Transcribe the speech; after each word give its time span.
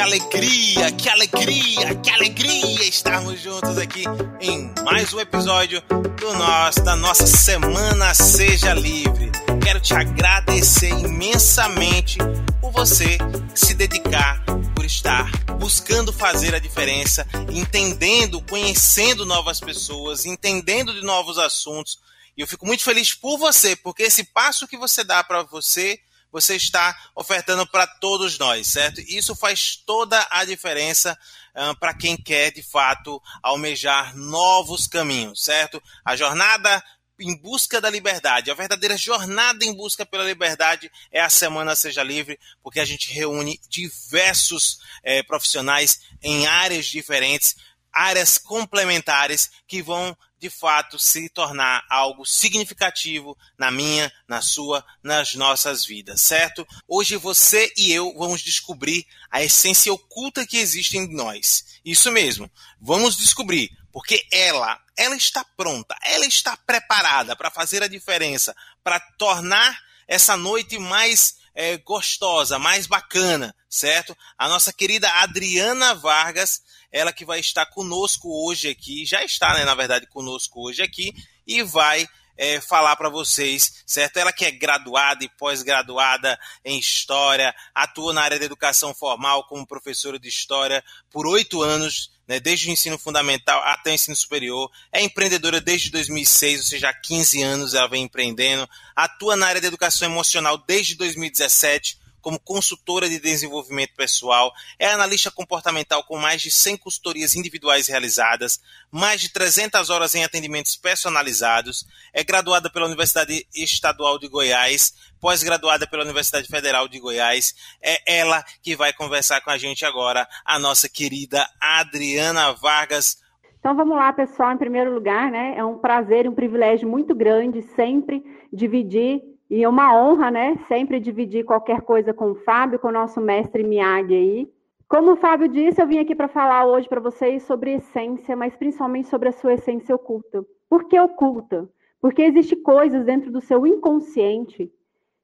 alegria, 0.00 0.90
que 0.92 1.08
alegria, 1.10 1.94
que 1.96 2.10
alegria 2.10 2.84
estarmos 2.88 3.40
juntos 3.40 3.76
aqui 3.76 4.04
em 4.40 4.72
mais 4.82 5.12
um 5.12 5.20
episódio 5.20 5.82
do 6.18 6.32
nosso, 6.34 6.82
da 6.82 6.96
nossa 6.96 7.26
Semana 7.26 8.14
Seja 8.14 8.72
Livre. 8.72 9.30
Quero 9.62 9.78
te 9.78 9.92
agradecer 9.92 10.88
imensamente 10.88 12.16
por 12.62 12.72
você 12.72 13.18
se 13.54 13.74
dedicar, 13.74 14.42
por 14.74 14.86
estar 14.86 15.30
buscando 15.58 16.12
fazer 16.14 16.54
a 16.54 16.58
diferença, 16.58 17.26
entendendo, 17.50 18.40
conhecendo 18.48 19.26
novas 19.26 19.60
pessoas, 19.60 20.24
entendendo 20.24 20.94
de 20.94 21.02
novos 21.02 21.38
assuntos. 21.38 21.98
E 22.36 22.40
eu 22.40 22.46
fico 22.46 22.66
muito 22.66 22.82
feliz 22.82 23.12
por 23.12 23.36
você, 23.36 23.76
porque 23.76 24.04
esse 24.04 24.24
passo 24.24 24.66
que 24.66 24.78
você 24.78 25.04
dá 25.04 25.22
para 25.22 25.42
você 25.42 26.00
você 26.32 26.56
está 26.56 26.96
ofertando 27.14 27.66
para 27.66 27.86
todos 27.86 28.38
nós, 28.38 28.66
certo? 28.68 29.00
Isso 29.00 29.34
faz 29.34 29.76
toda 29.76 30.26
a 30.30 30.44
diferença 30.44 31.18
uh, 31.54 31.78
para 31.78 31.94
quem 31.94 32.16
quer, 32.16 32.52
de 32.52 32.62
fato, 32.62 33.20
almejar 33.42 34.16
novos 34.16 34.86
caminhos, 34.86 35.44
certo? 35.44 35.82
A 36.04 36.16
jornada 36.16 36.82
em 37.20 37.36
busca 37.36 37.80
da 37.80 37.90
liberdade. 37.90 38.50
A 38.50 38.54
verdadeira 38.54 38.96
jornada 38.96 39.64
em 39.64 39.74
busca 39.74 40.06
pela 40.06 40.24
liberdade 40.24 40.90
é 41.12 41.20
a 41.20 41.28
Semana 41.28 41.76
Seja 41.76 42.02
Livre, 42.02 42.38
porque 42.62 42.80
a 42.80 42.84
gente 42.84 43.12
reúne 43.12 43.60
diversos 43.68 44.78
eh, 45.02 45.22
profissionais 45.22 46.00
em 46.22 46.46
áreas 46.46 46.86
diferentes, 46.86 47.56
áreas 47.92 48.38
complementares 48.38 49.50
que 49.66 49.82
vão 49.82 50.16
de 50.40 50.48
fato 50.48 50.98
se 50.98 51.28
tornar 51.28 51.84
algo 51.90 52.24
significativo 52.24 53.36
na 53.58 53.70
minha, 53.70 54.10
na 54.26 54.40
sua, 54.40 54.84
nas 55.02 55.34
nossas 55.34 55.84
vidas, 55.84 56.22
certo? 56.22 56.66
Hoje 56.88 57.16
você 57.16 57.70
e 57.76 57.92
eu 57.92 58.14
vamos 58.16 58.40
descobrir 58.40 59.06
a 59.30 59.42
essência 59.42 59.92
oculta 59.92 60.46
que 60.46 60.56
existe 60.56 60.96
em 60.96 61.06
nós. 61.12 61.78
Isso 61.84 62.10
mesmo, 62.10 62.50
vamos 62.80 63.18
descobrir, 63.18 63.70
porque 63.92 64.26
ela, 64.32 64.80
ela 64.96 65.14
está 65.14 65.44
pronta, 65.44 65.94
ela 66.02 66.24
está 66.24 66.56
preparada 66.56 67.36
para 67.36 67.50
fazer 67.50 67.82
a 67.82 67.88
diferença, 67.88 68.56
para 68.82 68.98
tornar 69.18 69.78
essa 70.08 70.38
noite 70.38 70.78
mais 70.78 71.39
é, 71.54 71.76
gostosa, 71.78 72.58
mais 72.58 72.86
bacana, 72.86 73.54
certo? 73.68 74.16
A 74.38 74.48
nossa 74.48 74.72
querida 74.72 75.08
Adriana 75.08 75.94
Vargas 75.94 76.62
ela 76.92 77.12
que 77.12 77.24
vai 77.24 77.40
estar 77.40 77.66
conosco 77.66 78.28
hoje 78.46 78.68
aqui, 78.68 79.06
já 79.06 79.22
está, 79.24 79.54
né, 79.54 79.64
na 79.64 79.74
verdade, 79.74 80.06
conosco 80.06 80.66
hoje 80.66 80.82
aqui, 80.82 81.14
e 81.46 81.62
vai 81.62 82.06
é, 82.36 82.60
falar 82.60 82.96
para 82.96 83.08
vocês, 83.08 83.82
certo? 83.86 84.16
Ela 84.16 84.32
que 84.32 84.44
é 84.44 84.50
graduada 84.50 85.24
e 85.24 85.28
pós-graduada 85.28 86.38
em 86.64 86.78
História, 86.78 87.54
atua 87.74 88.12
na 88.12 88.22
área 88.22 88.38
da 88.38 88.44
educação 88.44 88.94
formal 88.94 89.46
como 89.46 89.66
professora 89.66 90.18
de 90.18 90.28
História 90.28 90.82
por 91.10 91.26
oito 91.26 91.62
anos, 91.62 92.10
né, 92.30 92.38
desde 92.38 92.68
o 92.68 92.70
ensino 92.70 92.96
fundamental 92.96 93.60
até 93.64 93.90
o 93.90 93.92
ensino 93.92 94.14
superior, 94.14 94.70
é 94.92 95.02
empreendedora 95.02 95.60
desde 95.60 95.90
2006, 95.90 96.60
ou 96.60 96.64
seja, 96.64 96.88
há 96.88 96.94
15 96.94 97.42
anos 97.42 97.74
ela 97.74 97.88
vem 97.88 98.04
empreendendo, 98.04 98.68
atua 98.94 99.34
na 99.34 99.48
área 99.48 99.60
da 99.60 99.66
educação 99.66 100.08
emocional 100.08 100.56
desde 100.56 100.94
2017, 100.94 101.98
como 102.20 102.38
consultora 102.38 103.08
de 103.08 103.18
desenvolvimento 103.18 103.94
pessoal, 103.94 104.52
é 104.78 104.86
analista 104.86 105.30
comportamental 105.30 106.04
com 106.04 106.18
mais 106.18 106.42
de 106.42 106.50
100 106.50 106.76
consultorias 106.78 107.34
individuais 107.34 107.88
realizadas, 107.88 108.60
mais 108.90 109.20
de 109.20 109.32
300 109.32 109.90
horas 109.90 110.14
em 110.14 110.24
atendimentos 110.24 110.76
personalizados, 110.76 111.86
é 112.12 112.22
graduada 112.22 112.70
pela 112.70 112.86
Universidade 112.86 113.46
Estadual 113.54 114.18
de 114.18 114.28
Goiás, 114.28 114.94
pós-graduada 115.20 115.86
pela 115.86 116.04
Universidade 116.04 116.48
Federal 116.48 116.88
de 116.88 116.98
Goiás. 116.98 117.54
É 117.82 118.18
ela 118.18 118.42
que 118.62 118.74
vai 118.74 118.92
conversar 118.92 119.40
com 119.42 119.50
a 119.50 119.58
gente 119.58 119.84
agora, 119.84 120.26
a 120.44 120.58
nossa 120.58 120.88
querida 120.88 121.48
Adriana 121.60 122.52
Vargas. 122.52 123.18
Então 123.58 123.76
vamos 123.76 123.96
lá, 123.96 124.12
pessoal. 124.12 124.52
Em 124.52 124.58
primeiro 124.58 124.92
lugar, 124.92 125.30
né, 125.30 125.54
é 125.56 125.64
um 125.64 125.78
prazer 125.78 126.24
e 126.24 126.28
um 126.28 126.34
privilégio 126.34 126.88
muito 126.88 127.14
grande 127.14 127.62
sempre 127.76 128.24
dividir 128.52 129.20
e 129.50 129.64
é 129.64 129.68
uma 129.68 130.00
honra, 130.00 130.30
né, 130.30 130.56
sempre 130.68 131.00
dividir 131.00 131.44
qualquer 131.44 131.80
coisa 131.82 132.14
com 132.14 132.30
o 132.30 132.36
Fábio, 132.36 132.78
com 132.78 132.88
o 132.88 132.92
nosso 132.92 133.20
mestre 133.20 133.64
Miyagi 133.64 134.14
aí. 134.14 134.52
Como 134.88 135.12
o 135.12 135.16
Fábio 135.16 135.48
disse, 135.48 135.82
eu 135.82 135.86
vim 135.88 135.98
aqui 135.98 136.14
para 136.14 136.28
falar 136.28 136.66
hoje 136.66 136.88
para 136.88 137.00
vocês 137.00 137.42
sobre 137.42 137.74
essência, 137.74 138.36
mas 138.36 138.54
principalmente 138.56 139.08
sobre 139.08 139.28
a 139.28 139.32
sua 139.32 139.54
essência 139.54 139.94
oculta. 139.94 140.44
Por 140.68 140.84
que 140.84 140.98
oculta? 140.98 141.68
Porque 142.00 142.22
existem 142.22 142.62
coisas 142.62 143.04
dentro 143.04 143.32
do 143.32 143.40
seu 143.40 143.66
inconsciente 143.66 144.72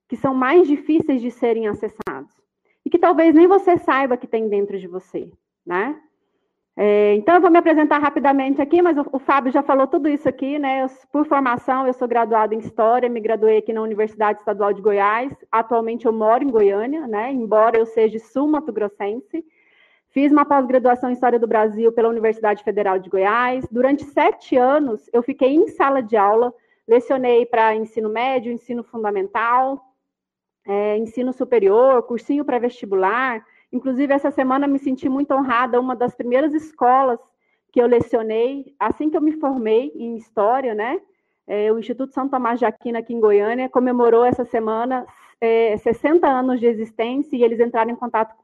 que 0.09 0.17
são 0.17 0.35
mais 0.35 0.67
difíceis 0.67 1.23
de 1.23 1.31
serem 1.31 1.69
acessados. 1.69 2.35
E 2.85 2.91
que 2.91 2.99
talvez 2.99 3.35
nem 3.35 3.47
você 3.47 3.77
saiba 3.79 4.17
que 4.17 4.27
tem 4.27 4.49
dentro 4.49 4.79
de 4.79 4.87
você, 4.87 5.31
né? 5.65 6.01
É, 6.79 7.15
então, 7.15 7.37
eu 7.37 7.41
vou 7.41 7.51
me 7.51 7.57
apresentar 7.57 7.99
rapidamente 7.99 8.61
aqui, 8.61 8.83
mas 8.83 8.99
o, 8.99 9.07
o, 9.11 9.19
Fábio 9.19 9.51
já 9.51 9.63
falou 9.63 9.87
tudo 9.87 10.11
isso 10.11 10.29
aqui, 10.29 10.59
né? 10.59 10.83
Eu, 10.83 10.89
por 11.11 11.27
formação, 11.27 11.87
eu 11.87 11.95
sou 11.95 12.07
graduada 12.07 12.55
em 12.55 12.59
História, 12.59 13.09
me 13.09 13.19
graduei 13.19 13.57
aqui 13.57 13.73
na 13.73 13.81
Universidade 13.81 14.41
Estadual 14.41 14.75
de 14.75 14.83
Goiás. 14.83 15.33
Atualmente, 15.51 16.05
eu 16.05 16.13
moro 16.13 16.45
em 16.45 16.51
Goiânia, 16.51 17.07
né? 17.07 17.33
Embora 17.33 17.79
eu 17.79 17.87
seja 17.87 18.19
sul-mato-grossense. 18.19 19.43
Fiz 20.11 20.31
uma 20.31 20.45
pós-graduação 20.45 21.09
em 21.09 21.15
História 21.15 21.39
do 21.39 21.47
Brasil 21.47 21.91
pela 21.93 22.11
Universidade 22.11 22.63
Federal 22.63 22.99
de 22.99 23.09
Goiás. 23.09 23.67
Durante 23.71 24.05
sete 24.05 24.55
anos, 24.57 25.09
eu 25.15 25.23
fiquei 25.23 25.55
em 25.55 25.69
sala 25.69 26.03
de 26.03 26.17
aula, 26.17 26.53
lecionei 26.87 27.47
para 27.47 27.75
ensino 27.75 28.11
médio, 28.11 28.53
ensino 28.53 28.85
fundamental, 28.85 29.83
é, 30.67 30.99
ensino 30.99 31.33
superior, 31.33 32.03
cursinho 32.03 32.45
pré-vestibular, 32.45 33.43
Inclusive, 33.73 34.13
essa 34.13 34.31
semana 34.31 34.67
me 34.67 34.79
senti 34.79 35.09
muito 35.09 35.35
honrada, 35.35 35.81
uma 35.81 35.97
das 35.97 36.15
primeiras 36.15 36.55
escolas 36.55 37.19
que 37.73 37.81
eu 37.81 37.87
lecionei, 37.87 38.75
assim 38.79 39.11
que 39.11 39.17
eu 39.17 39.21
me 39.21 39.33
formei 39.33 39.93
em 39.95 40.17
História, 40.17 40.75
né? 40.75 41.01
É, 41.47 41.71
o 41.73 41.79
Instituto 41.79 42.13
São 42.13 42.29
Tomás 42.29 42.59
de 42.59 42.65
Aquino, 42.65 42.99
aqui 42.99 43.13
em 43.13 43.21
Goiânia, 43.21 43.69
comemorou 43.69 44.25
essa 44.25 44.45
semana 44.45 45.07
é, 45.41 45.77
60 45.77 46.27
anos 46.27 46.59
de 46.59 46.67
existência 46.67 47.37
e 47.37 47.43
eles 47.43 47.61
entraram 47.61 47.91
em 47.91 47.97
contato 47.97 48.35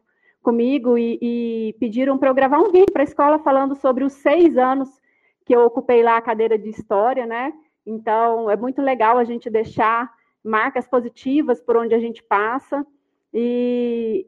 comigo 0.42 0.98
e, 0.98 1.18
e 1.22 1.76
pediram 1.78 2.18
para 2.18 2.28
eu 2.28 2.34
gravar 2.34 2.58
um 2.58 2.70
vídeo 2.70 2.92
para 2.92 3.02
a 3.02 3.04
escola 3.04 3.38
falando 3.38 3.74
sobre 3.74 4.04
os 4.04 4.12
seis 4.12 4.56
anos 4.56 5.00
que 5.44 5.54
eu 5.54 5.62
ocupei 5.64 6.02
lá 6.02 6.16
a 6.16 6.22
cadeira 6.22 6.58
de 6.58 6.68
História, 6.68 7.26
né? 7.26 7.52
Então, 7.84 8.50
é 8.50 8.56
muito 8.56 8.80
legal 8.80 9.18
a 9.18 9.24
gente 9.24 9.50
deixar 9.50 10.12
marcas 10.42 10.86
positivas 10.86 11.60
por 11.60 11.76
onde 11.76 11.94
a 11.94 11.98
gente 11.98 12.22
passa. 12.22 12.86
E 13.32 14.26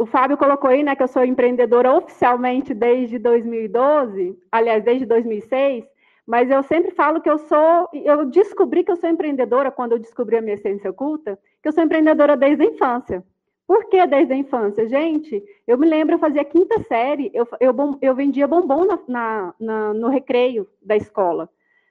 o 0.00 0.06
Fábio 0.06 0.38
colocou 0.38 0.70
aí, 0.70 0.82
né, 0.82 0.96
que 0.96 1.02
eu 1.02 1.08
sou 1.08 1.22
empreendedora 1.22 1.92
oficialmente 1.92 2.72
desde 2.72 3.18
2012, 3.18 4.34
aliás, 4.50 4.82
desde 4.82 5.04
2006, 5.04 5.84
mas 6.26 6.50
eu 6.50 6.62
sempre 6.62 6.90
falo 6.92 7.20
que 7.20 7.28
eu 7.28 7.36
sou, 7.36 7.86
eu 7.92 8.24
descobri 8.24 8.82
que 8.82 8.90
eu 8.90 8.96
sou 8.96 9.10
empreendedora 9.10 9.70
quando 9.70 9.92
eu 9.92 9.98
descobri 9.98 10.38
a 10.38 10.40
minha 10.40 10.54
essência 10.54 10.90
oculta, 10.90 11.38
que 11.62 11.68
eu 11.68 11.72
sou 11.72 11.84
empreendedora 11.84 12.34
desde 12.34 12.62
a 12.62 12.66
infância. 12.66 13.22
Por 13.66 13.90
que 13.90 14.06
desde 14.06 14.32
a 14.32 14.36
infância? 14.36 14.88
Gente, 14.88 15.44
eu 15.66 15.76
me 15.76 15.86
lembro, 15.86 16.14
eu 16.14 16.18
fazia 16.18 16.46
quinta 16.46 16.82
série, 16.84 17.30
eu, 17.34 17.46
eu, 17.60 17.74
eu 18.00 18.14
vendia 18.14 18.48
bombom 18.48 18.86
na, 18.86 18.98
na, 19.06 19.54
na, 19.60 19.92
no 19.92 20.08
recreio 20.08 20.66
da 20.80 20.96
escola, 20.96 21.46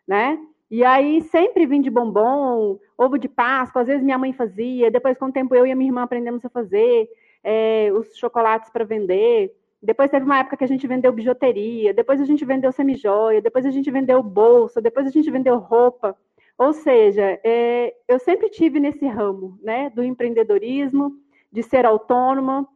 né? 0.07 0.39
E 0.71 0.83
aí 0.83 1.21
sempre 1.21 1.67
vim 1.67 1.79
de 1.79 1.91
bombom, 1.91 2.79
ovo 2.97 3.19
de 3.19 3.29
Páscoa, 3.29 3.83
às 3.83 3.87
vezes 3.87 4.03
minha 4.03 4.17
mãe 4.17 4.33
fazia, 4.33 4.89
depois 4.89 5.15
com 5.15 5.27
o 5.27 5.31
tempo 5.31 5.53
eu 5.53 5.67
e 5.67 5.71
a 5.71 5.75
minha 5.75 5.89
irmã 5.89 6.01
aprendemos 6.01 6.43
a 6.43 6.49
fazer 6.49 7.07
é, 7.43 7.91
os 7.93 8.15
chocolates 8.15 8.69
para 8.69 8.85
vender. 8.85 9.55
Depois 9.81 10.11
teve 10.11 10.25
uma 10.25 10.39
época 10.39 10.57
que 10.57 10.63
a 10.63 10.67
gente 10.67 10.85
vendeu 10.85 11.11
bijuteria, 11.11 11.93
depois 11.93 12.19
a 12.19 12.25
gente 12.25 12.43
vendeu 12.43 12.71
semijoia, 12.71 13.41
depois 13.41 13.65
a 13.65 13.71
gente 13.71 13.89
vendeu 13.89 14.21
bolsa, 14.21 14.81
depois 14.81 15.07
a 15.07 15.09
gente 15.09 15.31
vendeu 15.31 15.57
roupa. 15.57 16.17
Ou 16.57 16.73
seja, 16.73 17.39
é, 17.43 17.95
eu 18.07 18.19
sempre 18.19 18.49
tive 18.49 18.79
nesse 18.79 19.07
ramo, 19.07 19.57
né, 19.63 19.89
do 19.91 20.03
empreendedorismo, 20.03 21.13
de 21.51 21.63
ser 21.63 21.85
autônoma, 21.85 22.67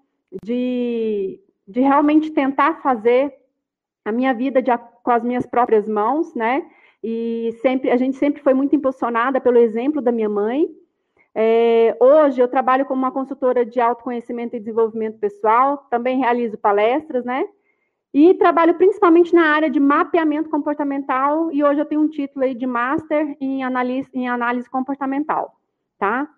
de, 0.44 1.40
de 1.68 1.82
realmente 1.82 2.32
tentar 2.32 2.82
fazer 2.82 3.34
a 4.06 4.12
minha 4.12 4.34
vida 4.34 4.62
de, 4.62 4.72
com 5.04 5.12
as 5.12 5.24
minhas 5.24 5.46
próprias 5.46 5.88
mãos, 5.88 6.34
né? 6.34 6.66
E 7.04 7.54
sempre 7.62 7.92
a 7.92 7.98
gente 7.98 8.16
sempre 8.16 8.42
foi 8.42 8.54
muito 8.54 8.76
impulsionada 8.76 9.42
pelo 9.42 9.58
exemplo 9.58 10.02
da 10.02 10.12
minha 10.12 10.30
mãe, 10.30 10.70
é, 11.36 11.98
hoje 12.00 12.40
eu 12.40 12.48
trabalho 12.48 12.86
como 12.86 13.02
uma 13.02 13.12
consultora 13.12 13.66
de 13.66 13.80
autoconhecimento 13.80 14.56
e 14.56 14.60
desenvolvimento 14.60 15.18
pessoal, 15.18 15.78
também 15.90 16.20
realizo 16.20 16.58
palestras, 16.58 17.26
né? 17.26 17.46
E 18.14 18.36
trabalho 18.36 18.76
principalmente 18.76 19.34
na 19.34 19.48
área 19.48 19.70
de 19.70 19.80
mapeamento 19.80 20.50
comportamental, 20.50 21.52
e 21.52 21.64
hoje 21.64 21.82
eu 21.82 21.86
tenho 21.86 22.02
um 22.02 22.08
título 22.08 22.46
aí 22.46 22.54
de 22.54 22.68
Master 22.68 23.36
em 23.42 23.64
Análise, 23.64 24.08
em 24.14 24.30
análise 24.30 24.70
Comportamental, 24.70 25.60
tá? 25.98 26.30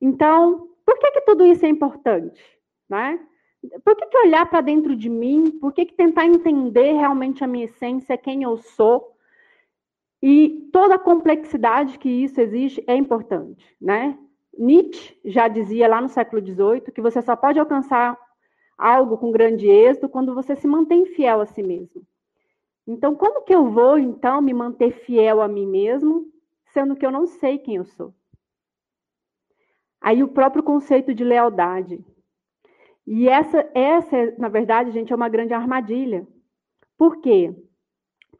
Então, 0.00 0.68
por 0.84 0.98
que, 0.98 1.12
que 1.12 1.20
tudo 1.20 1.46
isso 1.46 1.64
é 1.64 1.68
importante, 1.68 2.42
né? 2.88 3.20
Por 3.84 3.94
que, 3.94 4.06
que 4.06 4.18
olhar 4.18 4.46
para 4.46 4.62
dentro 4.62 4.96
de 4.96 5.08
mim? 5.08 5.52
Por 5.60 5.72
que, 5.72 5.84
que 5.84 5.94
tentar 5.94 6.26
entender 6.26 6.92
realmente 6.92 7.44
a 7.44 7.46
minha 7.46 7.66
essência, 7.66 8.16
quem 8.16 8.42
eu 8.42 8.56
sou? 8.56 9.14
E 10.22 10.68
toda 10.72 10.96
a 10.96 10.98
complexidade 10.98 11.98
que 11.98 12.08
isso 12.08 12.40
existe 12.40 12.82
é 12.88 12.96
importante, 12.96 13.64
né? 13.80 14.18
Nietzsche 14.60 15.18
já 15.24 15.48
dizia 15.48 15.88
lá 15.88 16.02
no 16.02 16.08
século 16.10 16.44
XVIII 16.44 16.92
que 16.94 17.00
você 17.00 17.22
só 17.22 17.34
pode 17.34 17.58
alcançar 17.58 18.18
algo 18.76 19.16
com 19.16 19.32
grande 19.32 19.66
êxito 19.66 20.06
quando 20.06 20.34
você 20.34 20.54
se 20.54 20.68
mantém 20.68 21.06
fiel 21.06 21.40
a 21.40 21.46
si 21.46 21.62
mesmo. 21.62 22.06
Então, 22.86 23.14
como 23.14 23.42
que 23.42 23.54
eu 23.54 23.70
vou, 23.70 23.98
então, 23.98 24.42
me 24.42 24.52
manter 24.52 24.92
fiel 24.92 25.40
a 25.40 25.48
mim 25.48 25.66
mesmo, 25.66 26.26
sendo 26.74 26.94
que 26.94 27.06
eu 27.06 27.10
não 27.10 27.26
sei 27.26 27.56
quem 27.58 27.76
eu 27.76 27.86
sou? 27.86 28.14
Aí 29.98 30.22
o 30.22 30.28
próprio 30.28 30.62
conceito 30.62 31.14
de 31.14 31.24
lealdade. 31.24 32.04
E 33.06 33.28
essa, 33.28 33.70
essa, 33.74 34.34
na 34.38 34.48
verdade, 34.48 34.90
gente, 34.90 35.10
é 35.10 35.16
uma 35.16 35.28
grande 35.28 35.54
armadilha. 35.54 36.28
Por 36.98 37.22
quê? 37.22 37.54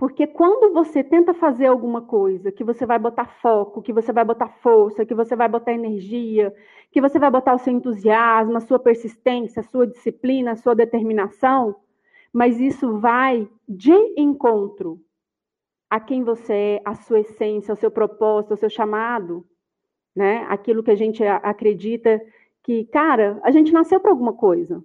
Porque 0.00 0.26
quando 0.26 0.73
você 0.73 1.05
tenta 1.05 1.35
fazer 1.35 1.67
alguma 1.67 2.00
coisa, 2.00 2.50
que 2.50 2.64
você 2.64 2.87
vai 2.87 2.99
botar 2.99 3.26
foco, 3.26 3.82
que 3.82 3.93
você 3.93 4.14
vai 4.14 4.25
botar 4.25 4.49
força, 4.49 5.05
que 5.05 5.14
você 5.14 5.37
vai 5.37 5.47
botar 5.47 5.75
energia, 5.75 6.55
que 6.91 7.02
você 7.02 7.19
vai 7.19 7.31
botar 7.31 7.55
o 7.55 7.58
seu 7.58 7.70
entusiasmo, 7.70 8.56
a 8.56 8.61
sua 8.61 8.79
persistência, 8.79 9.61
a 9.61 9.62
sua 9.62 9.87
disciplina, 9.87 10.52
a 10.52 10.56
sua 10.56 10.75
determinação, 10.75 11.76
mas 12.32 12.58
isso 12.58 12.97
vai 12.99 13.47
de 13.69 13.93
encontro 14.17 14.99
a 15.91 16.00
quem 16.00 16.25
você 16.25 16.55
é, 16.55 16.82
a 16.82 16.94
sua 16.94 17.20
essência, 17.20 17.70
ao 17.70 17.76
seu 17.76 17.91
propósito, 17.91 18.52
ao 18.52 18.56
seu 18.56 18.70
chamado, 18.70 19.47
né? 20.17 20.47
Aquilo 20.49 20.82
que 20.82 20.93
a 20.93 20.97
gente 20.97 21.23
acredita 21.23 22.19
que, 22.62 22.87
cara, 22.87 23.38
a 23.43 23.50
gente 23.50 23.70
nasceu 23.70 24.00
para 24.00 24.11
alguma 24.11 24.32
coisa. 24.32 24.82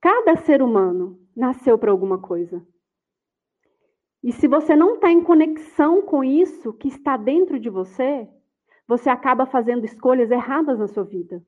Cada 0.00 0.34
ser 0.34 0.62
humano 0.62 1.16
nasceu 1.36 1.78
para 1.78 1.92
alguma 1.92 2.18
coisa. 2.18 2.60
E 4.22 4.32
se 4.32 4.46
você 4.46 4.76
não 4.76 4.94
está 4.94 5.10
em 5.10 5.22
conexão 5.22 6.00
com 6.00 6.22
isso 6.22 6.72
que 6.72 6.88
está 6.88 7.16
dentro 7.16 7.58
de 7.58 7.68
você, 7.68 8.28
você 8.86 9.10
acaba 9.10 9.46
fazendo 9.46 9.84
escolhas 9.84 10.30
erradas 10.30 10.78
na 10.78 10.86
sua 10.86 11.02
vida. 11.02 11.42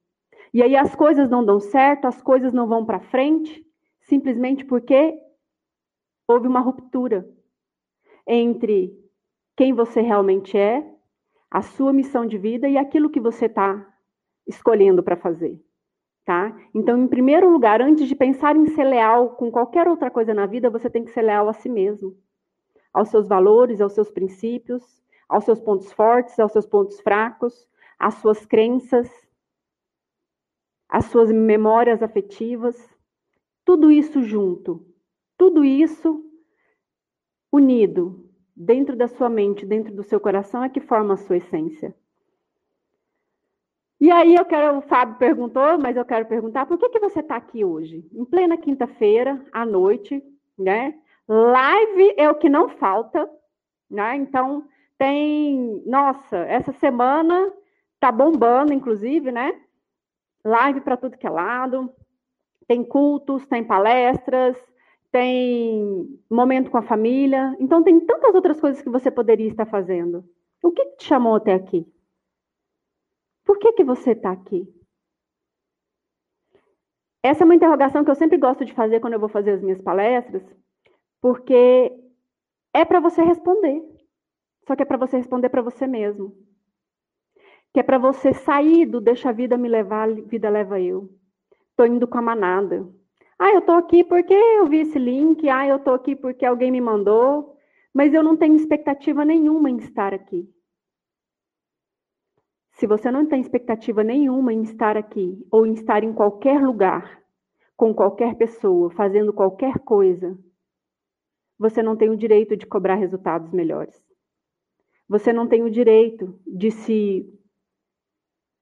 E 0.53 0.63
aí 0.63 0.77
as 0.77 0.95
coisas 0.95 1.31
não 1.31 1.45
dão 1.45 1.61
certo, 1.61 2.07
as 2.07 2.21
coisas 2.21 2.53
não 2.53 2.67
vão 2.67 2.85
para 2.85 2.99
frente, 2.99 3.65
simplesmente 4.01 4.65
porque 4.65 5.17
houve 6.27 6.49
uma 6.49 6.61
ruptura 6.61 7.29
entre 8.27 8.99
quem 9.57 9.73
você 9.73 10.01
realmente 10.01 10.57
é, 10.59 10.85
a 11.51 11.63
sua 11.63 11.93
missão 11.93 12.27
de 12.27 12.37
vida 12.37 12.69
e 12.69 12.77
aquilo 12.77 13.11
que 13.11 13.21
você 13.21 13.47
está 13.47 13.87
escolhendo 14.47 15.03
para 15.03 15.17
fazer. 15.17 15.61
Tá? 16.25 16.57
Então, 16.75 16.99
em 16.99 17.07
primeiro 17.07 17.51
lugar, 17.51 17.83
antes 17.83 18.09
de 18.09 18.17
pensar 18.17 18.57
em 18.57 18.67
ser 18.67 18.85
leal 18.85 19.37
com 19.37 19.51
qualquer 19.51 19.87
outra 19.87 20.11
coisa 20.11 20.33
na 20.35 20.47
vida, 20.47 20.71
você 20.71 20.89
tem 20.89 21.05
que 21.05 21.11
ser 21.11 21.23
leal 21.23 21.49
a 21.49 21.53
si 21.53 21.69
mesmo 21.69 22.17
aos 22.95 23.09
seus 23.09 23.29
valores, 23.29 23.81
aos 23.81 23.93
seus 23.93 24.11
princípios, 24.11 25.03
aos 25.29 25.45
seus 25.45 25.61
pontos 25.61 25.93
fortes, 25.93 26.39
aos 26.39 26.53
seus 26.53 26.65
pontos 26.65 27.01
fracos, 27.01 27.69
às 27.99 28.15
suas 28.15 28.47
crenças, 28.47 29.11
às 30.89 31.07
suas 31.07 31.33
memórias 31.33 32.03
afetivas, 32.03 32.77
tudo 33.65 33.91
isso 33.91 34.23
junto, 34.23 34.87
tudo 35.37 35.65
isso 35.65 36.25
unido 37.51 38.31
dentro 38.55 38.95
da 38.95 39.09
sua 39.09 39.29
mente, 39.29 39.67
dentro 39.67 39.93
do 39.93 40.03
seu 40.05 40.21
coração 40.21 40.63
é 40.63 40.69
que 40.69 40.81
forma 40.81 41.15
a 41.15 41.17
sua 41.17 41.39
essência. 41.39 41.95
E 44.01 44.11
aí 44.11 44.35
eu 44.35 44.45
quero, 44.45 44.79
o 44.79 44.83
Fábio 44.83 45.17
perguntou, 45.17 45.79
mas 45.79 45.97
eu 45.97 46.05
quero 46.05 46.27
perguntar, 46.27 46.67
por 46.67 46.79
que, 46.79 46.91
que 46.91 46.99
você 47.01 47.21
está 47.21 47.37
aqui 47.37 47.65
hoje? 47.65 48.07
Em 48.13 48.25
plena 48.25 48.57
quinta-feira, 48.57 49.43
à 49.51 49.65
noite, 49.65 50.23
né? 50.59 51.01
Live 51.29 52.15
é 52.17 52.29
o 52.29 52.35
que 52.35 52.49
não 52.49 52.69
falta, 52.69 53.29
né? 53.91 54.17
Então, 54.17 54.69
tem, 54.99 55.83
nossa, 55.87 56.37
essa 56.37 56.73
semana 56.73 57.53
tá 57.99 58.13
bombando, 58.13 58.73
inclusive, 58.73 59.33
né? 59.33 59.59
Live 60.45 60.83
para 60.83 60.97
tudo 60.97 61.17
que 61.17 61.27
é 61.27 61.31
lado. 61.31 61.93
Tem 62.67 62.85
cultos, 62.85 63.47
tem 63.47 63.65
palestras, 63.65 64.57
tem 65.11 66.21
momento 66.31 66.71
com 66.71 66.79
a 66.79 66.83
família. 66.83 67.57
Então, 67.59 67.83
tem 67.83 68.01
tantas 68.01 68.35
outras 68.35 68.61
coisas 68.61 68.83
que 68.83 68.91
você 68.91 69.11
poderia 69.11 69.49
estar 69.49 69.67
fazendo. 69.67 70.25
O 70.63 70.71
que 70.71 70.85
te 70.97 71.05
chamou 71.05 71.37
até 71.37 71.55
aqui? 71.55 71.87
Por 73.45 73.59
que, 73.59 73.73
que 73.73 73.85
você 73.85 74.13
está 74.13 74.33
aqui? 74.33 74.67
Essa 77.23 77.43
é 77.43 77.47
uma 77.47 77.55
interrogação 77.55 78.05
que 78.05 78.11
eu 78.11 78.15
sempre 78.15 78.37
gosto 78.37 78.65
de 78.65 78.75
fazer 78.75 79.01
quando 79.01 79.15
eu 79.15 79.21
vou 79.21 79.29
fazer 79.29 79.53
as 79.53 79.63
minhas 79.63 79.81
palestras, 79.81 80.43
porque 81.25 81.91
é 82.75 82.85
para 82.85 83.01
você 83.01 83.23
responder. 83.23 83.83
Só 84.69 84.77
que 84.77 84.83
é 84.83 84.85
para 84.85 84.99
você 84.99 85.17
responder 85.17 85.49
para 85.49 85.63
você 85.63 85.87
mesmo. 85.87 86.37
Que 87.73 87.81
é 87.81 87.83
para 87.83 87.97
você 87.97 88.35
sair 88.35 88.85
do 88.85 89.01
deixa 89.01 89.31
a 89.31 89.33
vida 89.33 89.57
me 89.57 89.67
levar, 89.67 90.13
vida 90.13 90.51
leva 90.51 90.79
eu. 90.79 91.09
Tô 91.75 91.87
indo 91.87 92.07
com 92.07 92.19
a 92.19 92.21
manada. 92.21 92.87
Ah, 93.39 93.51
eu 93.55 93.63
tô 93.63 93.73
aqui 93.73 94.05
porque 94.05 94.35
eu 94.35 94.67
vi 94.67 94.81
esse 94.81 94.99
link. 94.99 95.49
Ah, 95.49 95.67
eu 95.67 95.79
tô 95.79 95.95
aqui 95.95 96.15
porque 96.15 96.45
alguém 96.45 96.71
me 96.71 96.79
mandou. 96.79 97.57
Mas 97.95 98.13
eu 98.13 98.23
não 98.23 98.37
tenho 98.37 98.55
expectativa 98.57 99.25
nenhuma 99.25 99.71
em 99.71 99.79
estar 99.79 100.13
aqui. 100.13 100.47
Se 102.73 102.87
você 102.87 103.11
não 103.11 103.25
tem 103.25 103.41
expectativa 103.41 104.05
nenhuma 104.05 104.53
em 104.53 104.61
estar 104.61 104.95
aqui 104.95 105.43
ou 105.51 105.65
em 105.65 105.73
estar 105.73 106.05
em 106.05 106.13
qualquer 106.13 106.61
lugar, 106.61 107.23
com 107.75 107.95
qualquer 107.95 108.35
pessoa, 108.35 108.91
fazendo 108.91 109.33
qualquer 109.33 109.79
coisa, 109.79 110.39
você 111.59 111.83
não 111.83 111.97
tem 111.97 112.11
o 112.11 112.17
direito 112.17 112.57
de 112.57 112.67
cobrar 112.67 112.95
resultados 112.95 113.53
melhores. 113.53 114.03
Você 115.09 115.33
não 115.33 115.47
tem 115.47 115.63
o 115.63 115.71
direito 115.71 116.39
de 116.47 116.71
se 116.71 117.31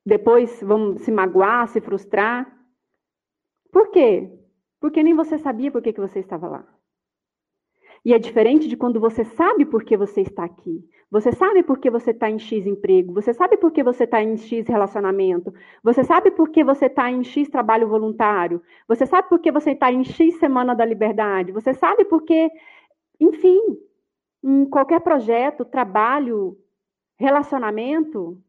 depois 0.05 0.61
vamos 0.61 1.03
se 1.03 1.13
magoar, 1.13 1.69
se 1.69 1.81
frustrar. 1.81 2.53
Por 3.71 3.91
quê? 3.91 4.31
Porque 4.81 5.03
nem 5.03 5.15
você 5.15 5.39
sabia 5.39 5.71
por 5.71 5.81
que, 5.81 5.93
que 5.93 6.01
você 6.01 6.19
estava 6.19 6.49
lá. 6.49 6.67
E 8.05 8.13
é 8.13 8.19
diferente 8.19 8.67
de 8.67 8.77
quando 8.77 8.99
você 8.99 9.25
sabe 9.25 9.65
por 9.65 9.85
que 9.85 9.97
você 9.97 10.23
está 10.23 10.43
aqui. 10.45 10.85
Você 11.09 11.31
sabe 11.31 11.63
por 11.63 11.79
que 11.79 11.89
você 11.89 12.11
está 12.11 12.29
em 12.29 12.39
X 12.39 12.67
emprego. 12.67 13.13
Você 13.13 13.33
sabe 13.33 13.57
por 13.57 13.71
que 13.71 13.85
você 13.85 14.05
está 14.05 14.21
em 14.21 14.37
X 14.37 14.67
relacionamento. 14.67 15.55
Você 15.85 16.03
sabe 16.03 16.33
por 16.33 16.49
que 16.51 16.65
você 16.65 16.87
está 16.87 17.11
em 17.11 17.23
X 17.23 17.49
trabalho 17.49 17.87
voluntário. 17.87 18.61
Você 18.89 19.07
sabe 19.07 19.29
por 19.29 19.39
que 19.39 19.53
você 19.53 19.71
está 19.71 19.93
em 19.93 20.03
X 20.03 20.39
semana 20.39 20.75
da 20.75 20.85
liberdade. 20.85 21.53
Você 21.53 21.73
sabe 21.75 22.05
por 22.05 22.23
que 22.23 22.51
enfim, 23.23 23.61
em 24.43 24.65
qualquer 24.67 25.01
projeto, 25.01 25.65
trabalho, 25.65 26.59
relacionamento, 27.17 28.43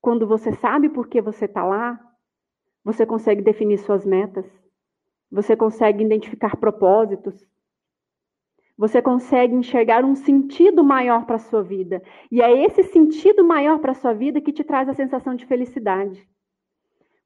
quando 0.00 0.26
você 0.26 0.52
sabe 0.52 0.88
por 0.88 1.08
que 1.08 1.20
você 1.20 1.44
está 1.44 1.64
lá, 1.64 2.00
você 2.82 3.04
consegue 3.04 3.42
definir 3.42 3.78
suas 3.78 4.06
metas, 4.06 4.46
você 5.30 5.54
consegue 5.56 6.02
identificar 6.02 6.56
propósitos, 6.56 7.46
você 8.76 9.02
consegue 9.02 9.54
enxergar 9.54 10.04
um 10.04 10.14
sentido 10.14 10.84
maior 10.84 11.26
para 11.26 11.34
a 11.36 11.40
sua 11.40 11.62
vida. 11.62 12.02
E 12.30 12.40
é 12.40 12.64
esse 12.64 12.84
sentido 12.84 13.44
maior 13.44 13.80
para 13.80 13.90
a 13.90 13.94
sua 13.94 14.14
vida 14.14 14.40
que 14.40 14.52
te 14.52 14.62
traz 14.62 14.88
a 14.88 14.94
sensação 14.94 15.34
de 15.34 15.44
felicidade. 15.44 16.26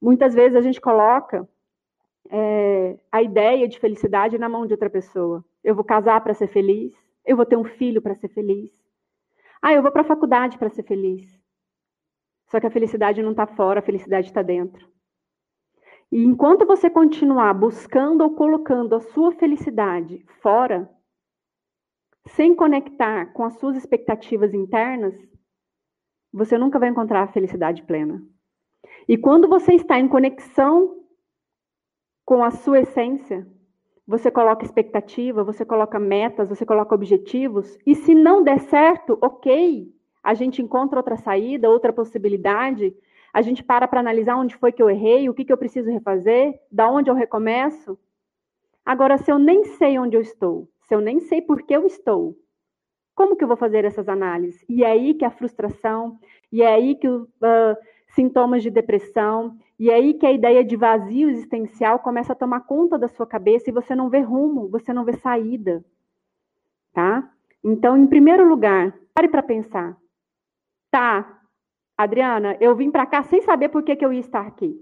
Muitas 0.01 0.35
vezes 0.35 0.57
a 0.57 0.63
gente 0.63 0.81
coloca 0.81 1.49
é, 2.31 2.99
a 3.13 3.23
ideia 3.23 3.69
de 3.69 3.79
felicidade 3.79 4.39
na 4.39 4.49
mão 4.49 4.67
de 4.67 4.73
outra 4.73 4.89
pessoa. 4.89 5.45
Eu 5.63 5.75
vou 5.75 5.85
casar 5.85 6.21
para 6.23 6.35
ser 6.35 6.49
feliz. 6.49 6.93
Eu 7.25 7.37
vou 7.37 7.47
ter 7.47 7.57
um 7.57 7.65
filho 7.65 8.03
para 8.03 8.15
ser 8.15 8.29
feliz. 8.29 8.71
Ah, 9.61 9.73
eu 9.73 9.83
vou 9.83 9.93
para 9.93 10.03
a 10.03 10.07
faculdade 10.07 10.59
para 10.59 10.71
ser 10.71 10.83
feliz. 10.83 11.41
Só 12.49 12.61
que 12.61 12.67
a 12.67 12.71
felicidade 12.71 13.23
não 13.23 13.31
está 13.31 13.47
fora, 13.47 13.81
a 13.81 13.83
felicidade 13.83 14.27
está 14.27 14.43
dentro. 14.43 14.91
E 16.11 16.23
enquanto 16.23 16.67
você 16.67 16.91
continuar 16.91 17.55
buscando 17.55 18.23
ou 18.23 18.35
colocando 18.35 18.95
a 18.95 19.01
sua 19.01 19.33
felicidade 19.33 20.23
fora, 20.43 20.91
sem 22.27 22.55
conectar 22.55 23.33
com 23.33 23.45
as 23.45 23.59
suas 23.59 23.77
expectativas 23.77 24.53
internas, 24.53 25.15
você 26.33 26.59
nunca 26.59 26.79
vai 26.79 26.89
encontrar 26.89 27.23
a 27.23 27.33
felicidade 27.33 27.83
plena. 27.85 28.23
E 29.09 29.17
quando 29.17 29.49
você 29.49 29.75
está 29.75 29.99
em 29.99 30.09
conexão 30.09 31.03
com 32.25 32.45
a 32.45 32.51
sua 32.51 32.81
essência, 32.81 33.47
você 34.07 34.31
coloca 34.31 34.65
expectativa, 34.65 35.45
você 35.45 35.65
coloca 35.65 35.99
metas, 35.99 36.49
você 36.49 36.67
coloca 36.67 36.95
objetivos, 36.95 37.79
e 37.87 37.95
se 37.95 38.15
não 38.15 38.43
der 38.43 38.61
certo, 38.61 39.19
ok, 39.21 39.93
a 40.23 40.35
gente 40.35 40.63
encontra 40.63 40.99
outra 40.99 41.17
saída, 41.17 41.71
outra 41.71 41.93
possibilidade, 41.93 42.95
a 43.33 43.41
gente 43.43 43.63
para 43.65 43.89
para 43.89 44.01
analisar 44.01 44.37
onde 44.37 44.57
foi 44.57 44.73
que 44.73 44.83
eu 44.83 44.91
errei, 44.91 45.29
o 45.29 45.35
que, 45.35 45.45
que 45.45 45.53
eu 45.53 45.57
preciso 45.57 45.91
refazer, 45.91 46.61
da 46.71 46.91
onde 46.91 47.11
eu 47.11 47.15
recomeço. 47.15 47.99
Agora, 48.85 49.17
se 49.17 49.31
eu 49.31 49.39
nem 49.39 49.65
sei 49.65 49.99
onde 49.99 50.17
eu 50.17 50.21
estou, 50.21 50.69
se 50.83 50.95
eu 50.95 51.01
nem 51.01 51.21
sei 51.21 51.41
por 51.41 51.63
que 51.63 51.75
eu 51.75 51.87
estou, 51.87 52.37
como 53.15 53.37
que 53.37 53.45
eu 53.45 53.49
vou 53.49 53.57
fazer 53.57 53.85
essas 53.85 54.09
análises? 54.09 54.65
E 54.69 54.85
é 54.85 54.91
aí 54.91 55.15
que 55.15 55.25
a 55.25 55.31
frustração, 55.31 56.19
e 56.51 56.63
é 56.63 56.75
aí 56.75 56.95
que 56.95 57.09
os 57.09 57.23
uh, 57.23 57.77
sintomas 58.09 58.63
de 58.63 58.71
depressão, 58.71 59.57
e 59.83 59.91
aí 59.91 60.15
que 60.15 60.25
a 60.25 60.31
ideia 60.31 60.65
de 60.65 60.77
vazio 60.77 61.29
existencial 61.29 61.99
começa 61.99 62.35
a 62.35 62.37
tomar 62.37 62.61
conta 62.61 62.97
da 62.97 63.09
sua 63.09 63.27
cabeça 63.27 63.69
e 63.69 63.73
você 63.73 63.97
não 63.97 64.09
vê 64.09 64.21
rumo, 64.21 64.69
você 64.69 64.93
não 64.93 65.05
vê 65.05 65.15
saída. 65.15 65.85
Tá? 66.93 67.29
Então, 67.65 67.97
em 67.97 68.07
primeiro 68.07 68.49
lugar, 68.49 68.97
pare 69.13 69.27
para 69.27 69.43
pensar. 69.43 69.99
Tá, 70.89 71.43
Adriana, 71.99 72.57
eu 72.61 72.77
vim 72.77 72.93
para 72.93 73.05
cá 73.07 73.25
sem 73.25 73.43
saber 73.43 73.71
por 73.71 73.83
que, 73.83 73.97
que 73.97 74.05
eu 74.05 74.13
ia 74.13 74.21
estar 74.21 74.47
aqui. 74.47 74.73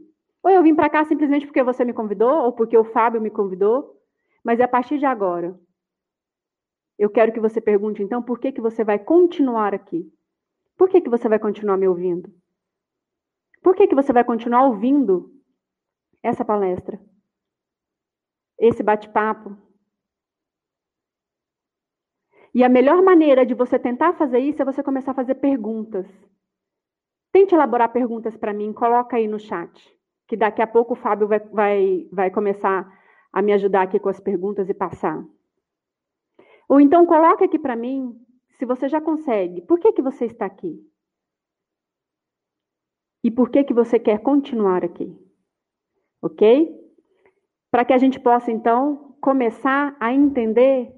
Ou 0.42 0.50
eu 0.50 0.62
vim 0.62 0.75
para 0.75 0.90
cá 0.90 1.02
simplesmente 1.07 1.47
porque 1.47 1.62
você 1.62 1.83
me 1.83 1.95
convidou, 1.95 2.45
ou 2.45 2.52
porque 2.52 2.76
o 2.76 2.85
Fábio 2.85 3.23
me 3.23 3.30
convidou, 3.30 3.99
mas 4.45 4.61
é 4.61 4.64
a 4.64 4.69
partir 4.69 4.99
de 4.99 5.07
agora. 5.07 5.59
Eu 6.99 7.09
quero 7.09 7.33
que 7.33 7.40
você 7.40 7.59
pergunte, 7.59 8.02
então, 8.02 8.23
por 8.23 8.38
que, 8.38 8.52
que 8.52 8.61
você 8.61 8.85
vai 8.85 8.99
continuar 8.99 9.75
aqui? 9.75 10.12
Por 10.76 10.90
que, 10.90 11.00
que 11.00 11.09
você 11.09 11.26
vai 11.26 11.38
continuar 11.38 11.78
me 11.78 11.88
ouvindo? 11.88 12.30
Por 13.62 13.75
que, 13.75 13.87
que 13.87 13.95
você 13.95 14.12
vai 14.12 14.25
continuar 14.25 14.64
ouvindo 14.67 15.31
essa 16.23 16.45
palestra? 16.45 17.00
Esse 18.59 18.83
bate-papo? 18.83 19.57
E 22.55 22.64
a 22.64 22.69
melhor 22.69 23.02
maneira 23.02 23.47
de 23.47 23.55
você 23.55 23.79
tentar 23.79 24.14
fazer 24.14 24.38
isso 24.38 24.61
é 24.61 24.64
você 24.64 24.83
começar 24.83 25.12
a 25.12 25.14
fazer 25.14 25.37
perguntas. 25.37 26.07
Tente 27.33 27.55
elaborar 27.55 27.93
perguntas 27.93 28.37
para 28.37 28.52
mim, 28.52 28.73
coloca 28.73 29.17
aí 29.17 29.29
no 29.29 29.38
chat, 29.38 29.97
que 30.26 30.37
daqui 30.37 30.61
a 30.61 30.67
pouco 30.67 30.95
o 30.95 30.97
Fábio 30.97 31.29
vai, 31.29 31.38
vai, 31.38 32.09
vai 32.11 32.31
começar 32.31 32.90
a 33.33 33.40
me 33.40 33.52
ajudar 33.52 33.83
aqui 33.83 34.00
com 34.00 34.09
as 34.09 34.19
perguntas 34.19 34.69
e 34.69 34.75
passar. 34.75 35.25
Ou 36.69 36.81
então 36.81 37.07
coloque 37.07 37.45
aqui 37.45 37.59
para 37.59 37.76
mim, 37.76 38.21
se 38.59 38.67
você 38.67 38.88
já 38.88 39.00
consegue, 39.00 39.62
por 39.62 39.79
que, 39.79 39.93
que 39.93 40.02
você 40.02 40.25
está 40.26 40.47
aqui? 40.47 40.89
E 43.23 43.31
por 43.31 43.50
que, 43.50 43.65
que 43.65 43.75
você 43.75 43.99
quer 43.99 44.19
continuar 44.21 44.85
aqui? 44.85 45.17
Ok? 46.23 46.75
Para 47.71 47.85
que 47.85 47.93
a 47.93 47.99
gente 47.99 48.19
possa, 48.19 48.50
então, 48.50 49.15
começar 49.21 49.97
a 50.00 50.12
entender 50.12 50.93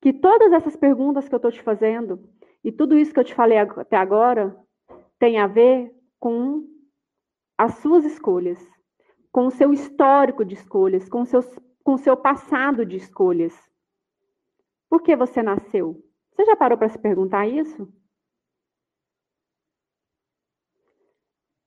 que 0.00 0.12
todas 0.12 0.52
essas 0.52 0.76
perguntas 0.76 1.28
que 1.28 1.34
eu 1.34 1.38
estou 1.38 1.50
te 1.50 1.62
fazendo 1.62 2.28
e 2.62 2.70
tudo 2.70 2.96
isso 2.96 3.12
que 3.12 3.20
eu 3.20 3.24
te 3.24 3.34
falei 3.34 3.58
até 3.58 3.96
agora 3.96 4.56
tem 5.18 5.38
a 5.38 5.46
ver 5.46 5.92
com 6.20 6.64
as 7.56 7.76
suas 7.78 8.04
escolhas, 8.04 8.58
com 9.32 9.46
o 9.46 9.50
seu 9.50 9.72
histórico 9.72 10.44
de 10.44 10.54
escolhas, 10.54 11.08
com, 11.08 11.24
seus, 11.24 11.58
com 11.82 11.94
o 11.94 11.98
seu 11.98 12.16
passado 12.16 12.84
de 12.84 12.96
escolhas. 12.96 13.54
Por 14.88 15.02
que 15.02 15.16
você 15.16 15.42
nasceu? 15.42 16.02
Você 16.34 16.44
já 16.44 16.54
parou 16.54 16.76
para 16.76 16.88
se 16.88 16.98
perguntar 16.98 17.46
isso? 17.46 17.88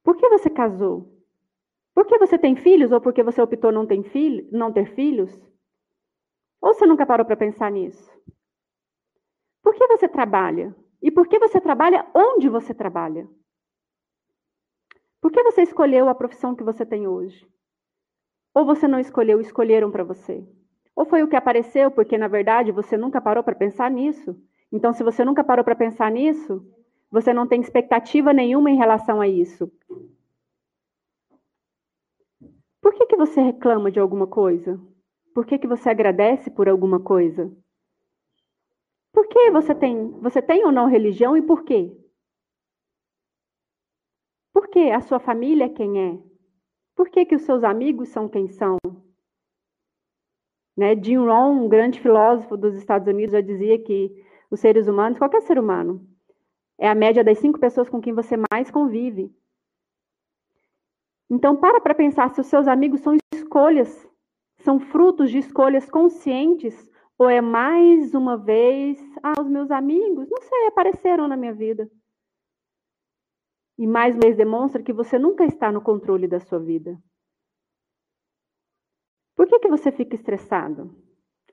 Por 0.09 0.17
que 0.17 0.27
você 0.27 0.49
casou? 0.49 1.07
Por 1.93 2.03
que 2.07 2.17
você 2.17 2.35
tem 2.35 2.55
filhos 2.55 2.91
ou 2.91 2.99
porque 2.99 3.21
você 3.21 3.39
optou 3.39 3.71
não, 3.71 3.85
tem 3.85 4.01
filho, 4.01 4.49
não 4.51 4.73
ter 4.73 4.87
filhos? 4.95 5.31
Ou 6.59 6.73
você 6.73 6.87
nunca 6.87 7.05
parou 7.05 7.23
para 7.23 7.37
pensar 7.37 7.71
nisso? 7.71 8.11
Por 9.61 9.75
que 9.75 9.85
você 9.85 10.07
trabalha? 10.07 10.75
E 10.99 11.11
por 11.11 11.27
que 11.27 11.37
você 11.37 11.61
trabalha 11.61 12.09
onde 12.15 12.49
você 12.49 12.73
trabalha? 12.73 13.29
Por 15.21 15.31
que 15.31 15.43
você 15.43 15.61
escolheu 15.61 16.09
a 16.09 16.15
profissão 16.15 16.55
que 16.55 16.63
você 16.63 16.83
tem 16.83 17.07
hoje? 17.07 17.47
Ou 18.55 18.65
você 18.65 18.87
não 18.87 18.99
escolheu, 18.99 19.39
escolheram 19.39 19.91
para 19.91 20.03
você? 20.03 20.43
Ou 20.95 21.05
foi 21.05 21.21
o 21.21 21.27
que 21.27 21.35
apareceu 21.35 21.91
porque, 21.91 22.17
na 22.17 22.27
verdade, 22.27 22.71
você 22.71 22.97
nunca 22.97 23.21
parou 23.21 23.43
para 23.43 23.53
pensar 23.53 23.91
nisso? 23.91 24.35
Então, 24.71 24.91
se 24.91 25.03
você 25.03 25.23
nunca 25.23 25.43
parou 25.43 25.63
para 25.63 25.75
pensar 25.75 26.09
nisso, 26.09 26.65
você 27.11 27.33
não 27.33 27.47
tem 27.47 27.61
expectativa 27.61 28.31
nenhuma 28.31 28.69
em 28.69 28.77
relação 28.77 29.19
a 29.19 29.27
isso. 29.27 29.71
Por 32.81 32.93
que, 32.93 33.05
que 33.07 33.17
você 33.17 33.41
reclama 33.41 33.91
de 33.91 33.99
alguma 33.99 34.27
coisa? 34.27 34.79
Por 35.33 35.45
que, 35.45 35.57
que 35.57 35.67
você 35.67 35.89
agradece 35.89 36.49
por 36.49 36.69
alguma 36.69 36.99
coisa? 36.99 37.51
Por 39.11 39.27
que 39.27 39.51
você 39.51 39.73
tem, 39.73 40.11
você 40.19 40.41
tem 40.41 40.63
ou 40.65 40.71
não 40.71 40.87
religião 40.87 41.35
e 41.35 41.41
por 41.41 41.63
quê? 41.63 41.95
Por 44.53 44.67
que 44.67 44.91
a 44.91 45.01
sua 45.01 45.19
família 45.19 45.65
é 45.65 45.69
quem 45.69 45.99
é? 45.99 46.19
Por 46.95 47.09
que, 47.09 47.25
que 47.25 47.35
os 47.35 47.43
seus 47.43 47.63
amigos 47.63 48.09
são 48.09 48.27
quem 48.27 48.47
são? 48.49 48.77
Né? 50.75 50.95
Jim 50.95 51.17
Rohn, 51.17 51.65
um 51.65 51.69
grande 51.69 51.99
filósofo 51.99 52.55
dos 52.55 52.75
Estados 52.75 53.07
Unidos, 53.07 53.33
já 53.33 53.41
dizia 53.41 53.81
que 53.81 54.25
os 54.49 54.59
seres 54.59 54.87
humanos, 54.87 55.17
qualquer 55.17 55.41
ser 55.41 55.59
humano, 55.59 56.08
é 56.79 56.87
a 56.87 56.95
média 56.95 57.23
das 57.23 57.37
cinco 57.39 57.59
pessoas 57.59 57.89
com 57.89 57.99
quem 58.01 58.13
você 58.13 58.35
mais 58.51 58.71
convive. 58.71 59.35
Então, 61.29 61.55
para 61.55 61.79
para 61.81 61.93
pensar 61.93 62.33
se 62.33 62.41
os 62.41 62.47
seus 62.47 62.67
amigos 62.67 63.01
são 63.01 63.17
escolhas, 63.33 64.07
são 64.59 64.79
frutos 64.79 65.29
de 65.29 65.37
escolhas 65.37 65.89
conscientes 65.89 66.89
ou 67.17 67.29
é 67.29 67.41
mais 67.41 68.15
uma 68.15 68.37
vez, 68.37 68.97
ah, 69.21 69.41
os 69.41 69.47
meus 69.49 69.69
amigos, 69.69 70.29
não 70.29 70.41
sei, 70.41 70.67
apareceram 70.67 71.27
na 71.27 71.35
minha 71.35 71.53
vida. 71.53 71.91
E 73.77 73.85
mais 73.85 74.15
uma 74.15 74.21
vez 74.21 74.37
demonstra 74.37 74.81
que 74.81 74.93
você 74.93 75.19
nunca 75.19 75.43
está 75.43 75.71
no 75.71 75.81
controle 75.81 76.27
da 76.27 76.39
sua 76.39 76.59
vida. 76.59 76.97
Por 79.35 79.47
que, 79.47 79.59
que 79.59 79.67
você 79.67 79.91
fica 79.91 80.15
estressado? 80.15 80.95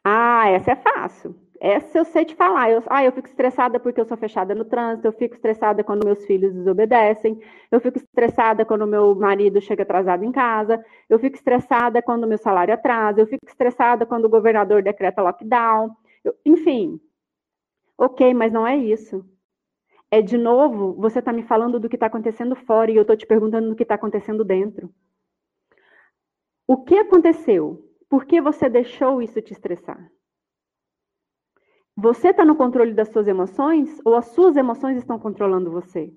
Ah, 0.05 0.49
essa 0.49 0.73
é 0.73 0.77
fácil. 0.77 1.35
Essa 1.61 1.99
eu 1.99 2.05
sei 2.05 2.25
te 2.25 2.35
falar. 2.35 2.71
Eu, 2.71 2.83
ah, 2.87 3.05
eu 3.05 3.13
fico 3.13 3.29
estressada 3.29 3.81
porque 3.81 4.01
eu 4.01 4.05
sou 4.05 4.17
fechada 4.17 4.55
no 4.55 4.65
trânsito, 4.65 5.07
eu 5.09 5.13
fico 5.13 5.35
estressada 5.35 5.83
quando 5.85 6.05
meus 6.05 6.25
filhos 6.27 6.53
desobedecem, 6.53 7.41
eu 7.71 7.81
fico 7.81 7.99
estressada 7.99 8.65
quando 8.65 8.87
meu 8.87 9.15
marido 9.15 9.61
chega 9.61 9.83
atrasado 9.83 10.25
em 10.25 10.33
casa, 10.33 10.85
eu 11.09 11.19
fico 11.19 11.37
estressada 11.37 12.03
quando 12.03 12.27
meu 12.27 12.39
salário 12.39 12.75
atrasa, 12.75 13.21
eu 13.21 13.27
fico 13.27 13.47
estressada 13.47 14.05
quando 14.07 14.27
o 14.27 14.29
governador 14.29 14.83
decreta 14.83 15.23
lockdown. 15.23 15.91
Eu, 16.25 16.35
enfim. 16.45 17.01
Ok, 17.99 18.35
mas 18.35 18.53
não 18.53 18.67
é 18.67 18.77
isso. 18.77 19.25
É 20.11 20.23
de 20.23 20.37
novo, 20.39 20.95
você 20.95 21.19
está 21.21 21.33
me 21.33 21.43
falando 21.43 21.81
do 21.81 21.89
que 21.89 21.97
está 21.97 22.07
acontecendo 22.07 22.55
fora 22.57 22.91
e 22.91 22.97
eu 22.97 23.03
estou 23.03 23.17
te 23.17 23.27
perguntando 23.27 23.69
do 23.69 23.77
que 23.77 23.83
está 23.83 23.95
acontecendo 23.97 24.45
dentro. 24.45 24.93
O 26.67 26.85
que 26.85 26.97
aconteceu? 26.99 27.85
Por 28.09 28.25
que 28.25 28.41
você 28.41 28.69
deixou 28.69 29.21
isso 29.23 29.41
te 29.43 29.53
estressar? 29.53 30.11
Você 31.99 32.29
está 32.29 32.45
no 32.45 32.57
controle 32.57 32.93
das 32.93 33.09
suas 33.09 33.27
emoções 33.27 34.01
ou 34.05 34.15
as 34.15 34.27
suas 34.27 34.55
emoções 34.55 34.99
estão 34.99 35.19
controlando 35.19 35.71
você? 35.71 36.13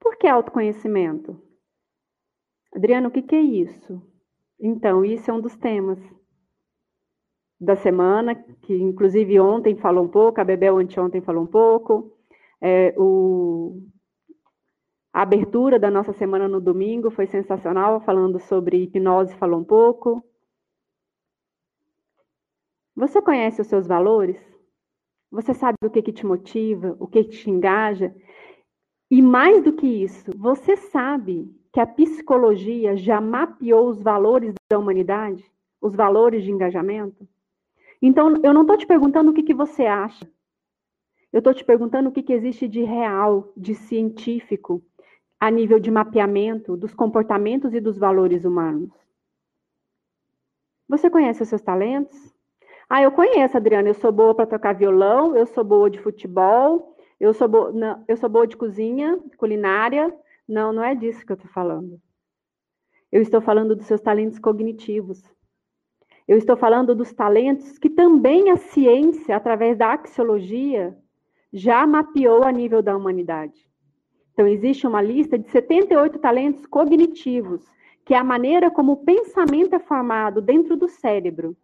Por 0.00 0.16
que 0.16 0.26
autoconhecimento? 0.26 1.40
Adriano, 2.74 3.08
o 3.08 3.10
que, 3.12 3.22
que 3.22 3.36
é 3.36 3.40
isso? 3.40 4.02
Então, 4.58 5.04
isso 5.04 5.30
é 5.30 5.34
um 5.34 5.40
dos 5.40 5.56
temas 5.56 6.00
da 7.60 7.76
semana, 7.76 8.34
que 8.34 8.74
inclusive 8.74 9.38
ontem 9.38 9.76
falou 9.76 10.04
um 10.04 10.08
pouco, 10.08 10.40
a 10.40 10.44
Bebel 10.44 10.78
anteontem 10.78 11.20
falou 11.20 11.44
um 11.44 11.46
pouco. 11.46 12.12
É, 12.60 12.92
o, 12.98 13.80
a 15.12 15.22
abertura 15.22 15.78
da 15.78 15.90
nossa 15.92 16.12
semana 16.12 16.48
no 16.48 16.60
domingo 16.60 17.08
foi 17.08 17.28
sensacional, 17.28 18.00
falando 18.00 18.40
sobre 18.40 18.82
hipnose, 18.82 19.36
falou 19.36 19.60
um 19.60 19.64
pouco. 19.64 20.24
Você 23.02 23.20
conhece 23.20 23.60
os 23.60 23.66
seus 23.66 23.84
valores? 23.84 24.36
Você 25.28 25.52
sabe 25.52 25.76
o 25.82 25.90
que, 25.90 26.00
que 26.00 26.12
te 26.12 26.24
motiva, 26.24 26.96
o 27.00 27.08
que, 27.08 27.24
que 27.24 27.30
te 27.30 27.50
engaja? 27.50 28.14
E 29.10 29.20
mais 29.20 29.60
do 29.60 29.72
que 29.72 29.88
isso, 29.88 30.30
você 30.36 30.76
sabe 30.76 31.52
que 31.72 31.80
a 31.80 31.86
psicologia 31.86 32.96
já 32.96 33.20
mapeou 33.20 33.88
os 33.88 34.00
valores 34.00 34.54
da 34.70 34.78
humanidade? 34.78 35.44
Os 35.80 35.96
valores 35.96 36.44
de 36.44 36.52
engajamento? 36.52 37.26
Então, 38.00 38.36
eu 38.40 38.54
não 38.54 38.60
estou 38.62 38.76
te 38.76 38.86
perguntando 38.86 39.32
o 39.32 39.34
que, 39.34 39.42
que 39.42 39.52
você 39.52 39.84
acha. 39.84 40.24
Eu 41.32 41.38
estou 41.38 41.52
te 41.52 41.64
perguntando 41.64 42.08
o 42.08 42.12
que, 42.12 42.22
que 42.22 42.32
existe 42.32 42.68
de 42.68 42.84
real, 42.84 43.52
de 43.56 43.74
científico, 43.74 44.80
a 45.40 45.50
nível 45.50 45.80
de 45.80 45.90
mapeamento 45.90 46.76
dos 46.76 46.94
comportamentos 46.94 47.74
e 47.74 47.80
dos 47.80 47.98
valores 47.98 48.44
humanos. 48.44 48.92
Você 50.88 51.10
conhece 51.10 51.42
os 51.42 51.48
seus 51.48 51.62
talentos? 51.62 52.32
Ah, 52.94 53.00
eu 53.00 53.10
conheço, 53.10 53.56
Adriana, 53.56 53.88
eu 53.88 53.94
sou 53.94 54.12
boa 54.12 54.34
para 54.34 54.44
tocar 54.44 54.74
violão, 54.74 55.34
eu 55.34 55.46
sou 55.46 55.64
boa 55.64 55.88
de 55.88 55.98
futebol, 55.98 56.94
eu 57.18 57.32
sou, 57.32 57.48
boa, 57.48 57.72
não, 57.72 58.04
eu 58.06 58.18
sou 58.18 58.28
boa 58.28 58.46
de 58.46 58.54
cozinha, 58.54 59.18
culinária. 59.38 60.14
Não, 60.46 60.74
não 60.74 60.84
é 60.84 60.94
disso 60.94 61.24
que 61.24 61.32
eu 61.32 61.36
estou 61.36 61.50
falando. 61.50 61.98
Eu 63.10 63.22
estou 63.22 63.40
falando 63.40 63.74
dos 63.74 63.86
seus 63.86 64.02
talentos 64.02 64.38
cognitivos. 64.38 65.22
Eu 66.28 66.36
estou 66.36 66.54
falando 66.54 66.94
dos 66.94 67.14
talentos 67.14 67.78
que 67.78 67.88
também 67.88 68.50
a 68.50 68.58
ciência, 68.58 69.36
através 69.36 69.78
da 69.78 69.94
axiologia, 69.94 70.94
já 71.50 71.86
mapeou 71.86 72.44
a 72.44 72.52
nível 72.52 72.82
da 72.82 72.94
humanidade. 72.94 73.66
Então, 74.34 74.46
existe 74.46 74.86
uma 74.86 75.00
lista 75.00 75.38
de 75.38 75.48
78 75.48 76.18
talentos 76.18 76.66
cognitivos, 76.66 77.64
que 78.04 78.12
é 78.12 78.18
a 78.18 78.24
maneira 78.24 78.70
como 78.70 78.92
o 78.92 79.02
pensamento 79.02 79.74
é 79.74 79.78
formado 79.78 80.42
dentro 80.42 80.76
do 80.76 80.90
cérebro. 80.90 81.56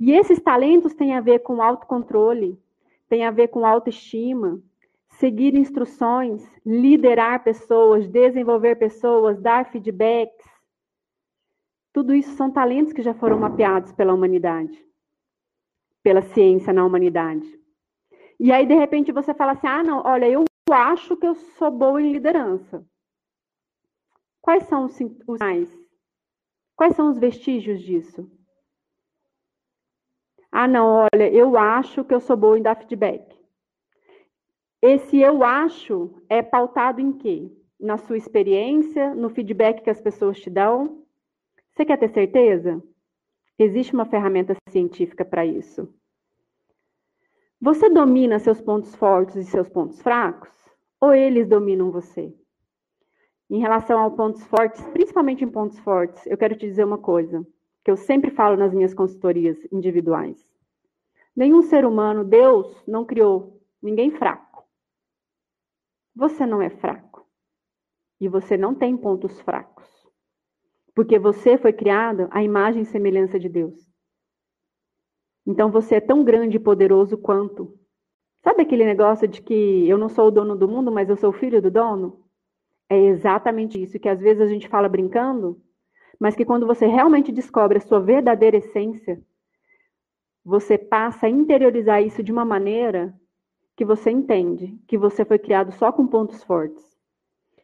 E 0.00 0.12
esses 0.12 0.40
talentos 0.40 0.94
têm 0.94 1.14
a 1.14 1.20
ver 1.20 1.40
com 1.40 1.60
autocontrole, 1.60 2.60
têm 3.08 3.24
a 3.24 3.30
ver 3.30 3.48
com 3.48 3.66
autoestima, 3.66 4.62
seguir 5.08 5.54
instruções, 5.56 6.48
liderar 6.64 7.42
pessoas, 7.42 8.08
desenvolver 8.08 8.76
pessoas, 8.76 9.40
dar 9.40 9.70
feedbacks. 9.70 10.46
Tudo 11.92 12.14
isso 12.14 12.30
são 12.36 12.50
talentos 12.50 12.92
que 12.92 13.02
já 13.02 13.12
foram 13.12 13.40
mapeados 13.40 13.92
pela 13.92 14.14
humanidade, 14.14 14.86
pela 16.02 16.22
ciência 16.22 16.72
na 16.72 16.84
humanidade. 16.84 17.58
E 18.38 18.52
aí, 18.52 18.64
de 18.66 18.74
repente, 18.74 19.10
você 19.10 19.34
fala 19.34 19.52
assim: 19.52 19.66
ah, 19.66 19.82
não, 19.82 20.02
olha, 20.04 20.28
eu 20.30 20.44
acho 20.70 21.16
que 21.16 21.26
eu 21.26 21.34
sou 21.34 21.72
boa 21.72 22.00
em 22.00 22.12
liderança. 22.12 22.86
Quais 24.40 24.62
são 24.64 24.84
os 24.84 24.92
sinais? 24.92 25.76
Quais 26.76 26.94
são 26.94 27.10
os 27.10 27.18
vestígios 27.18 27.82
disso? 27.82 28.30
Ah, 30.60 30.66
não, 30.66 31.06
olha, 31.14 31.32
eu 31.32 31.56
acho 31.56 32.02
que 32.04 32.12
eu 32.12 32.18
sou 32.18 32.36
boa 32.36 32.58
em 32.58 32.62
dar 32.62 32.74
feedback. 32.74 33.32
Esse 34.82 35.20
eu 35.20 35.44
acho 35.44 36.20
é 36.28 36.42
pautado 36.42 37.00
em 37.00 37.12
quê? 37.12 37.48
Na 37.78 37.96
sua 37.96 38.16
experiência, 38.16 39.14
no 39.14 39.30
feedback 39.30 39.82
que 39.82 39.88
as 39.88 40.00
pessoas 40.00 40.40
te 40.40 40.50
dão? 40.50 41.04
Você 41.70 41.84
quer 41.84 41.96
ter 41.96 42.08
certeza? 42.08 42.82
Existe 43.56 43.94
uma 43.94 44.04
ferramenta 44.04 44.56
científica 44.68 45.24
para 45.24 45.46
isso. 45.46 45.94
Você 47.60 47.88
domina 47.88 48.40
seus 48.40 48.60
pontos 48.60 48.92
fortes 48.96 49.36
e 49.36 49.44
seus 49.44 49.68
pontos 49.68 50.02
fracos? 50.02 50.50
Ou 51.00 51.14
eles 51.14 51.46
dominam 51.46 51.92
você? 51.92 52.34
Em 53.48 53.60
relação 53.60 54.04
a 54.04 54.10
pontos 54.10 54.42
fortes, 54.46 54.82
principalmente 54.88 55.44
em 55.44 55.48
pontos 55.48 55.78
fortes, 55.78 56.26
eu 56.26 56.36
quero 56.36 56.56
te 56.56 56.66
dizer 56.66 56.82
uma 56.82 56.98
coisa 56.98 57.46
que 57.84 57.90
eu 57.92 57.96
sempre 57.96 58.32
falo 58.32 58.56
nas 58.56 58.74
minhas 58.74 58.92
consultorias 58.92 59.56
individuais. 59.72 60.47
Nenhum 61.38 61.62
ser 61.62 61.84
humano, 61.84 62.24
Deus 62.24 62.82
não 62.84 63.04
criou 63.04 63.62
ninguém 63.80 64.10
fraco. 64.10 64.66
Você 66.12 66.44
não 66.44 66.60
é 66.60 66.68
fraco. 66.68 67.24
E 68.20 68.26
você 68.26 68.56
não 68.56 68.74
tem 68.74 68.96
pontos 68.96 69.40
fracos. 69.42 69.86
Porque 70.96 71.16
você 71.16 71.56
foi 71.56 71.72
criado 71.72 72.26
à 72.32 72.42
imagem 72.42 72.82
e 72.82 72.86
semelhança 72.86 73.38
de 73.38 73.48
Deus. 73.48 73.88
Então 75.46 75.70
você 75.70 75.94
é 75.94 76.00
tão 76.00 76.24
grande 76.24 76.56
e 76.56 76.60
poderoso 76.60 77.16
quanto. 77.16 77.78
Sabe 78.42 78.62
aquele 78.62 78.84
negócio 78.84 79.28
de 79.28 79.40
que 79.40 79.88
eu 79.88 79.96
não 79.96 80.08
sou 80.08 80.26
o 80.26 80.32
dono 80.32 80.56
do 80.56 80.66
mundo, 80.66 80.90
mas 80.90 81.08
eu 81.08 81.16
sou 81.16 81.30
o 81.30 81.38
filho 81.38 81.62
do 81.62 81.70
dono? 81.70 82.20
É 82.90 82.98
exatamente 82.98 83.80
isso 83.80 84.00
que 84.00 84.08
às 84.08 84.18
vezes 84.18 84.42
a 84.42 84.48
gente 84.48 84.66
fala 84.66 84.88
brincando, 84.88 85.62
mas 86.18 86.34
que 86.34 86.44
quando 86.44 86.66
você 86.66 86.88
realmente 86.88 87.30
descobre 87.30 87.78
a 87.78 87.80
sua 87.80 88.00
verdadeira 88.00 88.56
essência, 88.56 89.24
você 90.48 90.78
passa 90.78 91.26
a 91.26 91.28
interiorizar 91.28 92.02
isso 92.02 92.22
de 92.22 92.32
uma 92.32 92.42
maneira 92.42 93.14
que 93.76 93.84
você 93.84 94.10
entende 94.10 94.78
que 94.88 94.96
você 94.96 95.22
foi 95.22 95.38
criado 95.38 95.72
só 95.72 95.92
com 95.92 96.06
pontos 96.06 96.42
fortes. 96.42 96.82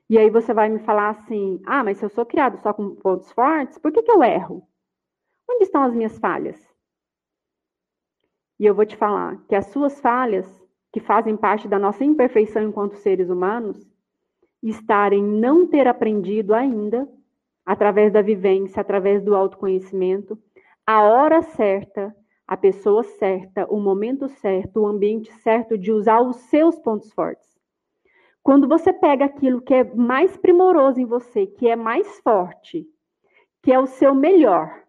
E 0.08 0.18
aí 0.18 0.28
você 0.28 0.52
vai 0.52 0.68
me 0.68 0.78
falar 0.80 1.08
assim: 1.08 1.62
ah, 1.64 1.82
mas 1.82 1.96
se 1.96 2.04
eu 2.04 2.10
sou 2.10 2.26
criado 2.26 2.58
só 2.58 2.74
com 2.74 2.94
pontos 2.94 3.32
fortes, 3.32 3.78
por 3.78 3.90
que, 3.90 4.02
que 4.02 4.10
eu 4.10 4.22
erro? 4.22 4.68
Onde 5.50 5.64
estão 5.64 5.82
as 5.82 5.94
minhas 5.94 6.18
falhas? 6.18 6.62
E 8.60 8.66
eu 8.66 8.74
vou 8.74 8.84
te 8.84 8.98
falar 8.98 9.42
que 9.48 9.54
as 9.54 9.68
suas 9.68 9.98
falhas, 9.98 10.46
que 10.92 11.00
fazem 11.00 11.38
parte 11.38 11.66
da 11.66 11.78
nossa 11.78 12.04
imperfeição 12.04 12.62
enquanto 12.62 12.96
seres 12.96 13.30
humanos, 13.30 13.90
estarem 14.62 15.24
não 15.24 15.66
ter 15.66 15.88
aprendido 15.88 16.52
ainda, 16.52 17.08
através 17.64 18.12
da 18.12 18.20
vivência, 18.20 18.82
através 18.82 19.22
do 19.22 19.34
autoconhecimento, 19.34 20.38
a 20.86 21.02
hora 21.02 21.40
certa, 21.40 22.14
a 22.46 22.56
pessoa 22.56 23.02
certa, 23.02 23.66
o 23.70 23.80
momento 23.80 24.28
certo, 24.28 24.80
o 24.80 24.86
ambiente 24.86 25.32
certo 25.40 25.78
de 25.78 25.90
usar 25.90 26.20
os 26.20 26.36
seus 26.36 26.78
pontos 26.78 27.12
fortes. 27.12 27.58
Quando 28.42 28.68
você 28.68 28.92
pega 28.92 29.24
aquilo 29.24 29.62
que 29.62 29.72
é 29.72 29.84
mais 29.94 30.36
primoroso 30.36 31.00
em 31.00 31.06
você, 31.06 31.46
que 31.46 31.68
é 31.68 31.74
mais 31.74 32.20
forte, 32.20 32.86
que 33.62 33.72
é 33.72 33.78
o 33.78 33.86
seu 33.86 34.14
melhor, 34.14 34.84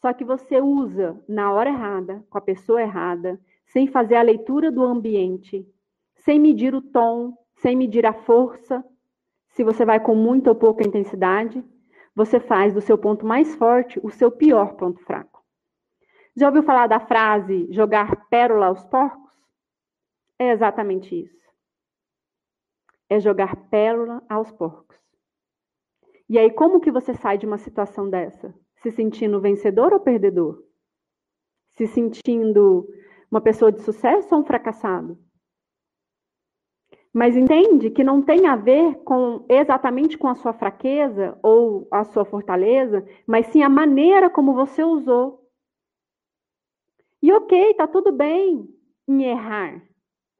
só 0.00 0.12
que 0.12 0.24
você 0.24 0.60
usa 0.60 1.20
na 1.28 1.52
hora 1.52 1.70
errada, 1.70 2.24
com 2.30 2.38
a 2.38 2.40
pessoa 2.40 2.80
errada, 2.80 3.40
sem 3.66 3.88
fazer 3.88 4.14
a 4.14 4.22
leitura 4.22 4.70
do 4.70 4.84
ambiente, 4.84 5.66
sem 6.14 6.38
medir 6.38 6.74
o 6.74 6.80
tom, 6.80 7.36
sem 7.56 7.74
medir 7.74 8.06
a 8.06 8.12
força, 8.12 8.84
se 9.48 9.64
você 9.64 9.84
vai 9.84 9.98
com 9.98 10.14
muita 10.14 10.50
ou 10.50 10.54
pouca 10.54 10.86
intensidade, 10.86 11.64
você 12.14 12.38
faz 12.38 12.74
do 12.74 12.80
seu 12.80 12.96
ponto 12.98 13.26
mais 13.26 13.54
forte 13.56 13.98
o 14.02 14.10
seu 14.10 14.30
pior 14.30 14.74
ponto 14.74 15.00
fraco. 15.00 15.35
Já 16.36 16.48
ouviu 16.48 16.62
falar 16.62 16.86
da 16.86 17.00
frase 17.00 17.66
jogar 17.72 18.28
pérola 18.28 18.66
aos 18.66 18.84
porcos? 18.84 19.32
É 20.38 20.50
exatamente 20.50 21.18
isso. 21.18 21.46
É 23.08 23.18
jogar 23.18 23.56
pérola 23.70 24.22
aos 24.28 24.52
porcos. 24.52 25.00
E 26.28 26.38
aí, 26.38 26.50
como 26.50 26.80
que 26.80 26.90
você 26.90 27.14
sai 27.14 27.38
de 27.38 27.46
uma 27.46 27.56
situação 27.56 28.10
dessa? 28.10 28.54
Se 28.82 28.90
sentindo 28.90 29.40
vencedor 29.40 29.94
ou 29.94 30.00
perdedor? 30.00 30.62
Se 31.76 31.86
sentindo 31.86 32.86
uma 33.30 33.40
pessoa 33.40 33.72
de 33.72 33.80
sucesso 33.80 34.34
ou 34.34 34.42
um 34.42 34.44
fracassado? 34.44 35.16
Mas 37.14 37.34
entende 37.34 37.88
que 37.90 38.04
não 38.04 38.20
tem 38.20 38.46
a 38.46 38.56
ver 38.56 38.96
com 39.04 39.46
exatamente 39.48 40.18
com 40.18 40.28
a 40.28 40.34
sua 40.34 40.52
fraqueza 40.52 41.38
ou 41.42 41.88
a 41.90 42.04
sua 42.04 42.26
fortaleza, 42.26 43.08
mas 43.26 43.46
sim 43.46 43.62
a 43.62 43.70
maneira 43.70 44.28
como 44.28 44.52
você 44.52 44.84
usou. 44.84 45.45
E 47.26 47.32
ok, 47.32 47.74
tá 47.74 47.88
tudo 47.88 48.12
bem 48.12 48.72
em 49.08 49.24
errar. 49.24 49.82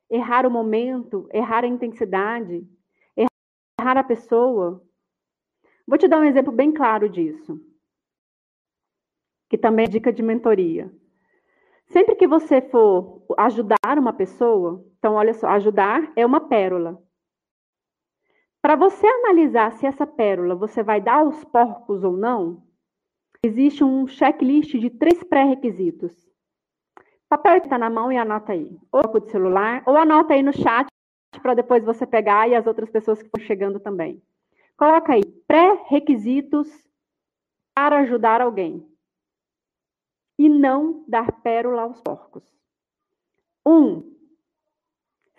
Errar 0.09 0.47
o 0.47 0.51
momento, 0.53 1.29
errar 1.33 1.65
a 1.65 1.67
intensidade, 1.67 2.65
errar 3.17 3.99
a 3.99 4.05
pessoa. 4.05 4.81
Vou 5.85 5.99
te 5.99 6.07
dar 6.07 6.21
um 6.21 6.25
exemplo 6.25 6.53
bem 6.53 6.73
claro 6.73 7.09
disso, 7.09 7.61
que 9.51 9.59
também 9.59 9.87
é 9.87 9.89
dica 9.89 10.13
de 10.13 10.23
mentoria. 10.23 10.89
Sempre 11.89 12.15
que 12.15 12.29
você 12.29 12.63
for 12.63 13.21
ajudar 13.37 13.99
uma 13.99 14.13
pessoa, 14.13 14.87
então 14.97 15.15
olha 15.15 15.35
só, 15.35 15.49
ajudar 15.49 16.13
é 16.15 16.25
uma 16.25 16.49
pérola. 16.49 17.03
Para 18.63 18.77
você 18.77 19.09
analisar 19.09 19.73
se 19.73 19.87
essa 19.87 20.07
pérola 20.07 20.55
você 20.55 20.85
vai 20.85 21.01
dar 21.01 21.19
aos 21.19 21.43
porcos 21.43 22.05
ou 22.05 22.17
não, 22.17 22.63
existe 23.43 23.83
um 23.83 24.07
checklist 24.07 24.79
de 24.79 24.89
três 24.89 25.25
pré-requisitos. 25.25 26.36
Papel 27.29 27.57
está 27.59 27.77
na 27.77 27.91
mão 27.91 28.13
e 28.13 28.17
anota 28.17 28.53
aí. 28.53 28.79
Ou 28.93 29.21
de 29.21 29.31
celular, 29.31 29.83
ou 29.87 29.97
anota 29.97 30.35
aí 30.35 30.43
no 30.43 30.53
chat 30.53 30.87
para 31.43 31.55
depois 31.55 31.85
você 31.85 32.07
pegar 32.07 32.49
e 32.49 32.55
as 32.55 32.67
outras 32.67 32.91
pessoas 32.91 33.21
que 33.21 33.27
estão 33.27 33.45
chegando 33.45 33.79
também. 33.81 34.23
Coloca 34.77 35.13
aí 35.13 35.25
pré-requisitos 35.47 36.69
para 37.75 38.01
ajudar 38.01 38.41
alguém 38.41 38.87
e 40.39 40.49
não 40.49 41.05
dar 41.09 41.41
pérola 41.41 41.83
aos 41.83 42.01
porcos. 42.01 42.45
Um, 43.67 44.15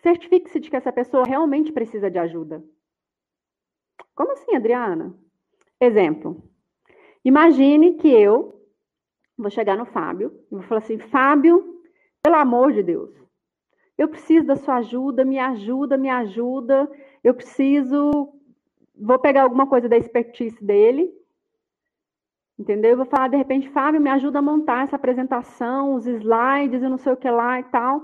certifique-se 0.01 0.59
de 0.59 0.69
que 0.69 0.75
essa 0.75 0.91
pessoa 0.91 1.23
realmente 1.25 1.71
precisa 1.71 2.09
de 2.09 2.17
ajuda. 2.17 2.63
Como 4.15 4.31
assim, 4.31 4.55
Adriana? 4.55 5.15
Exemplo. 5.79 6.43
Imagine 7.23 7.95
que 7.95 8.07
eu 8.07 8.65
vou 9.37 9.51
chegar 9.51 9.77
no 9.77 9.85
Fábio 9.85 10.31
e 10.51 10.55
vou 10.55 10.63
falar 10.63 10.79
assim: 10.79 10.97
Fábio, 10.97 11.76
pelo 12.27 12.35
amor 12.35 12.73
de 12.73 12.83
Deus, 12.83 13.09
eu 13.97 14.07
preciso 14.07 14.45
da 14.45 14.55
sua 14.55 14.75
ajuda, 14.75 15.23
me 15.23 15.39
ajuda, 15.39 15.97
me 15.97 16.09
ajuda. 16.09 16.89
Eu 17.23 17.33
preciso. 17.33 18.33
Vou 18.95 19.17
pegar 19.17 19.43
alguma 19.43 19.65
coisa 19.65 19.87
da 19.87 19.97
expertise 19.97 20.63
dele 20.63 21.11
Entendeu? 22.59 22.91
Eu 22.91 22.97
vou 22.97 23.05
falar, 23.05 23.27
de 23.27 23.37
repente, 23.37 23.69
Fábio, 23.69 24.01
me 24.01 24.09
ajuda 24.09 24.39
a 24.39 24.41
montar 24.41 24.83
essa 24.83 24.95
apresentação, 24.95 25.93
os 25.93 26.07
slides 26.07 26.81
e 26.81 26.89
não 26.89 26.97
sei 26.97 27.13
o 27.13 27.17
que 27.17 27.29
lá 27.29 27.59
e 27.59 27.63
tal. 27.65 28.01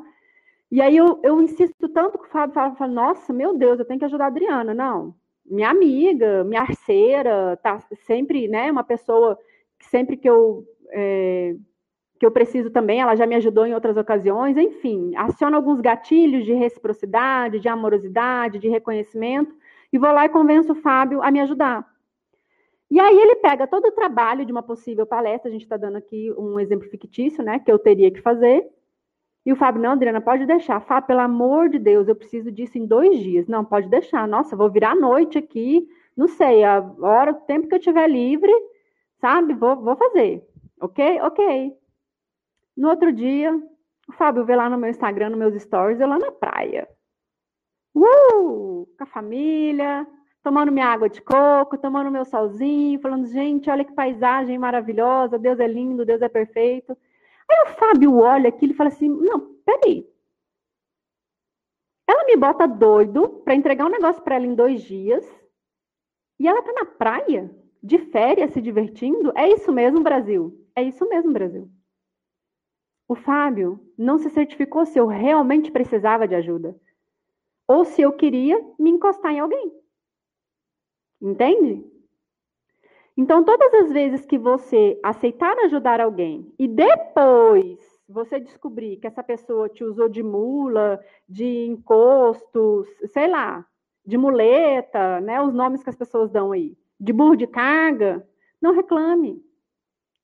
E 0.71 0.79
aí 0.79 0.95
eu, 0.95 1.19
eu 1.23 1.41
insisto 1.41 1.89
tanto 1.89 2.19
que 2.19 2.27
o 2.27 2.29
Fábio 2.29 2.53
fala, 2.53 2.75
fala, 2.75 2.91
nossa, 2.91 3.33
meu 3.33 3.57
Deus, 3.57 3.79
eu 3.79 3.85
tenho 3.85 3.99
que 3.99 4.05
ajudar 4.05 4.25
a 4.25 4.27
Adriana. 4.27 4.73
Não, 4.73 5.15
minha 5.43 5.69
amiga, 5.69 6.43
minha 6.43 6.65
parceira, 6.65 7.57
tá 7.63 7.79
sempre, 8.05 8.47
né, 8.47 8.71
uma 8.71 8.83
pessoa 8.83 9.37
que 9.79 9.87
sempre 9.87 10.17
que 10.17 10.29
eu, 10.29 10.63
é, 10.91 11.55
que 12.23 12.27
eu 12.27 12.31
preciso 12.31 12.69
também, 12.69 13.01
ela 13.01 13.17
já 13.17 13.27
me 13.27 13.35
ajudou 13.35 13.65
em 13.65 13.73
outras 13.73 13.97
ocasiões, 13.97 14.55
enfim, 14.55 15.13
aciona 15.13 15.57
alguns 15.57 15.81
gatilhos 15.81 16.45
de 16.45 16.53
reciprocidade, 16.53 17.59
de 17.59 17.67
amorosidade, 17.67 18.59
de 18.59 18.69
reconhecimento, 18.69 19.53
e 19.91 19.97
vou 19.97 20.09
lá 20.09 20.23
e 20.23 20.29
convenço 20.29 20.71
o 20.71 20.75
Fábio 20.75 21.21
a 21.21 21.29
me 21.29 21.41
ajudar. 21.41 21.85
E 22.89 22.97
aí 22.97 23.19
ele 23.19 23.35
pega 23.35 23.67
todo 23.67 23.87
o 23.87 23.91
trabalho 23.91 24.45
de 24.45 24.53
uma 24.53 24.63
possível 24.63 25.05
palestra, 25.05 25.49
a 25.49 25.51
gente 25.51 25.63
está 25.63 25.75
dando 25.75 25.97
aqui 25.97 26.33
um 26.37 26.57
exemplo 26.61 26.87
fictício, 26.87 27.43
né, 27.43 27.59
que 27.59 27.69
eu 27.69 27.77
teria 27.77 28.09
que 28.09 28.21
fazer. 28.21 28.69
E 29.45 29.51
o 29.51 29.57
Fábio, 29.57 29.81
não, 29.81 29.91
Adriana, 29.91 30.21
pode 30.21 30.45
deixar. 30.45 30.79
Fábio, 30.79 31.07
pelo 31.07 31.19
amor 31.19 31.67
de 31.67 31.77
Deus, 31.77 32.07
eu 32.07 32.15
preciso 32.15 32.49
disso 32.49 32.77
em 32.77 32.85
dois 32.85 33.19
dias. 33.19 33.49
Não, 33.49 33.65
pode 33.65 33.89
deixar. 33.89 34.25
Nossa, 34.29 34.55
vou 34.55 34.71
virar 34.71 34.91
a 34.91 34.95
noite 34.95 35.37
aqui, 35.37 35.85
não 36.15 36.29
sei, 36.29 36.63
a 36.63 36.79
hora, 37.01 37.31
o 37.31 37.41
tempo 37.41 37.67
que 37.67 37.75
eu 37.75 37.79
tiver 37.79 38.07
livre, 38.07 38.53
sabe? 39.19 39.53
Vou, 39.53 39.75
vou 39.75 39.97
fazer. 39.97 40.47
Ok? 40.79 41.19
Ok. 41.19 41.82
No 42.75 42.89
outro 42.89 43.11
dia, 43.11 43.53
o 44.07 44.11
Fábio 44.13 44.45
vê 44.45 44.55
lá 44.55 44.69
no 44.69 44.77
meu 44.77 44.89
Instagram, 44.89 45.29
nos 45.29 45.39
meus 45.39 45.61
stories, 45.61 45.99
eu 45.99 46.07
lá 46.07 46.17
na 46.17 46.31
praia. 46.31 46.87
Uh! 47.95 48.87
Com 48.97 49.03
a 49.03 49.05
família, 49.05 50.07
tomando 50.43 50.71
minha 50.71 50.87
água 50.87 51.07
de 51.09 51.21
coco, 51.21 51.77
tomando 51.77 52.11
meu 52.11 52.25
solzinho, 52.25 52.99
falando, 52.99 53.27
gente, 53.27 53.69
olha 53.69 53.85
que 53.85 53.93
paisagem 53.93 54.57
maravilhosa, 54.57 55.39
Deus 55.39 55.59
é 55.59 55.67
lindo, 55.67 56.05
Deus 56.05 56.21
é 56.21 56.27
perfeito. 56.27 56.97
Aí 57.49 57.63
o 57.63 57.75
Fábio 57.75 58.17
olha 58.17 58.49
aquilo 58.49 58.73
e 58.73 58.75
fala 58.75 58.89
assim: 58.89 59.09
não, 59.09 59.55
peraí. 59.65 60.07
Ela 62.07 62.25
me 62.25 62.35
bota 62.35 62.67
doido 62.67 63.29
para 63.45 63.55
entregar 63.55 63.85
um 63.85 63.89
negócio 63.89 64.21
para 64.21 64.35
ela 64.35 64.45
em 64.45 64.55
dois 64.55 64.81
dias. 64.83 65.25
E 66.39 66.47
ela 66.47 66.59
está 66.59 66.73
na 66.73 66.85
praia, 66.85 67.49
de 67.81 67.97
férias, 67.97 68.51
se 68.51 68.61
divertindo. 68.61 69.31
É 69.35 69.47
isso 69.49 69.71
mesmo, 69.71 70.01
Brasil? 70.01 70.67
É 70.75 70.83
isso 70.83 71.07
mesmo, 71.07 71.31
Brasil. 71.31 71.69
O 73.13 73.15
Fábio 73.15 73.79
não 73.95 74.17
se 74.17 74.27
certificou 74.31 74.87
se 74.87 74.97
eu 74.97 75.05
realmente 75.05 75.71
precisava 75.71 76.27
de 76.27 76.33
ajuda 76.33 76.75
ou 77.67 77.85
se 77.85 78.01
eu 78.01 78.11
queria 78.11 78.59
me 78.79 78.89
encostar 78.89 79.31
em 79.31 79.39
alguém. 79.39 79.71
Entende? 81.21 81.85
Então, 83.15 83.43
todas 83.43 83.71
as 83.71 83.91
vezes 83.91 84.25
que 84.25 84.35
você 84.35 84.99
aceitar 85.03 85.55
ajudar 85.59 86.01
alguém 86.01 86.51
e 86.57 86.67
depois 86.67 87.77
você 88.09 88.39
descobrir 88.39 88.97
que 88.97 89.05
essa 89.05 89.21
pessoa 89.21 89.69
te 89.69 89.83
usou 89.83 90.09
de 90.09 90.23
mula, 90.23 90.99
de 91.29 91.67
encostos, 91.67 92.87
sei 93.11 93.27
lá, 93.27 93.63
de 94.03 94.17
muleta, 94.17 95.21
né, 95.21 95.39
os 95.39 95.53
nomes 95.53 95.83
que 95.83 95.89
as 95.91 95.95
pessoas 95.95 96.31
dão 96.31 96.51
aí, 96.51 96.75
de 96.99 97.13
burro 97.13 97.35
de 97.35 97.45
carga, 97.45 98.27
não 98.59 98.73
reclame. 98.73 99.39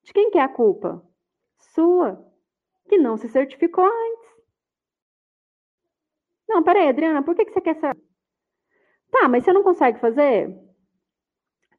De 0.02 0.12
quem 0.12 0.32
que 0.32 0.40
é 0.40 0.42
a 0.42 0.50
culpa? 0.50 1.06
Sua, 1.60 2.28
que 2.90 2.98
não 2.98 3.16
se 3.16 3.30
certificou 3.30 3.86
antes. 3.86 4.30
Não, 6.50 6.64
peraí, 6.64 6.90
Adriana, 6.90 7.24
por 7.24 7.36
que, 7.36 7.46
que 7.46 7.54
você 7.54 7.62
quer 7.62 7.76
saber? 7.76 8.02
Tá, 9.12 9.30
mas 9.30 9.44
você 9.44 9.54
não 9.54 9.64
consegue 9.64 10.00
fazer? 10.00 10.50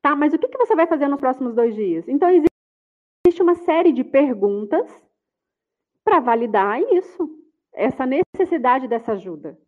Tá, 0.00 0.16
mas 0.16 0.32
o 0.32 0.38
que, 0.38 0.48
que 0.48 0.56
você 0.56 0.74
vai 0.74 0.86
fazer 0.86 1.08
nos 1.08 1.20
próximos 1.20 1.54
dois 1.54 1.74
dias? 1.74 2.08
Então, 2.08 2.30
existe 2.30 3.42
uma 3.42 3.56
série 3.56 3.92
de 3.92 4.04
perguntas 4.04 4.88
para 6.04 6.20
validar 6.20 6.80
isso, 6.80 7.28
essa 7.74 8.06
necessidade 8.06 8.88
dessa 8.88 9.12
ajuda. 9.12 9.58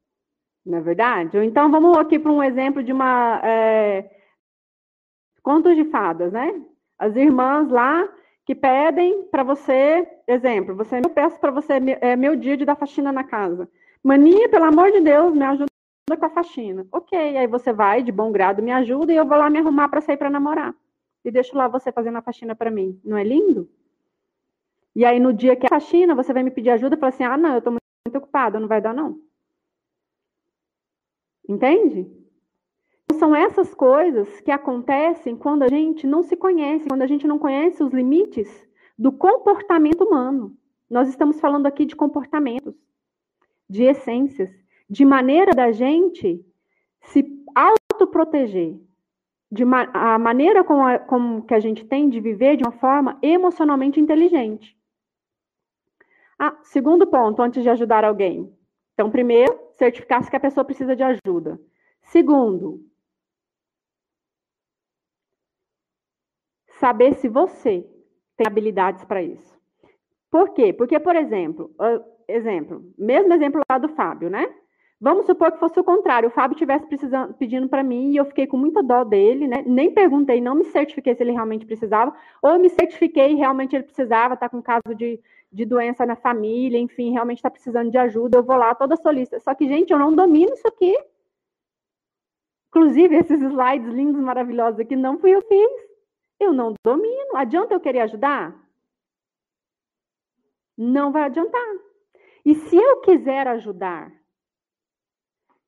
Não 0.65 0.79
é 0.79 0.81
verdade? 0.81 1.37
Então, 1.39 1.71
vamos 1.71 1.99
aqui 1.99 2.19
para 2.19 2.33
um 2.33 2.43
exemplo 2.43 2.83
de 2.83 2.93
uma. 2.93 3.41
É, 3.45 4.09
contos 5.43 5.75
de 5.75 5.85
fadas, 5.87 6.33
né? 6.33 6.65
As 6.99 7.17
irmãs 7.17 7.69
lá 7.69 8.09
que 8.45 8.55
pedem 8.55 9.25
para 9.25 9.43
você, 9.43 10.07
exemplo, 10.27 10.75
você 10.75 10.99
eu 10.99 11.11
peço 11.11 11.39
para 11.39 11.51
você 11.51 11.75
é 12.01 12.17
meu 12.17 12.35
dia 12.35 12.57
de 12.57 12.65
dar 12.65 12.77
faxina 12.77 13.13
na 13.13 13.25
casa. 13.25 13.69
Maninha, 14.03 14.49
pelo 14.49 14.65
amor 14.65 14.91
de 14.91 15.01
Deus, 15.01 15.33
me 15.33 15.45
ajuda 15.45 15.67
com 16.19 16.27
a 16.27 16.31
faxina. 16.31 16.87
Ok, 16.91 17.17
aí 17.37 17.47
você 17.47 17.73
vai, 17.73 18.03
de 18.03 18.11
bom 18.11 18.33
grado, 18.33 18.63
me 18.63 18.73
ajuda 18.73 19.13
e 19.13 19.17
eu 19.17 19.27
vou 19.27 19.39
lá 19.39 19.49
me 19.49 19.59
arrumar 19.59 19.89
para 19.89 20.01
sair 20.01 20.17
para 20.17 20.31
namorar. 20.31 20.75
E 21.25 21.31
deixo 21.31 21.57
lá 21.57 21.69
você 21.69 21.93
fazendo 21.93 22.19
a 22.19 22.23
faxina 22.23 22.55
para 22.55 22.71
mim. 22.71 23.01
Não 23.05 23.17
é 23.17 23.23
lindo? 23.23 23.69
E 24.95 25.05
aí, 25.05 25.21
no 25.21 25.33
dia 25.33 25.57
que 25.57 25.65
é 25.65 25.69
a 25.69 25.71
faxina, 25.71 26.15
você 26.15 26.33
vai 26.33 26.43
me 26.43 26.51
pedir 26.51 26.71
ajuda 26.71 26.97
e 26.97 26.99
fala 26.99 27.11
assim: 27.11 27.25
ah, 27.25 27.37
não, 27.37 27.55
eu 27.55 27.63
muito, 27.71 27.81
muito 28.07 28.19
ocupada, 28.19 28.59
não 28.61 28.69
vai 28.69 28.81
dar, 28.81 28.93
não. 28.93 29.19
Entende? 31.49 32.22
São 33.23 33.37
essas 33.37 33.73
coisas 33.73 34.41
que 34.41 34.51
acontecem 34.51 35.37
quando 35.37 35.63
a 35.63 35.69
gente 35.69 36.09
não 36.09 36.25
se 36.25 36.35
conhece, 36.35 36.89
quando 36.89 37.03
a 37.03 37.07
gente 37.07 37.25
não 37.25 37.39
conhece 37.39 37.81
os 37.81 37.93
limites 37.93 38.69
do 38.99 39.13
comportamento 39.13 40.03
humano. 40.03 40.57
Nós 40.91 41.09
estamos 41.09 41.39
falando 41.39 41.67
aqui 41.67 41.85
de 41.85 41.95
comportamentos 41.95 42.75
de 43.71 43.85
essências, 43.85 44.51
de 44.91 45.05
maneira 45.05 45.53
da 45.53 45.71
gente 45.71 46.45
se 47.01 47.25
autoproteger, 47.55 48.77
de 49.53 49.65
ma 49.65 49.89
a 49.95 50.19
maneira 50.19 50.65
como, 50.65 50.85
a, 50.85 50.99
como 50.99 51.45
que 51.45 51.55
a 51.55 51.61
gente 51.61 51.85
tem 51.85 52.09
de 52.09 52.19
viver 52.19 52.57
de 52.57 52.65
uma 52.65 52.73
forma 52.73 53.21
emocionalmente 53.23 54.01
inteligente. 54.01 54.77
Ah, 56.37 56.59
segundo 56.65 57.07
ponto, 57.07 57.41
antes 57.41 57.63
de 57.63 57.69
ajudar 57.69 58.05
alguém. 58.05 58.53
Então, 58.95 59.13
primeiro, 59.13 59.57
certificar-se 59.79 60.29
que 60.29 60.37
a 60.37 60.41
pessoa 60.41 60.65
precisa 60.65 60.97
de 60.97 61.05
ajuda. 61.05 61.61
Segundo, 62.03 62.85
saber 66.83 67.15
se 67.15 67.29
você 67.29 67.87
tem 68.37 68.45
habilidades 68.45 69.05
para 69.05 69.23
isso. 69.23 69.57
Por 70.29 70.53
quê? 70.53 70.73
Porque, 70.73 70.99
por 70.99 71.15
exemplo, 71.15 71.71
exemplo, 72.29 72.85
mesmo 72.99 73.33
exemplo 73.33 73.61
lá 73.71 73.79
do 73.79 73.89
Fábio, 73.91 74.29
né? 74.29 74.53
Vamos 75.01 75.27
supor 75.27 75.53
que 75.53 75.61
fosse 75.61 75.79
o 75.79 75.85
contrário, 75.85 76.29
o 76.29 76.33
Fábio 76.33 76.57
tivesse 76.57 76.87
precisando, 76.87 77.35
pedindo 77.35 77.69
para 77.69 77.85
mim 77.85 78.11
e 78.11 78.17
eu 78.17 78.25
fiquei 78.25 78.47
com 78.49 78.57
muita 78.57 78.83
dó 78.83 79.05
dele, 79.05 79.47
né? 79.47 79.63
Nem 79.65 79.93
perguntei, 79.93 80.41
não 80.41 80.57
me 80.57 80.65
certifiquei 80.65 81.15
se 81.15 81.23
ele 81.23 81.33
realmente 81.33 81.65
precisava, 81.67 82.13
ou 82.41 82.59
me 82.59 82.69
certifiquei 82.69 83.35
realmente 83.35 83.77
ele 83.77 83.85
precisava, 83.85 84.37
tá 84.37 84.49
com 84.49 84.61
caso 84.61 84.95
de, 84.97 85.21
de 85.53 85.65
doença 85.65 86.05
na 86.05 86.17
família, 86.17 86.79
enfim, 86.79 87.13
realmente 87.13 87.39
está 87.39 87.51
precisando 87.51 87.91
de 87.93 87.99
ajuda, 87.99 88.39
eu 88.39 88.43
vou 88.43 88.57
lá 88.57 88.75
toda 88.75 88.97
solista. 88.97 89.39
Só 89.39 89.55
que, 89.55 89.69
gente, 89.69 89.93
eu 89.93 89.99
não 89.99 90.15
domino 90.15 90.53
isso 90.55 90.67
aqui. 90.67 90.97
Inclusive, 92.69 93.17
esses 93.17 93.41
slides 93.41 93.89
lindos, 93.93 94.21
maravilhosos 94.21 94.81
aqui, 94.81 94.97
não 94.97 95.19
fui 95.19 95.31
eu 95.33 95.43
que 95.43 95.49
fiz. 95.49 95.92
Eu 96.43 96.53
não 96.53 96.75
domino. 96.85 97.37
Adianta 97.37 97.75
eu 97.75 97.81
querer 97.81 98.01
ajudar? 98.01 98.55
Não 100.77 101.13
vai 101.13 101.25
adiantar. 101.25 101.61
E 102.45 102.55
se 102.55 102.77
eu 102.77 103.01
quiser 103.01 103.47
ajudar, 103.47 104.13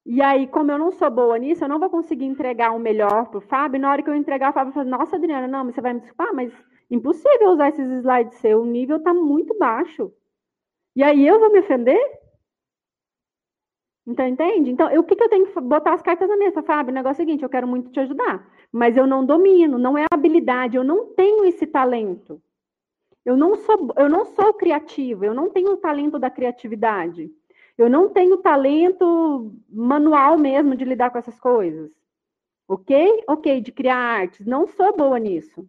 e 0.06 0.20
aí, 0.20 0.46
como 0.46 0.70
eu 0.70 0.78
não 0.78 0.90
sou 0.90 1.10
boa 1.10 1.38
nisso, 1.38 1.64
eu 1.64 1.68
não 1.68 1.78
vou 1.78 1.88
conseguir 1.88 2.26
entregar 2.26 2.72
o 2.72 2.76
um 2.76 2.78
melhor 2.78 3.28
para 3.28 3.38
o 3.38 3.40
Fábio. 3.40 3.78
E 3.78 3.80
na 3.80 3.90
hora 3.90 4.02
que 4.02 4.10
eu 4.10 4.14
entregar, 4.14 4.50
o 4.50 4.52
Fábio 4.52 4.72
vai 4.72 4.84
falar: 4.84 4.98
Nossa, 4.98 5.16
Adriana, 5.16 5.48
não, 5.48 5.64
mas 5.64 5.74
você 5.74 5.80
vai 5.80 5.94
me 5.94 6.00
desculpar, 6.00 6.34
mas 6.34 6.52
impossível 6.90 7.50
usar 7.50 7.70
esses 7.70 7.88
slides 7.90 8.38
seu, 8.38 8.60
o 8.60 8.66
nível 8.66 8.98
está 8.98 9.14
muito 9.14 9.56
baixo. 9.58 10.12
E 10.94 11.02
aí 11.02 11.26
eu 11.26 11.40
vou 11.40 11.50
me 11.50 11.60
ofender? 11.60 11.98
Então, 14.06 14.26
entende? 14.28 14.70
Então, 14.70 14.90
eu, 14.90 15.00
o 15.00 15.04
que, 15.04 15.16
que 15.16 15.22
eu 15.24 15.28
tenho 15.30 15.46
que 15.46 15.60
botar 15.60 15.94
as 15.94 16.02
cartas 16.02 16.28
na 16.28 16.37
mesa? 16.37 16.62
Fábio, 16.62 16.92
o 16.92 16.94
negócio 16.94 17.22
é 17.22 17.24
o 17.24 17.26
seguinte: 17.26 17.42
eu 17.42 17.48
quero 17.48 17.66
muito 17.66 17.90
te 17.90 18.00
ajudar, 18.00 18.46
mas 18.74 18.96
eu 18.96 19.06
não 19.06 19.24
domino, 19.24 19.78
não 19.78 19.96
é 19.96 20.04
habilidade, 20.12 20.76
eu 20.76 20.82
não 20.82 21.06
tenho 21.14 21.44
esse 21.44 21.64
talento. 21.64 22.42
Eu 23.24 23.37
não 23.37 23.54
sou, 23.54 23.94
eu 23.96 24.08
não 24.08 24.24
sou 24.24 24.52
criativa, 24.52 25.24
eu 25.24 25.32
não 25.32 25.48
tenho 25.48 25.74
o 25.74 25.76
talento 25.76 26.18
da 26.18 26.28
criatividade. 26.28 27.30
Eu 27.78 27.88
não 27.88 28.08
tenho 28.08 28.37
talento 28.38 29.54
manual 29.68 30.37
mesmo 30.37 30.74
de 30.74 30.84
lidar 30.84 31.10
com 31.10 31.18
essas 31.18 31.38
coisas. 31.38 31.88
Ok? 32.66 33.22
Ok, 33.28 33.60
de 33.60 33.70
criar 33.70 33.96
artes. 33.96 34.44
Não 34.44 34.66
sou 34.66 34.96
boa 34.96 35.20
nisso. 35.20 35.68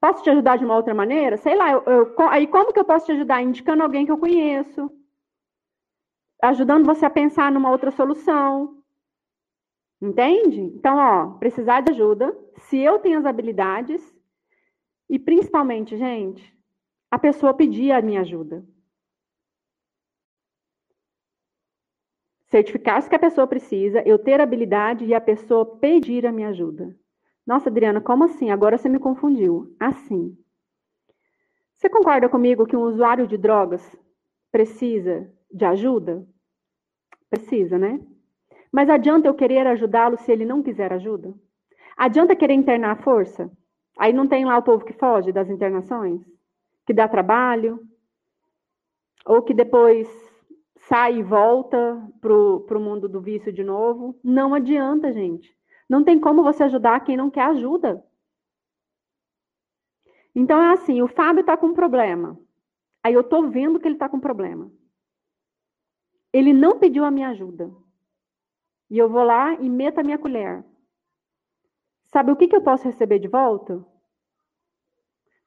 Posso 0.00 0.22
te 0.22 0.30
ajudar 0.30 0.56
de 0.56 0.64
uma 0.64 0.76
outra 0.76 0.94
maneira? 0.94 1.36
Sei 1.36 1.54
lá, 1.54 1.70
eu, 1.70 1.82
eu, 1.82 2.14
aí 2.30 2.46
como 2.46 2.72
que 2.72 2.80
eu 2.80 2.84
posso 2.86 3.04
te 3.04 3.12
ajudar? 3.12 3.42
Indicando 3.42 3.82
alguém 3.82 4.06
que 4.06 4.12
eu 4.12 4.18
conheço. 4.18 4.90
Ajudando 6.42 6.86
você 6.86 7.04
a 7.04 7.10
pensar 7.10 7.52
numa 7.52 7.70
outra 7.70 7.90
solução. 7.90 8.82
Entende? 10.04 10.60
Então, 10.60 10.98
ó, 10.98 11.38
precisar 11.38 11.80
de 11.80 11.92
ajuda. 11.92 12.36
Se 12.68 12.76
eu 12.76 12.98
tenho 12.98 13.18
as 13.18 13.24
habilidades, 13.24 14.14
e 15.08 15.18
principalmente, 15.18 15.96
gente, 15.96 16.54
a 17.10 17.18
pessoa 17.18 17.54
pedir 17.54 17.90
a 17.90 18.02
minha 18.02 18.20
ajuda. 18.20 18.62
Certificar-se 22.48 23.08
que 23.08 23.16
a 23.16 23.18
pessoa 23.18 23.46
precisa, 23.46 24.02
eu 24.06 24.18
ter 24.18 24.42
habilidade 24.42 25.06
e 25.06 25.14
a 25.14 25.20
pessoa 25.22 25.64
pedir 25.78 26.26
a 26.26 26.32
minha 26.32 26.50
ajuda. 26.50 26.94
Nossa, 27.46 27.70
Adriana, 27.70 27.98
como 27.98 28.24
assim? 28.24 28.50
Agora 28.50 28.76
você 28.76 28.90
me 28.90 28.98
confundiu. 28.98 29.74
Assim. 29.80 30.36
Você 31.76 31.88
concorda 31.88 32.28
comigo 32.28 32.66
que 32.66 32.76
um 32.76 32.82
usuário 32.82 33.26
de 33.26 33.38
drogas 33.38 33.82
precisa 34.52 35.32
de 35.50 35.64
ajuda? 35.64 36.28
Precisa, 37.30 37.78
né? 37.78 37.98
Mas 38.74 38.90
adianta 38.90 39.28
eu 39.28 39.34
querer 39.34 39.64
ajudá-lo 39.68 40.18
se 40.18 40.32
ele 40.32 40.44
não 40.44 40.60
quiser 40.60 40.92
ajuda? 40.92 41.32
Adianta 41.96 42.34
querer 42.34 42.54
internar 42.54 42.90
a 42.90 43.02
força? 43.04 43.48
Aí 43.96 44.12
não 44.12 44.26
tem 44.26 44.44
lá 44.44 44.58
o 44.58 44.64
povo 44.64 44.84
que 44.84 44.92
foge 44.92 45.30
das 45.30 45.48
internações? 45.48 46.20
Que 46.84 46.92
dá 46.92 47.06
trabalho? 47.06 47.78
Ou 49.24 49.42
que 49.42 49.54
depois 49.54 50.08
sai 50.88 51.18
e 51.18 51.22
volta 51.22 52.04
para 52.20 52.32
o 52.32 52.80
mundo 52.80 53.08
do 53.08 53.20
vício 53.20 53.52
de 53.52 53.62
novo? 53.62 54.18
Não 54.24 54.52
adianta, 54.52 55.12
gente. 55.12 55.56
Não 55.88 56.02
tem 56.02 56.18
como 56.18 56.42
você 56.42 56.64
ajudar 56.64 57.04
quem 57.04 57.16
não 57.16 57.30
quer 57.30 57.44
ajuda. 57.44 58.04
Então 60.34 60.60
é 60.60 60.72
assim, 60.72 61.00
o 61.00 61.06
Fábio 61.06 61.42
está 61.42 61.56
com 61.56 61.66
um 61.68 61.74
problema. 61.74 62.36
Aí 63.04 63.14
eu 63.14 63.20
estou 63.20 63.48
vendo 63.48 63.78
que 63.78 63.86
ele 63.86 63.94
está 63.94 64.08
com 64.08 64.16
um 64.16 64.20
problema. 64.28 64.68
Ele 66.32 66.52
não 66.52 66.76
pediu 66.80 67.04
a 67.04 67.10
minha 67.12 67.28
ajuda. 67.28 67.72
E 68.90 68.98
eu 68.98 69.08
vou 69.08 69.22
lá 69.24 69.54
e 69.54 69.68
meto 69.68 69.98
a 69.98 70.02
minha 70.02 70.18
colher. 70.18 70.64
Sabe 72.04 72.30
o 72.30 72.36
que, 72.36 72.48
que 72.48 72.56
eu 72.56 72.62
posso 72.62 72.84
receber 72.84 73.18
de 73.18 73.28
volta? 73.28 73.84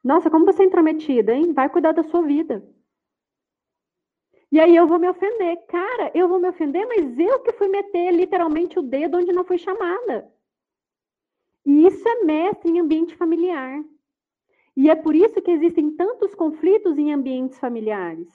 Nossa, 0.02 0.30
como 0.30 0.44
você 0.44 0.62
é 0.62 0.66
intrometida, 0.66 1.32
hein? 1.32 1.52
Vai 1.52 1.68
cuidar 1.68 1.92
da 1.92 2.02
sua 2.02 2.22
vida. 2.22 2.66
E 4.50 4.58
aí 4.58 4.74
eu 4.74 4.86
vou 4.86 4.98
me 4.98 5.08
ofender. 5.08 5.66
Cara, 5.66 6.10
eu 6.14 6.28
vou 6.28 6.38
me 6.38 6.48
ofender, 6.48 6.86
mas 6.86 7.18
eu 7.18 7.40
que 7.40 7.52
fui 7.52 7.68
meter 7.68 8.10
literalmente 8.12 8.78
o 8.78 8.82
dedo 8.82 9.18
onde 9.18 9.32
não 9.32 9.44
fui 9.44 9.58
chamada. 9.58 10.32
E 11.64 11.86
isso 11.86 12.08
é 12.08 12.24
mestre 12.24 12.70
em 12.70 12.80
ambiente 12.80 13.14
familiar. 13.16 13.82
E 14.76 14.88
é 14.88 14.94
por 14.94 15.14
isso 15.14 15.42
que 15.42 15.50
existem 15.50 15.90
tantos 15.90 16.34
conflitos 16.34 16.96
em 16.96 17.12
ambientes 17.12 17.58
familiares. 17.58 18.28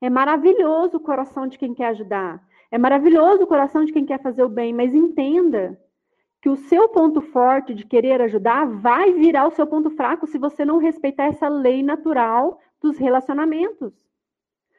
É 0.00 0.10
maravilhoso 0.10 0.96
o 0.96 1.00
coração 1.00 1.46
de 1.46 1.56
quem 1.56 1.72
quer 1.72 1.86
ajudar. 1.86 2.46
É 2.72 2.78
maravilhoso 2.78 3.42
o 3.42 3.46
coração 3.46 3.84
de 3.84 3.92
quem 3.92 4.06
quer 4.06 4.18
fazer 4.22 4.42
o 4.42 4.48
bem, 4.48 4.72
mas 4.72 4.94
entenda 4.94 5.78
que 6.40 6.48
o 6.48 6.56
seu 6.56 6.88
ponto 6.88 7.20
forte 7.20 7.74
de 7.74 7.84
querer 7.84 8.22
ajudar 8.22 8.64
vai 8.64 9.12
virar 9.12 9.46
o 9.46 9.50
seu 9.50 9.66
ponto 9.66 9.90
fraco 9.90 10.26
se 10.26 10.38
você 10.38 10.64
não 10.64 10.78
respeitar 10.78 11.24
essa 11.24 11.48
lei 11.48 11.82
natural 11.82 12.58
dos 12.80 12.96
relacionamentos. 12.96 13.92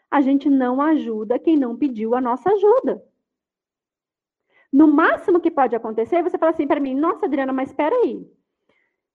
A 0.10 0.22
gente 0.22 0.50
não 0.50 0.82
ajuda 0.82 1.38
quem 1.38 1.56
não 1.56 1.78
pediu 1.78 2.16
a 2.16 2.20
nossa 2.20 2.50
ajuda. 2.50 3.06
No 4.72 4.88
máximo 4.88 5.40
que 5.40 5.52
pode 5.52 5.76
acontecer, 5.76 6.24
você 6.24 6.36
fala 6.36 6.50
assim 6.52 6.66
para 6.66 6.80
mim: 6.80 6.96
Nossa, 6.96 7.28
Adriana, 7.28 7.54
mas 7.54 7.70
espera 7.70 7.96
aí. 7.96 8.28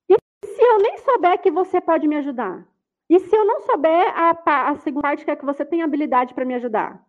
E 0.09 0.17
se 0.47 0.63
eu 0.63 0.79
nem 0.79 0.99
souber 0.99 1.43
que 1.43 1.51
você 1.51 1.81
pode 1.81 2.07
me 2.07 2.15
ajudar? 2.15 2.65
E 3.11 3.19
se 3.19 3.35
eu 3.35 3.45
não 3.45 3.61
souber 3.63 4.13
a, 4.17 4.71
a 4.71 4.77
segunda 4.77 5.03
parte, 5.03 5.25
que 5.25 5.33
é 5.33 5.37
que 5.37 5.45
você 5.45 5.65
tem 5.65 5.83
habilidade 5.83 6.33
para 6.33 6.45
me 6.45 6.55
ajudar? 6.55 7.08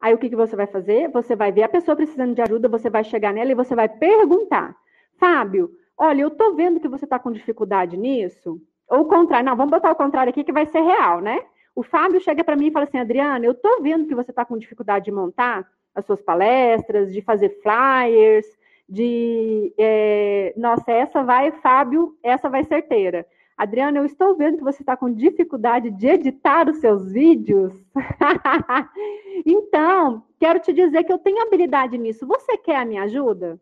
Aí 0.00 0.14
o 0.14 0.18
que, 0.18 0.28
que 0.28 0.36
você 0.36 0.54
vai 0.54 0.66
fazer? 0.66 1.08
Você 1.10 1.34
vai 1.34 1.50
ver 1.50 1.64
a 1.64 1.68
pessoa 1.68 1.96
precisando 1.96 2.34
de 2.34 2.42
ajuda, 2.42 2.68
você 2.68 2.88
vai 2.88 3.02
chegar 3.02 3.32
nela 3.32 3.50
e 3.50 3.54
você 3.54 3.74
vai 3.74 3.88
perguntar: 3.88 4.76
Fábio, 5.18 5.70
olha, 5.96 6.22
eu 6.22 6.30
tô 6.30 6.54
vendo 6.54 6.80
que 6.80 6.88
você 6.88 7.04
está 7.04 7.18
com 7.18 7.32
dificuldade 7.32 7.96
nisso. 7.96 8.60
Ou 8.88 9.00
o 9.00 9.04
contrário, 9.04 9.44
não, 9.44 9.56
vamos 9.56 9.70
botar 9.70 9.90
o 9.90 9.96
contrário 9.96 10.30
aqui 10.30 10.44
que 10.44 10.52
vai 10.52 10.66
ser 10.66 10.80
real, 10.80 11.20
né? 11.20 11.40
O 11.74 11.82
Fábio 11.82 12.20
chega 12.20 12.42
para 12.42 12.56
mim 12.56 12.68
e 12.68 12.70
fala 12.70 12.84
assim: 12.84 12.98
Adriana, 12.98 13.44
eu 13.44 13.54
tô 13.54 13.82
vendo 13.82 14.06
que 14.06 14.14
você 14.14 14.30
está 14.30 14.44
com 14.44 14.56
dificuldade 14.56 15.06
de 15.06 15.12
montar 15.12 15.66
as 15.94 16.04
suas 16.04 16.22
palestras, 16.22 17.12
de 17.12 17.20
fazer 17.20 17.60
flyers, 17.60 18.46
de. 18.88 19.74
É... 19.76 20.54
Nossa, 20.56 20.92
essa 20.92 21.22
vai, 21.22 21.50
Fábio, 21.50 22.16
essa 22.22 22.48
vai 22.48 22.64
certeira. 22.64 23.26
Adriana, 23.58 23.98
eu 23.98 24.04
estou 24.04 24.36
vendo 24.36 24.58
que 24.58 24.62
você 24.62 24.82
está 24.82 24.96
com 24.96 25.12
dificuldade 25.12 25.90
de 25.90 26.06
editar 26.06 26.68
os 26.68 26.76
seus 26.76 27.10
vídeos. 27.10 27.74
então, 29.44 30.22
quero 30.38 30.60
te 30.60 30.72
dizer 30.72 31.02
que 31.02 31.12
eu 31.12 31.18
tenho 31.18 31.42
habilidade 31.42 31.98
nisso. 31.98 32.24
Você 32.24 32.56
quer 32.56 32.76
a 32.76 32.84
minha 32.84 33.02
ajuda? 33.02 33.60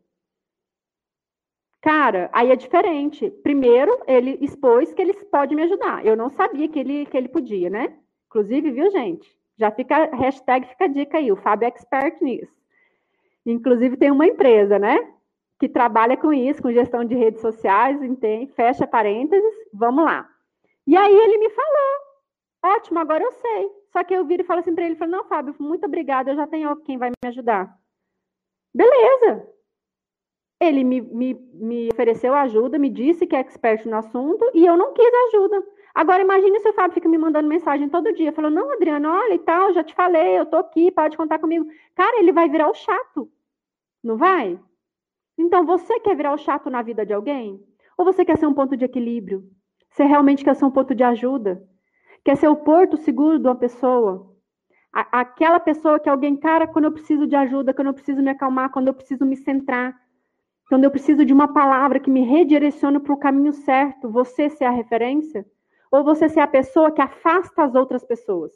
Cara, 1.81 2.29
aí 2.31 2.51
é 2.51 2.57
diferente. 2.57 3.31
Primeiro, 3.43 3.99
ele 4.07 4.37
expôs 4.43 4.93
que 4.93 5.01
ele 5.01 5.15
pode 5.15 5.55
me 5.55 5.63
ajudar. 5.63 6.05
Eu 6.05 6.15
não 6.15 6.29
sabia 6.29 6.69
que 6.69 6.79
ele, 6.79 7.07
que 7.07 7.17
ele 7.17 7.29
podia, 7.29 7.71
né? 7.71 7.97
Inclusive, 8.27 8.71
viu, 8.71 8.91
gente? 8.91 9.35
Já 9.57 9.71
fica, 9.71 10.15
hashtag 10.15 10.69
fica 10.69 10.85
a 10.85 10.89
dica 10.89 11.17
aí, 11.17 11.33
o 11.33 11.37
Fábio 11.37 11.65
é 11.65 11.69
expert 11.69 12.21
nisso. 12.21 12.53
Inclusive, 13.47 13.97
tem 13.97 14.11
uma 14.11 14.27
empresa, 14.27 14.79
né? 14.79 14.99
Que 15.59 15.69
trabalha 15.69 16.17
com 16.17 16.33
isso, 16.33 16.63
com 16.63 16.73
gestão 16.73 17.05
de 17.05 17.15
redes 17.15 17.41
sociais, 17.41 18.03
entende? 18.03 18.53
fecha 18.53 18.87
parênteses, 18.87 19.55
vamos 19.73 20.05
lá. 20.05 20.29
E 20.87 20.97
aí 20.97 21.15
ele 21.15 21.39
me 21.39 21.51
falou, 21.51 22.77
ótimo, 22.77 22.99
agora 22.99 23.25
eu 23.25 23.33
sei. 23.33 23.71
Só 23.93 24.05
que 24.05 24.15
eu 24.15 24.25
viro 24.27 24.43
e 24.43 24.47
falo 24.47 24.61
assim 24.61 24.75
para 24.75 24.85
ele, 24.85 24.97
falo, 24.97 25.11
não, 25.11 25.25
Fábio, 25.25 25.55
muito 25.59 25.87
obrigada, 25.87 26.31
eu 26.31 26.37
já 26.37 26.47
tenho 26.47 26.77
quem 26.77 26.99
vai 26.99 27.11
me 27.11 27.29
ajudar. 27.29 27.75
Beleza. 28.75 29.49
Ele 30.61 30.85
me, 30.85 31.01
me, 31.01 31.35
me 31.55 31.89
ofereceu 31.93 32.35
ajuda, 32.35 32.79
me 32.79 32.91
disse 32.91 33.27
que 33.27 33.37
é 33.37 33.41
expert 33.41 33.87
no 33.87 33.97
assunto 33.97 34.51
e 34.55 34.65
eu 34.65 34.77
não 34.77 34.93
quis 34.93 35.11
ajuda. 35.29 35.63
Agora 35.95 36.23
imagine 36.23 36.61
se 36.61 36.69
o 36.69 36.75
Fábio 36.75 36.95
fica 36.95 37.09
me 37.09 37.17
mandando 37.17 37.49
mensagem 37.49 37.89
todo 37.89 38.13
dia, 38.13 38.33
falando, 38.33 38.55
não, 38.55 38.71
Adriano, 38.71 39.09
olha 39.09 39.35
e 39.35 39.39
tal, 39.39 39.73
já 39.73 39.83
te 39.83 39.95
falei, 39.95 40.39
eu 40.39 40.45
tô 40.47 40.57
aqui, 40.57 40.91
pode 40.91 41.17
contar 41.17 41.39
comigo. 41.39 41.67
Cara, 41.95 42.19
ele 42.19 42.33
vai 42.33 42.49
virar 42.51 42.69
o 42.69 42.75
chato, 42.75 43.31
não 44.03 44.17
vai? 44.19 44.59
Então, 45.39 45.67
você 45.67 46.01
quer 46.01 46.17
virar 46.17 46.33
o 46.33 46.39
chato 46.39 46.71
na 46.71 46.83
vida 46.83 47.05
de 47.05 47.13
alguém? 47.13 47.61
Ou 47.97 48.05
você 48.05 48.25
quer 48.25 48.39
ser 48.39 48.47
um 48.47 48.55
ponto 48.55 48.77
de 48.77 48.85
equilíbrio? 48.85 49.45
Você 49.91 50.05
realmente 50.05 50.45
quer 50.45 50.55
ser 50.55 50.65
um 50.65 50.71
ponto 50.71 50.95
de 50.95 51.03
ajuda? 51.03 51.63
Quer 52.25 52.37
ser 52.37 52.49
o 52.49 52.57
porto 52.57 52.97
seguro 52.97 53.39
de 53.39 53.47
uma 53.47 53.55
pessoa? 53.55 54.35
A 54.93 55.21
aquela 55.21 55.61
pessoa 55.61 56.01
que 56.01 56.09
alguém, 56.09 56.37
cara, 56.37 56.67
quando 56.67 56.87
eu 56.87 56.93
preciso 56.93 57.27
de 57.27 57.37
ajuda, 57.37 57.73
quando 57.75 57.89
eu 57.89 57.95
preciso 57.95 58.23
me 58.23 58.31
acalmar, 58.31 58.71
quando 58.71 58.89
eu 58.89 58.95
preciso 58.95 59.25
me 59.25 59.37
centrar, 59.37 59.95
quando 60.69 60.85
eu 60.85 60.91
preciso 60.91 61.25
de 61.25 61.33
uma 61.33 61.53
palavra 61.53 62.01
que 62.01 62.11
me 62.11 62.23
redirecione 62.23 62.99
para 62.99 63.13
o 63.13 63.19
caminho 63.19 63.53
certo, 63.53 64.11
você 64.11 64.49
ser 64.49 64.65
a 64.65 64.71
referência? 64.71 65.47
Ou 65.91 66.03
você 66.03 66.29
ser 66.29 66.41
a 66.41 66.47
pessoa 66.47 66.91
que 66.91 67.01
afasta 67.01 67.63
as 67.63 67.75
outras 67.75 68.03
pessoas? 68.05 68.53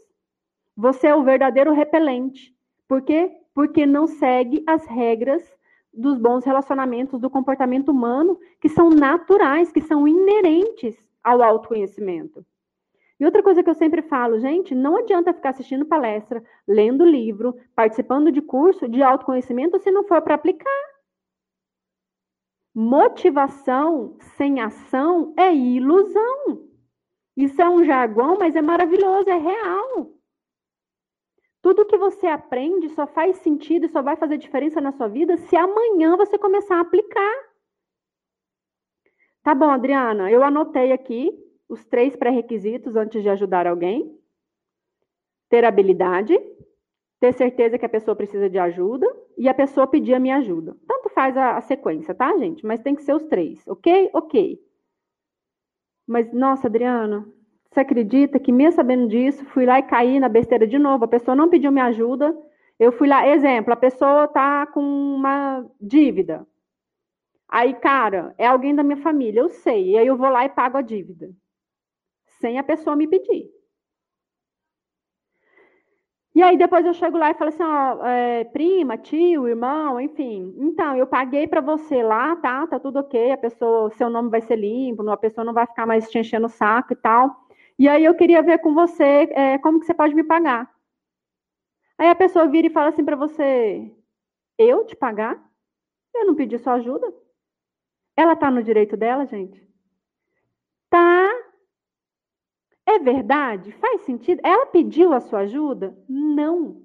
Você 0.76 1.06
é 1.06 1.14
o 1.14 1.22
verdadeiro 1.22 1.72
repelente. 1.72 2.54
Por 2.88 3.02
quê? 3.02 3.30
Porque 3.54 3.86
não 3.86 4.06
segue 4.06 4.64
as 4.66 4.84
regras 4.86 5.42
dos 5.92 6.18
bons 6.18 6.44
relacionamentos, 6.44 7.20
do 7.20 7.28
comportamento 7.28 7.90
humano, 7.90 8.38
que 8.60 8.68
são 8.68 8.90
naturais, 8.90 9.72
que 9.72 9.80
são 9.80 10.06
inerentes 10.06 10.96
ao 11.22 11.42
autoconhecimento. 11.42 12.44
E 13.18 13.24
outra 13.24 13.42
coisa 13.42 13.62
que 13.62 13.68
eu 13.68 13.74
sempre 13.74 14.00
falo, 14.00 14.40
gente, 14.40 14.74
não 14.74 14.96
adianta 14.96 15.34
ficar 15.34 15.50
assistindo 15.50 15.84
palestra, 15.84 16.42
lendo 16.66 17.04
livro, 17.04 17.54
participando 17.74 18.32
de 18.32 18.40
curso 18.40 18.88
de 18.88 19.02
autoconhecimento 19.02 19.78
se 19.78 19.90
não 19.90 20.04
for 20.04 20.22
para 20.22 20.36
aplicar. 20.36 20.90
Motivação 22.74 24.16
sem 24.36 24.60
ação 24.60 25.34
é 25.36 25.52
ilusão. 25.52 26.70
Isso 27.36 27.60
é 27.60 27.68
um 27.68 27.84
jargão, 27.84 28.38
mas 28.38 28.56
é 28.56 28.62
maravilhoso, 28.62 29.28
é 29.28 29.36
real. 29.36 30.19
Tudo 31.62 31.86
que 31.86 31.98
você 31.98 32.26
aprende 32.26 32.88
só 32.90 33.06
faz 33.06 33.36
sentido 33.38 33.86
e 33.86 33.88
só 33.88 34.00
vai 34.00 34.16
fazer 34.16 34.38
diferença 34.38 34.80
na 34.80 34.92
sua 34.92 35.08
vida 35.08 35.36
se 35.36 35.56
amanhã 35.56 36.16
você 36.16 36.38
começar 36.38 36.76
a 36.76 36.80
aplicar. 36.80 37.50
Tá 39.42 39.54
bom, 39.54 39.70
Adriana, 39.70 40.30
eu 40.30 40.42
anotei 40.42 40.92
aqui 40.92 41.32
os 41.68 41.84
três 41.84 42.16
pré-requisitos 42.16 42.96
antes 42.96 43.22
de 43.22 43.28
ajudar 43.28 43.66
alguém: 43.66 44.18
ter 45.48 45.64
habilidade, 45.64 46.38
ter 47.20 47.32
certeza 47.34 47.78
que 47.78 47.86
a 47.86 47.90
pessoa 47.90 48.16
precisa 48.16 48.48
de 48.48 48.58
ajuda 48.58 49.06
e 49.36 49.48
a 49.48 49.54
pessoa 49.54 49.86
pedir 49.86 50.14
a 50.14 50.20
minha 50.20 50.36
ajuda. 50.38 50.76
Tanto 50.86 51.10
faz 51.10 51.36
a, 51.36 51.56
a 51.56 51.60
sequência, 51.60 52.14
tá, 52.14 52.36
gente? 52.38 52.64
Mas 52.64 52.80
tem 52.80 52.94
que 52.94 53.02
ser 53.02 53.14
os 53.14 53.24
três, 53.24 53.66
ok? 53.68 54.10
Ok. 54.14 54.58
Mas, 56.06 56.32
nossa, 56.32 56.66
Adriana, 56.66 57.26
você 57.70 57.80
acredita 57.80 58.38
que, 58.40 58.52
mesmo 58.52 58.72
sabendo 58.76 59.08
disso, 59.08 59.44
fui 59.46 59.64
lá 59.64 59.78
e 59.78 59.82
caí 59.84 60.18
na 60.20 60.28
besteira 60.28 60.66
de 60.66 60.78
novo? 60.78 61.04
A 61.04 61.08
pessoa 61.08 61.34
não 61.36 61.48
pediu 61.48 61.70
minha 61.72 61.86
ajuda. 61.86 62.36
Eu 62.78 62.92
fui 62.92 63.08
lá, 63.08 63.26
exemplo, 63.28 63.72
a 63.72 63.76
pessoa 63.76 64.26
tá 64.28 64.66
com 64.66 64.80
uma 64.82 65.64
dívida. 65.80 66.46
Aí, 67.48 67.74
cara, 67.74 68.34
é 68.38 68.46
alguém 68.46 68.74
da 68.74 68.82
minha 68.82 68.96
família, 68.96 69.40
eu 69.40 69.48
sei. 69.50 69.90
E 69.90 69.98
aí 69.98 70.06
eu 70.06 70.16
vou 70.16 70.28
lá 70.30 70.44
e 70.44 70.48
pago 70.48 70.78
a 70.78 70.82
dívida. 70.82 71.30
Sem 72.40 72.58
a 72.58 72.64
pessoa 72.64 72.96
me 72.96 73.06
pedir. 73.06 73.50
E 76.34 76.42
aí 76.42 76.56
depois 76.56 76.86
eu 76.86 76.94
chego 76.94 77.18
lá 77.18 77.30
e 77.30 77.34
falo 77.34 77.48
assim, 77.48 77.62
ó, 77.62 78.06
é, 78.06 78.44
prima, 78.44 78.96
tio, 78.96 79.48
irmão, 79.48 80.00
enfim. 80.00 80.54
Então, 80.58 80.96
eu 80.96 81.06
paguei 81.06 81.46
para 81.48 81.60
você 81.60 82.02
lá, 82.02 82.36
tá? 82.36 82.66
Tá 82.68 82.78
tudo 82.78 83.00
ok. 83.00 83.32
A 83.32 83.36
pessoa, 83.36 83.90
seu 83.90 84.08
nome 84.08 84.30
vai 84.30 84.40
ser 84.40 84.56
limpo, 84.56 85.08
a 85.10 85.16
pessoa 85.16 85.44
não 85.44 85.52
vai 85.52 85.66
ficar 85.66 85.86
mais 85.86 86.08
te 86.08 86.18
enchendo 86.18 86.46
o 86.46 86.48
saco 86.48 86.92
e 86.92 86.96
tal. 86.96 87.39
E 87.80 87.88
aí 87.88 88.04
eu 88.04 88.14
queria 88.14 88.42
ver 88.42 88.58
com 88.58 88.74
você 88.74 89.26
é, 89.32 89.56
como 89.56 89.80
que 89.80 89.86
você 89.86 89.94
pode 89.94 90.14
me 90.14 90.22
pagar. 90.22 90.70
Aí 91.96 92.10
a 92.10 92.14
pessoa 92.14 92.46
vira 92.46 92.66
e 92.66 92.70
fala 92.70 92.90
assim 92.90 93.02
para 93.02 93.16
você: 93.16 93.90
Eu 94.58 94.84
te 94.84 94.94
pagar? 94.94 95.42
Eu 96.14 96.26
não 96.26 96.34
pedi 96.34 96.58
sua 96.58 96.74
ajuda. 96.74 97.10
Ela 98.14 98.36
tá 98.36 98.50
no 98.50 98.62
direito 98.62 98.98
dela, 98.98 99.24
gente? 99.24 99.66
Tá. 100.90 101.30
É 102.84 102.98
verdade? 102.98 103.72
Faz 103.72 104.02
sentido? 104.02 104.42
Ela 104.44 104.66
pediu 104.66 105.14
a 105.14 105.20
sua 105.20 105.40
ajuda? 105.40 105.96
Não. 106.06 106.82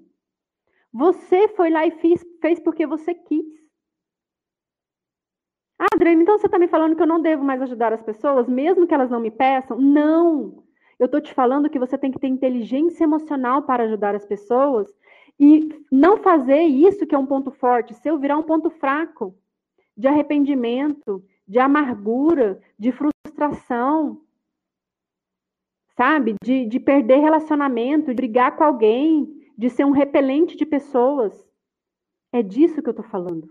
Você 0.94 1.50
foi 1.50 1.70
lá 1.72 1.86
e 1.86 1.92
fez, 1.92 2.26
fez 2.40 2.58
porque 2.58 2.88
você 2.88 3.14
quis. 3.14 3.46
Ah, 5.78 5.88
Adriana, 5.94 6.22
então 6.22 6.38
você 6.38 6.46
está 6.46 6.58
me 6.58 6.70
falando 6.70 6.96
que 6.96 7.02
eu 7.02 7.08
não 7.08 7.22
devo 7.22 7.44
mais 7.44 7.62
ajudar 7.62 7.92
as 7.92 8.02
pessoas, 8.02 8.48
mesmo 8.48 8.88
que 8.88 8.94
elas 8.94 9.10
não 9.12 9.20
me 9.20 9.30
peçam? 9.30 9.78
Não. 9.78 10.65
Eu 11.00 11.06
estou 11.06 11.20
te 11.20 11.34
falando 11.34 11.70
que 11.70 11.80
você 11.80 11.98
tem 11.98 12.12
que 12.12 12.20
ter 12.20 12.28
inteligência 12.28 13.04
emocional 13.04 13.64
para 13.64 13.84
ajudar 13.84 14.16
as 14.16 14.26
pessoas 14.26 14.88
e 15.40 15.70
não 15.92 16.18
fazer 16.18 16.62
isso, 16.62 17.06
que 17.06 17.14
é 17.14 17.18
um 17.18 17.26
ponto 17.26 17.52
forte, 17.52 17.94
seu 17.94 18.18
virar 18.18 18.38
um 18.38 18.44
ponto 18.44 18.70
fraco 18.70 19.36
de 19.98 20.08
arrependimento, 20.08 21.24
de 21.48 21.60
amargura, 21.60 22.62
de 22.80 22.92
frustração, 22.92 24.22
sabe? 25.98 26.36
De, 26.42 26.66
de 26.66 26.80
perder 26.80 27.20
relacionamento, 27.20 28.08
de 28.08 28.14
brigar 28.14 28.56
com 28.56 28.64
alguém, 28.64 29.52
de 29.58 29.70
ser 29.70 29.86
um 29.86 29.92
repelente 29.92 30.56
de 30.56 30.66
pessoas. 30.66 31.48
É 32.32 32.42
disso 32.42 32.82
que 32.82 32.90
eu 32.90 32.92
estou 32.92 33.06
falando. 33.06 33.50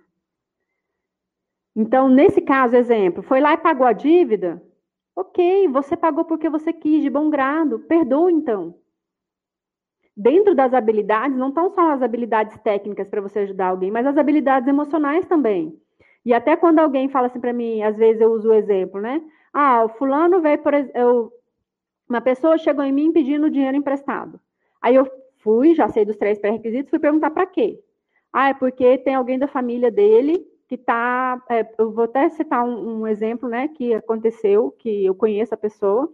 Então, 1.77 2.09
nesse 2.09 2.41
caso, 2.41 2.77
exemplo, 2.77 3.23
foi 3.23 3.41
lá 3.41 3.55
e 3.55 3.59
pagou 3.59 3.87
a 3.87 3.93
dívida, 3.93 4.63
Ok, 5.17 5.69
você 5.69 5.97
pagou 5.97 6.25
porque 6.25 6.49
você 6.49 6.73
quis, 6.73 7.03
de 7.03 7.09
bom 7.09 7.31
grado. 7.31 7.79
Perdoa 7.81 8.31
então. 8.33 8.75
Dentro 10.17 10.55
das 10.55 10.73
habilidades, 10.75 11.37
não 11.37 11.49
estão 11.49 11.71
só 11.71 11.93
as 11.93 12.03
habilidades 12.03 12.57
técnicas 12.63 13.09
para 13.09 13.21
você 13.21 13.41
ajudar 13.41 13.69
alguém, 13.69 13.91
mas 13.91 14.07
as 14.07 14.17
habilidades 14.17 14.69
emocionais 14.69 15.27
também. 15.27 15.77
E 16.25 16.33
até 16.33 16.57
quando 16.57 16.79
alguém 16.79 17.09
fala 17.09 17.27
assim 17.27 17.41
para 17.41 17.53
mim, 17.53 17.83
às 17.83 17.97
vezes 17.97 18.21
eu 18.21 18.33
uso 18.33 18.49
o 18.49 18.55
exemplo, 18.55 19.01
né? 19.01 19.21
Ah, 19.53 19.85
o 19.85 19.89
fulano 19.89 20.41
veio, 20.41 20.59
por 20.59 20.75
exemplo, 20.75 21.33
uma 22.09 22.21
pessoa 22.21 22.59
chegou 22.59 22.85
em 22.85 22.93
mim 22.93 23.13
pedindo 23.13 23.51
dinheiro 23.51 23.77
emprestado. 23.77 24.41
Aí 24.81 24.95
eu 24.95 25.09
fui, 25.39 25.75
já 25.75 25.89
sei 25.89 26.05
dos 26.05 26.17
três 26.17 26.39
pré-requisitos, 26.39 26.91
fui 26.91 26.99
perguntar 26.99 27.31
para 27.31 27.47
quê? 27.47 27.81
Ah, 28.33 28.49
é 28.51 28.55
porque 28.55 28.99
tem 28.99 29.15
alguém 29.15 29.39
da 29.39 29.47
família 29.47 29.91
dele 29.91 30.45
que 30.69 30.75
está. 30.77 31.43
É, 31.49 31.67
eu 31.79 31.93
vou 31.93 32.05
até 32.05 32.29
citar 32.31 32.65
um, 32.65 33.01
um, 33.01 33.07
exemplo, 33.07 33.49
né, 33.49 33.69
que 33.69 33.95
aconteceu, 33.95 34.71
que 34.79 35.05
eu 35.05 35.15
conheço 35.15 35.55
a 35.55 35.59
pessoa. 35.59 36.13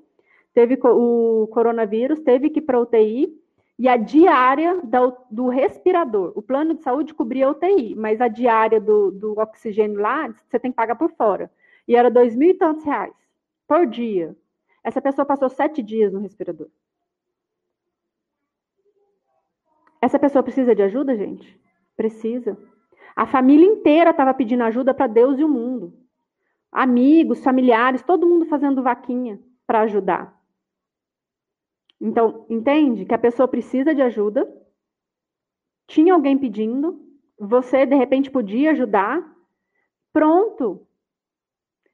Teve 0.53 0.79
o 0.83 1.49
coronavírus, 1.53 2.21
teve 2.21 2.51
que 2.51 2.59
ir 2.59 2.63
para 2.63 2.81
UTI, 2.81 3.33
e 3.79 3.89
a 3.89 3.97
diária 3.97 4.81
do, 4.83 5.17
do, 5.31 5.49
respirador. 5.49 6.33
O 6.35 6.43
plano 6.43 6.75
de 6.75 6.83
saúde 6.83 7.15
cobria 7.15 7.47
a 7.47 7.51
UTI, 7.51 7.95
mas 7.95 8.21
a 8.21 8.29
diária 8.29 8.81
do, 8.81 9.11
do 9.11 9.39
oxigênio 9.39 9.99
lá, 9.99 10.29
você 10.29 10.59
tem 10.59 10.71
que 10.71 10.77
pagar 10.77 10.97
por 10.97 11.11
fora. 11.13 11.51
E 11.89 11.97
era 11.97 12.11
dois 12.11 12.37
mil 12.37 12.51
e 12.51 12.55
tantos 12.55 12.85
reais 12.85 13.15
por 13.67 13.87
dia. 13.87 14.37
Essa 14.85 15.01
pessoa 15.01 15.25
passou 15.25 15.49
sete 15.49 15.83
dias 15.83 16.13
no 16.13 16.21
respirador. 16.21 16.69
Essa 20.03 20.19
pessoa 20.19 20.43
precisa 20.43 20.75
de 20.75 20.83
ajuda, 20.83 21.17
gente? 21.17 21.59
Precisa. 21.97 22.59
A 23.14 23.27
família 23.27 23.66
inteira 23.66 24.11
estava 24.11 24.33
pedindo 24.35 24.62
ajuda 24.64 24.94
para 24.94 25.07
Deus 25.07 25.38
e 25.38 25.44
o 25.44 25.49
mundo. 25.49 25.94
Amigos, 26.70 27.42
familiares, 27.42 28.03
todo 28.03 28.27
mundo 28.27 28.46
fazendo 28.46 28.83
vaquinha 28.83 29.40
para 29.66 29.81
ajudar. 29.83 30.38
Então, 32.01 32.46
entende 32.49 33.05
que 33.05 33.14
a 33.14 33.18
pessoa 33.18 33.46
precisa 33.46 33.94
de 33.94 34.01
ajuda. 34.01 34.49
Tinha 35.87 36.14
alguém 36.14 36.38
pedindo, 36.38 37.01
você 37.38 37.85
de 37.85 37.94
repente 37.94 38.31
podia 38.31 38.70
ajudar. 38.70 39.20
Pronto. 40.12 40.87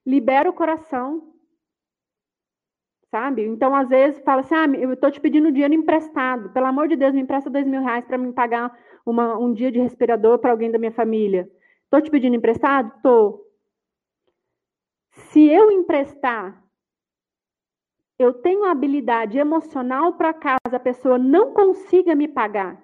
Libera 0.05 0.49
o 0.49 0.53
coração 0.53 1.36
sabe? 3.17 3.47
Então, 3.47 3.75
às 3.75 3.89
vezes, 3.89 4.23
fala 4.23 4.43
assim, 4.43 4.55
ah, 4.55 4.67
eu 4.79 4.93
estou 4.93 5.11
te 5.11 5.19
pedindo 5.19 5.51
dinheiro 5.51 5.73
emprestado, 5.73 6.51
pelo 6.51 6.67
amor 6.67 6.87
de 6.87 6.97
Deus, 6.97 7.15
me 7.15 7.23
empresta 7.23 7.49
dois 7.49 7.67
mil 7.67 7.81
reais 7.81 8.05
para 8.05 8.19
me 8.19 8.31
pagar 8.31 8.79
uma, 9.07 9.39
um 9.39 9.55
dia 9.55 9.73
de 9.73 9.81
respirador 9.81 10.39
para 10.39 10.51
alguém 10.51 10.71
da 10.71 10.79
minha 10.79 10.93
família. 10.93 11.51
Estou 11.85 12.03
te 12.03 12.11
pedindo 12.11 12.37
emprestado? 12.37 12.93
Estou. 12.95 13.43
Se 15.31 15.49
eu 15.49 15.71
emprestar, 15.71 16.63
eu 18.19 18.35
tenho 18.35 18.67
habilidade 18.67 19.39
emocional 19.39 20.13
para 20.13 20.35
caso 20.35 20.75
a 20.75 20.81
pessoa 20.81 21.17
não 21.17 21.55
consiga 21.55 22.15
me 22.15 22.29
pagar. 22.29 22.83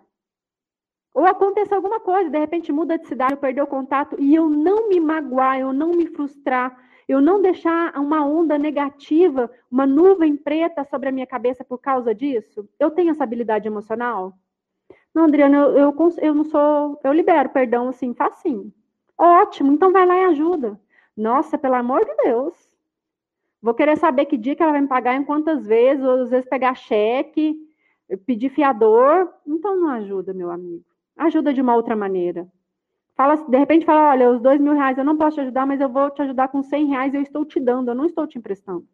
Ou 1.15 1.27
aconteça 1.27 1.77
alguma 1.77 2.01
coisa, 2.01 2.31
de 2.31 2.39
repente 2.39 2.73
muda 2.73 2.97
de 2.97 3.07
cidade, 3.07 3.35
eu 3.35 3.39
perder 3.39 3.61
o 3.61 3.67
contato 3.67 4.17
e 4.19 4.35
eu 4.35 4.49
não 4.49 4.89
me 4.89 4.99
magoar, 4.99 5.61
eu 5.61 5.75
não 5.75 5.91
me 5.91 6.07
frustrar, 6.07 6.75
eu 7.09 7.21
não 7.21 7.43
deixar 7.43 7.97
uma 7.99 8.25
onda 8.25 8.59
negativa, 8.59 9.51
uma 9.71 9.87
nuvem 9.87 10.37
preta 10.37 10.85
sobre 10.85 11.09
a 11.09 11.13
minha 11.13 11.27
cabeça 11.27 11.65
por 11.65 11.79
causa 11.79 12.15
disso? 12.15 12.69
Eu 12.79 12.91
tenho 12.91 13.11
essa 13.11 13.25
habilidade 13.25 13.67
emocional? 13.67 14.33
Não, 15.15 15.25
Adriana, 15.25 15.57
eu, 15.57 15.79
eu, 15.79 15.95
eu 16.19 16.35
não 16.35 16.45
sou. 16.45 16.99
Eu 17.05 17.13
libero 17.13 17.51
perdão 17.51 17.89
assim, 17.89 18.15
facinho. 18.15 18.73
Ótimo, 19.19 19.73
então 19.73 19.93
vai 19.93 20.07
lá 20.07 20.17
e 20.17 20.25
ajuda. 20.25 20.81
Nossa, 21.17 21.59
pelo 21.59 21.75
amor 21.75 22.05
de 22.05 22.15
Deus. 22.25 22.55
Vou 23.61 23.75
querer 23.75 23.97
saber 23.97 24.27
que 24.27 24.37
dia 24.37 24.57
que 24.57 24.63
ela 24.63 24.73
vai 24.73 24.81
me 24.81 24.89
pagar, 24.89 25.15
em 25.15 25.25
quantas 25.25 25.65
vezes, 25.67 26.05
ou 26.05 26.23
às 26.23 26.31
vezes 26.31 26.49
pegar 26.49 26.75
cheque, 26.75 27.57
pedir 28.27 28.49
fiador. 28.49 29.33
Então 29.47 29.77
não 29.77 29.91
ajuda, 29.91 30.33
meu 30.35 30.51
amigo. 30.51 30.85
Ajuda 31.17 31.53
de 31.53 31.61
uma 31.61 31.77
outra 31.77 31.95
maneira. 31.95 32.49
Fala, 33.23 33.37
de 33.37 33.57
repente 33.57 33.87
fala, 33.87 34.11
olha, 34.11 34.31
os 34.33 34.41
dois 34.41 34.61
mil 34.61 34.73
reais 34.73 34.99
eu 34.99 35.05
não 35.05 35.17
posso 35.17 35.37
te 35.37 35.43
ajudar, 35.43 35.65
mas 35.65 35.81
eu 35.81 35.89
vou 35.89 36.11
te 36.11 36.21
ajudar 36.23 36.49
com 36.49 36.61
cem 36.61 36.87
reais, 36.87 37.15
eu 37.15 37.23
estou 37.23 37.45
te 37.45 37.61
dando, 37.61 37.89
eu 37.89 37.95
não 37.95 38.05
estou 38.05 38.27
te 38.27 38.37
emprestando. 38.37 38.85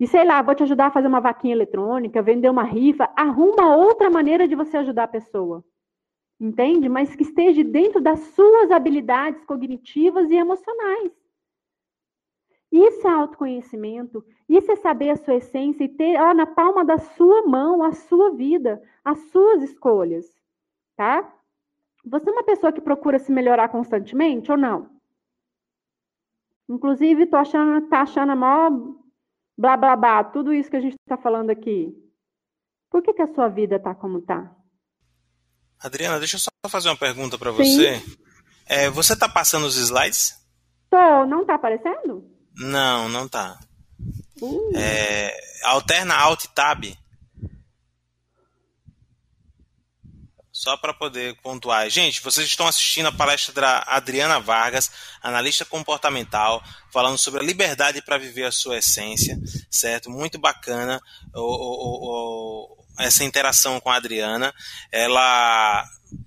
E 0.00 0.06
sei 0.08 0.24
lá, 0.24 0.42
vou 0.42 0.52
te 0.52 0.64
ajudar 0.64 0.86
a 0.86 0.90
fazer 0.90 1.06
uma 1.06 1.20
vaquinha 1.20 1.54
eletrônica, 1.54 2.20
vender 2.22 2.50
uma 2.50 2.64
rifa, 2.64 3.08
arruma 3.14 3.76
outra 3.76 4.10
maneira 4.10 4.48
de 4.48 4.56
você 4.56 4.78
ajudar 4.78 5.04
a 5.04 5.08
pessoa. 5.08 5.64
Entende? 6.40 6.88
Mas 6.88 7.14
que 7.14 7.22
esteja 7.22 7.62
dentro 7.62 8.00
das 8.00 8.18
suas 8.34 8.72
habilidades 8.72 9.44
cognitivas 9.44 10.28
e 10.28 10.34
emocionais. 10.34 11.12
Isso 12.72 13.06
é 13.06 13.12
autoconhecimento, 13.12 14.24
isso 14.48 14.72
é 14.72 14.74
saber 14.74 15.10
a 15.10 15.16
sua 15.16 15.36
essência 15.36 15.84
e 15.84 15.88
ter 15.88 16.20
ó, 16.20 16.34
na 16.34 16.46
palma 16.46 16.84
da 16.84 16.98
sua 16.98 17.42
mão 17.42 17.80
a 17.80 17.92
sua 17.92 18.30
vida, 18.30 18.82
as 19.04 19.20
suas 19.30 19.62
escolhas, 19.62 20.26
tá? 20.96 21.32
Você 22.04 22.28
é 22.28 22.32
uma 22.32 22.44
pessoa 22.44 22.72
que 22.72 22.80
procura 22.80 23.18
se 23.18 23.30
melhorar 23.30 23.68
constantemente 23.68 24.50
ou 24.50 24.56
não? 24.56 24.90
Inclusive, 26.68 27.26
tô 27.26 27.36
achando, 27.36 27.88
tá 27.88 28.02
achando 28.02 28.32
a 28.32 28.36
maior 28.36 28.70
blá 29.58 29.76
blá 29.76 29.96
blá, 29.96 30.24
tudo 30.24 30.54
isso 30.54 30.70
que 30.70 30.76
a 30.76 30.80
gente 30.80 30.94
está 30.94 31.16
falando 31.16 31.50
aqui. 31.50 31.92
Por 32.90 33.02
que, 33.02 33.12
que 33.12 33.22
a 33.22 33.34
sua 33.34 33.48
vida 33.48 33.78
tá 33.78 33.94
como 33.94 34.22
tá? 34.22 34.54
Adriana, 35.78 36.18
deixa 36.18 36.36
eu 36.36 36.40
só 36.40 36.50
fazer 36.68 36.88
uma 36.88 36.96
pergunta 36.96 37.38
para 37.38 37.50
você. 37.50 38.02
É, 38.66 38.88
você 38.88 39.16
tá 39.16 39.28
passando 39.28 39.66
os 39.66 39.76
slides? 39.76 40.38
Tô, 40.88 41.26
não 41.26 41.44
tá 41.44 41.54
aparecendo? 41.54 42.24
Não, 42.56 43.08
não 43.08 43.28
tá. 43.28 43.58
Uh. 44.40 44.76
É, 44.76 45.36
alterna 45.64 46.14
Alt 46.14 46.46
Tab. 46.54 46.84
Só 50.60 50.76
para 50.76 50.92
poder 50.92 51.34
pontuar. 51.36 51.88
Gente, 51.88 52.20
vocês 52.20 52.46
estão 52.46 52.66
assistindo 52.66 53.06
a 53.06 53.12
palestra 53.12 53.54
da 53.54 53.82
Adriana 53.86 54.38
Vargas, 54.38 54.90
analista 55.22 55.64
comportamental, 55.64 56.62
falando 56.92 57.16
sobre 57.16 57.40
a 57.40 57.42
liberdade 57.42 58.02
para 58.02 58.18
viver 58.18 58.44
a 58.44 58.52
sua 58.52 58.76
essência, 58.76 59.40
certo? 59.70 60.10
Muito 60.10 60.38
bacana 60.38 61.00
o, 61.34 61.40
o, 61.40 62.76
o, 62.76 62.84
essa 62.98 63.24
interação 63.24 63.80
com 63.80 63.88
a 63.88 63.96
Adriana. 63.96 64.54
Ela 64.92 65.82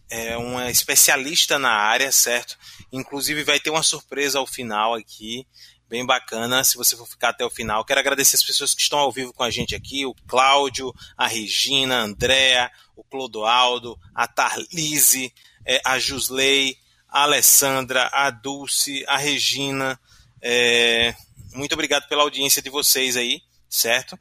é 0.10 0.36
uma 0.36 0.72
especialista 0.72 1.60
na 1.60 1.72
área, 1.72 2.12
certo? 2.12 2.58
Inclusive 2.92 3.44
vai 3.44 3.60
ter 3.60 3.70
uma 3.70 3.84
surpresa 3.84 4.40
ao 4.40 4.48
final 4.48 4.96
aqui 4.96 5.46
bem 5.88 6.04
bacana 6.04 6.64
se 6.64 6.76
você 6.76 6.98
for 6.98 7.08
ficar 7.08 7.30
até 7.30 7.46
o 7.46 7.52
final. 7.52 7.86
Quero 7.86 8.00
agradecer 8.00 8.36
as 8.36 8.42
pessoas 8.42 8.74
que 8.74 8.82
estão 8.82 8.98
ao 8.98 9.12
vivo 9.12 9.32
com 9.32 9.44
a 9.44 9.52
gente 9.52 9.76
aqui, 9.76 10.08
o 10.08 10.16
Cláudio, 10.28 10.92
a 11.16 11.28
Regina, 11.28 12.00
a 12.00 12.02
Andréa, 12.02 12.72
o 12.96 13.04
Clodoaldo, 13.04 13.98
a 14.14 14.28
Tarlise, 14.28 15.34
é, 15.66 15.82
a 15.86 16.00
Jusley, 16.00 16.78
a 17.08 17.24
Alessandra, 17.24 18.10
a 18.12 18.30
Dulce, 18.30 19.04
a 19.08 19.18
Regina. 19.18 20.00
É, 20.42 21.16
muito 21.54 21.74
obrigado 21.74 22.08
pela 22.08 22.24
audiência 22.24 22.62
de 22.62 22.70
vocês 22.70 23.16
aí, 23.16 23.42
certo? 23.70 24.18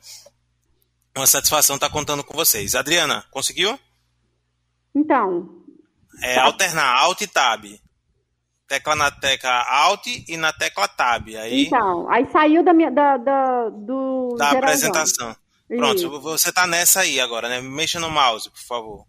Uma 1.16 1.26
satisfação 1.26 1.76
estar 1.76 1.90
contando 1.90 2.24
com 2.24 2.34
vocês. 2.34 2.74
Adriana, 2.74 3.24
conseguiu? 3.30 3.78
Então. 4.94 5.62
É 6.22 6.38
alternar 6.38 6.96
Alt 6.98 7.22
e 7.22 7.26
Tab 7.26 7.64
tecla 8.72 8.96
na 8.96 9.10
tecla 9.10 9.64
Alt 9.68 10.06
e 10.06 10.36
na 10.38 10.52
tecla 10.52 10.88
Tab. 10.88 11.28
Aí, 11.28 11.66
então, 11.66 12.10
aí 12.10 12.26
saiu 12.30 12.64
da 12.64 12.72
minha 12.72 12.90
da, 12.90 13.18
da 13.18 13.68
do 13.68 14.34
da 14.38 14.50
apresentação. 14.52 15.36
Pronto, 15.76 16.20
você 16.20 16.50
está 16.50 16.66
nessa 16.66 17.00
aí 17.00 17.20
agora, 17.20 17.48
né? 17.48 17.60
Mexa 17.60 17.98
no 17.98 18.10
mouse, 18.10 18.50
por 18.50 18.60
favor. 18.60 19.06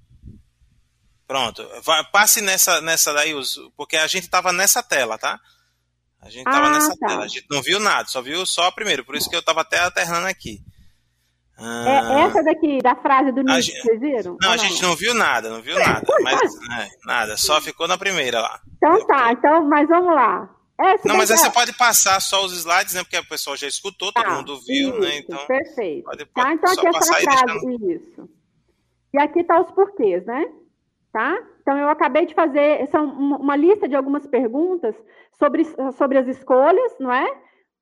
Pronto, 1.27 1.67
Vai, 1.83 2.03
passe 2.11 2.41
nessa 2.41 2.81
nessa 2.81 3.13
daí, 3.13 3.33
porque 3.75 3.97
a 3.97 4.07
gente 4.07 4.23
estava 4.23 4.51
nessa 4.51 4.83
tela, 4.83 5.17
tá? 5.17 5.39
A 6.21 6.29
gente 6.29 6.47
estava 6.47 6.67
ah, 6.67 6.69
nessa 6.69 6.95
tá. 6.97 7.07
tela, 7.07 7.23
a 7.23 7.27
gente 7.27 7.45
não 7.49 7.61
viu 7.61 7.79
nada, 7.79 8.07
só 8.07 8.21
viu 8.21 8.45
só 8.45 8.67
a 8.67 8.71
primeira, 8.71 9.03
por 9.03 9.15
isso 9.15 9.29
que 9.29 9.35
eu 9.35 9.39
estava 9.39 9.61
até 9.61 9.79
alternando 9.79 10.27
aqui. 10.27 10.61
É 11.57 11.63
ah, 11.65 12.19
é 12.19 12.21
essa 12.23 12.43
daqui, 12.43 12.79
da 12.81 12.95
frase 12.95 13.31
do 13.31 13.43
Nietzsche, 13.43 13.71
gente, 13.71 13.83
vocês 13.83 13.99
viram? 13.99 14.37
Não, 14.41 14.51
a 14.51 14.57
gente 14.57 14.81
não 14.81 14.95
viu 14.95 15.13
nada, 15.13 15.49
não 15.49 15.61
viu 15.61 15.75
nada. 15.79 16.01
Mas, 16.21 16.55
é, 16.79 16.89
nada, 17.05 17.37
só 17.37 17.61
ficou 17.61 17.87
na 17.87 17.97
primeira 17.97 18.41
lá. 18.41 18.59
Então 18.77 19.05
tá, 19.05 19.31
então, 19.31 19.67
mas 19.67 19.87
vamos 19.87 20.13
lá. 20.13 20.49
Essa 20.79 21.07
não, 21.07 21.17
mas 21.17 21.29
aí 21.29 21.37
você 21.37 21.51
pode 21.51 21.73
passar 21.77 22.19
só 22.19 22.43
os 22.43 22.51
slides, 22.53 22.95
né? 22.95 23.03
Porque 23.03 23.17
o 23.17 23.27
pessoal 23.27 23.55
já 23.55 23.67
escutou, 23.67 24.11
todo 24.11 24.23
tá, 24.23 24.35
mundo 24.35 24.59
viu, 24.61 24.89
isso, 24.89 24.99
né? 24.99 25.17
Então, 25.17 25.45
perfeito. 25.45 26.03
Pode, 26.03 26.25
pode 26.25 26.47
tá, 26.47 26.53
então 26.53 26.71
aqui 26.71 26.87
essa 26.87 27.13
frase, 27.13 27.93
isso. 27.93 28.29
E 29.13 29.19
aqui 29.19 29.43
tá 29.43 29.61
os 29.61 29.69
porquês, 29.71 30.25
né? 30.25 30.51
Tá? 31.11 31.37
Então 31.61 31.77
eu 31.77 31.87
acabei 31.89 32.25
de 32.25 32.33
fazer 32.33 32.81
essa 32.81 32.99
uma 32.99 33.55
lista 33.55 33.87
de 33.87 33.95
algumas 33.95 34.25
perguntas 34.25 34.95
sobre, 35.37 35.63
sobre 35.95 36.17
as 36.17 36.27
escolhas, 36.27 36.95
não 36.99 37.13
é? 37.13 37.31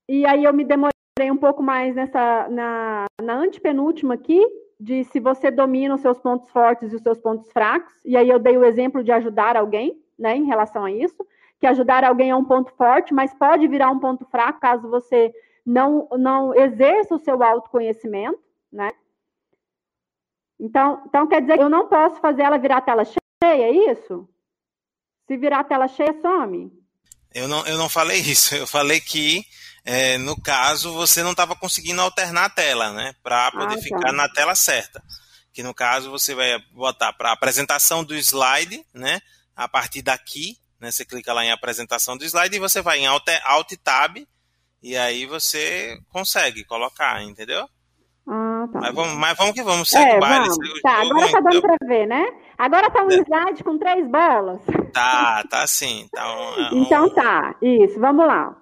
E 0.07 0.25
aí 0.25 0.43
eu 0.43 0.53
me 0.53 0.65
demorei 0.65 0.91
um 1.31 1.37
pouco 1.37 1.63
mais 1.63 1.95
nessa 1.95 2.49
na, 2.49 3.05
na 3.21 3.35
antepenúltima 3.35 4.15
aqui, 4.15 4.45
de 4.77 5.05
se 5.05 5.21
você 5.21 5.49
domina 5.49 5.95
os 5.95 6.01
seus 6.01 6.19
pontos 6.19 6.49
fortes 6.49 6.91
e 6.91 6.95
os 6.97 7.01
seus 7.01 7.19
pontos 7.19 7.49
fracos. 7.53 7.93
E 8.03 8.17
aí 8.17 8.27
eu 8.27 8.37
dei 8.37 8.57
o 8.57 8.65
exemplo 8.65 9.01
de 9.01 9.13
ajudar 9.13 9.55
alguém, 9.55 9.97
né, 10.19 10.35
em 10.35 10.43
relação 10.43 10.83
a 10.83 10.91
isso, 10.91 11.25
que 11.61 11.67
ajudar 11.67 12.03
alguém 12.03 12.31
é 12.31 12.35
um 12.35 12.43
ponto 12.43 12.73
forte, 12.75 13.13
mas 13.13 13.31
pode 13.35 13.67
virar 13.67 13.91
um 13.91 13.99
ponto 13.99 14.25
fraco 14.25 14.59
caso 14.59 14.89
você 14.89 15.31
não 15.63 16.09
não 16.17 16.55
exerça 16.55 17.13
o 17.13 17.19
seu 17.19 17.41
autoconhecimento, 17.43 18.39
né? 18.73 18.91
Então, 20.59 21.03
então 21.07 21.27
quer 21.27 21.41
dizer 21.41 21.57
que 21.57 21.63
eu 21.63 21.69
não 21.69 21.87
posso 21.87 22.19
fazer 22.19 22.41
ela 22.41 22.57
virar 22.57 22.81
tela 22.81 23.05
cheia, 23.05 23.21
é 23.43 23.91
isso? 23.91 24.27
Se 25.27 25.37
virar 25.37 25.63
tela 25.63 25.87
cheia, 25.87 26.19
some. 26.19 26.71
Eu 27.33 27.47
não, 27.47 27.65
eu 27.67 27.77
não 27.77 27.87
falei 27.87 28.19
isso. 28.19 28.55
Eu 28.55 28.65
falei 28.65 28.99
que 28.99 29.45
é, 29.83 30.17
no 30.17 30.39
caso, 30.39 30.93
você 30.93 31.23
não 31.23 31.31
estava 31.31 31.55
conseguindo 31.55 32.01
alternar 32.01 32.45
a 32.45 32.49
tela, 32.49 32.91
né? 32.91 33.15
Para 33.21 33.51
poder 33.51 33.73
ah, 33.73 33.77
tá. 33.77 33.81
ficar 33.81 34.11
na 34.11 34.27
tela 34.29 34.55
certa. 34.55 35.01
Que 35.53 35.61
no 35.61 35.73
caso 35.73 36.09
você 36.09 36.33
vai 36.33 36.59
botar 36.71 37.13
para 37.13 37.31
apresentação 37.31 38.03
do 38.03 38.15
slide, 38.15 38.83
né? 38.93 39.21
A 39.55 39.67
partir 39.67 40.01
daqui, 40.01 40.57
Né? 40.81 40.91
Você 40.91 41.05
clica 41.05 41.31
lá 41.31 41.45
em 41.45 41.51
apresentação 41.51 42.17
do 42.17 42.25
slide 42.25 42.55
e 42.55 42.59
você 42.59 42.81
vai 42.81 42.99
em 42.99 43.05
Alt, 43.07 43.27
Alt 43.45 43.71
Tab 43.83 44.17
e 44.81 44.97
aí 44.97 45.25
você 45.27 45.97
consegue 46.09 46.63
colocar, 46.65 47.21
entendeu? 47.23 47.67
Ah, 48.27 48.67
tá. 48.71 48.79
Mas 48.81 48.93
vamos, 48.95 49.13
mas 49.15 49.37
vamos 49.37 49.53
que 49.53 49.63
vamos, 49.63 49.89
segue 49.89 50.11
É, 50.11 50.17
o 50.17 50.19
baile. 50.19 50.47
vamos. 50.47 50.81
Tá, 50.81 51.03
jogo, 51.03 51.11
agora 51.13 51.31
tá 51.31 51.39
dando 51.39 51.55
entendeu? 51.57 51.77
pra 51.77 51.87
ver, 51.87 52.05
né? 52.07 52.25
Agora 52.57 52.89
tá 52.89 53.03
um 53.03 53.11
É. 53.11 53.15
slide 53.15 53.63
com 53.63 53.77
três 53.77 54.07
bolas. 54.07 54.61
Tá, 54.93 55.43
tá 55.49 55.65
sim. 55.67 56.07
Tá 56.11 56.27
um- 56.35 56.77
um- 56.77 56.83
Então 56.83 57.09
tá, 57.13 57.55
isso, 57.61 57.99
vamos 57.99 58.25
lá. 58.25 58.57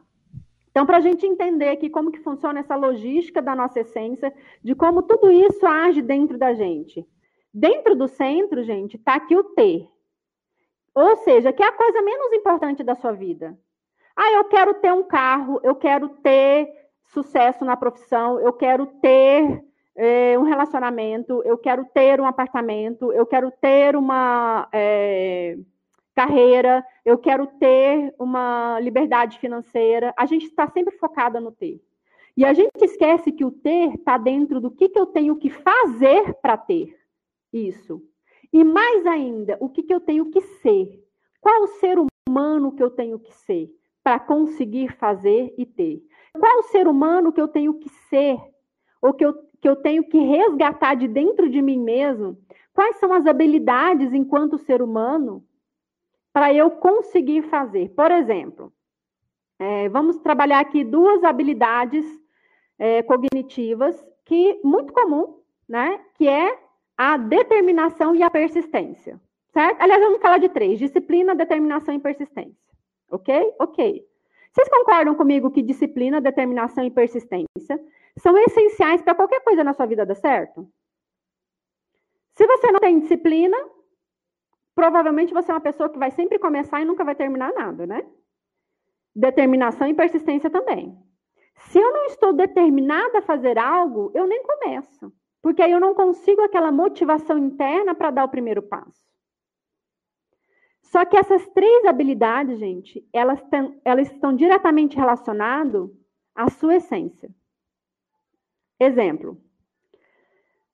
Então, 0.71 0.85
para 0.85 0.97
a 0.97 1.01
gente 1.01 1.25
entender 1.25 1.69
aqui 1.69 1.89
como 1.89 2.11
que 2.11 2.19
funciona 2.19 2.59
essa 2.59 2.75
logística 2.75 3.41
da 3.41 3.55
nossa 3.55 3.79
essência, 3.81 4.31
de 4.63 4.75
como 4.75 5.01
tudo 5.01 5.31
isso 5.31 5.65
age 5.65 6.01
dentro 6.01 6.37
da 6.37 6.53
gente. 6.53 7.05
Dentro 7.53 7.95
do 7.95 8.07
centro, 8.07 8.63
gente, 8.63 8.95
está 8.95 9.15
aqui 9.15 9.35
o 9.35 9.43
ter. 9.43 9.87
Ou 10.93 11.15
seja, 11.17 11.53
que 11.53 11.63
é 11.63 11.67
a 11.67 11.71
coisa 11.71 12.01
menos 12.01 12.33
importante 12.33 12.83
da 12.83 12.95
sua 12.95 13.11
vida. 13.11 13.57
Ah, 14.15 14.31
eu 14.33 14.45
quero 14.45 14.73
ter 14.75 14.91
um 14.91 15.03
carro, 15.03 15.59
eu 15.63 15.75
quero 15.75 16.09
ter 16.09 16.67
sucesso 17.05 17.63
na 17.63 17.77
profissão, 17.77 18.39
eu 18.39 18.53
quero 18.53 18.85
ter 18.85 19.63
eh, 19.95 20.37
um 20.37 20.43
relacionamento, 20.43 21.41
eu 21.45 21.57
quero 21.57 21.85
ter 21.93 22.19
um 22.19 22.25
apartamento, 22.25 23.11
eu 23.13 23.25
quero 23.25 23.51
ter 23.51 23.95
uma 23.95 24.67
eh, 24.73 25.57
carreira, 26.15 26.85
eu 27.05 27.17
quero 27.17 27.47
ter 27.47 28.13
uma 28.19 28.79
liberdade 28.81 29.39
financeira. 29.39 30.13
A 30.17 30.25
gente 30.25 30.45
está 30.45 30.67
sempre 30.67 30.97
focada 30.97 31.39
no 31.39 31.51
ter. 31.51 31.81
E 32.35 32.45
a 32.45 32.53
gente 32.53 32.81
esquece 32.81 33.31
que 33.31 33.43
o 33.43 33.51
ter 33.51 33.95
está 33.95 34.17
dentro 34.17 34.61
do 34.61 34.71
que, 34.71 34.89
que 34.89 34.99
eu 34.99 35.05
tenho 35.05 35.35
que 35.35 35.49
fazer 35.49 36.33
para 36.41 36.57
ter 36.57 36.97
isso. 37.51 38.01
E 38.51 38.63
mais 38.63 39.05
ainda, 39.05 39.57
o 39.59 39.69
que, 39.69 39.83
que 39.83 39.93
eu 39.93 39.99
tenho 39.99 40.29
que 40.31 40.41
ser. 40.41 41.03
Qual 41.39 41.63
o 41.63 41.67
ser 41.67 41.97
humano 42.27 42.71
que 42.71 42.83
eu 42.83 42.89
tenho 42.89 43.19
que 43.19 43.33
ser 43.33 43.69
para 44.03 44.19
conseguir 44.19 44.91
fazer 44.97 45.53
e 45.57 45.65
ter? 45.65 46.03
Qual 46.37 46.59
o 46.59 46.63
ser 46.63 46.87
humano 46.87 47.31
que 47.31 47.41
eu 47.41 47.47
tenho 47.47 47.75
que 47.75 47.89
ser? 48.09 48.37
Ou 49.01 49.13
que 49.13 49.25
eu, 49.25 49.33
que 49.61 49.69
eu 49.69 49.75
tenho 49.75 50.03
que 50.03 50.19
resgatar 50.19 50.95
de 50.95 51.07
dentro 51.07 51.49
de 51.49 51.61
mim 51.61 51.79
mesmo? 51.79 52.37
Quais 52.73 52.97
são 52.97 53.13
as 53.13 53.25
habilidades 53.25 54.13
enquanto 54.13 54.57
ser 54.57 54.81
humano 54.81 55.45
para 56.33 56.53
eu 56.53 56.71
conseguir 56.71 57.43
fazer? 57.43 57.89
Por 57.89 58.11
exemplo, 58.11 58.73
é, 59.59 59.89
vamos 59.89 60.17
trabalhar 60.19 60.59
aqui 60.59 60.83
duas 60.83 61.23
habilidades 61.23 62.05
é, 62.77 63.03
cognitivas 63.03 63.95
que 64.25 64.59
muito 64.63 64.93
comum, 64.93 65.41
né? 65.67 65.99
Que 66.15 66.27
é 66.27 66.57
a 66.99 67.15
determinação 67.15 68.13
e 68.13 68.21
a 68.21 68.29
persistência, 68.29 69.17
certo? 69.53 69.81
Aliás, 69.81 70.01
vamos 70.01 70.21
falar 70.21 70.37
de 70.37 70.49
três: 70.49 70.77
disciplina, 70.77 71.33
determinação 71.33 71.95
e 71.95 71.99
persistência. 71.99 72.73
Ok? 73.09 73.55
Ok. 73.57 74.05
Vocês 74.51 74.67
concordam 74.67 75.15
comigo 75.15 75.49
que 75.49 75.61
disciplina, 75.61 76.19
determinação 76.19 76.83
e 76.83 76.91
persistência 76.91 77.79
são 78.17 78.37
essenciais 78.37 79.01
para 79.01 79.15
qualquer 79.15 79.41
coisa 79.45 79.63
na 79.63 79.73
sua 79.73 79.85
vida 79.85 80.05
dar 80.05 80.15
certo? 80.15 80.69
Se 82.33 82.45
você 82.45 82.69
não 82.69 82.81
tem 82.81 82.99
disciplina, 82.99 83.57
provavelmente 84.75 85.33
você 85.33 85.51
é 85.51 85.53
uma 85.53 85.61
pessoa 85.61 85.89
que 85.89 85.97
vai 85.97 86.11
sempre 86.11 86.37
começar 86.37 86.81
e 86.81 86.85
nunca 86.85 87.05
vai 87.05 87.15
terminar 87.15 87.53
nada, 87.53 87.87
né? 87.87 88.05
Determinação 89.15 89.87
e 89.87 89.93
persistência 89.93 90.49
também. 90.49 90.97
Se 91.55 91.79
eu 91.79 91.93
não 91.93 92.05
estou 92.07 92.33
determinada 92.33 93.19
a 93.19 93.21
fazer 93.21 93.57
algo, 93.57 94.11
eu 94.13 94.27
nem 94.27 94.43
começo. 94.43 95.13
Porque 95.41 95.61
aí 95.61 95.71
eu 95.71 95.79
não 95.79 95.93
consigo 95.93 96.41
aquela 96.41 96.71
motivação 96.71 97.37
interna 97.37 97.95
para 97.95 98.11
dar 98.11 98.25
o 98.25 98.29
primeiro 98.29 98.61
passo. 98.61 99.09
Só 100.81 101.05
que 101.05 101.15
essas 101.15 101.47
três 101.49 101.85
habilidades, 101.85 102.59
gente, 102.59 103.07
elas, 103.13 103.41
tão, 103.43 103.79
elas 103.85 104.11
estão 104.11 104.35
diretamente 104.35 104.97
relacionadas 104.97 105.89
à 106.35 106.49
sua 106.49 106.77
essência. 106.77 107.29
Exemplo. 108.79 109.39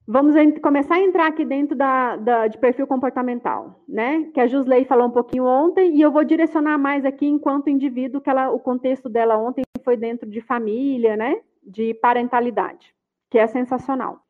Vamos 0.08 0.36
começar 0.62 0.96
a 0.96 1.02
entrar 1.02 1.28
aqui 1.28 1.44
dentro 1.44 1.76
da, 1.76 2.16
da, 2.16 2.48
de 2.48 2.60
perfil 2.60 2.86
comportamental, 2.86 3.84
né? 3.90 4.30
Que 4.34 4.40
a 4.40 4.48
Jusley 4.48 4.86
falou 4.86 5.08
um 5.08 5.12
pouquinho 5.12 5.46
ontem, 5.46 5.96
e 5.96 6.02
eu 6.02 6.12
vou 6.12 6.24
direcionar 6.24 6.78
mais 6.78 7.04
aqui 7.04 7.26
enquanto 7.26 7.72
indivíduo, 7.72 8.22
que 8.22 8.30
ela, 8.30 8.52
o 8.52 8.60
contexto 8.60 9.10
dela 9.10 9.36
ontem 9.36 9.64
foi 9.84 9.98
dentro 9.98 10.30
de 10.30 10.42
família, 10.42 11.18
né? 11.18 11.42
De 11.64 11.96
parentalidade, 11.96 12.96
que 13.32 13.40
é 13.40 13.48
sensacional. 13.48 14.25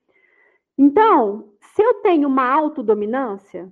Então, 0.77 1.53
se 1.61 1.81
eu 1.81 1.95
tenho 2.01 2.27
uma 2.27 2.47
autodominância, 2.47 3.71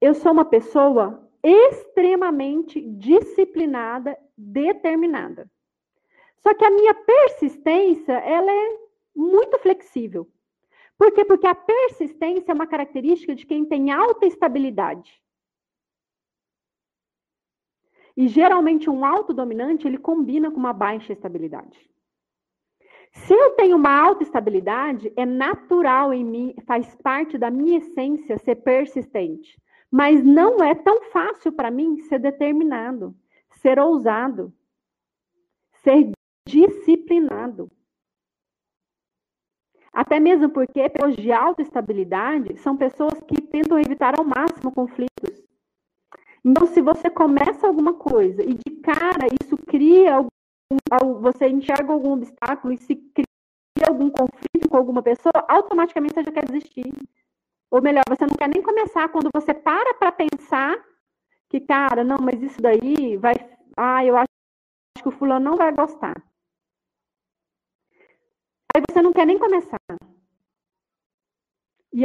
eu 0.00 0.14
sou 0.14 0.32
uma 0.32 0.44
pessoa 0.44 1.28
extremamente 1.42 2.80
disciplinada, 2.80 4.16
determinada. 4.36 5.50
Só 6.38 6.54
que 6.54 6.64
a 6.64 6.70
minha 6.70 6.94
persistência, 6.94 8.12
ela 8.12 8.50
é 8.50 8.78
muito 9.14 9.58
flexível. 9.58 10.28
Por 10.96 11.12
quê? 11.12 11.24
Porque 11.24 11.46
a 11.46 11.54
persistência 11.54 12.52
é 12.52 12.54
uma 12.54 12.66
característica 12.66 13.34
de 13.34 13.46
quem 13.46 13.64
tem 13.64 13.90
alta 13.90 14.26
estabilidade. 14.26 15.22
E 18.16 18.28
geralmente 18.28 18.90
um 18.90 19.04
autodominante, 19.04 19.86
ele 19.86 19.98
combina 19.98 20.50
com 20.50 20.58
uma 20.58 20.72
baixa 20.72 21.12
estabilidade. 21.12 21.91
Se 23.12 23.34
eu 23.34 23.50
tenho 23.52 23.76
uma 23.76 23.94
alta 23.94 24.22
estabilidade, 24.22 25.12
é 25.16 25.26
natural 25.26 26.12
em 26.12 26.24
mim, 26.24 26.54
faz 26.66 26.94
parte 26.96 27.36
da 27.36 27.50
minha 27.50 27.78
essência 27.78 28.38
ser 28.38 28.56
persistente. 28.56 29.60
Mas 29.90 30.24
não 30.24 30.62
é 30.64 30.74
tão 30.74 31.02
fácil 31.10 31.52
para 31.52 31.70
mim 31.70 31.98
ser 32.02 32.18
determinado, 32.18 33.14
ser 33.60 33.78
ousado, 33.78 34.52
ser 35.82 36.10
disciplinado. 36.48 37.70
Até 39.92 40.18
mesmo 40.18 40.48
porque 40.48 40.88
pessoas 40.88 41.14
de 41.14 41.30
alta 41.30 41.60
estabilidade 41.60 42.56
são 42.56 42.74
pessoas 42.76 43.20
que 43.28 43.42
tentam 43.42 43.78
evitar 43.78 44.18
ao 44.18 44.24
máximo 44.24 44.72
conflitos. 44.72 45.42
Então, 46.42 46.66
se 46.66 46.80
você 46.80 47.10
começa 47.10 47.66
alguma 47.66 47.92
coisa 47.92 48.42
e 48.42 48.54
de 48.54 48.80
cara 48.80 49.26
isso 49.40 49.56
cria 49.66 50.26
você 51.20 51.48
enxerga 51.48 51.92
algum 51.92 52.12
obstáculo 52.12 52.72
e 52.72 52.78
se 52.78 52.96
cria 52.96 53.26
algum 53.88 54.10
conflito 54.10 54.68
com 54.68 54.76
alguma 54.76 55.02
pessoa, 55.02 55.44
automaticamente 55.48 56.14
você 56.14 56.24
já 56.24 56.32
quer 56.32 56.44
desistir. 56.44 56.92
Ou 57.70 57.82
melhor, 57.82 58.02
você 58.08 58.26
não 58.26 58.36
quer 58.36 58.48
nem 58.48 58.62
começar 58.62 59.08
quando 59.08 59.30
você 59.34 59.54
para 59.54 59.94
para 59.94 60.12
pensar 60.12 60.76
que, 61.48 61.60
cara, 61.60 62.04
não, 62.04 62.18
mas 62.18 62.42
isso 62.42 62.60
daí 62.60 63.16
vai. 63.16 63.34
Ah, 63.76 64.04
eu 64.04 64.16
acho 64.16 64.28
que 65.02 65.08
o 65.08 65.12
fulano 65.12 65.50
não 65.50 65.56
vai 65.56 65.72
gostar. 65.74 66.14
Aí 68.74 68.82
você 68.88 69.02
não 69.02 69.12
quer 69.12 69.26
nem 69.26 69.38
começar. 69.38 69.78
E 71.92 72.04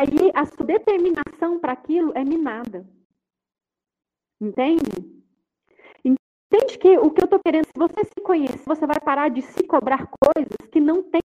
aí 0.00 0.30
a 0.34 0.44
sua 0.44 0.66
determinação 0.66 1.58
para 1.60 1.72
aquilo 1.72 2.12
é 2.14 2.24
minada. 2.24 2.86
Entende? 4.40 5.23
Entende 6.54 6.78
que 6.78 6.98
o 6.98 7.10
que 7.10 7.20
eu 7.20 7.24
estou 7.24 7.40
querendo, 7.40 7.64
se 7.64 7.76
você 7.76 8.04
se 8.04 8.20
conhece, 8.22 8.64
você 8.64 8.86
vai 8.86 9.00
parar 9.00 9.28
de 9.28 9.42
se 9.42 9.66
cobrar 9.66 10.06
coisas 10.06 10.56
que 10.70 10.80
não 10.80 11.02
tem 11.02 11.20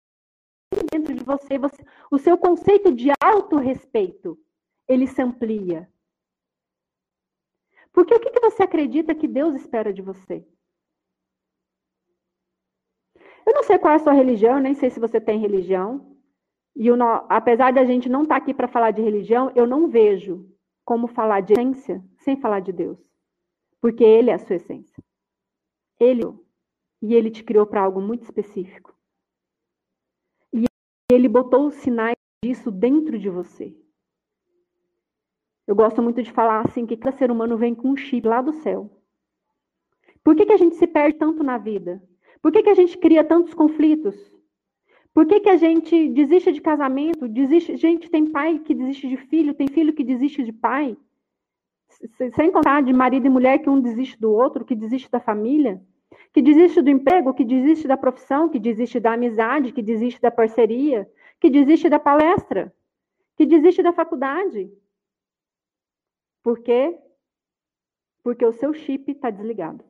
dentro 0.93 1.15
de 1.15 1.25
você, 1.25 1.57
você 1.57 1.83
o 2.11 2.19
seu 2.19 2.37
conceito 2.37 2.93
de 2.93 3.09
autorrespeito, 3.23 4.39
ele 4.87 5.07
se 5.07 5.23
amplia. 5.23 5.91
Porque 7.91 8.15
o 8.15 8.21
que, 8.21 8.33
que 8.33 8.41
você 8.41 8.65
acredita 8.65 9.15
que 9.15 9.27
Deus 9.27 9.55
espera 9.55 9.95
de 9.95 10.03
você? 10.03 10.47
Eu 13.47 13.55
não 13.55 13.63
sei 13.63 13.79
qual 13.79 13.95
é 13.95 13.97
a 13.97 14.01
sua 14.01 14.13
religião, 14.13 14.61
nem 14.61 14.75
sei 14.75 14.91
se 14.91 15.01
você 15.01 15.19
tem 15.19 15.39
religião. 15.39 16.19
E 16.77 16.89
apesar 17.31 17.73
da 17.73 17.87
gente 17.87 18.11
não 18.11 18.25
estar 18.25 18.35
tá 18.35 18.43
aqui 18.43 18.53
para 18.53 18.69
falar 18.69 18.91
de 18.91 19.01
religião, 19.01 19.51
eu 19.55 19.67
não 19.67 19.89
vejo 19.89 20.47
como 20.85 21.07
falar 21.07 21.41
de 21.41 21.55
essência 21.55 22.05
sem 22.19 22.37
falar 22.37 22.61
de 22.61 22.73
Deus. 22.73 22.99
Porque 23.81 24.05
Ele 24.05 24.31
é 24.31 24.35
a 24.35 24.39
sua 24.39 24.57
essência. 24.57 25.04
Ele 26.05 26.25
e 27.03 27.15
Ele 27.15 27.31
te 27.31 27.43
criou 27.43 27.67
para 27.67 27.83
algo 27.83 28.01
muito 28.01 28.23
específico. 28.23 28.95
E 30.53 30.65
Ele 31.11 31.29
botou 31.29 31.67
os 31.67 31.75
sinais 31.75 32.17
disso 32.45 32.71
dentro 32.71 33.19
de 33.19 33.29
você. 33.29 33.75
Eu 35.67 35.75
gosto 35.75 36.03
muito 36.03 36.23
de 36.23 36.31
falar 36.31 36.61
assim 36.61 36.85
que 36.87 36.97
cada 36.97 37.17
ser 37.17 37.31
humano 37.31 37.57
vem 37.57 37.75
com 37.75 37.89
um 37.89 37.97
chip 37.97 38.27
lá 38.27 38.43
do 38.43 38.53
céu. 38.53 38.91
Por 40.23 40.35
que, 40.35 40.47
que 40.47 40.53
a 40.53 40.57
gente 40.57 40.77
se 40.77 40.87
perde 40.87 41.19
tanto 41.19 41.43
na 41.43 41.59
vida? 41.59 42.03
Por 42.43 42.53
que, 42.53 42.63
que 42.63 42.71
a 42.71 42.75
gente 42.75 42.99
cria 42.99 43.25
tantos 43.25 43.55
conflitos? 43.55 44.15
Por 45.15 45.27
que, 45.27 45.41
que 45.41 45.49
a 45.49 45.57
gente 45.57 46.09
desiste 46.11 46.53
de 46.53 46.61
casamento? 46.61 47.29
Desiste, 47.29 47.77
gente, 47.77 48.11
tem 48.11 48.27
pai 48.27 48.59
que 48.59 48.75
desiste 48.75 49.09
de 49.09 49.17
filho, 49.17 49.55
tem 49.55 49.69
filho 49.69 49.95
que 49.95 50.03
desiste 50.03 50.43
de 50.43 50.53
pai. 50.53 50.97
Sem 52.35 52.51
contar 52.51 52.83
de 52.83 52.93
marido 52.93 53.27
e 53.27 53.31
mulher 53.31 53.59
que 53.59 53.71
um 53.71 53.81
desiste 53.81 54.21
do 54.21 54.33
outro, 54.33 54.65
que 54.65 54.75
desiste 54.75 55.11
da 55.11 55.21
família, 55.21 55.81
que 56.33 56.43
desiste 56.43 56.83
do 56.83 56.91
emprego, 56.91 57.35
que 57.35 57.45
desiste 57.45 57.87
da 57.87 57.97
profissão, 57.97 58.49
que 58.49 58.59
desiste 58.59 58.99
da 58.99 59.13
amizade, 59.13 59.73
que 59.73 59.83
desiste 59.83 60.21
da 60.21 60.31
parceria, 60.31 61.11
que 61.41 61.51
desiste 61.51 61.89
da 61.89 61.99
palestra, 61.99 62.75
que 63.37 63.47
desiste 63.47 63.83
da 63.83 63.93
faculdade. 63.93 64.73
Por 66.43 66.61
quê? 66.61 66.99
Porque 68.23 68.45
o 68.45 68.53
seu 68.53 68.73
chip 68.73 69.11
está 69.13 69.31
desligado. 69.31 69.85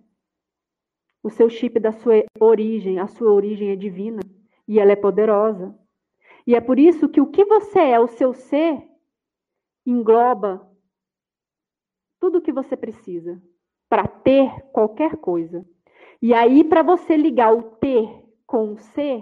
O 1.22 1.30
seu 1.30 1.48
chip 1.48 1.80
da 1.80 1.92
sua 1.92 2.24
origem, 2.38 2.98
a 2.98 3.06
sua 3.06 3.32
origem 3.32 3.70
é 3.70 3.76
divina 3.76 4.20
e 4.68 4.78
ela 4.78 4.92
é 4.92 4.96
poderosa. 4.96 5.74
E 6.46 6.54
é 6.54 6.60
por 6.60 6.78
isso 6.78 7.08
que 7.08 7.20
o 7.20 7.30
que 7.30 7.44
você 7.44 7.78
é, 7.78 7.98
o 7.98 8.06
seu 8.06 8.34
ser, 8.34 8.86
engloba 9.86 10.70
tudo 12.20 12.38
o 12.38 12.42
que 12.42 12.52
você 12.52 12.76
precisa 12.76 13.42
para 13.88 14.06
ter 14.06 14.50
qualquer 14.72 15.16
coisa. 15.16 15.66
E 16.26 16.32
aí, 16.32 16.64
para 16.64 16.82
você 16.82 17.18
ligar 17.18 17.52
o 17.52 17.76
ter 17.76 18.08
com 18.46 18.72
o 18.72 18.78
ser, 18.78 19.20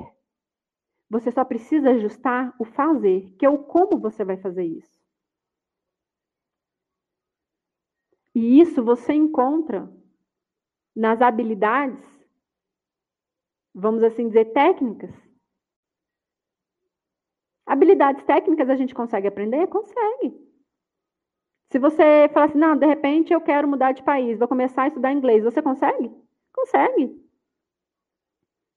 você 1.11 1.33
só 1.33 1.45
precisa 1.45 1.91
ajustar 1.91 2.55
o 2.61 2.65
fazer, 2.65 3.35
que 3.37 3.45
é 3.45 3.51
o 3.51 3.59
como 3.59 3.99
você 3.99 4.25
vai 4.25 4.37
fazer 4.37 4.63
isso. 4.63 5.03
E 8.33 8.61
isso 8.61 8.85
você 8.85 9.13
encontra 9.15 9.93
nas 10.95 11.21
habilidades, 11.21 12.07
vamos 13.75 14.05
assim 14.05 14.29
dizer, 14.29 14.53
técnicas. 14.53 15.11
Habilidades 17.67 18.25
técnicas 18.25 18.71
a 18.71 18.77
gente 18.77 18.95
consegue 18.95 19.27
aprender? 19.27 19.67
Consegue. 19.67 20.41
Se 21.73 21.81
você 21.81 22.29
falar 22.33 22.47
assim, 22.47 22.59
não, 22.59 22.77
de 22.77 22.87
repente 22.87 23.33
eu 23.33 23.41
quero 23.41 23.67
mudar 23.67 23.91
de 23.91 24.05
país, 24.05 24.39
vou 24.39 24.47
começar 24.47 24.85
a 24.85 24.87
estudar 24.87 25.13
inglês, 25.13 25.43
você 25.43 25.61
consegue? 25.61 26.22
Consegue. 26.53 27.21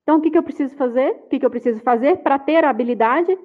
Então, 0.03 0.17
o 0.17 0.21
que, 0.21 0.29
que 0.29 0.37
eu 0.37 0.43
preciso 0.43 0.75
fazer? 0.75 1.11
O 1.11 1.27
que, 1.27 1.39
que 1.39 1.45
eu 1.45 1.49
preciso 1.49 1.81
fazer 1.81 2.17
para 2.17 2.37
ter 2.37 2.63
a 2.63 2.69
habilidade? 2.69 3.37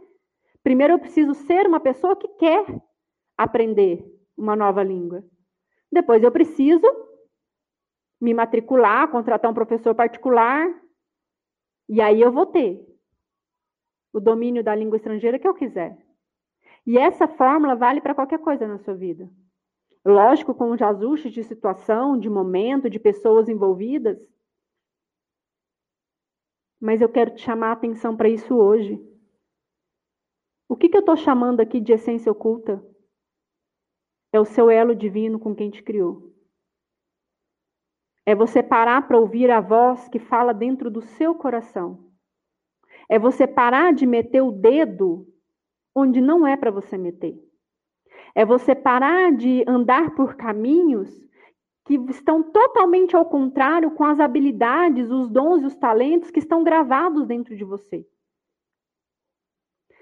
Primeiro, 0.63 0.95
eu 0.95 0.99
preciso 0.99 1.35
ser 1.35 1.67
uma 1.67 1.81
pessoa 1.81 2.15
que 2.15 2.29
quer 2.29 2.65
aprender 3.37 4.05
uma 4.37 4.55
nova 4.55 4.83
língua. 4.83 5.25
Depois, 5.91 6.23
eu 6.23 6.31
preciso 6.31 6.87
me 8.21 8.35
matricular, 8.35 9.11
contratar 9.11 9.51
um 9.51 9.55
professor 9.55 9.95
particular, 9.95 10.69
e 11.89 12.01
aí 12.01 12.21
eu 12.21 12.31
vou 12.31 12.47
ter 12.47 12.87
o 14.13 14.21
domínio 14.21 14.63
da 14.63 14.75
língua 14.75 14.97
estrangeira 14.97 15.39
que 15.39 15.49
eu 15.49 15.55
quiser. 15.55 15.97
E 16.87 16.99
essa 16.99 17.27
fórmula 17.27 17.75
vale 17.75 18.01
para 18.01 18.15
qualquer 18.15 18.39
coisa 18.39 18.67
na 18.67 18.79
sua 18.79 18.95
vida. 18.95 19.31
Lógico, 20.05 20.55
com 20.55 20.71
os 20.71 20.81
ajustes 20.81 21.33
de 21.33 21.45
situação, 21.45 22.19
de 22.19 22.29
momento, 22.29 22.89
de 22.89 22.99
pessoas 22.99 23.49
envolvidas. 23.49 24.27
Mas 26.81 27.03
eu 27.03 27.09
quero 27.09 27.35
te 27.35 27.43
chamar 27.43 27.69
a 27.69 27.73
atenção 27.73 28.17
para 28.17 28.29
isso 28.29 28.57
hoje. 28.57 28.99
O 30.69 30.77
que, 30.77 30.89
que 30.89 30.97
eu 30.97 31.01
estou 31.01 31.17
chamando 31.17 31.61
aqui 31.61 31.81
de 31.81 31.93
essência 31.93 32.33
oculta? 32.33 32.83
É 34.33 34.41
o 34.41 34.45
seu 34.45 34.71
elo 34.71 34.95
divino 34.95 35.39
com 35.39 35.55
quem 35.55 35.71
te 35.71 35.83
criou. 35.83 36.33
É 38.25 38.35
você 38.35 38.63
parar 38.63 39.07
para 39.07 39.19
ouvir 39.19 39.51
a 39.51 39.61
voz 39.61 40.09
que 40.09 40.19
fala 40.19 40.55
dentro 40.55 40.91
do 40.91 41.03
seu 41.03 41.35
coração. 41.35 42.11
É 43.09 43.19
você 43.19 43.47
parar 43.47 43.93
de 43.93 44.07
meter 44.07 44.41
o 44.41 44.53
dedo 44.53 45.27
onde 45.95 46.21
não 46.21 46.47
é 46.47 46.57
para 46.57 46.71
você 46.71 46.97
meter. 46.97 47.37
É 48.35 48.45
você 48.45 48.75
parar 48.75 49.33
de 49.33 49.65
andar 49.67 50.15
por 50.15 50.35
caminhos 50.35 51.09
que 51.85 51.95
estão 52.11 52.43
totalmente 52.43 53.17
ao 53.17 53.25
contrário 53.25 53.91
com 53.91 54.05
as 54.05 54.21
habilidades, 54.21 55.11
os 55.11 55.29
dons 55.29 55.63
e 55.63 55.67
os 55.67 55.77
talentos 55.77 56.31
que 56.31 56.39
estão 56.39 56.63
gravados 56.63 57.27
dentro 57.27 57.57
de 57.57 57.65
você. 57.65 58.07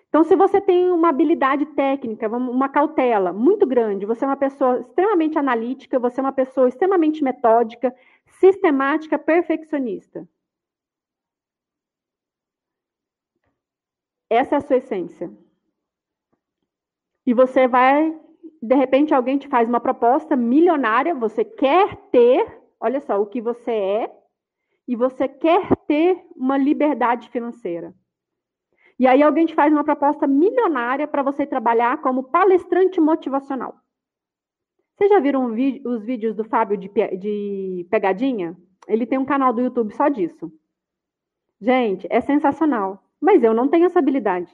Então, 0.09 0.25
se 0.25 0.35
você 0.35 0.61
tem 0.61 0.91
uma 0.91 1.11
habilidade 1.11 1.67
técnica, 1.67 2.29
uma 2.29 2.69
cautela 2.69 3.33
muito 3.33 3.67
grande, 3.67 4.07
você 4.07 4.25
é 4.25 4.29
uma 4.29 4.37
pessoa 4.37 4.81
extremamente 4.81 5.39
analítica, 5.39 5.99
você 5.99 6.21
é 6.21 6.23
uma 6.23 6.33
pessoa 6.33 6.69
extremamente 6.69 7.23
metódica, 7.23 7.95
sistemática, 8.27 9.19
perfeccionista. 9.19 10.27
Essa 14.31 14.57
é 14.57 14.59
a 14.59 14.61
sua 14.61 14.77
essência. 14.77 15.31
E 17.29 17.35
você 17.35 17.69
vai, 17.69 18.19
de 18.63 18.75
repente, 18.75 19.13
alguém 19.13 19.37
te 19.37 19.49
faz 19.49 19.69
uma 19.69 19.81
proposta 19.81 20.35
milionária, 20.35 21.15
você 21.15 21.45
quer 21.45 21.95
ter, 22.11 22.59
olha 22.81 23.03
só, 23.03 23.21
o 23.21 23.27
que 23.27 23.39
você 23.43 23.71
é, 23.71 24.11
e 24.89 24.97
você 24.97 25.29
quer 25.29 25.77
ter 25.87 26.25
uma 26.35 26.57
liberdade 26.57 27.29
financeira. 27.29 27.95
E 28.99 29.07
aí 29.07 29.23
alguém 29.23 29.45
te 29.45 29.55
faz 29.55 29.71
uma 29.71 29.85
proposta 29.85 30.27
milionária 30.27 31.07
para 31.07 31.23
você 31.23 31.45
trabalhar 31.45 32.01
como 32.01 32.31
palestrante 32.31 32.99
motivacional. 32.99 33.77
Vocês 34.97 35.11
já 35.11 35.21
viram 35.21 35.53
os 35.85 36.03
vídeos 36.07 36.35
do 36.35 36.45
Fábio 36.45 36.79
de, 36.79 36.89
de 37.19 37.87
pegadinha? 37.91 38.57
Ele 38.87 39.05
tem 39.05 39.19
um 39.19 39.27
canal 39.27 39.53
do 39.53 39.61
YouTube 39.61 39.95
só 39.95 40.09
disso. 40.09 40.51
Gente, 41.61 42.07
é 42.09 42.23
sensacional. 42.23 43.05
Mas 43.21 43.43
eu 43.45 43.53
não 43.53 43.69
tenho 43.69 43.85
essa 43.85 43.99
habilidade. 43.99 44.51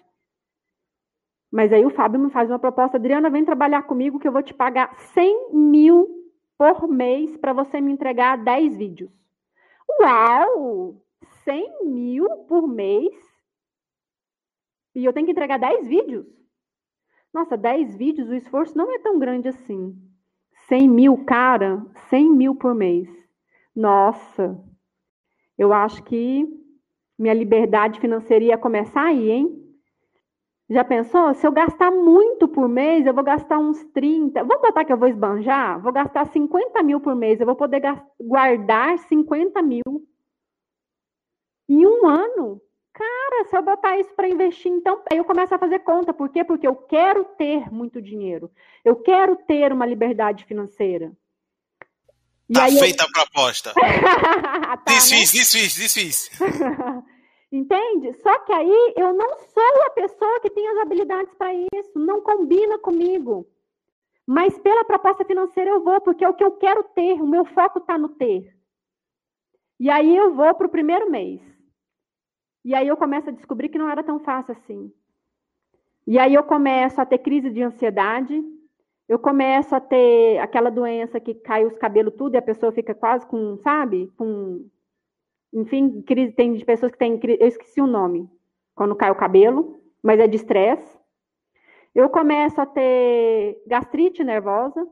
Mas 1.54 1.72
aí 1.72 1.86
o 1.86 1.90
Fábio 1.90 2.18
me 2.18 2.30
faz 2.30 2.50
uma 2.50 2.58
proposta, 2.58 2.96
Adriana, 2.96 3.30
vem 3.30 3.44
trabalhar 3.44 3.84
comigo 3.84 4.18
que 4.18 4.26
eu 4.26 4.32
vou 4.32 4.42
te 4.42 4.52
pagar 4.52 4.92
100 5.12 5.52
mil 5.52 6.08
por 6.58 6.88
mês 6.88 7.36
para 7.36 7.52
você 7.52 7.80
me 7.80 7.92
entregar 7.92 8.42
10 8.42 8.76
vídeos. 8.76 9.12
Uau! 10.00 11.00
100 11.44 11.84
mil 11.84 12.28
por 12.48 12.66
mês? 12.66 13.14
E 14.96 15.04
eu 15.04 15.12
tenho 15.12 15.26
que 15.26 15.30
entregar 15.30 15.56
10 15.60 15.86
vídeos? 15.86 16.26
Nossa, 17.32 17.56
10 17.56 17.94
vídeos, 17.94 18.28
o 18.30 18.34
esforço 18.34 18.76
não 18.76 18.92
é 18.92 18.98
tão 18.98 19.16
grande 19.20 19.46
assim. 19.46 19.96
100 20.66 20.88
mil, 20.88 21.24
cara, 21.24 21.86
100 22.10 22.30
mil 22.32 22.56
por 22.56 22.74
mês. 22.74 23.08
Nossa, 23.76 24.60
eu 25.56 25.72
acho 25.72 26.02
que 26.02 26.48
minha 27.16 27.32
liberdade 27.32 28.00
financeira 28.00 28.44
ia 28.44 28.58
começar 28.58 29.04
aí, 29.04 29.30
hein? 29.30 29.63
Já 30.68 30.82
pensou? 30.82 31.34
Se 31.34 31.46
eu 31.46 31.52
gastar 31.52 31.90
muito 31.90 32.48
por 32.48 32.68
mês, 32.68 33.06
eu 33.06 33.12
vou 33.12 33.22
gastar 33.22 33.58
uns 33.58 33.84
30. 33.92 34.42
Vamos 34.44 34.62
botar 34.62 34.84
que 34.84 34.92
eu 34.92 34.96
vou 34.96 35.08
esbanjar? 35.08 35.80
Vou 35.80 35.92
gastar 35.92 36.26
50 36.26 36.82
mil 36.82 37.00
por 37.00 37.14
mês. 37.14 37.38
Eu 37.38 37.46
vou 37.46 37.54
poder 37.54 37.82
guardar 38.18 38.98
50 38.98 39.60
mil. 39.60 39.82
Em 41.68 41.86
um 41.86 42.06
ano. 42.06 42.62
Cara, 42.94 43.44
se 43.50 43.56
eu 43.56 43.62
botar 43.62 43.98
isso 43.98 44.14
para 44.14 44.28
investir, 44.28 44.70
então, 44.70 45.02
aí 45.10 45.18
eu 45.18 45.24
começo 45.24 45.54
a 45.54 45.58
fazer 45.58 45.80
conta. 45.80 46.14
Por 46.14 46.28
quê? 46.30 46.44
Porque 46.44 46.66
eu 46.66 46.76
quero 46.76 47.24
ter 47.36 47.70
muito 47.70 48.00
dinheiro. 48.00 48.50
Eu 48.84 48.96
quero 48.96 49.36
ter 49.36 49.72
uma 49.72 49.84
liberdade 49.84 50.44
financeira. 50.44 51.12
E 52.48 52.54
tá 52.54 52.68
feita 52.68 53.04
eu... 53.04 53.08
a 53.08 53.12
proposta. 53.12 53.72
tá, 53.74 54.82
desfiz, 54.86 55.32
né? 55.32 55.40
desfiz, 55.40 55.74
desfiz. 55.74 56.30
Entende? 57.54 58.12
Só 58.14 58.36
que 58.40 58.52
aí 58.52 58.94
eu 58.96 59.14
não 59.14 59.38
sou 59.38 59.82
a 59.86 59.90
pessoa 59.90 60.40
que 60.40 60.50
tem 60.50 60.66
as 60.70 60.78
habilidades 60.78 61.32
para 61.34 61.54
isso, 61.54 61.96
não 61.96 62.20
combina 62.20 62.80
comigo. 62.80 63.46
Mas 64.26 64.58
pela 64.58 64.82
proposta 64.82 65.24
financeira 65.24 65.70
eu 65.70 65.80
vou, 65.80 66.00
porque 66.00 66.24
é 66.24 66.28
o 66.28 66.34
que 66.34 66.42
eu 66.42 66.50
quero 66.50 66.82
ter, 66.82 67.12
o 67.22 67.26
meu 67.28 67.44
foco 67.44 67.78
está 67.78 67.96
no 67.96 68.08
ter. 68.08 68.52
E 69.78 69.88
aí 69.88 70.16
eu 70.16 70.34
vou 70.34 70.52
para 70.56 70.66
o 70.66 70.70
primeiro 70.70 71.08
mês. 71.08 71.40
E 72.64 72.74
aí 72.74 72.88
eu 72.88 72.96
começo 72.96 73.28
a 73.28 73.32
descobrir 73.32 73.68
que 73.68 73.78
não 73.78 73.88
era 73.88 74.02
tão 74.02 74.18
fácil 74.18 74.50
assim. 74.50 74.92
E 76.08 76.18
aí 76.18 76.34
eu 76.34 76.42
começo 76.42 77.00
a 77.00 77.06
ter 77.06 77.18
crise 77.18 77.50
de 77.50 77.62
ansiedade, 77.62 78.42
eu 79.08 79.16
começo 79.16 79.76
a 79.76 79.80
ter 79.80 80.38
aquela 80.38 80.70
doença 80.70 81.20
que 81.20 81.34
cai 81.34 81.64
os 81.64 81.78
cabelos 81.78 82.14
tudo 82.14 82.34
e 82.34 82.36
a 82.36 82.42
pessoa 82.42 82.72
fica 82.72 82.96
quase 82.96 83.24
com, 83.26 83.56
sabe, 83.58 84.12
com 84.16 84.68
enfim, 85.54 86.02
crise, 86.02 86.32
tem 86.32 86.58
pessoas 86.64 86.90
que 86.90 86.98
têm, 86.98 87.20
eu 87.22 87.46
esqueci 87.46 87.80
o 87.80 87.86
nome, 87.86 88.28
quando 88.74 88.96
cai 88.96 89.10
o 89.10 89.16
cabelo, 89.16 89.80
mas 90.02 90.18
é 90.18 90.26
de 90.26 90.36
estresse. 90.36 90.98
Eu 91.94 92.10
começo 92.10 92.60
a 92.60 92.66
ter 92.66 93.62
gastrite 93.64 94.24
nervosa. 94.24 94.84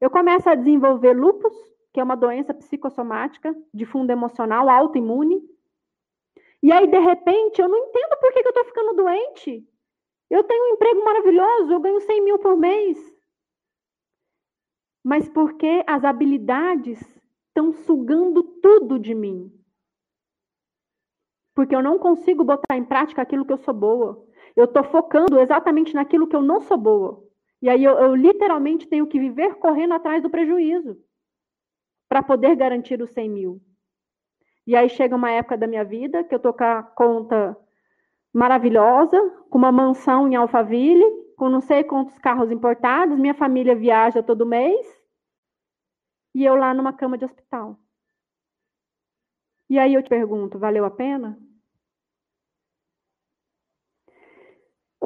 Eu 0.00 0.08
começo 0.08 0.48
a 0.48 0.54
desenvolver 0.54 1.12
lupus, 1.12 1.52
que 1.92 1.98
é 1.98 2.04
uma 2.04 2.16
doença 2.16 2.54
psicossomática 2.54 3.52
de 3.74 3.84
fundo 3.84 4.12
emocional 4.12 4.70
autoimune. 4.70 5.42
E 6.62 6.70
aí, 6.70 6.86
de 6.86 6.98
repente, 6.98 7.60
eu 7.60 7.68
não 7.68 7.76
entendo 7.76 8.16
por 8.20 8.32
que, 8.32 8.42
que 8.42 8.48
eu 8.48 8.50
estou 8.50 8.64
ficando 8.64 8.94
doente. 8.94 9.68
Eu 10.30 10.44
tenho 10.44 10.70
um 10.70 10.74
emprego 10.74 11.04
maravilhoso, 11.04 11.72
eu 11.72 11.80
ganho 11.80 12.00
100 12.00 12.24
mil 12.24 12.38
por 12.38 12.56
mês. 12.56 12.96
Mas 15.02 15.28
porque 15.28 15.82
as 15.86 16.04
habilidades 16.04 17.00
estão 17.48 17.72
sugando 17.72 18.42
tudo 18.42 18.98
de 18.98 19.14
mim 19.14 19.52
porque 21.56 21.74
eu 21.74 21.82
não 21.82 21.98
consigo 21.98 22.44
botar 22.44 22.76
em 22.76 22.84
prática 22.84 23.22
aquilo 23.22 23.46
que 23.46 23.52
eu 23.52 23.56
sou 23.56 23.72
boa. 23.72 24.22
Eu 24.54 24.66
estou 24.66 24.84
focando 24.84 25.40
exatamente 25.40 25.94
naquilo 25.94 26.28
que 26.28 26.36
eu 26.36 26.42
não 26.42 26.60
sou 26.60 26.76
boa. 26.76 27.24
E 27.62 27.70
aí 27.70 27.82
eu, 27.82 27.98
eu 27.98 28.14
literalmente 28.14 28.86
tenho 28.86 29.06
que 29.06 29.18
viver 29.18 29.54
correndo 29.54 29.94
atrás 29.94 30.22
do 30.22 30.28
prejuízo 30.28 30.98
para 32.10 32.22
poder 32.22 32.54
garantir 32.56 33.00
os 33.00 33.10
100 33.10 33.30
mil. 33.30 33.62
E 34.66 34.76
aí 34.76 34.90
chega 34.90 35.16
uma 35.16 35.30
época 35.30 35.56
da 35.56 35.66
minha 35.66 35.82
vida 35.84 36.22
que 36.22 36.34
eu 36.34 36.36
estou 36.36 36.52
com 36.52 36.64
a 36.64 36.82
conta 36.82 37.56
maravilhosa, 38.34 39.18
com 39.48 39.56
uma 39.56 39.72
mansão 39.72 40.28
em 40.28 40.36
Alphaville, 40.36 41.04
com 41.38 41.48
não 41.48 41.62
sei 41.62 41.82
quantos 41.84 42.18
carros 42.18 42.50
importados, 42.50 43.18
minha 43.18 43.34
família 43.34 43.74
viaja 43.74 44.22
todo 44.22 44.44
mês. 44.44 44.86
e 46.34 46.44
eu 46.44 46.54
lá 46.54 46.74
numa 46.74 46.92
cama 46.92 47.16
de 47.16 47.24
hospital. 47.24 47.78
E 49.70 49.78
aí 49.78 49.94
eu 49.94 50.02
te 50.02 50.08
pergunto, 50.08 50.58
valeu 50.58 50.84
a 50.84 50.90
pena? 50.90 51.38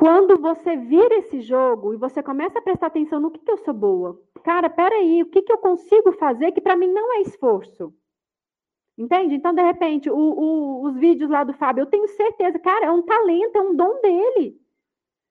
Quando 0.01 0.39
você 0.39 0.79
vira 0.79 1.17
esse 1.17 1.43
jogo 1.43 1.93
e 1.93 1.99
você 1.99 2.23
começa 2.23 2.59
a 2.59 2.63
prestar 2.63 2.87
atenção 2.87 3.21
no 3.21 3.31
que, 3.31 3.39
que 3.39 3.53
eu 3.53 3.59
sou 3.59 3.75
boa, 3.75 4.19
cara, 4.43 4.71
peraí, 4.71 5.23
o 5.23 5.27
que, 5.27 5.43
que 5.43 5.53
eu 5.53 5.59
consigo 5.59 6.11
fazer 6.13 6.53
que 6.53 6.61
para 6.63 6.75
mim 6.75 6.87
não 6.87 7.17
é 7.17 7.21
esforço? 7.21 7.93
Entende? 8.97 9.35
Então, 9.35 9.53
de 9.53 9.61
repente, 9.61 10.09
o, 10.09 10.17
o, 10.17 10.85
os 10.87 10.97
vídeos 10.97 11.29
lá 11.29 11.45
do 11.45 11.53
Fábio, 11.53 11.83
eu 11.83 11.87
tenho 11.87 12.09
certeza, 12.09 12.59
cara, 12.59 12.87
é 12.87 12.91
um 12.91 13.03
talento, 13.03 13.57
é 13.57 13.61
um 13.61 13.77
dom 13.77 14.01
dele. 14.01 14.59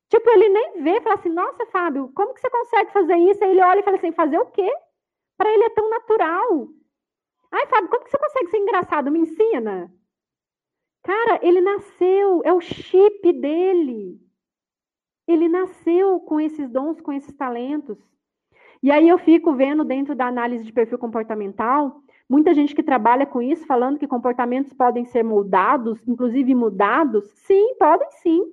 Tipo, 0.07 0.29
ele 0.29 0.49
nem 0.49 0.83
vê, 0.83 1.01
fala 1.01 1.15
assim, 1.15 1.29
nossa, 1.29 1.65
Fábio, 1.65 2.11
como 2.13 2.35
que 2.35 2.39
você 2.39 2.49
consegue 2.51 2.93
fazer 2.93 3.15
isso? 3.15 3.43
Aí 3.43 3.49
ele 3.49 3.63
olha 3.63 3.79
e 3.79 3.83
fala 3.83 3.97
assim, 3.97 4.11
fazer 4.11 4.37
o 4.37 4.51
quê? 4.51 4.71
Para 5.35 5.51
ele 5.51 5.63
é 5.63 5.69
tão 5.71 5.89
natural. 5.89 6.67
Ai, 7.51 7.65
Fábio, 7.65 7.89
como 7.89 8.03
que 8.03 8.11
você 8.11 8.19
consegue 8.19 8.51
ser 8.51 8.57
engraçado? 8.57 9.09
Me 9.09 9.21
ensina. 9.21 9.91
Cara, 11.01 11.39
ele 11.41 11.59
nasceu, 11.59 12.43
é 12.45 12.53
o 12.53 12.61
chip 12.61 13.33
dele. 13.33 14.28
Ele 15.29 15.47
nasceu 15.47 16.19
com 16.21 16.41
esses 16.41 16.67
dons, 16.71 16.99
com 16.99 17.13
esses 17.13 17.31
talentos. 17.35 17.99
E 18.81 18.89
aí 18.89 19.07
eu 19.07 19.19
fico 19.19 19.53
vendo 19.53 19.85
dentro 19.85 20.15
da 20.15 20.25
análise 20.25 20.65
de 20.65 20.73
perfil 20.73 20.97
comportamental, 20.97 22.01
muita 22.27 22.51
gente 22.51 22.73
que 22.73 22.81
trabalha 22.81 23.27
com 23.27 23.39
isso 23.39 23.63
falando 23.67 23.99
que 23.99 24.07
comportamentos 24.07 24.73
podem 24.73 25.05
ser 25.05 25.21
moldados, 25.23 26.01
inclusive 26.07 26.55
mudados. 26.55 27.29
Sim, 27.45 27.75
podem 27.77 28.09
sim. 28.23 28.51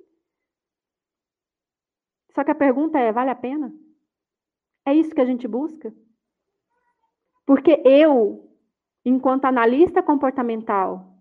Só 2.35 2.43
que 2.43 2.51
a 2.51 2.55
pergunta 2.55 2.99
é: 2.99 3.11
vale 3.11 3.31
a 3.31 3.35
pena? 3.35 3.73
É 4.85 4.93
isso 4.93 5.15
que 5.15 5.21
a 5.21 5.25
gente 5.25 5.47
busca? 5.47 5.91
Porque 7.43 7.81
eu, 7.83 8.47
enquanto 9.03 9.45
analista 9.45 10.03
comportamental, 10.03 11.11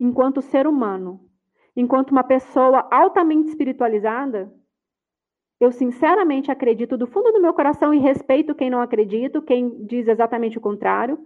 enquanto 0.00 0.42
ser 0.42 0.66
humano, 0.66 1.31
enquanto 1.76 2.10
uma 2.10 2.24
pessoa 2.24 2.86
altamente 2.90 3.48
espiritualizada, 3.48 4.52
eu 5.60 5.70
sinceramente 5.70 6.50
acredito 6.50 6.96
do 6.96 7.06
fundo 7.06 7.32
do 7.32 7.40
meu 7.40 7.54
coração 7.54 7.94
e 7.94 7.98
respeito 7.98 8.54
quem 8.54 8.68
não 8.68 8.80
acredita, 8.80 9.40
quem 9.40 9.84
diz 9.86 10.08
exatamente 10.08 10.58
o 10.58 10.60
contrário, 10.60 11.18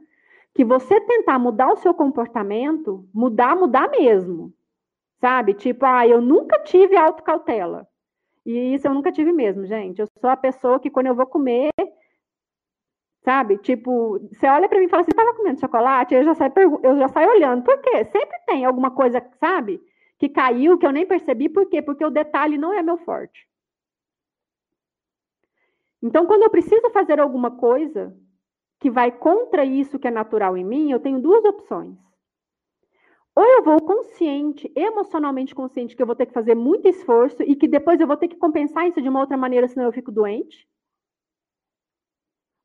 que 0.55 0.65
você 0.65 1.01
tentar 1.01 1.39
mudar 1.39 1.73
o 1.73 1.77
seu 1.77 1.95
comportamento, 1.95 3.09
mudar, 3.15 3.57
mudar 3.57 3.91
mesmo. 3.91 4.53
Sabe? 5.21 5.55
Tipo, 5.55 5.87
ah, 5.87 6.07
eu 6.07 6.21
nunca 6.21 6.59
tive 6.65 6.97
autocautela. 6.97 7.87
E 8.45 8.75
isso 8.75 8.87
eu 8.87 8.95
nunca 8.95 9.11
tive 9.11 9.33
mesmo, 9.33 9.67
gente. 9.67 10.01
Eu 10.01 10.07
sou 10.21 10.31
a 10.31 10.37
pessoa 10.37 10.79
que 10.79 10.91
quando 10.91 11.07
eu 11.07 11.15
vou 11.15 11.27
comer, 11.27 11.71
sabe? 13.25 13.59
Tipo, 13.59 14.21
você 14.31 14.47
olha 14.47 14.69
para 14.69 14.79
mim 14.79 14.85
e 14.85 14.89
fala 14.89 15.03
assim, 15.03 15.13
tava 15.13 15.35
comendo 15.35 15.59
chocolate? 15.61 16.15
Eu 16.15 16.25
já 16.25 16.35
saio, 16.35 16.53
eu 16.83 16.97
já 16.99 17.09
saio 17.09 17.31
olhando. 17.31 17.65
Por 17.65 17.79
quê? 17.81 18.05
Sempre 18.05 18.39
tem 18.47 18.65
alguma 18.65 18.91
coisa, 18.91 19.21
sabe? 19.41 19.81
Que 20.19 20.29
caiu, 20.29 20.79
que 20.79 20.87
eu 20.87 20.93
nem 20.93 21.07
percebi. 21.07 21.49
Por 21.49 21.69
quê? 21.69 21.83
Porque 21.83 22.05
o 22.05 22.11
detalhe 22.11 22.57
não 22.57 22.73
é 22.73 22.83
meu 22.83 22.97
forte. 22.99 23.47
Então, 26.03 26.27
quando 26.27 26.43
eu 26.43 26.51
preciso 26.51 26.91
fazer 26.91 27.21
alguma 27.21 27.51
coisa 27.57 28.17
que 28.79 28.91
vai 28.91 29.11
contra 29.11 29.65
isso 29.65 29.99
que 29.99 30.07
é 30.07 30.11
natural 30.11 30.57
em 30.57 30.65
mim, 30.65 30.91
eu 30.91 31.01
tenho 31.01 31.21
duas 31.21 31.45
opções. 31.45 31.97
Ou 33.35 33.45
eu 33.45 33.63
vou 33.63 33.81
consciente, 33.83 34.73
emocionalmente 34.75 35.55
consciente, 35.55 35.95
que 35.95 36.03
eu 36.03 36.07
vou 36.07 36.17
ter 36.17 36.27
que 36.27 36.33
fazer 36.33 36.55
muito 36.55 36.89
esforço 36.89 37.43
e 37.43 37.55
que 37.55 37.69
depois 37.69 38.01
eu 38.01 38.07
vou 38.07 38.17
ter 38.17 38.29
que 38.29 38.37
compensar 38.37 38.89
isso 38.89 39.03
de 39.03 39.09
uma 39.09 39.21
outra 39.21 39.37
maneira, 39.37 39.69
senão 39.69 39.87
eu 39.87 39.93
fico 39.93 40.11
doente. 40.11 40.67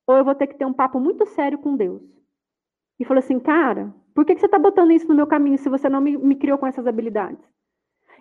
Ou 0.08 0.18
eu 0.18 0.24
vou 0.24 0.36
ter 0.36 0.48
que 0.48 0.58
ter 0.58 0.66
um 0.66 0.74
papo 0.74 1.00
muito 1.00 1.26
sério 1.26 1.58
com 1.60 1.76
Deus. 1.76 2.02
E 3.00 3.06
falou 3.06 3.20
assim, 3.20 3.40
cara, 3.40 3.94
por 4.14 4.26
que, 4.26 4.34
que 4.34 4.40
você 4.40 4.46
está 4.46 4.60
botando 4.60 4.92
isso 4.92 5.08
no 5.08 5.16
meu 5.16 5.28
caminho 5.28 5.58
se 5.58 5.70
você 5.70 5.88
não 5.90 6.02
me, 6.02 6.18
me 6.18 6.36
criou 6.36 6.58
com 6.58 6.68
essas 6.68 6.86
habilidades? 6.86 7.44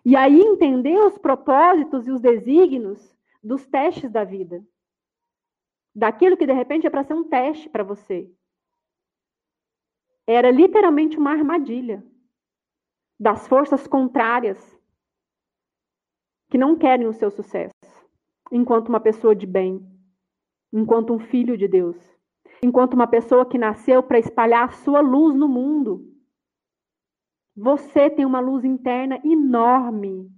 E 0.05 0.17
aí 0.17 0.41
entender 0.41 0.99
os 0.99 1.19
propósitos 1.19 2.07
e 2.07 2.11
os 2.11 2.21
desígnios 2.21 3.17
dos 3.43 3.67
testes 3.67 4.11
da 4.11 4.25
vida. 4.25 4.65
Daquilo 5.95 6.37
que 6.37 6.47
de 6.47 6.53
repente 6.53 6.87
é 6.87 6.91
para 6.91 7.05
ser 7.05 7.15
um 7.15 7.25
teste 7.25 7.69
para 7.69 7.83
você. 7.83 8.31
Era 10.27 10.51
literalmente 10.51 11.19
uma 11.19 11.33
armadilha 11.33 12.05
das 13.19 13.47
forças 13.49 13.87
contrárias 13.87 14.59
que 16.49 16.57
não 16.57 16.77
querem 16.77 17.07
o 17.07 17.13
seu 17.13 17.31
sucesso, 17.31 17.73
enquanto 18.51 18.89
uma 18.89 19.01
pessoa 19.01 19.35
de 19.35 19.47
bem, 19.47 19.87
enquanto 20.73 21.13
um 21.13 21.19
filho 21.19 21.57
de 21.57 21.69
Deus, 21.69 21.97
enquanto 22.63 22.95
uma 22.95 23.07
pessoa 23.07 23.47
que 23.47 23.59
nasceu 23.59 24.03
para 24.03 24.19
espalhar 24.19 24.69
a 24.69 24.73
sua 24.73 25.01
luz 25.01 25.35
no 25.35 25.49
mundo. 25.49 26.07
Você 27.57 28.09
tem 28.11 28.25
uma 28.25 28.41
luz 28.41 28.65
interna 28.65 29.21
enorme. 29.25 30.31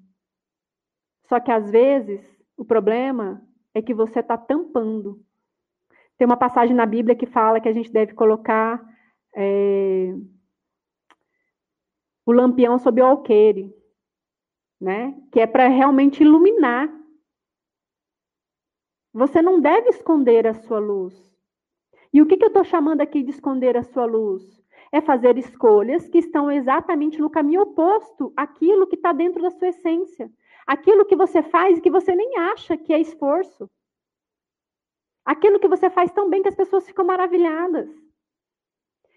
Só 1.25 1.41
que 1.41 1.51
às 1.51 1.71
vezes 1.71 2.21
o 2.57 2.65
problema 2.65 3.43
é 3.75 3.83
que 3.83 3.95
você 3.95 4.21
está 4.21 4.37
tampando. 4.37 5.25
Tem 6.17 6.27
uma 6.27 6.37
passagem 6.37 6.75
na 6.75 6.87
Bíblia 6.87 7.17
que 7.17 7.27
fala 7.27 7.61
que 7.61 7.69
a 7.69 7.73
gente 7.73 7.93
deve 7.93 8.15
colocar 8.15 8.83
é, 9.35 10.15
o 12.25 12.33
lampião 12.33 12.79
sob 12.79 13.01
o 13.01 13.05
alqueire, 13.05 13.75
né? 14.81 15.15
Que 15.33 15.41
é 15.41 15.47
para 15.47 15.69
realmente 15.69 16.23
iluminar. 16.23 16.89
Você 19.13 19.43
não 19.43 19.61
deve 19.61 19.91
esconder 19.91 20.47
a 20.47 20.55
sua 20.55 20.79
luz. 20.79 21.32
E 22.13 22.21
o 22.21 22.27
que, 22.27 22.37
que 22.37 22.45
eu 22.45 22.49
estou 22.49 22.65
chamando 22.65 23.01
aqui 23.01 23.23
de 23.23 23.31
esconder 23.31 23.77
a 23.77 23.83
sua 23.83 24.05
luz? 24.05 24.43
É 24.93 25.01
fazer 25.01 25.39
escolhas 25.39 26.09
que 26.09 26.19
estão 26.19 26.51
exatamente 26.51 27.19
no 27.19 27.31
caminho 27.31 27.63
oposto 27.63 28.33
àquilo 28.37 28.87
que 28.87 28.97
está 28.97 29.13
dentro 29.13 29.43
da 29.43 29.51
sua 29.51 29.69
essência. 29.69 30.31
Aquilo 30.67 31.07
que 31.07 31.17
você 31.17 31.43
faz 31.43 31.79
e 31.79 31.81
que 31.81 31.91
você 31.91 32.15
nem 32.15 32.37
acha 32.39 32.77
que 32.77 32.93
é 32.93 33.01
esforço. 33.01 33.71
Aquilo 35.25 35.59
que 35.59 35.69
você 35.69 35.89
faz 35.89 36.13
tão 36.13 36.29
bem 36.29 36.43
que 36.43 36.49
as 36.49 36.55
pessoas 36.55 36.87
ficam 36.87 37.05
maravilhadas. 37.05 37.89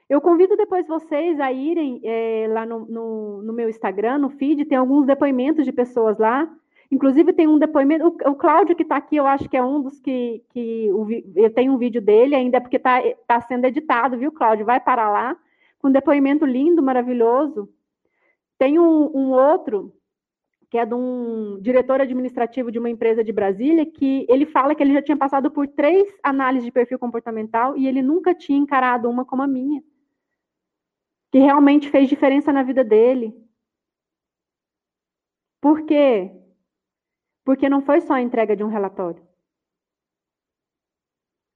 Eu 0.07 0.21
convido 0.21 0.55
depois 0.55 0.87
vocês 0.87 1.39
a 1.39 1.51
irem 1.51 1.99
é, 2.03 2.47
lá 2.47 2.65
no, 2.65 2.85
no, 2.85 3.41
no, 3.41 3.53
meu 3.53 3.67
Instagram, 3.67 4.19
no 4.19 4.29
feed, 4.29 4.65
tem 4.65 4.77
alguns 4.77 5.05
depoimentos 5.05 5.65
de 5.65 5.73
pessoas 5.73 6.19
lá. 6.19 6.47
Inclusive, 6.95 7.33
tem 7.33 7.47
um 7.47 7.59
depoimento. 7.59 8.07
O, 8.07 8.31
o 8.31 8.35
Cláudio, 8.35 8.75
que 8.75 8.83
está 8.83 8.97
aqui, 8.97 9.15
eu 9.17 9.27
acho 9.27 9.49
que 9.49 9.57
é 9.57 9.63
um 9.63 9.81
dos 9.81 9.99
que. 9.99 10.43
que 10.49 10.89
o, 10.91 11.07
eu 11.35 11.53
tenho 11.53 11.73
um 11.73 11.77
vídeo 11.77 12.01
dele, 12.01 12.35
ainda 12.35 12.61
porque 12.61 12.77
está 12.77 13.01
tá 13.27 13.41
sendo 13.41 13.65
editado, 13.65 14.17
viu, 14.17 14.31
Cláudio? 14.31 14.65
Vai 14.65 14.79
para 14.79 15.09
lá. 15.09 15.37
Com 15.79 15.89
um 15.89 15.91
depoimento 15.91 16.45
lindo, 16.45 16.81
maravilhoso. 16.81 17.69
Tem 18.57 18.79
um, 18.79 19.11
um 19.15 19.31
outro 19.31 19.93
que 20.69 20.77
é 20.77 20.85
de 20.85 20.95
um 20.95 21.59
diretor 21.61 22.01
administrativo 22.01 22.71
de 22.71 22.79
uma 22.79 22.89
empresa 22.89 23.23
de 23.23 23.31
Brasília, 23.31 23.85
que 23.85 24.25
ele 24.29 24.45
fala 24.45 24.73
que 24.73 24.81
ele 24.83 24.93
já 24.93 25.01
tinha 25.01 25.15
passado 25.15 25.51
por 25.51 25.67
três 25.67 26.07
análises 26.23 26.65
de 26.65 26.71
perfil 26.71 26.97
comportamental 26.99 27.77
e 27.77 27.87
ele 27.87 28.01
nunca 28.01 28.33
tinha 28.33 28.57
encarado 28.57 29.09
uma 29.09 29.23
como 29.23 29.43
a 29.43 29.47
minha 29.47 29.81
que 31.31 31.39
realmente 31.39 31.89
fez 31.89 32.07
diferença 32.07 32.53
na 32.53 32.63
vida 32.63 32.81
dele. 32.81 33.35
Por 35.59 35.85
quê? 35.85 36.31
Porque 37.45 37.69
não 37.69 37.81
foi 37.81 38.01
só 38.01 38.15
a 38.15 38.21
entrega 38.21 38.55
de 38.55 38.63
um 38.63 38.67
relatório. 38.67 39.21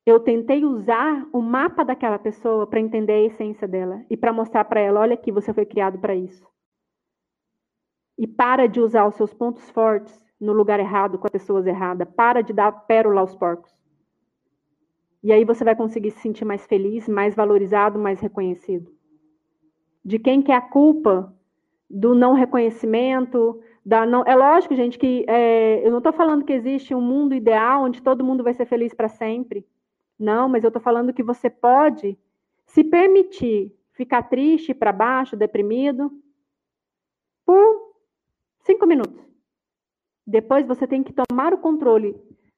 Eu 0.06 0.20
tentei 0.22 0.64
usar 0.64 1.28
o 1.34 1.42
mapa 1.42 1.84
daquela 1.84 2.18
pessoa 2.18 2.66
para 2.66 2.80
entender 2.80 3.14
a 3.14 3.26
essência 3.26 3.68
dela 3.68 4.06
e 4.10 4.16
para 4.16 4.32
mostrar 4.32 4.64
para 4.64 4.80
ela: 4.80 5.02
olha 5.02 5.16
aqui, 5.16 5.32
você 5.32 5.54
foi 5.54 5.66
criado 5.66 6.00
para 6.00 6.16
isso. 6.16 6.48
E 8.18 8.26
para 8.26 8.68
de 8.68 8.80
usar 8.80 9.06
os 9.06 9.16
seus 9.16 9.34
pontos 9.34 9.70
fortes 9.70 10.26
no 10.40 10.54
lugar 10.54 10.80
errado, 10.80 11.18
com 11.18 11.28
as 11.28 11.32
pessoas 11.32 11.68
erradas. 11.68 12.08
Para 12.16 12.42
de 12.42 12.54
dar 12.54 12.72
pérola 12.72 13.20
aos 13.20 13.36
porcos. 13.36 13.78
E 15.22 15.34
aí 15.34 15.44
você 15.44 15.66
vai 15.66 15.76
conseguir 15.76 16.12
se 16.12 16.22
sentir 16.22 16.46
mais 16.46 16.66
feliz, 16.66 17.10
mais 17.10 17.36
valorizado, 17.36 18.00
mais 18.00 18.22
reconhecido 18.22 18.98
de 20.04 20.18
quem 20.18 20.42
que 20.42 20.52
é 20.52 20.56
a 20.56 20.62
culpa 20.62 21.34
do 21.90 22.14
não 22.16 22.34
reconhecimento, 22.34 23.62
da 23.90 24.06
não. 24.06 24.24
É 24.24 24.36
lógico, 24.36 24.76
gente, 24.76 25.00
que 25.00 25.26
é, 25.28 25.86
eu 25.86 25.90
não 25.90 25.98
estou 25.98 26.14
falando 26.14 26.46
que 26.46 26.54
existe 26.54 26.94
um 26.94 27.02
mundo 27.02 27.34
ideal 27.34 27.84
onde 27.84 28.04
todo 28.04 28.24
mundo 28.24 28.44
vai 28.44 28.54
ser 28.54 28.68
feliz 28.68 28.94
para 28.94 29.10
sempre. 29.10 29.66
Não, 30.18 30.48
mas 30.48 30.64
eu 30.64 30.68
estou 30.68 30.82
falando 30.82 31.12
que 31.12 31.24
você 31.24 31.50
pode 31.50 32.16
se 32.68 32.84
permitir 32.84 33.74
ficar 33.94 34.24
triste, 34.24 34.76
para 34.76 34.92
baixo, 34.92 35.36
deprimido, 35.36 36.12
por 37.44 37.96
cinco 38.60 38.86
minutos. 38.86 39.28
Depois 40.26 40.68
você 40.68 40.86
tem 40.86 41.02
que 41.02 41.12
tomar 41.12 41.52
o 41.52 41.58
controle 41.58 42.16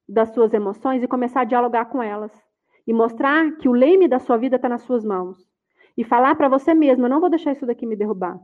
das 0.10 0.34
suas 0.34 0.54
emoções 0.54 1.02
e 1.02 1.08
começar 1.08 1.42
a 1.42 1.46
dialogar 1.46 1.86
com 1.86 2.04
elas. 2.04 2.34
E 2.86 2.92
mostrar 2.92 3.56
que 3.56 3.70
o 3.70 3.74
leme 3.74 4.06
da 4.06 4.20
sua 4.20 4.36
vida 4.36 4.58
está 4.58 4.68
nas 4.68 4.82
suas 4.82 5.06
mãos 5.06 5.50
e 5.96 6.04
falar 6.04 6.36
para 6.36 6.50
você 6.50 6.74
mesmo: 6.74 7.06
eu 7.06 7.10
não 7.10 7.22
vou 7.22 7.30
deixar 7.30 7.54
isso 7.54 7.66
daqui 7.66 7.86
me 7.86 7.96
derrubar. 7.96 8.38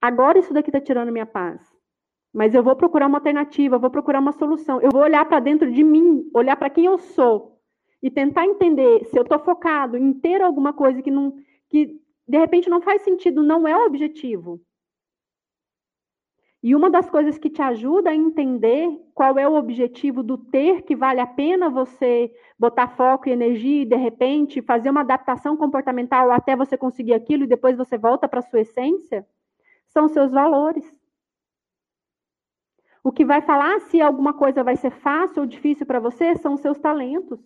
Agora 0.00 0.38
isso 0.38 0.52
daqui 0.52 0.70
está 0.70 0.80
tirando 0.80 1.12
minha 1.12 1.26
paz. 1.26 1.60
Mas 2.32 2.54
eu 2.54 2.62
vou 2.62 2.76
procurar 2.76 3.06
uma 3.06 3.18
alternativa, 3.18 3.76
eu 3.76 3.80
vou 3.80 3.90
procurar 3.90 4.20
uma 4.20 4.32
solução. 4.32 4.80
Eu 4.80 4.90
vou 4.90 5.02
olhar 5.02 5.24
para 5.24 5.40
dentro 5.40 5.70
de 5.72 5.82
mim, 5.82 6.30
olhar 6.34 6.56
para 6.56 6.70
quem 6.70 6.84
eu 6.84 6.98
sou 6.98 7.58
e 8.02 8.10
tentar 8.10 8.44
entender 8.44 9.04
se 9.06 9.18
eu 9.18 9.22
estou 9.22 9.38
focado 9.38 9.96
em 9.96 10.12
ter 10.12 10.42
alguma 10.42 10.72
coisa 10.72 11.00
que 11.02 11.10
não 11.10 11.34
que 11.68 11.98
de 12.28 12.38
repente 12.38 12.68
não 12.68 12.80
faz 12.80 13.02
sentido, 13.02 13.42
não 13.42 13.66
é 13.66 13.76
o 13.76 13.86
objetivo. 13.86 14.60
E 16.62 16.74
uma 16.74 16.90
das 16.90 17.08
coisas 17.08 17.38
que 17.38 17.48
te 17.48 17.62
ajuda 17.62 18.10
a 18.10 18.14
entender 18.14 18.90
qual 19.14 19.38
é 19.38 19.48
o 19.48 19.54
objetivo 19.54 20.22
do 20.22 20.36
ter, 20.36 20.82
que 20.82 20.96
vale 20.96 21.20
a 21.20 21.26
pena 21.26 21.70
você 21.70 22.32
botar 22.58 22.88
foco 22.88 23.28
e 23.28 23.32
energia 23.32 23.82
e, 23.82 23.86
de 23.86 23.94
repente, 23.94 24.60
fazer 24.62 24.90
uma 24.90 25.02
adaptação 25.02 25.56
comportamental 25.56 26.32
até 26.32 26.56
você 26.56 26.76
conseguir 26.76 27.14
aquilo 27.14 27.44
e 27.44 27.46
depois 27.46 27.76
você 27.76 27.96
volta 27.96 28.26
para 28.26 28.40
a 28.40 28.42
sua 28.42 28.62
essência, 28.62 29.24
são 29.96 30.08
seus 30.08 30.30
valores. 30.30 30.84
O 33.02 33.10
que 33.10 33.24
vai 33.24 33.40
falar 33.40 33.80
se 33.80 33.98
alguma 33.98 34.34
coisa 34.34 34.62
vai 34.62 34.76
ser 34.76 34.90
fácil 34.90 35.40
ou 35.40 35.46
difícil 35.46 35.86
para 35.86 35.98
você 35.98 36.36
são 36.36 36.58
seus 36.58 36.78
talentos. 36.78 37.40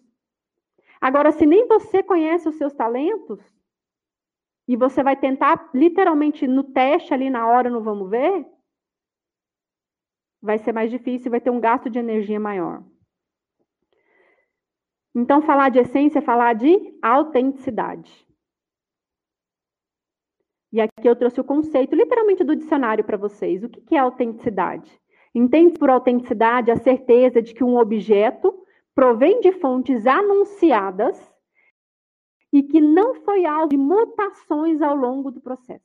Agora, 1.01 1.31
se 1.31 1.47
nem 1.47 1.69
você 1.69 2.03
conhece 2.03 2.49
os 2.49 2.57
seus 2.57 2.73
talentos, 2.73 3.41
e 4.67 4.77
você 4.77 5.01
vai 5.03 5.17
tentar 5.17 5.71
literalmente 5.73 6.47
no 6.47 6.65
teste 6.65 7.15
ali 7.15 7.31
na 7.31 7.47
hora, 7.47 7.71
no 7.71 7.83
vamos 7.83 8.11
ver, 8.11 8.47
vai 10.43 10.59
ser 10.59 10.73
mais 10.73 10.91
difícil, 10.91 11.31
vai 11.31 11.41
ter 11.41 11.51
um 11.51 11.61
gasto 11.61 11.89
de 11.89 12.01
energia 12.01 12.41
maior. 12.41 12.83
Então, 15.15 15.41
falar 15.41 15.69
de 15.69 15.79
essência 15.79 16.19
é 16.19 16.23
falar 16.23 16.55
de 16.55 16.99
autenticidade. 17.01 18.30
E 20.73 20.81
aqui 20.81 21.09
eu 21.09 21.17
trouxe 21.17 21.41
o 21.41 21.45
conceito, 21.45 21.97
literalmente, 21.97 22.45
do 22.45 22.55
dicionário 22.55 23.05
para 23.05 23.17
vocês. 23.17 23.63
O 23.65 23.69
que 23.69 23.97
é 23.97 23.99
autenticidade? 23.99 25.01
Entende 25.35 25.79
por 25.79 25.91
autenticidade 25.91 26.71
a 26.71 26.77
certeza 26.77 27.43
de 27.43 27.55
que 27.55 27.65
um 27.65 27.77
objeto 27.77 28.67
provém 28.95 29.41
de 29.41 29.53
fontes 29.53 30.07
anunciadas 30.07 31.19
e 32.53 32.63
que 32.63 32.81
não 32.81 33.15
foi 33.15 33.45
alvo 33.45 33.69
de 33.69 33.77
mutações 33.77 34.83
ao 34.83 34.95
longo 34.95 35.31
do 35.31 35.41
processo. 35.41 35.85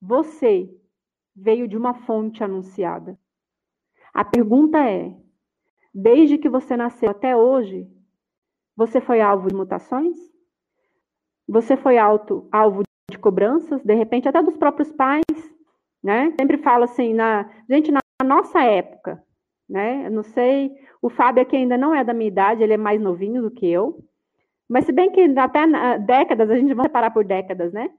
Você 0.00 0.70
veio 1.34 1.68
de 1.68 1.76
uma 1.76 1.94
fonte 1.94 2.42
anunciada. 2.42 3.18
A 4.12 4.24
pergunta 4.24 4.78
é: 4.78 5.14
desde 5.92 6.38
que 6.38 6.48
você 6.48 6.76
nasceu 6.76 7.10
até 7.10 7.36
hoje, 7.36 7.86
você 8.74 9.00
foi 9.00 9.20
alvo 9.20 9.48
de 9.48 9.54
mutações? 9.54 10.16
Você 11.48 11.76
foi 11.76 11.96
alto, 11.98 12.48
alvo 12.50 12.82
de 13.10 13.18
cobranças, 13.18 13.82
de 13.84 13.94
repente 13.94 14.28
até 14.28 14.42
dos 14.42 14.56
próprios 14.56 14.90
pais, 14.92 15.22
né? 16.02 16.32
Sempre 16.38 16.58
falo 16.58 16.84
assim, 16.84 17.14
na 17.14 17.48
gente 17.70 17.92
na 17.92 18.00
nossa 18.24 18.60
época, 18.62 19.22
né? 19.68 20.06
Eu 20.06 20.10
não 20.10 20.22
sei, 20.22 20.72
o 21.00 21.08
Fábio 21.08 21.42
aqui 21.42 21.56
ainda 21.56 21.78
não 21.78 21.94
é 21.94 22.02
da 22.02 22.12
minha 22.12 22.28
idade, 22.28 22.62
ele 22.62 22.72
é 22.72 22.76
mais 22.76 23.00
novinho 23.00 23.42
do 23.42 23.50
que 23.50 23.66
eu. 23.66 24.04
Mas 24.68 24.84
se 24.84 24.92
bem 24.92 25.10
que 25.10 25.20
até 25.38 25.64
décadas, 25.98 26.50
a 26.50 26.56
gente 26.56 26.74
vai 26.74 26.86
separar 26.86 27.12
por 27.12 27.24
décadas, 27.24 27.72
né? 27.72 27.90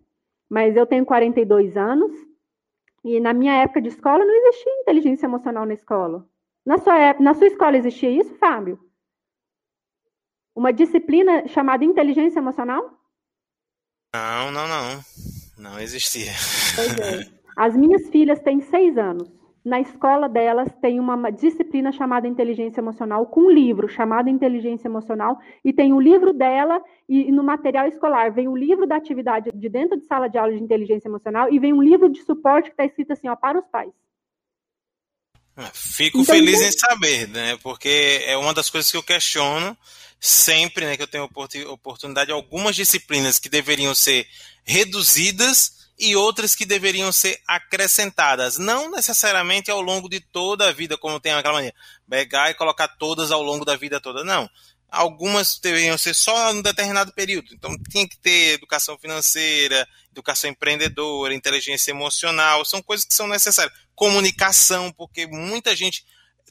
Mas 0.50 0.76
eu 0.76 0.86
tenho 0.86 1.06
42 1.06 1.78
anos 1.78 2.12
e 3.04 3.20
na 3.22 3.34
minha 3.34 3.54
época 3.54 3.82
de 3.82 3.88
escola 3.88 4.26
não 4.26 4.34
existia 4.34 4.82
inteligência 4.82 5.26
emocional 5.26 5.66
na 5.66 5.74
escola. 5.74 6.28
Na 6.66 6.78
sua, 6.78 6.98
época, 6.98 7.24
na 7.24 7.34
sua 7.34 7.48
escola 7.48 7.78
existia 7.78 8.10
isso, 8.10 8.36
Fábio? 8.36 8.78
Uma 10.54 10.74
disciplina 10.74 11.48
chamada 11.48 11.86
inteligência 11.86 12.40
emocional? 12.40 12.97
Não, 14.18 14.52
não, 14.52 14.68
não. 14.68 15.06
Não 15.58 15.80
existia. 15.80 16.32
Pois 16.76 17.00
é. 17.00 17.28
As 17.56 17.76
minhas 17.76 18.08
filhas 18.10 18.40
têm 18.40 18.62
seis 18.62 18.98
anos 18.98 19.28
na 19.68 19.82
escola 19.82 20.30
delas 20.30 20.70
tem 20.82 20.98
uma 20.98 21.30
disciplina 21.30 21.92
chamada 21.92 22.26
inteligência 22.26 22.80
emocional, 22.80 23.26
com 23.26 23.42
um 23.42 23.52
livro 23.52 23.90
chamado 23.90 24.30
inteligência 24.30 24.88
emocional, 24.88 25.38
e 25.64 25.74
tem 25.74 25.92
o 25.92 26.00
livro 26.00 26.32
dela, 26.32 26.82
e, 27.08 27.30
no 27.34 27.44
material 27.44 27.86
escolar 27.86 28.32
vem 28.32 28.48
o 28.48 28.56
livro 28.56 28.88
da 28.88 28.96
atividade 28.96 29.52
de 29.54 29.68
dentro 29.68 30.00
de 30.00 30.06
sala 30.06 30.30
de 30.30 30.38
aula 30.38 30.54
de 30.54 30.64
inteligência 30.64 31.10
emocional, 31.10 31.52
e 31.52 31.60
vem 31.60 31.74
um 31.74 31.84
livro 31.84 32.08
de 32.08 32.24
suporte 32.24 32.70
que 32.70 32.74
está 32.76 32.86
escrito 32.86 33.12
assim, 33.12 33.28
ó, 33.28 33.36
para 33.36 33.60
os 33.60 33.68
pais. 33.68 33.92
Ah, 35.58 35.70
fico 35.74 36.20
então, 36.20 36.34
feliz 36.34 36.62
então... 36.62 36.70
em 36.70 36.72
saber, 36.72 37.28
né? 37.28 37.58
Porque 37.62 38.24
é 38.26 38.38
uma 38.38 38.54
das 38.54 38.70
coisas 38.70 38.90
que 38.90 38.96
eu 38.96 39.04
questiono 39.04 39.76
sempre, 40.20 40.86
né? 40.86 40.98
Que 40.98 41.04
eu 41.04 41.08
tenho 41.08 41.30
oportunidade, 41.68 42.32
algumas 42.32 42.76
disciplinas 42.76 43.40
que 43.40 43.50
deveriam 43.50 43.94
ser 43.94 44.28
reduzidas 44.64 45.88
e 46.00 46.16
outras 46.16 46.54
que 46.54 46.66
deveriam 46.66 47.12
ser 47.12 47.42
acrescentadas, 47.48 48.58
não 48.58 48.92
necessariamente 48.92 49.72
ao 49.72 49.82
longo 49.82 50.08
de 50.08 50.20
toda 50.20 50.68
a 50.68 50.72
vida, 50.72 50.98
como 50.98 51.20
tem 51.20 51.32
aquela 51.32 51.56
mania, 51.56 51.74
pegar 52.08 52.52
e 52.52 52.54
colocar 52.54 52.88
todas 52.88 53.32
ao 53.32 53.42
longo 53.42 53.66
da 53.66 53.76
vida 53.76 54.00
toda, 54.00 54.24
não. 54.24 54.48
Algumas 54.90 55.60
deveriam 55.60 55.98
ser 55.98 56.14
só 56.14 56.52
em 56.52 56.58
um 56.58 56.62
determinado 56.62 57.12
período. 57.14 57.54
Então, 57.54 57.76
tinha 57.90 58.08
que 58.08 58.18
ter 58.18 58.54
educação 58.54 58.98
financeira, 58.98 59.88
educação 60.12 60.50
empreendedora, 60.50 61.34
inteligência 61.34 61.92
emocional, 61.92 62.64
são 62.64 62.82
coisas 62.82 63.06
que 63.06 63.14
são 63.14 63.28
necessárias. 63.28 63.76
Comunicação, 63.96 64.92
porque 64.92 65.28
muita 65.28 65.76
gente. 65.76 66.06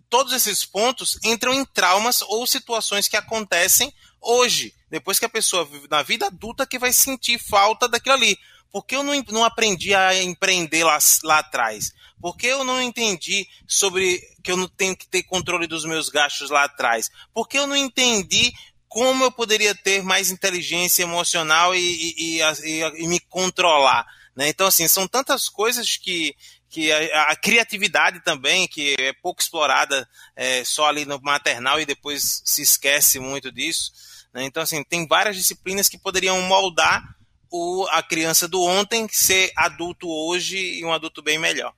Todos 0.09 0.33
esses 0.33 0.65
pontos 0.65 1.19
entram 1.25 1.53
em 1.53 1.65
traumas 1.65 2.23
ou 2.23 2.47
situações 2.47 3.09
que 3.09 3.17
acontecem 3.17 3.93
hoje, 4.21 4.75
depois 4.91 5.19
que 5.19 5.25
a 5.25 5.29
pessoa 5.29 5.65
vive 5.65 5.89
na 5.91 6.03
vida 6.03 6.27
adulta, 6.27 6.67
que 6.67 6.79
vai 6.79 6.93
sentir 6.93 7.39
falta 7.39 7.89
daquilo 7.89 8.15
ali 8.15 8.39
por 8.77 8.85
que 8.85 8.95
eu 8.95 9.03
não, 9.03 9.15
não 9.31 9.43
aprendi 9.43 9.95
a 9.95 10.23
empreender 10.23 10.85
lá, 10.85 10.99
lá 11.25 11.39
atrás? 11.39 11.95
Por 12.21 12.37
que 12.37 12.47
eu 12.47 12.63
não 12.63 12.83
entendi 12.83 13.49
sobre 13.67 14.21
que 14.45 14.53
eu 14.53 14.57
não 14.59 14.69
tenho 14.69 14.95
que 14.95 15.07
ter 15.07 15.23
controle 15.23 15.67
dos 15.67 15.87
meus 15.87 16.11
gastos 16.11 16.51
lá 16.51 16.65
atrás? 16.65 17.11
Por 17.33 17.49
que 17.49 17.59
eu 17.59 17.67
não 17.67 17.75
entendi 17.75 18.53
como 18.87 19.25
eu 19.25 19.33
poderia 19.33 19.75
ter 19.75 20.03
mais 20.03 20.31
inteligência 20.31 21.03
emocional 21.03 21.75
e, 21.75 21.79
e, 21.81 22.41
e, 22.43 22.83
e 23.03 23.09
me 23.09 23.19
controlar? 23.19 24.07
Né? 24.37 24.49
Então, 24.49 24.67
assim, 24.67 24.87
são 24.87 25.09
tantas 25.09 25.49
coisas 25.49 25.97
que, 25.97 26.37
que 26.77 26.93
a, 26.93 27.31
a, 27.31 27.37
criatividade 27.37 28.23
também, 28.23 28.69
que 28.69 28.95
é 29.01 29.15
pouco 29.23 29.41
explorada 29.41 30.07
é, 30.37 30.63
só 30.63 30.87
ali 30.87 31.07
no 31.07 31.19
maternal 31.23 31.81
e 31.81 31.87
depois 31.87 32.43
se 32.45 32.61
esquece 32.61 33.19
muito 33.19 33.51
disso. 33.51 33.91
Né? 34.35 34.45
Então, 34.45 34.63
assim, 34.63 34.85
tem 34.85 35.07
várias 35.07 35.37
disciplinas 35.37 35.89
que 35.89 35.99
poderiam 35.99 36.39
moldar 36.43 37.03
o, 37.51 37.87
a 37.93 38.03
criança 38.03 38.47
do 38.47 38.61
ontem 38.61 39.09
ser 39.11 39.51
adulto 39.57 40.07
hoje 40.07 40.79
e 40.79 40.85
um 40.85 40.93
adulto 40.93 41.23
bem 41.23 41.39
melhor. 41.39 41.73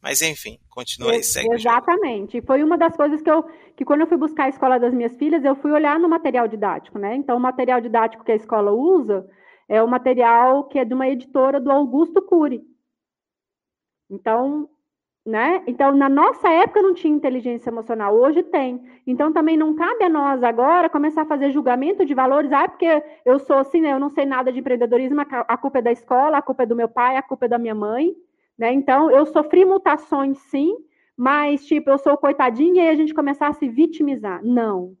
Mas 0.00 0.22
enfim, 0.22 0.60
continua 0.70 1.10
aí, 1.10 1.24
segue. 1.24 1.52
Exatamente. 1.52 2.40
Foi 2.42 2.62
uma 2.62 2.78
das 2.78 2.96
coisas 2.96 3.20
que 3.20 3.30
eu, 3.30 3.42
que 3.76 3.84
quando 3.84 4.02
eu 4.02 4.06
fui 4.06 4.18
buscar 4.18 4.44
a 4.44 4.50
escola 4.50 4.78
das 4.78 4.94
minhas 4.94 5.16
filhas, 5.16 5.44
eu 5.44 5.56
fui 5.56 5.72
olhar 5.72 5.98
no 5.98 6.08
material 6.08 6.46
didático, 6.46 6.96
né? 6.96 7.16
Então, 7.16 7.36
o 7.36 7.40
material 7.40 7.80
didático 7.80 8.22
que 8.22 8.30
a 8.30 8.36
escola 8.36 8.70
usa 8.70 9.26
é 9.68 9.82
o 9.82 9.88
material 9.88 10.68
que 10.68 10.78
é 10.78 10.84
de 10.84 10.94
uma 10.94 11.08
editora 11.08 11.60
do 11.60 11.72
Augusto 11.72 12.22
Cury. 12.22 12.62
Então, 14.10 14.68
né? 15.26 15.62
Então, 15.66 15.92
na 15.92 16.08
nossa 16.08 16.50
época 16.50 16.82
não 16.82 16.92
tinha 16.92 17.14
inteligência 17.14 17.70
emocional, 17.70 18.14
hoje 18.14 18.42
tem. 18.42 18.82
Então, 19.06 19.32
também 19.32 19.56
não 19.56 19.74
cabe 19.74 20.04
a 20.04 20.08
nós 20.08 20.42
agora 20.42 20.90
começar 20.90 21.22
a 21.22 21.26
fazer 21.26 21.50
julgamento 21.50 22.04
de 22.04 22.14
valores. 22.14 22.52
Ah, 22.52 22.68
porque 22.68 23.02
eu 23.24 23.38
sou 23.38 23.56
assim, 23.56 23.80
né? 23.80 23.92
eu 23.92 23.98
não 23.98 24.10
sei 24.10 24.26
nada 24.26 24.52
de 24.52 24.60
empreendedorismo, 24.60 25.20
a 25.20 25.56
culpa 25.56 25.78
é 25.78 25.82
da 25.82 25.92
escola, 25.92 26.38
a 26.38 26.42
culpa 26.42 26.64
é 26.64 26.66
do 26.66 26.76
meu 26.76 26.88
pai, 26.88 27.16
a 27.16 27.22
culpa 27.22 27.46
é 27.46 27.48
da 27.48 27.58
minha 27.58 27.74
mãe. 27.74 28.14
Né? 28.58 28.72
Então, 28.72 29.10
eu 29.10 29.24
sofri 29.26 29.64
mutações, 29.64 30.38
sim, 30.50 30.76
mas, 31.16 31.64
tipo, 31.66 31.90
eu 31.90 31.98
sou 31.98 32.16
coitadinha 32.18 32.84
e 32.84 32.88
a 32.88 32.94
gente 32.94 33.14
começar 33.14 33.48
a 33.48 33.52
se 33.54 33.68
vitimizar. 33.68 34.44
Não. 34.44 34.94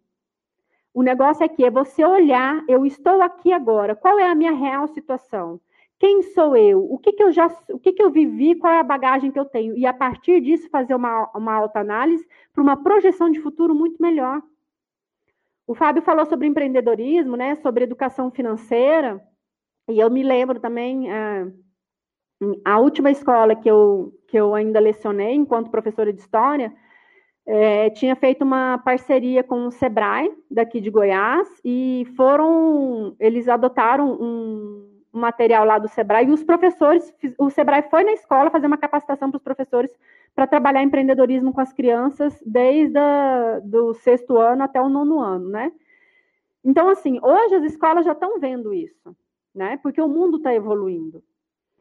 O 0.94 1.02
negócio 1.02 1.44
aqui 1.44 1.64
é 1.64 1.70
você 1.70 2.04
olhar, 2.04 2.64
eu 2.68 2.86
estou 2.86 3.20
aqui 3.20 3.52
agora, 3.52 3.96
qual 3.96 4.18
é 4.18 4.28
a 4.30 4.34
minha 4.34 4.52
real 4.52 4.86
situação? 4.88 5.60
Quem 5.98 6.22
sou 6.22 6.56
eu? 6.56 6.84
O 6.84 6.98
que, 6.98 7.12
que 7.12 7.22
eu 7.22 7.32
já, 7.32 7.46
o 7.70 7.78
que, 7.78 7.92
que 7.92 8.02
eu 8.02 8.10
vivi? 8.10 8.54
Qual 8.56 8.72
é 8.72 8.80
a 8.80 8.84
bagagem 8.84 9.30
que 9.30 9.38
eu 9.38 9.44
tenho? 9.44 9.76
E 9.76 9.86
a 9.86 9.92
partir 9.92 10.40
disso 10.40 10.68
fazer 10.68 10.94
uma, 10.94 11.30
uma 11.34 11.54
autoanálise 11.54 12.26
para 12.52 12.62
uma 12.62 12.76
projeção 12.76 13.30
de 13.30 13.40
futuro 13.40 13.74
muito 13.74 14.02
melhor. 14.02 14.42
O 15.66 15.74
Fábio 15.74 16.02
falou 16.02 16.26
sobre 16.26 16.46
empreendedorismo, 16.46 17.36
né? 17.36 17.54
Sobre 17.56 17.84
educação 17.84 18.30
financeira. 18.30 19.22
E 19.88 19.98
eu 19.98 20.10
me 20.10 20.22
lembro 20.22 20.60
também 20.60 21.10
a, 21.10 21.46
a 22.64 22.78
última 22.78 23.10
escola 23.10 23.54
que 23.54 23.70
eu 23.70 24.12
que 24.28 24.38
eu 24.38 24.54
ainda 24.54 24.80
lecionei 24.80 25.34
enquanto 25.34 25.70
professora 25.70 26.12
de 26.12 26.20
história 26.20 26.74
é, 27.46 27.90
tinha 27.90 28.16
feito 28.16 28.42
uma 28.42 28.78
parceria 28.78 29.44
com 29.44 29.66
o 29.66 29.70
Sebrae 29.70 30.32
daqui 30.50 30.80
de 30.80 30.90
Goiás 30.90 31.48
e 31.64 32.06
foram 32.16 33.14
eles 33.20 33.48
adotaram 33.48 34.12
um 34.20 34.93
o 35.14 35.18
material 35.18 35.64
lá 35.64 35.78
do 35.78 35.88
Sebrae, 35.88 36.26
e 36.26 36.32
os 36.32 36.42
professores, 36.42 37.14
o 37.38 37.48
Sebrae 37.48 37.82
foi 37.88 38.02
na 38.04 38.12
escola 38.12 38.50
fazer 38.50 38.66
uma 38.66 38.76
capacitação 38.76 39.30
para 39.30 39.38
os 39.38 39.44
professores 39.44 39.96
para 40.34 40.46
trabalhar 40.46 40.82
empreendedorismo 40.82 41.52
com 41.52 41.60
as 41.60 41.72
crianças 41.72 42.42
desde 42.44 42.98
o 43.72 43.94
sexto 43.94 44.36
ano 44.36 44.64
até 44.64 44.80
o 44.80 44.88
nono 44.88 45.20
ano, 45.20 45.48
né? 45.48 45.72
Então, 46.64 46.88
assim, 46.88 47.20
hoje 47.22 47.54
as 47.54 47.64
escolas 47.64 48.04
já 48.04 48.12
estão 48.12 48.40
vendo 48.40 48.74
isso, 48.74 49.16
né? 49.54 49.78
Porque 49.82 50.00
o 50.00 50.08
mundo 50.08 50.38
está 50.38 50.52
evoluindo. 50.52 51.22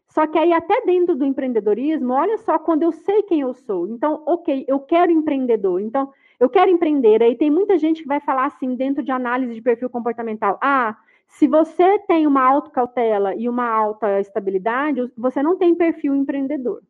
Só 0.10 0.28
que 0.28 0.38
aí, 0.38 0.54
até 0.54 0.82
dentro 0.86 1.16
do 1.16 1.26
empreendedorismo, 1.26 2.14
olha 2.14 2.38
só, 2.38 2.60
quando 2.60 2.84
eu 2.84 2.92
sei 2.92 3.24
quem 3.24 3.42
eu 3.42 3.54
sou, 3.56 3.88
então, 3.88 4.22
ok, 4.28 4.64
eu 4.68 4.80
quero 4.80 5.12
empreendedor. 5.12 5.82
Então, 5.82 6.14
Eu 6.40 6.50
quero 6.50 6.70
empreender. 6.70 7.24
Aí 7.24 7.36
tem 7.38 7.50
muita 7.50 7.78
gente 7.78 8.02
que 8.02 8.08
vai 8.08 8.20
falar 8.20 8.46
assim, 8.48 8.76
dentro 8.76 9.02
de 9.02 9.12
análise 9.12 9.54
de 9.54 9.62
perfil 9.62 9.90
comportamental. 9.90 10.58
Ah, 10.62 10.98
se 11.34 11.48
você 11.48 11.98
tem 12.00 12.28
uma 12.28 12.44
autocautela 12.44 13.34
e 13.34 13.50
uma 13.50 13.68
alta 13.68 14.20
estabilidade, 14.20 15.12
você 15.18 15.42
não 15.42 15.58
tem 15.58 15.74
perfil 15.74 16.14
empreendedor. 16.14 16.84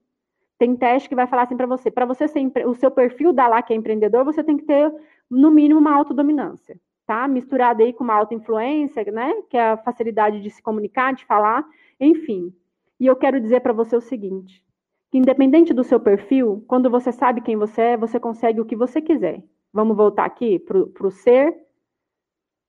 Tem 0.58 0.76
teste 0.76 1.08
que 1.08 1.16
vai 1.16 1.28
falar 1.28 1.44
assim 1.44 1.56
para 1.56 1.66
você, 1.66 1.90
para 1.90 2.06
você 2.06 2.28
ser 2.28 2.52
o 2.68 2.76
seu 2.76 2.92
perfil 2.92 3.32
da 3.32 3.48
lá 3.48 3.62
que 3.62 3.72
é 3.72 3.76
empreendedor, 3.76 4.26
você 4.26 4.44
tem 4.44 4.58
que 4.58 4.66
ter 4.66 4.94
no 5.30 5.50
mínimo 5.50 5.80
uma 5.80 5.96
autodominância, 5.96 6.78
tá? 7.06 7.26
Misturado 7.26 7.84
aí 7.84 7.94
com 7.94 8.04
uma 8.04 8.16
autoinfluência, 8.16 9.04
né, 9.14 9.34
que 9.50 9.56
é 9.56 9.72
a 9.72 9.78
facilidade 9.78 10.42
de 10.42 10.50
se 10.50 10.62
comunicar, 10.62 11.14
de 11.14 11.26
falar, 11.26 11.66
enfim. 11.98 12.54
E 13.00 13.08
eu 13.08 13.16
quero 13.16 13.40
dizer 13.40 13.62
para 13.62 13.72
você 13.72 13.96
o 13.96 14.02
seguinte, 14.02 14.62
que 15.10 15.18
independente 15.18 15.74
do 15.74 15.86
seu 15.86 16.02
perfil, 16.02 16.66
quando 16.68 16.90
você 16.90 17.14
sabe 17.14 17.40
quem 17.40 17.56
você 17.56 17.82
é, 17.82 17.98
você 17.98 18.20
consegue 18.20 18.60
o 18.60 18.66
que 18.66 18.76
você 18.76 19.02
quiser. 19.02 19.42
Vamos 19.72 19.96
voltar 19.96 20.26
aqui 20.26 20.60
para 20.60 21.08
o 21.08 21.12
ser, 21.12 21.56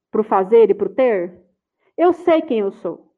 para 0.09 0.21
o 0.21 0.25
fazer 0.25 0.71
e 0.71 0.75
para 0.75 0.87
o 0.87 0.95
ter? 0.95 1.44
Eu 1.97 2.13
sei 2.13 2.43
quem 2.43 2.61
eu 2.61 2.73
sou. 2.73 3.13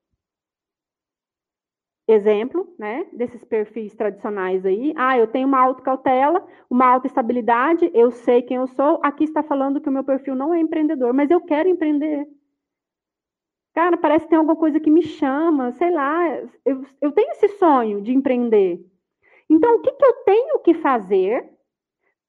Exemplo, 2.08 2.72
né, 2.78 3.04
desses 3.12 3.44
perfis 3.44 3.92
tradicionais 3.96 4.64
aí. 4.64 4.94
Ah, 4.96 5.18
eu 5.18 5.26
tenho 5.26 5.48
uma 5.48 5.60
autocautela, 5.60 6.46
uma 6.70 6.86
autoestabilidade, 6.86 7.90
eu 7.92 8.12
sei 8.12 8.42
quem 8.42 8.58
eu 8.58 8.68
sou. 8.68 9.00
Aqui 9.02 9.24
está 9.24 9.42
falando 9.42 9.80
que 9.80 9.88
o 9.88 9.92
meu 9.92 10.04
perfil 10.04 10.36
não 10.36 10.54
é 10.54 10.60
empreendedor, 10.60 11.12
mas 11.12 11.30
eu 11.30 11.40
quero 11.40 11.68
empreender. 11.68 12.28
Cara, 13.74 13.96
parece 13.96 14.24
que 14.24 14.30
tem 14.30 14.38
alguma 14.38 14.56
coisa 14.56 14.78
que 14.78 14.90
me 14.90 15.02
chama, 15.02 15.72
sei 15.72 15.90
lá. 15.90 16.28
Eu, 16.64 16.86
eu 17.00 17.12
tenho 17.12 17.30
esse 17.32 17.48
sonho 17.58 18.00
de 18.00 18.12
empreender. 18.12 18.80
Então, 19.50 19.76
o 19.76 19.80
que, 19.80 19.92
que 19.92 20.04
eu 20.04 20.14
tenho 20.24 20.58
que 20.60 20.74
fazer 20.74 21.55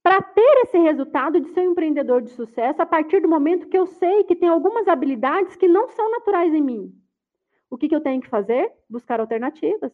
para 0.08 0.22
ter 0.22 0.62
esse 0.64 0.78
resultado 0.78 1.38
de 1.38 1.50
ser 1.50 1.68
um 1.68 1.72
empreendedor 1.72 2.22
de 2.22 2.30
sucesso 2.30 2.82
a 2.82 2.86
partir 2.86 3.20
do 3.20 3.28
momento 3.28 3.68
que 3.68 3.78
eu 3.78 3.86
sei 3.86 4.24
que 4.24 4.38
tem 4.38 4.48
algumas 4.48 4.88
habilidades 4.88 5.58
que 5.58 5.68
não 5.68 5.90
são 5.90 6.10
naturais 6.10 6.54
em 6.54 6.62
mim? 6.62 6.98
O 7.70 7.78
que, 7.78 7.90
que 7.90 7.96
eu 7.96 8.00
tenho 8.00 8.22
que 8.22 8.30
fazer? 8.30 8.74
Buscar 8.90 9.20
alternativas. 9.20 9.92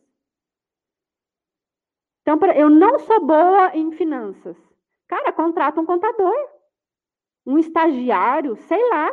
Então, 2.21 2.39
eu 2.55 2.69
não 2.69 2.99
sou 2.99 3.25
boa 3.25 3.75
em 3.75 3.91
finanças. 3.93 4.55
Cara, 5.07 5.33
contrata 5.33 5.81
um 5.81 5.85
contador, 5.85 6.35
um 7.43 7.57
estagiário, 7.57 8.55
sei 8.55 8.87
lá. 8.89 9.09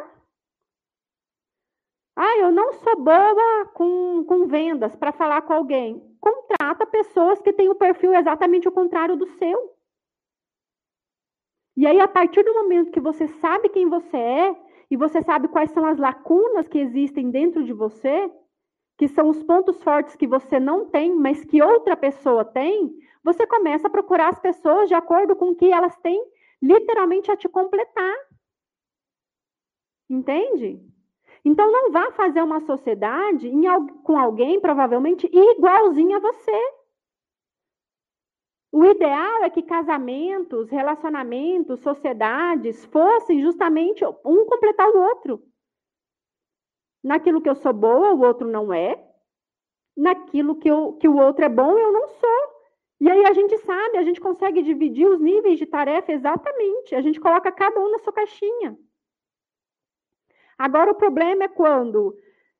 Ah, 2.14 2.36
eu 2.40 2.52
não 2.52 2.74
sou 2.74 3.00
boa 3.00 3.64
com, 3.72 4.22
com 4.24 4.46
vendas 4.46 4.94
para 4.96 5.12
falar 5.12 5.40
com 5.40 5.54
alguém. 5.54 6.14
Contrata 6.20 6.84
pessoas 6.84 7.40
que 7.40 7.54
têm 7.54 7.70
o 7.70 7.74
perfil 7.74 8.12
exatamente 8.12 8.68
o 8.68 8.72
contrário 8.72 9.16
do 9.16 9.26
seu. 9.38 9.79
E 11.80 11.86
aí, 11.86 11.98
a 11.98 12.06
partir 12.06 12.42
do 12.42 12.52
momento 12.52 12.90
que 12.90 13.00
você 13.00 13.26
sabe 13.26 13.70
quem 13.70 13.88
você 13.88 14.14
é 14.18 14.56
e 14.90 14.98
você 14.98 15.22
sabe 15.22 15.48
quais 15.48 15.70
são 15.70 15.86
as 15.86 15.96
lacunas 15.96 16.68
que 16.68 16.78
existem 16.78 17.30
dentro 17.30 17.64
de 17.64 17.72
você, 17.72 18.30
que 18.98 19.08
são 19.08 19.30
os 19.30 19.42
pontos 19.42 19.82
fortes 19.82 20.14
que 20.14 20.26
você 20.26 20.60
não 20.60 20.90
tem, 20.90 21.16
mas 21.16 21.42
que 21.42 21.62
outra 21.62 21.96
pessoa 21.96 22.44
tem, 22.44 22.94
você 23.24 23.46
começa 23.46 23.86
a 23.86 23.90
procurar 23.90 24.28
as 24.28 24.38
pessoas 24.38 24.90
de 24.90 24.94
acordo 24.94 25.34
com 25.34 25.52
o 25.52 25.56
que 25.56 25.72
elas 25.72 25.96
têm 26.02 26.22
literalmente 26.60 27.32
a 27.32 27.36
te 27.38 27.48
completar. 27.48 28.14
Entende? 30.10 30.78
Então 31.42 31.72
não 31.72 31.90
vá 31.90 32.12
fazer 32.12 32.42
uma 32.42 32.60
sociedade 32.60 33.48
em, 33.48 33.62
com 34.02 34.18
alguém 34.18 34.60
provavelmente 34.60 35.26
igualzinho 35.32 36.14
a 36.14 36.20
você. 36.20 36.79
O 38.72 38.84
ideal 38.84 39.42
é 39.42 39.50
que 39.50 39.62
casamentos, 39.62 40.70
relacionamentos, 40.70 41.80
sociedades 41.80 42.84
fossem 42.86 43.40
justamente 43.40 44.04
um 44.24 44.46
completar 44.46 44.88
o 44.88 44.98
outro. 44.98 45.42
Naquilo 47.02 47.40
que 47.40 47.48
eu 47.48 47.56
sou 47.56 47.72
boa, 47.72 48.12
o 48.12 48.20
outro 48.20 48.46
não 48.46 48.72
é. 48.72 49.02
Naquilo 49.96 50.56
que, 50.56 50.70
eu, 50.70 50.92
que 50.94 51.08
o 51.08 51.16
outro 51.16 51.44
é 51.44 51.48
bom, 51.48 51.76
eu 51.76 51.92
não 51.92 52.06
sou. 52.06 52.60
E 53.00 53.10
aí 53.10 53.24
a 53.24 53.32
gente 53.32 53.56
sabe, 53.58 53.96
a 53.98 54.02
gente 54.02 54.20
consegue 54.20 54.62
dividir 54.62 55.08
os 55.08 55.18
níveis 55.18 55.58
de 55.58 55.66
tarefa 55.66 56.12
exatamente. 56.12 56.94
A 56.94 57.00
gente 57.00 57.18
coloca 57.18 57.50
cada 57.50 57.80
um 57.80 57.90
na 57.90 57.98
sua 57.98 58.12
caixinha. 58.12 58.78
Agora, 60.56 60.92
o 60.92 60.94
problema 60.94 61.44
é 61.44 61.48
quando 61.48 62.14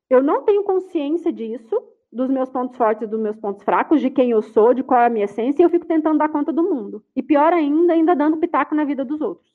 eu 0.09 0.21
não 0.23 0.43
tenho 0.43 0.63
consciência 0.63 1.31
disso, 1.31 1.75
dos 2.11 2.29
meus 2.29 2.49
pontos 2.49 2.75
fortes 2.75 3.03
e 3.03 3.07
dos 3.07 3.19
meus 3.19 3.37
pontos 3.37 3.63
fracos, 3.63 4.01
de 4.01 4.09
quem 4.09 4.31
eu 4.31 4.41
sou, 4.41 4.73
de 4.73 4.83
qual 4.83 5.01
é 5.01 5.05
a 5.05 5.09
minha 5.09 5.25
essência, 5.25 5.61
e 5.61 5.65
eu 5.65 5.69
fico 5.69 5.85
tentando 5.85 6.17
dar 6.17 6.29
conta 6.29 6.51
do 6.51 6.63
mundo. 6.63 7.03
E 7.15 7.23
pior 7.23 7.53
ainda, 7.53 7.93
ainda 7.93 8.15
dando 8.15 8.37
pitaco 8.37 8.75
na 8.75 8.83
vida 8.83 9.05
dos 9.05 9.21
outros. 9.21 9.49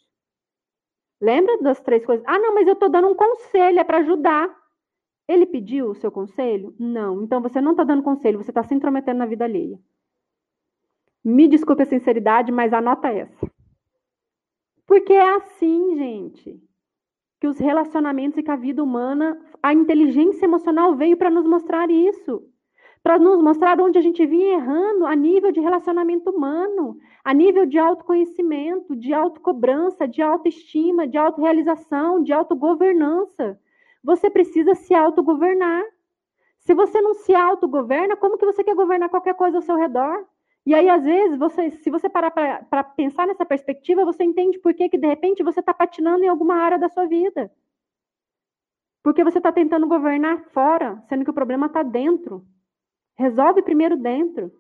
Lembra 1.21 1.59
das 1.59 1.81
três 1.81 2.05
coisas? 2.05 2.25
Ah, 2.27 2.39
não, 2.39 2.55
mas 2.55 2.67
eu 2.67 2.75
estou 2.75 2.89
dando 2.89 3.09
um 3.09 3.15
conselho, 3.15 3.79
é 3.79 3.85
para 3.85 3.99
ajudar. 3.99 4.55
Ele 5.29 5.45
pediu 5.45 5.91
o 5.91 5.95
seu 5.95 6.11
conselho? 6.11 6.75
Não. 6.79 7.23
Então 7.23 7.41
você 7.43 7.61
não 7.61 7.73
está 7.73 7.85
dando 7.85 8.03
conselho, 8.03 8.43
você 8.43 8.51
está 8.51 8.63
se 8.63 8.75
intrometendo 8.75 9.19
na 9.19 9.27
vida 9.27 9.45
alheia. 9.45 9.79
Me 11.25 11.49
desculpe 11.49 11.83
a 11.83 11.87
sinceridade, 11.87 12.53
mas 12.53 12.73
anota 12.73 13.09
essa. 13.09 13.51
Porque 14.87 15.13
é 15.13 15.35
assim, 15.35 15.97
gente, 15.97 16.63
que 17.41 17.47
os 17.47 17.59
relacionamentos 17.59 18.39
e 18.39 18.43
que 18.43 18.51
a 18.51 18.57
vida 18.57 18.83
humana, 18.83 19.39
a 19.63 19.73
inteligência 19.73 20.47
emocional 20.47 20.95
veio 20.95 21.17
para 21.17 21.31
nos 21.31 21.47
mostrar 21.47 21.91
isso. 21.91 22.43
Para 23.03 23.19
nos 23.19 23.41
mostrar 23.41 23.81
onde 23.81 23.99
a 23.99 24.03
gente 24.03 24.27
vinha 24.27 24.55
errando 24.55 25.07
a 25.07 25.15
nível 25.15 25.53
de 25.53 25.61
relacionamento 25.61 26.31
humano, 26.31 26.97
a 27.25 27.33
nível 27.33 27.65
de 27.65 27.79
autoconhecimento, 27.79 28.97
de 28.97 29.13
autocobrança, 29.13 30.09
de 30.09 30.23
autoestima, 30.23 31.07
de 31.07 31.17
autorrealização, 31.17 32.23
de 32.23 32.33
autogovernança. 32.33 33.61
Você 34.03 34.29
precisa 34.29 34.75
se 34.75 34.95
autogovernar. 34.95 35.83
Se 36.59 36.75
você 36.75 37.01
não 37.01 37.15
se 37.15 37.35
autogoverna, 37.35 38.17
como 38.17 38.39
que 38.39 38.47
você 38.47 38.65
quer 38.65 38.75
governar 38.75 39.09
qualquer 39.09 39.35
coisa 39.35 39.59
ao 39.59 39.63
seu 39.63 39.77
redor? 39.77 40.27
E 40.67 40.75
aí, 40.75 40.91
às 40.91 41.05
vezes, 41.05 41.39
você, 41.39 41.71
se 41.71 41.91
você 41.91 42.09
parar 42.09 42.33
para 42.33 42.83
pensar 42.83 43.25
nessa 43.29 43.47
perspectiva, 43.47 44.05
você 44.05 44.25
entende 44.25 44.59
por 44.59 44.75
que, 44.75 44.89
que 44.89 44.99
de 44.99 45.07
repente, 45.07 45.45
você 45.45 45.61
está 45.61 45.73
patinando 45.73 46.25
em 46.25 46.29
alguma 46.29 46.57
área 46.57 46.77
da 46.77 46.89
sua 46.89 47.07
vida. 47.07 47.53
Porque 49.01 49.23
você 49.23 49.39
está 49.39 49.53
tentando 49.53 49.87
governar 49.87 50.43
fora, 50.51 51.01
sendo 51.09 51.25
que 51.25 51.31
o 51.31 51.35
problema 51.35 51.67
está 51.67 51.85
dentro. 51.85 52.45
Resolve 53.17 53.63
primeiro 53.63 53.97
dentro. 53.97 54.53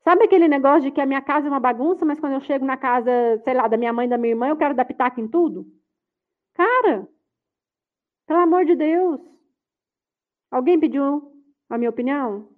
Sabe 0.00 0.24
aquele 0.24 0.46
negócio 0.46 0.82
de 0.82 0.90
que 0.90 1.00
a 1.00 1.06
minha 1.06 1.22
casa 1.22 1.46
é 1.46 1.50
uma 1.50 1.58
bagunça, 1.58 2.04
mas 2.04 2.20
quando 2.20 2.34
eu 2.34 2.40
chego 2.42 2.66
na 2.66 2.76
casa, 2.76 3.10
sei 3.42 3.54
lá, 3.54 3.66
da 3.66 3.78
minha 3.78 3.94
mãe 3.94 4.06
da 4.06 4.18
minha 4.18 4.32
irmã, 4.32 4.48
eu 4.48 4.56
quero 4.58 4.74
dar 4.74 4.84
pitaco 4.84 5.18
em 5.18 5.26
tudo? 5.26 5.66
Cara, 6.52 7.08
pelo 8.26 8.40
amor 8.40 8.66
de 8.66 8.76
Deus. 8.76 9.22
Alguém 10.50 10.78
pediu 10.78 11.32
a 11.70 11.78
minha 11.78 11.88
opinião? 11.88 12.50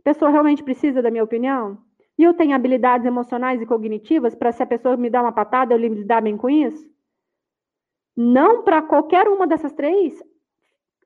A 0.00 0.02
pessoa 0.02 0.32
realmente 0.32 0.64
precisa 0.64 1.00
da 1.00 1.12
minha 1.12 1.22
opinião? 1.22 1.87
E 2.18 2.24
eu 2.24 2.34
tenho 2.34 2.54
habilidades 2.54 3.06
emocionais 3.06 3.62
e 3.62 3.66
cognitivas 3.66 4.34
para 4.34 4.50
se 4.50 4.62
a 4.62 4.66
pessoa 4.66 4.96
me 4.96 5.08
dá 5.08 5.22
uma 5.22 5.32
patada, 5.32 5.72
eu 5.72 5.78
lidar 5.78 6.20
bem 6.20 6.36
com 6.36 6.50
isso? 6.50 6.84
Não 8.16 8.64
para 8.64 8.82
qualquer 8.82 9.28
uma 9.28 9.46
dessas 9.46 9.72
três? 9.72 10.20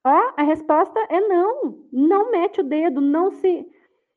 Ó, 0.04 0.32
a 0.36 0.42
resposta 0.42 0.98
é 1.10 1.20
não. 1.20 1.86
Não 1.92 2.30
mete 2.30 2.60
o 2.60 2.64
dedo, 2.64 3.00
não 3.00 3.30
se. 3.30 3.66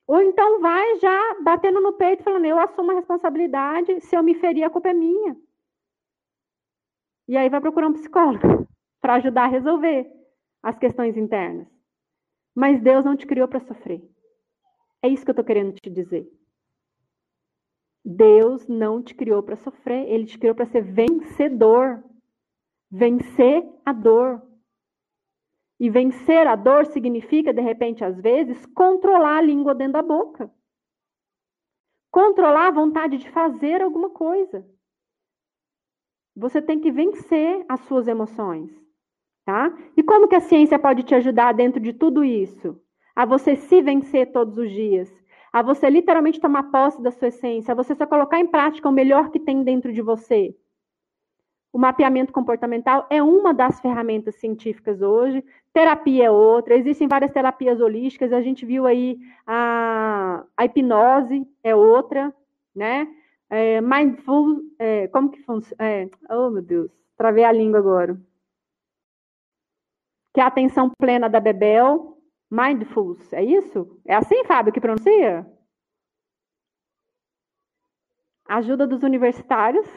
Ou 0.07 0.21
então 0.21 0.61
vai 0.61 0.97
já 0.99 1.35
batendo 1.41 1.81
no 1.81 1.93
peito, 1.93 2.23
falando: 2.23 2.45
eu 2.45 2.57
assumo 2.57 2.91
a 2.91 2.95
responsabilidade, 2.95 3.99
se 3.99 4.15
eu 4.15 4.23
me 4.23 4.33
ferir, 4.35 4.63
a 4.63 4.69
culpa 4.69 4.89
é 4.89 4.93
minha. 4.93 5.35
E 7.27 7.35
aí 7.35 7.49
vai 7.49 7.59
procurar 7.59 7.87
um 7.87 7.93
psicólogo 7.93 8.67
para 9.01 9.15
ajudar 9.15 9.43
a 9.43 9.47
resolver 9.47 10.09
as 10.63 10.79
questões 10.79 11.17
internas. 11.17 11.67
Mas 12.55 12.81
Deus 12.81 13.03
não 13.03 13.17
te 13.17 13.27
criou 13.27 13.47
para 13.47 13.59
sofrer. 13.59 14.01
É 15.03 15.09
isso 15.09 15.25
que 15.25 15.31
eu 15.31 15.33
estou 15.33 15.45
querendo 15.45 15.73
te 15.73 15.89
dizer. 15.89 16.25
Deus 18.05 18.67
não 18.67 19.01
te 19.01 19.15
criou 19.15 19.41
para 19.41 19.55
sofrer, 19.55 20.07
ele 20.07 20.25
te 20.25 20.37
criou 20.37 20.53
para 20.53 20.67
ser 20.67 20.83
vencedor. 20.83 22.03
Vencer 22.91 23.67
a 23.83 23.91
dor. 23.91 24.41
E 25.79 25.89
vencer 25.89 26.45
a 26.45 26.55
dor 26.55 26.85
significa, 26.85 27.51
de 27.51 27.61
repente, 27.61 28.05
às 28.05 28.21
vezes, 28.21 28.63
controlar 28.67 29.37
a 29.37 29.41
língua 29.41 29.73
dentro 29.73 29.93
da 29.93 30.03
boca. 30.03 30.53
Controlar 32.11 32.67
a 32.67 32.71
vontade 32.71 33.17
de 33.17 33.29
fazer 33.31 33.81
alguma 33.81 34.11
coisa. 34.11 34.65
Você 36.35 36.61
tem 36.61 36.79
que 36.79 36.91
vencer 36.91 37.65
as 37.67 37.81
suas 37.81 38.07
emoções. 38.07 38.71
Tá? 39.43 39.75
E 39.97 40.03
como 40.03 40.27
que 40.27 40.35
a 40.35 40.39
ciência 40.39 40.77
pode 40.77 41.03
te 41.03 41.13
ajudar 41.15 41.53
dentro 41.53 41.79
de 41.79 41.91
tudo 41.91 42.23
isso? 42.23 42.79
A 43.15 43.25
você 43.25 43.55
se 43.55 43.81
vencer 43.81 44.31
todos 44.31 44.57
os 44.57 44.69
dias, 44.69 45.09
a 45.55 45.61
você 45.61 45.89
literalmente 45.89 46.41
tomar 46.41 46.63
posse 46.63 47.01
da 47.01 47.11
sua 47.11 47.29
essência, 47.29 47.71
a 47.71 47.75
você 47.75 47.95
só 47.95 48.05
colocar 48.05 48.37
em 48.37 48.45
prática 48.45 48.89
o 48.89 48.91
melhor 48.91 49.31
que 49.31 49.39
tem 49.39 49.63
dentro 49.63 49.93
de 49.93 50.01
você. 50.01 50.53
O 51.71 51.79
mapeamento 51.79 52.33
comportamental 52.33 53.07
é 53.09 53.23
uma 53.23 53.53
das 53.53 53.79
ferramentas 53.79 54.35
científicas 54.35 55.01
hoje, 55.01 55.41
terapia 55.71 56.25
é 56.25 56.31
outra, 56.31 56.75
existem 56.75 57.07
várias 57.07 57.31
terapias 57.31 57.79
holísticas, 57.79 58.33
a 58.33 58.41
gente 58.41 58.65
viu 58.65 58.85
aí 58.85 59.17
a, 59.47 60.43
a 60.57 60.65
hipnose 60.65 61.47
é 61.63 61.73
outra, 61.73 62.35
né? 62.75 63.07
é, 63.49 63.79
mindful, 63.79 64.61
é, 64.77 65.07
como 65.07 65.29
que 65.31 65.41
funciona? 65.43 65.81
É, 65.81 66.09
oh, 66.29 66.49
meu 66.49 66.61
Deus, 66.61 66.91
travei 67.15 67.45
a 67.45 67.51
língua 67.51 67.79
agora. 67.79 68.19
Que 70.33 70.41
é 70.41 70.43
a 70.43 70.47
atenção 70.47 70.91
plena 70.99 71.29
da 71.29 71.39
Bebel, 71.39 72.14
mindful, 72.49 73.17
é 73.31 73.43
isso? 73.43 73.99
É 74.05 74.15
assim, 74.15 74.43
Fábio, 74.45 74.73
que 74.73 74.81
pronuncia? 74.81 75.45
Ajuda 78.47 78.85
dos 78.85 79.01
universitários. 79.01 79.87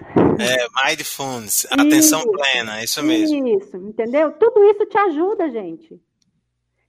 É, 0.40 0.66
mindfulness, 0.88 1.66
atenção 1.70 2.20
isso, 2.20 2.32
plena, 2.32 2.82
isso 2.82 3.02
mesmo. 3.02 3.46
Isso, 3.46 3.76
entendeu? 3.76 4.32
Tudo 4.32 4.64
isso 4.64 4.86
te 4.86 4.96
ajuda, 4.96 5.50
gente. 5.50 6.00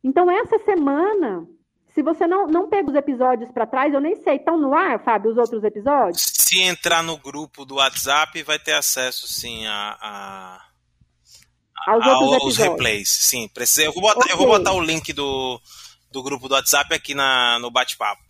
Então, 0.01 0.32
essa 0.32 0.57
semana, 0.60 1.45
se 1.93 2.01
você 2.01 2.26
não, 2.26 2.47
não 2.47 2.70
pega 2.70 2.89
os 2.89 2.95
episódios 2.95 3.51
para 3.51 3.68
trás, 3.68 3.93
eu 3.93 3.99
nem 3.99 4.16
sei, 4.16 4.38
estão 4.38 4.57
no 4.57 4.74
ar, 4.74 5.03
Fábio, 5.03 5.32
os 5.32 5.38
outros 5.38 5.62
episódios? 5.64 6.22
Se 6.34 6.62
entrar 6.62 7.03
no 7.03 7.18
grupo 7.18 7.66
do 7.66 7.76
WhatsApp, 7.76 8.41
vai 8.43 8.57
ter 8.57 8.74
acesso, 8.74 9.28
sim, 9.28 9.68
a, 9.68 9.97
a, 10.01 10.68
aos, 11.89 12.43
aos 12.43 12.57
replays. 12.57 13.09
Sim, 13.09 13.47
precisa, 13.47 13.83
eu, 13.83 13.93
vou 13.93 14.01
botar, 14.01 14.19
okay. 14.19 14.33
eu 14.33 14.37
vou 14.37 14.47
botar 14.47 14.73
o 14.73 14.81
link 14.81 15.11
do, 15.13 15.59
do 16.11 16.23
grupo 16.23 16.47
do 16.47 16.55
WhatsApp 16.55 16.93
aqui 16.93 17.13
na, 17.13 17.59
no 17.59 17.71
bate-papo. 17.71 18.21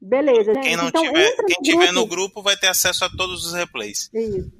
Beleza, 0.00 0.52
gente. 0.52 0.64
Quem 0.64 0.76
não 0.76 0.88
então, 0.88 1.02
tiver, 1.02 1.36
quem 1.36 1.56
no 1.58 1.62
tiver 1.62 1.86
grupo. 1.86 1.94
no 1.94 2.06
grupo 2.06 2.42
vai 2.42 2.56
ter 2.56 2.68
acesso 2.68 3.04
a 3.04 3.10
todos 3.10 3.46
os 3.46 3.54
replays. 3.54 4.10
Isso. 4.12 4.52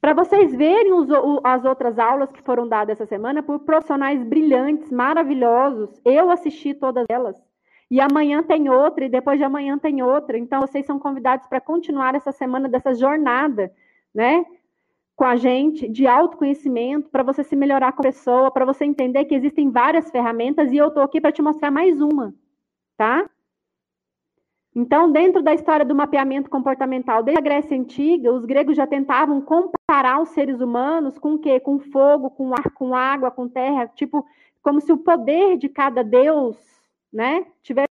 Para 0.00 0.14
vocês 0.14 0.54
verem 0.54 0.92
os, 0.92 1.08
o, 1.10 1.40
as 1.44 1.64
outras 1.64 1.98
aulas 1.98 2.30
que 2.30 2.42
foram 2.42 2.68
dadas 2.68 2.98
essa 2.98 3.06
semana 3.06 3.42
por 3.42 3.58
profissionais 3.60 4.22
brilhantes, 4.22 4.90
maravilhosos. 4.90 5.90
Eu 6.04 6.30
assisti 6.30 6.72
todas 6.72 7.04
elas. 7.08 7.36
E 7.90 8.00
amanhã 8.00 8.42
tem 8.42 8.68
outra, 8.68 9.04
e 9.04 9.08
depois 9.08 9.38
de 9.38 9.44
amanhã 9.44 9.78
tem 9.78 10.02
outra. 10.02 10.38
Então, 10.38 10.60
vocês 10.60 10.84
são 10.86 10.98
convidados 10.98 11.46
para 11.46 11.60
continuar 11.60 12.14
essa 12.14 12.32
semana 12.32 12.68
dessa 12.68 12.94
jornada, 12.94 13.72
né? 14.14 14.44
Com 15.16 15.24
a 15.24 15.34
gente, 15.34 15.88
de 15.88 16.06
autoconhecimento, 16.06 17.08
para 17.08 17.22
você 17.22 17.42
se 17.42 17.56
melhorar 17.56 17.92
como 17.92 18.02
pessoa, 18.02 18.50
para 18.50 18.66
você 18.66 18.84
entender 18.84 19.24
que 19.24 19.34
existem 19.34 19.70
várias 19.70 20.10
ferramentas, 20.10 20.70
e 20.70 20.76
eu 20.76 20.88
estou 20.88 21.02
aqui 21.02 21.22
para 21.22 21.32
te 21.32 21.40
mostrar 21.40 21.70
mais 21.70 21.98
uma, 22.02 22.34
tá? 22.98 23.28
Então, 24.74 25.10
dentro 25.10 25.42
da 25.42 25.54
história 25.54 25.86
do 25.86 25.94
mapeamento 25.94 26.50
comportamental, 26.50 27.22
desde 27.22 27.40
a 27.40 27.42
Grécia 27.42 27.74
Antiga, 27.74 28.30
os 28.30 28.44
gregos 28.44 28.76
já 28.76 28.86
tentavam 28.86 29.40
comparar 29.40 30.20
os 30.20 30.28
seres 30.28 30.60
humanos 30.60 31.18
com 31.18 31.32
o 31.32 31.38
quê? 31.38 31.58
Com 31.58 31.78
fogo, 31.78 32.28
com 32.28 32.52
ar, 32.52 32.70
com 32.74 32.94
água, 32.94 33.30
com 33.30 33.48
terra, 33.48 33.86
tipo, 33.86 34.22
como 34.62 34.82
se 34.82 34.92
o 34.92 34.98
poder 34.98 35.56
de 35.56 35.70
cada 35.70 36.04
deus, 36.04 36.58
né, 37.10 37.46
tivesse 37.62 37.88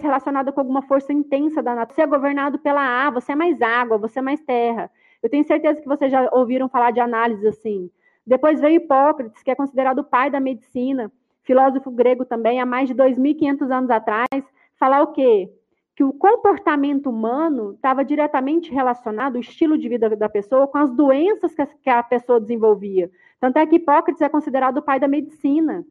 relacionado 0.00 0.50
com 0.50 0.60
alguma 0.60 0.80
força 0.80 1.12
intensa 1.12 1.62
da 1.62 1.74
natureza. 1.74 1.96
Você 1.96 2.02
é 2.02 2.06
governado 2.06 2.58
pela 2.58 3.06
A, 3.06 3.10
você 3.10 3.32
é 3.32 3.36
mais 3.36 3.60
água, 3.60 3.98
você 3.98 4.20
é 4.20 4.22
mais 4.22 4.40
terra. 4.40 4.90
Eu 5.22 5.30
tenho 5.30 5.46
certeza 5.46 5.80
que 5.80 5.88
vocês 5.88 6.10
já 6.10 6.28
ouviram 6.32 6.68
falar 6.68 6.90
de 6.90 7.00
análise 7.00 7.46
assim. 7.46 7.90
Depois 8.26 8.60
veio 8.60 8.76
Hipócrates, 8.76 9.42
que 9.42 9.50
é 9.50 9.54
considerado 9.54 10.00
o 10.00 10.04
pai 10.04 10.30
da 10.30 10.40
medicina, 10.40 11.10
filósofo 11.42 11.90
grego 11.90 12.24
também, 12.24 12.60
há 12.60 12.66
mais 12.66 12.88
de 12.88 12.94
2.500 12.94 13.70
anos 13.70 13.90
atrás, 13.90 14.44
falar 14.78 15.02
o 15.02 15.12
quê? 15.12 15.50
que 15.94 16.02
o 16.02 16.12
comportamento 16.12 17.10
humano 17.10 17.72
estava 17.72 18.04
diretamente 18.04 18.72
relacionado, 18.72 19.36
o 19.36 19.40
estilo 19.40 19.76
de 19.76 19.88
vida 19.88 20.16
da 20.16 20.28
pessoa, 20.28 20.66
com 20.66 20.78
as 20.78 20.90
doenças 20.90 21.54
que 21.82 21.90
a 21.90 22.02
pessoa 22.02 22.40
desenvolvia. 22.40 23.10
Tanto 23.38 23.58
é 23.58 23.66
que 23.66 23.76
Hipócrates 23.76 24.22
é 24.22 24.28
considerado 24.28 24.78
o 24.78 24.82
pai 24.82 24.98
da 24.98 25.06
medicina, 25.06 25.84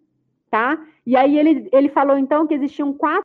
tá? 0.50 0.84
E 1.06 1.16
aí 1.16 1.38
ele, 1.38 1.70
ele 1.72 1.90
falou, 1.90 2.18
então, 2.18 2.48
que 2.48 2.54
existiam 2.54 2.94
quatro 2.94 3.24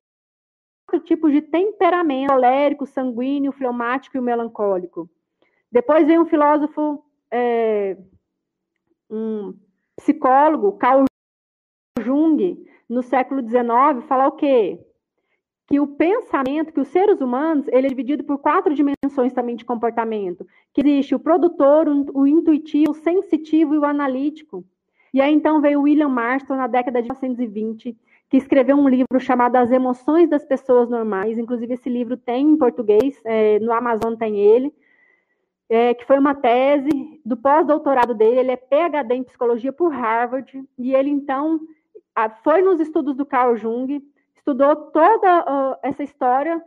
tipos 1.04 1.32
de 1.32 1.40
temperamento, 1.40 2.32
colérico, 2.32 2.86
sanguíneo, 2.86 3.52
fleumático 3.52 4.18
e 4.18 4.20
melancólico. 4.20 5.08
Depois 5.70 6.06
vem 6.06 6.18
um 6.18 6.26
filósofo, 6.26 7.04
é, 7.30 7.96
um 9.10 9.54
psicólogo, 9.96 10.72
Carl 10.78 11.04
Jung, 12.00 12.66
no 12.88 13.02
século 13.02 13.40
XIX, 13.40 14.06
falar 14.06 14.28
o 14.28 14.32
quê? 14.32 14.78
que 15.66 15.80
o 15.80 15.86
pensamento, 15.86 16.72
que 16.72 16.80
os 16.80 16.88
seres 16.88 17.20
humanos, 17.20 17.66
ele 17.68 17.86
é 17.86 17.90
dividido 17.90 18.22
por 18.22 18.38
quatro 18.38 18.72
dimensões 18.72 19.32
também 19.32 19.56
de 19.56 19.64
comportamento. 19.64 20.46
Que 20.72 20.80
existe 20.80 21.14
o 21.14 21.18
produtor, 21.18 21.88
o 22.14 22.26
intuitivo, 22.26 22.92
o 22.92 22.94
sensitivo 22.94 23.74
e 23.74 23.78
o 23.78 23.84
analítico. 23.84 24.64
E 25.12 25.20
aí 25.20 25.32
então 25.34 25.60
veio 25.60 25.82
William 25.82 26.08
Marston 26.08 26.56
na 26.56 26.68
década 26.68 27.02
de 27.02 27.08
1920, 27.08 27.96
que 28.28 28.36
escreveu 28.36 28.76
um 28.76 28.88
livro 28.88 29.18
chamado 29.18 29.56
As 29.56 29.72
Emoções 29.72 30.28
das 30.28 30.44
Pessoas 30.44 30.88
Normais. 30.88 31.36
Inclusive 31.36 31.74
esse 31.74 31.88
livro 31.88 32.16
tem 32.16 32.48
em 32.48 32.56
português, 32.56 33.20
é, 33.24 33.58
no 33.58 33.72
Amazon 33.72 34.14
tem 34.14 34.38
ele. 34.38 34.72
É, 35.68 35.94
que 35.94 36.04
foi 36.04 36.18
uma 36.18 36.34
tese 36.34 37.20
do 37.24 37.36
pós-doutorado 37.36 38.14
dele, 38.14 38.38
ele 38.38 38.52
é 38.52 38.56
PhD 38.56 39.14
em 39.14 39.24
psicologia 39.24 39.72
por 39.72 39.92
Harvard, 39.92 40.64
e 40.78 40.94
ele 40.94 41.10
então 41.10 41.60
foi 42.44 42.62
nos 42.62 42.78
estudos 42.78 43.16
do 43.16 43.26
Carl 43.26 43.56
Jung, 43.56 44.00
estudou 44.36 44.76
toda 44.76 45.78
essa 45.82 46.04
história 46.04 46.62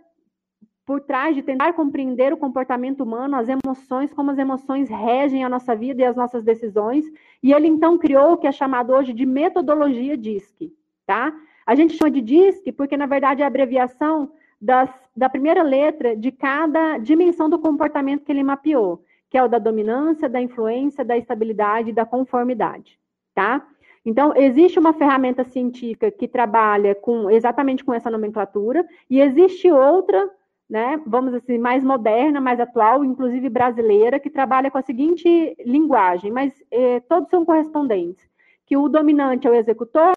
por 0.85 0.99
trás 0.99 1.35
de 1.35 1.41
tentar 1.41 1.71
compreender 1.73 2.33
o 2.33 2.37
comportamento 2.37 3.01
humano, 3.01 3.37
as 3.37 3.47
emoções, 3.47 4.11
como 4.11 4.31
as 4.31 4.37
emoções 4.37 4.89
regem 4.89 5.45
a 5.45 5.49
nossa 5.49 5.75
vida 5.75 6.01
e 6.01 6.05
as 6.05 6.15
nossas 6.15 6.43
decisões, 6.43 7.05
e 7.41 7.53
ele 7.53 7.67
então 7.67 7.97
criou 7.97 8.33
o 8.33 8.37
que 8.37 8.47
é 8.47 8.51
chamado 8.51 8.91
hoje 8.91 9.13
de 9.13 9.25
metodologia 9.25 10.17
DISC, 10.17 10.73
tá? 11.05 11.31
A 11.65 11.75
gente 11.75 11.95
chama 11.95 12.11
de 12.11 12.21
DISC 12.21 12.71
porque, 12.73 12.97
na 12.97 13.05
verdade, 13.05 13.43
é 13.43 13.45
a 13.45 13.47
abreviação 13.47 14.31
das, 14.61 14.89
da 15.15 15.29
primeira 15.29 15.63
letra 15.63 16.15
de 16.15 16.31
cada 16.31 16.97
dimensão 16.97 17.49
do 17.49 17.59
comportamento 17.59 18.23
que 18.23 18.31
ele 18.31 18.43
mapeou, 18.43 19.03
que 19.29 19.37
é 19.37 19.43
o 19.43 19.47
da 19.47 19.59
dominância, 19.59 20.27
da 20.27 20.41
influência, 20.41 21.05
da 21.05 21.17
estabilidade 21.17 21.89
e 21.89 21.93
da 21.93 22.05
conformidade, 22.05 22.99
tá? 23.33 23.65
Então, 24.05 24.33
existe 24.35 24.79
uma 24.79 24.93
ferramenta 24.93 25.43
científica 25.43 26.09
que 26.09 26.27
trabalha 26.27 26.95
com 26.95 27.29
exatamente 27.29 27.83
com 27.83 27.93
essa 27.93 28.09
nomenclatura, 28.09 28.85
e 29.09 29.21
existe 29.21 29.69
outra, 29.71 30.29
né, 30.69 31.01
vamos 31.05 31.33
assim, 31.33 31.57
mais 31.57 31.83
moderna, 31.83 32.39
mais 32.39 32.59
atual, 32.59 33.03
inclusive 33.03 33.49
brasileira, 33.49 34.19
que 34.19 34.29
trabalha 34.29 34.71
com 34.71 34.77
a 34.77 34.81
seguinte 34.83 35.55
linguagem, 35.65 36.31
mas 36.31 36.53
eh, 36.71 37.01
todos 37.01 37.29
são 37.29 37.45
correspondentes, 37.45 38.27
que 38.65 38.77
o 38.77 38.87
dominante 38.87 39.47
é 39.47 39.51
o 39.51 39.55
executor, 39.55 40.13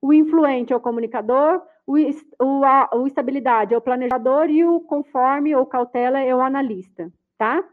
o 0.00 0.12
influente 0.12 0.72
é 0.72 0.76
o 0.76 0.80
comunicador, 0.80 1.62
o, 1.86 1.96
o, 2.42 2.64
a, 2.64 2.90
o 2.94 3.06
estabilidade 3.06 3.72
é 3.72 3.78
o 3.78 3.80
planejador 3.80 4.50
e 4.50 4.64
o 4.64 4.80
conforme 4.80 5.54
ou 5.54 5.64
cautela 5.64 6.20
é 6.20 6.34
o 6.34 6.40
analista, 6.40 7.12
tá? 7.38 7.64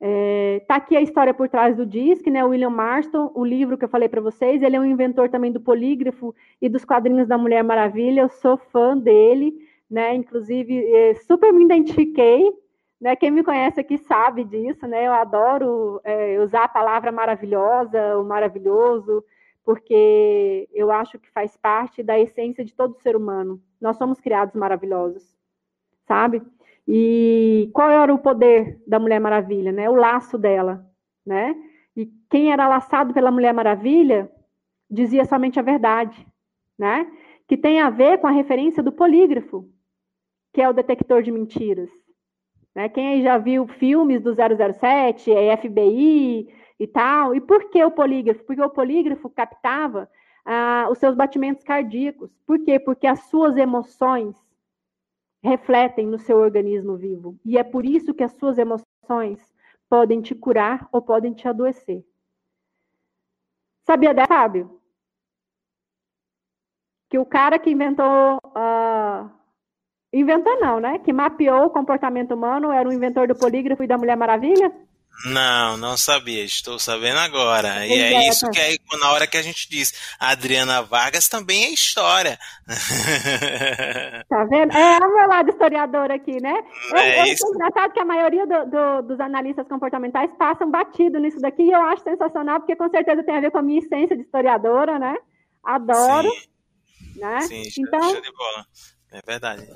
É, 0.00 0.60
tá 0.66 0.76
aqui 0.76 0.96
a 0.96 1.00
história 1.00 1.32
por 1.32 1.48
trás 1.48 1.76
do 1.76 1.86
disco, 1.86 2.28
né? 2.28 2.44
William 2.44 2.70
Marston, 2.70 3.30
o 3.34 3.44
livro 3.44 3.78
que 3.78 3.84
eu 3.84 3.88
falei 3.88 4.08
para 4.08 4.20
vocês, 4.20 4.62
ele 4.62 4.76
é 4.76 4.80
um 4.80 4.84
inventor 4.84 5.28
também 5.28 5.52
do 5.52 5.60
polígrafo 5.60 6.34
e 6.60 6.68
dos 6.68 6.84
quadrinhos 6.84 7.28
da 7.28 7.38
Mulher 7.38 7.62
Maravilha. 7.62 8.22
Eu 8.22 8.28
sou 8.28 8.56
fã 8.56 8.96
dele, 8.96 9.54
né? 9.90 10.14
Inclusive, 10.14 10.84
é, 10.92 11.14
super 11.14 11.52
me 11.52 11.64
identifiquei. 11.64 12.52
Né? 13.00 13.16
Quem 13.16 13.30
me 13.30 13.42
conhece 13.42 13.80
aqui 13.80 13.98
sabe 13.98 14.44
disso, 14.44 14.86
né? 14.86 15.06
Eu 15.06 15.12
adoro 15.12 16.00
é, 16.04 16.38
usar 16.40 16.64
a 16.64 16.68
palavra 16.68 17.12
maravilhosa, 17.12 18.18
o 18.18 18.24
maravilhoso, 18.24 19.24
porque 19.64 20.68
eu 20.72 20.92
acho 20.92 21.18
que 21.18 21.30
faz 21.30 21.56
parte 21.56 22.02
da 22.02 22.18
essência 22.18 22.64
de 22.64 22.74
todo 22.74 23.00
ser 23.00 23.16
humano. 23.16 23.60
Nós 23.80 23.96
somos 23.96 24.20
criados 24.20 24.54
maravilhosos, 24.54 25.34
sabe? 26.06 26.42
E 26.86 27.70
qual 27.72 27.90
era 27.90 28.12
o 28.12 28.18
poder 28.18 28.78
da 28.86 28.98
Mulher 28.98 29.18
Maravilha, 29.20 29.72
né? 29.72 29.88
O 29.88 29.94
laço 29.94 30.36
dela, 30.36 30.86
né? 31.24 31.54
E 31.96 32.06
quem 32.28 32.52
era 32.52 32.68
laçado 32.68 33.14
pela 33.14 33.30
Mulher 33.30 33.54
Maravilha 33.54 34.30
dizia 34.90 35.24
somente 35.24 35.58
a 35.58 35.62
verdade, 35.62 36.26
né? 36.78 37.10
Que 37.48 37.56
tem 37.56 37.80
a 37.80 37.88
ver 37.88 38.18
com 38.18 38.26
a 38.26 38.30
referência 38.30 38.82
do 38.82 38.92
polígrafo, 38.92 39.66
que 40.52 40.60
é 40.60 40.68
o 40.68 40.74
detector 40.74 41.22
de 41.22 41.32
mentiras. 41.32 41.90
Né? 42.74 42.88
Quem 42.88 43.08
aí 43.08 43.22
já 43.22 43.38
viu 43.38 43.66
filmes 43.66 44.20
do 44.20 44.34
007, 44.34 45.30
FBI 45.62 46.48
e 46.78 46.86
tal? 46.86 47.34
E 47.34 47.40
por 47.40 47.70
que 47.70 47.82
o 47.84 47.90
polígrafo? 47.90 48.44
Porque 48.44 48.62
o 48.62 48.70
polígrafo 48.70 49.28
captava 49.30 50.10
ah, 50.44 50.88
os 50.90 50.98
seus 50.98 51.14
batimentos 51.14 51.64
cardíacos. 51.64 52.30
Por 52.46 52.58
quê? 52.64 52.78
Porque 52.78 53.06
as 53.06 53.20
suas 53.24 53.56
emoções 53.56 54.36
refletem 55.42 56.06
no 56.06 56.18
seu 56.18 56.38
organismo 56.38 56.96
vivo. 56.96 57.38
E 57.44 57.58
é 57.58 57.62
por 57.62 57.84
isso 57.84 58.14
que 58.14 58.24
as 58.24 58.32
suas 58.32 58.58
emoções 58.58 59.54
podem 59.88 60.20
te 60.20 60.34
curar 60.34 60.88
ou 60.90 61.02
podem 61.02 61.32
te 61.32 61.46
adoecer. 61.46 62.04
Sabia 63.84 64.14
dessa, 64.14 64.28
Fábio? 64.28 64.80
Que 67.10 67.18
o 67.18 67.26
cara 67.26 67.58
que 67.58 67.70
inventou. 67.70 68.38
Uh, 68.46 69.30
inventou 70.12 70.58
não, 70.58 70.80
né? 70.80 70.98
Que 70.98 71.12
mapeou 71.12 71.66
o 71.66 71.70
comportamento 71.70 72.32
humano 72.34 72.72
era 72.72 72.88
o 72.88 72.92
inventor 72.92 73.28
do 73.28 73.34
polígrafo 73.34 73.84
e 73.84 73.86
da 73.86 73.98
Mulher 73.98 74.16
Maravilha? 74.16 74.72
Não, 75.24 75.76
não 75.76 75.96
sabia. 75.96 76.44
Estou 76.44 76.78
sabendo 76.78 77.18
agora. 77.18 77.86
E 77.86 77.92
é, 77.92 78.12
é 78.14 78.28
isso 78.28 78.50
que 78.50 78.58
é 78.58 78.76
na 79.00 79.12
hora 79.12 79.26
que 79.26 79.36
a 79.36 79.42
gente 79.42 79.68
diz. 79.68 79.92
A 80.18 80.30
Adriana 80.30 80.82
Vargas 80.82 81.28
também 81.28 81.64
é 81.64 81.70
história. 81.70 82.38
Tá 84.28 84.44
vendo? 84.44 84.72
É 84.76 84.98
o 84.98 85.14
meu 85.14 85.28
lado 85.28 85.50
historiador 85.50 86.10
aqui, 86.10 86.40
né? 86.42 86.54
É, 86.94 87.20
é 87.20 87.32
isso. 87.32 87.46
engraçado 87.46 87.92
que 87.92 88.00
a 88.00 88.04
maioria 88.04 88.46
do, 88.46 88.70
do, 88.70 89.02
dos 89.08 89.20
analistas 89.20 89.66
comportamentais 89.68 90.30
passam 90.38 90.70
batido 90.70 91.18
nisso 91.18 91.40
daqui 91.40 91.62
e 91.62 91.70
eu 91.70 91.82
acho 91.82 92.02
sensacional, 92.02 92.60
porque 92.60 92.76
com 92.76 92.88
certeza 92.90 93.22
tem 93.22 93.36
a 93.36 93.40
ver 93.40 93.50
com 93.50 93.58
a 93.58 93.62
minha 93.62 93.78
essência 93.78 94.16
de 94.16 94.22
historiadora, 94.22 94.98
né? 94.98 95.16
Adoro. 95.62 96.30
Sim. 96.30 97.20
Né? 97.20 97.40
Sim, 97.42 97.62
então, 97.78 98.02
show 98.02 98.20
de 98.20 98.32
bola. 98.32 98.66
É 99.12 99.20
verdade. 99.24 99.66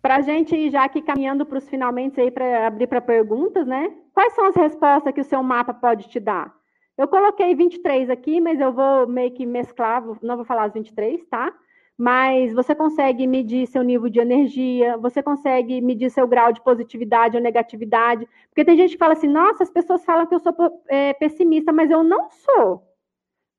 Para 0.00 0.16
a 0.16 0.20
gente 0.20 0.54
ir 0.54 0.70
já 0.70 0.84
aqui 0.84 1.02
caminhando 1.02 1.44
para 1.44 1.58
os 1.58 1.68
finalmente 1.68 2.20
aí 2.20 2.30
para 2.30 2.66
abrir 2.66 2.86
para 2.86 3.00
perguntas, 3.00 3.66
né? 3.66 3.90
Quais 4.14 4.32
são 4.32 4.46
as 4.46 4.54
respostas 4.54 5.12
que 5.12 5.20
o 5.20 5.24
seu 5.24 5.42
mapa 5.42 5.74
pode 5.74 6.08
te 6.08 6.20
dar? 6.20 6.54
Eu 6.96 7.08
coloquei 7.08 7.54
23 7.54 8.08
aqui, 8.08 8.40
mas 8.40 8.60
eu 8.60 8.72
vou 8.72 9.08
meio 9.08 9.32
que 9.32 9.44
mesclar, 9.44 10.02
não 10.22 10.36
vou 10.36 10.44
falar 10.44 10.64
as 10.64 10.72
23, 10.72 11.26
tá? 11.26 11.52
Mas 11.98 12.52
você 12.52 12.74
consegue 12.74 13.26
medir 13.26 13.66
seu 13.66 13.82
nível 13.82 14.08
de 14.08 14.20
energia, 14.20 14.96
você 14.96 15.22
consegue 15.22 15.80
medir 15.80 16.10
seu 16.10 16.26
grau 16.26 16.52
de 16.52 16.60
positividade 16.60 17.36
ou 17.36 17.42
negatividade. 17.42 18.28
Porque 18.48 18.64
tem 18.64 18.76
gente 18.76 18.92
que 18.92 18.98
fala 18.98 19.14
assim: 19.14 19.28
nossa, 19.28 19.64
as 19.64 19.70
pessoas 19.70 20.04
falam 20.04 20.26
que 20.26 20.34
eu 20.34 20.40
sou 20.40 20.54
é, 20.88 21.12
pessimista, 21.14 21.72
mas 21.72 21.90
eu 21.90 22.02
não 22.04 22.30
sou. 22.30 22.82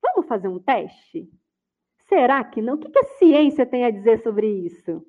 Vamos 0.02 0.28
fazer 0.28 0.48
um 0.48 0.60
teste? 0.60 1.30
Será 2.08 2.44
que 2.44 2.62
não? 2.62 2.76
O 2.76 2.78
que, 2.78 2.90
que 2.90 3.00
a 3.00 3.04
ciência 3.18 3.66
tem 3.66 3.86
a 3.86 3.92
dizer 3.92 4.20
sobre 4.20 4.48
isso? 4.48 5.02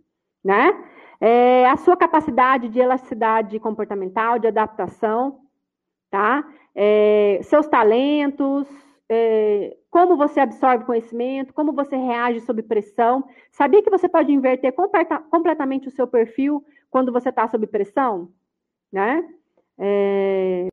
Né? 0.44 0.72
É, 1.21 1.67
a 1.67 1.77
sua 1.77 1.97
capacidade 1.97 2.69
de 2.69 2.79
elasticidade 2.79 3.59
comportamental, 3.59 4.39
de 4.39 4.49
adaptação, 4.49 5.41
tá? 6.11 6.45
É, 6.75 7.41
seus 7.43 7.67
talentos, 7.67 8.67
é, 9.09 9.77
como 9.91 10.17
você 10.17 10.41
absorve 10.41 10.85
conhecimento, 10.85 11.55
como 11.55 11.73
você 11.73 11.97
reage 11.97 12.41
sob 12.41 12.62
pressão. 12.62 13.25
Sabia 13.51 13.83
que 13.83 13.91
você 13.91 14.09
pode 14.09 14.33
inverter 14.33 14.75
completamente 15.31 15.89
o 15.89 15.91
seu 15.91 16.07
perfil 16.07 16.64
quando 16.91 17.12
você 17.12 17.31
está 17.31 17.49
sob 17.49 17.67
pressão? 17.67 18.31
Né? 18.93 19.27
É, 19.79 20.69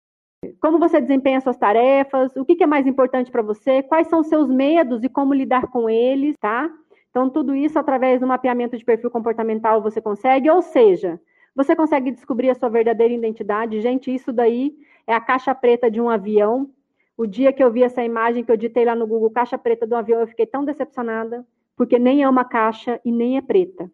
como 0.60 0.80
você 0.80 1.00
desempenha 1.00 1.42
suas 1.42 1.58
tarefas, 1.58 2.36
o 2.36 2.44
que, 2.44 2.56
que 2.56 2.64
é 2.64 2.68
mais 2.68 2.86
importante 2.88 3.32
para 3.32 3.42
você, 3.42 3.82
quais 3.84 4.08
são 4.08 4.24
seus 4.24 4.50
medos 4.50 5.04
e 5.04 5.10
como 5.10 5.34
lidar 5.34 5.68
com 5.68 5.90
eles, 5.90 6.36
tá? 6.40 6.70
Então, 7.14 7.30
tudo 7.30 7.54
isso 7.54 7.78
através 7.78 8.20
do 8.20 8.26
mapeamento 8.26 8.76
de 8.76 8.84
perfil 8.84 9.12
comportamental 9.12 9.84
você 9.84 10.02
consegue, 10.02 10.50
ou 10.50 10.64
seja, 10.64 11.22
você 11.56 11.76
consegue 11.76 12.10
descobrir 12.10 12.50
a 12.50 12.56
sua 12.56 12.70
verdadeira 12.70 13.14
identidade. 13.14 13.80
Gente, 13.82 14.12
isso 14.12 14.34
daí 14.34 14.76
é 15.06 15.14
a 15.14 15.22
caixa 15.22 15.54
preta 15.54 15.92
de 15.92 16.02
um 16.02 16.10
avião. 16.10 16.72
O 17.16 17.28
dia 17.28 17.54
que 17.54 17.64
eu 17.64 17.72
vi 17.72 17.84
essa 17.84 18.04
imagem 18.04 18.44
que 18.44 18.52
eu 18.52 18.58
ditei 18.58 18.84
lá 18.84 18.96
no 18.96 19.06
Google, 19.06 19.30
caixa 19.30 19.60
preta 19.60 19.86
do 19.86 19.96
avião, 19.96 20.22
eu 20.22 20.28
fiquei 20.28 20.48
tão 20.48 20.66
decepcionada, 20.66 21.46
porque 21.78 22.00
nem 22.00 22.24
é 22.24 22.28
uma 22.28 22.44
caixa 22.44 23.00
e 23.06 23.12
nem 23.12 23.38
é 23.38 23.42
preta. 23.44 23.92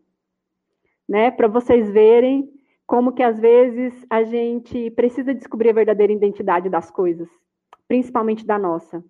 Né? 1.05 1.30
Para 1.30 1.49
vocês 1.49 1.91
verem 1.91 2.49
como 2.88 3.11
que 3.11 3.22
às 3.22 3.38
vezes 3.38 3.93
a 4.09 4.24
gente 4.24 4.91
precisa 4.91 5.34
descobrir 5.34 5.72
a 5.72 5.74
verdadeira 5.74 6.13
identidade 6.13 6.70
das 6.70 6.89
coisas, 6.89 7.28
principalmente 7.86 8.45
da 8.45 8.57
nossa. 8.57 9.03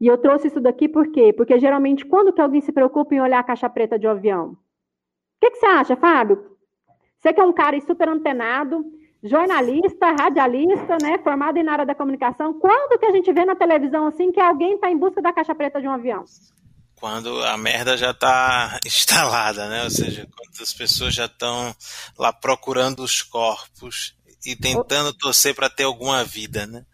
E 0.00 0.06
eu 0.06 0.16
trouxe 0.16 0.48
isso 0.48 0.60
daqui 0.60 0.88
por 0.88 1.12
quê? 1.12 1.32
Porque 1.32 1.58
geralmente, 1.58 2.06
quando 2.06 2.32
que 2.32 2.40
alguém 2.40 2.62
se 2.62 2.72
preocupa 2.72 3.14
em 3.14 3.20
olhar 3.20 3.40
a 3.40 3.44
caixa 3.44 3.68
preta 3.68 3.98
de 3.98 4.06
um 4.06 4.10
avião? 4.10 4.52
O 4.52 4.56
que, 5.40 5.50
que 5.50 5.58
você 5.58 5.66
acha, 5.66 5.96
Fábio? 5.96 6.56
Você 7.18 7.34
que 7.34 7.40
é 7.40 7.44
um 7.44 7.52
cara 7.52 7.78
super 7.82 8.08
antenado, 8.08 8.82
jornalista, 9.22 10.10
radialista, 10.18 10.96
né, 11.02 11.18
formado 11.22 11.58
em 11.58 11.68
área 11.68 11.84
da 11.84 11.94
comunicação, 11.94 12.54
quando 12.58 12.98
que 12.98 13.04
a 13.04 13.12
gente 13.12 13.30
vê 13.30 13.44
na 13.44 13.54
televisão 13.54 14.06
assim 14.06 14.32
que 14.32 14.40
alguém 14.40 14.74
está 14.74 14.90
em 14.90 14.96
busca 14.96 15.20
da 15.20 15.32
caixa 15.32 15.54
preta 15.54 15.80
de 15.80 15.86
um 15.86 15.92
avião? 15.92 16.24
Quando 16.94 17.42
a 17.44 17.58
merda 17.58 17.96
já 17.96 18.10
está 18.10 18.78
instalada, 18.84 19.68
né? 19.68 19.84
Ou 19.84 19.90
seja, 19.90 20.26
quando 20.34 20.62
as 20.62 20.72
pessoas 20.72 21.14
já 21.14 21.26
estão 21.26 21.74
lá 22.18 22.32
procurando 22.32 23.02
os 23.02 23.22
corpos 23.22 24.14
e 24.46 24.56
tentando 24.56 25.12
torcer 25.12 25.54
para 25.54 25.68
ter 25.68 25.84
alguma 25.84 26.24
vida, 26.24 26.66
né? 26.66 26.86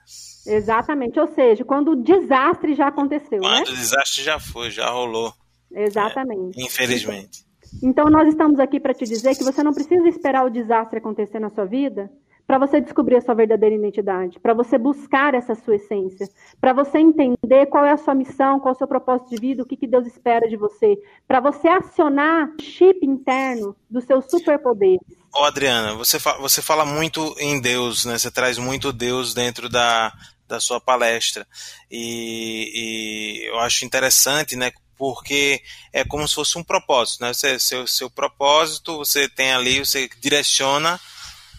Exatamente, 0.46 1.18
ou 1.18 1.26
seja, 1.28 1.64
quando 1.64 1.92
o 1.92 1.96
desastre 1.96 2.74
já 2.74 2.88
aconteceu. 2.88 3.40
Quando 3.40 3.66
né? 3.66 3.72
o 3.72 3.76
desastre 3.76 4.22
já 4.22 4.38
foi, 4.38 4.70
já 4.70 4.88
rolou. 4.88 5.32
Exatamente. 5.72 6.60
É, 6.60 6.64
infelizmente. 6.64 7.44
Então, 7.82 8.08
nós 8.08 8.28
estamos 8.28 8.58
aqui 8.60 8.78
para 8.78 8.94
te 8.94 9.04
dizer 9.04 9.36
que 9.36 9.44
você 9.44 9.62
não 9.62 9.72
precisa 9.72 10.08
esperar 10.08 10.44
o 10.46 10.50
desastre 10.50 10.98
acontecer 10.98 11.40
na 11.40 11.50
sua 11.50 11.64
vida 11.64 12.10
para 12.46 12.58
você 12.58 12.80
descobrir 12.80 13.16
a 13.16 13.20
sua 13.20 13.34
verdadeira 13.34 13.74
identidade, 13.74 14.38
para 14.38 14.54
você 14.54 14.78
buscar 14.78 15.34
essa 15.34 15.54
sua 15.56 15.74
essência, 15.74 16.28
para 16.60 16.72
você 16.72 16.98
entender 16.98 17.66
qual 17.66 17.84
é 17.84 17.90
a 17.90 17.96
sua 17.96 18.14
missão, 18.14 18.60
qual 18.60 18.72
é 18.72 18.76
o 18.76 18.78
seu 18.78 18.86
propósito 18.86 19.30
de 19.30 19.36
vida, 19.36 19.62
o 19.62 19.66
que, 19.66 19.76
que 19.76 19.86
Deus 19.86 20.06
espera 20.06 20.48
de 20.48 20.56
você, 20.56 20.96
para 21.26 21.40
você 21.40 21.66
acionar 21.66 22.48
o 22.48 22.62
chip 22.62 23.04
interno 23.04 23.74
dos 23.90 24.04
seus 24.04 24.26
superpoderes. 24.30 25.00
Ô 25.34 25.42
Adriana, 25.42 25.94
você, 25.94 26.20
fa 26.20 26.38
você 26.38 26.62
fala 26.62 26.84
muito 26.86 27.34
em 27.38 27.60
Deus, 27.60 28.04
né? 28.04 28.16
Você 28.16 28.30
traz 28.30 28.58
muito 28.58 28.92
Deus 28.92 29.34
dentro 29.34 29.68
da, 29.68 30.12
da 30.46 30.60
sua 30.60 30.80
palestra. 30.80 31.46
E, 31.90 32.72
e, 32.74 33.46
eu 33.46 33.58
acho 33.60 33.84
interessante, 33.84 34.56
né? 34.56 34.72
Porque 34.96 35.62
é 35.92 36.04
como 36.04 36.26
se 36.26 36.34
fosse 36.34 36.56
um 36.56 36.64
propósito, 36.64 37.22
né? 37.22 37.32
Você, 37.32 37.58
seu, 37.58 37.86
seu 37.86 38.08
propósito, 38.08 38.96
você 38.96 39.28
tem 39.28 39.52
ali, 39.52 39.80
você 39.80 40.08
direciona 40.20 40.98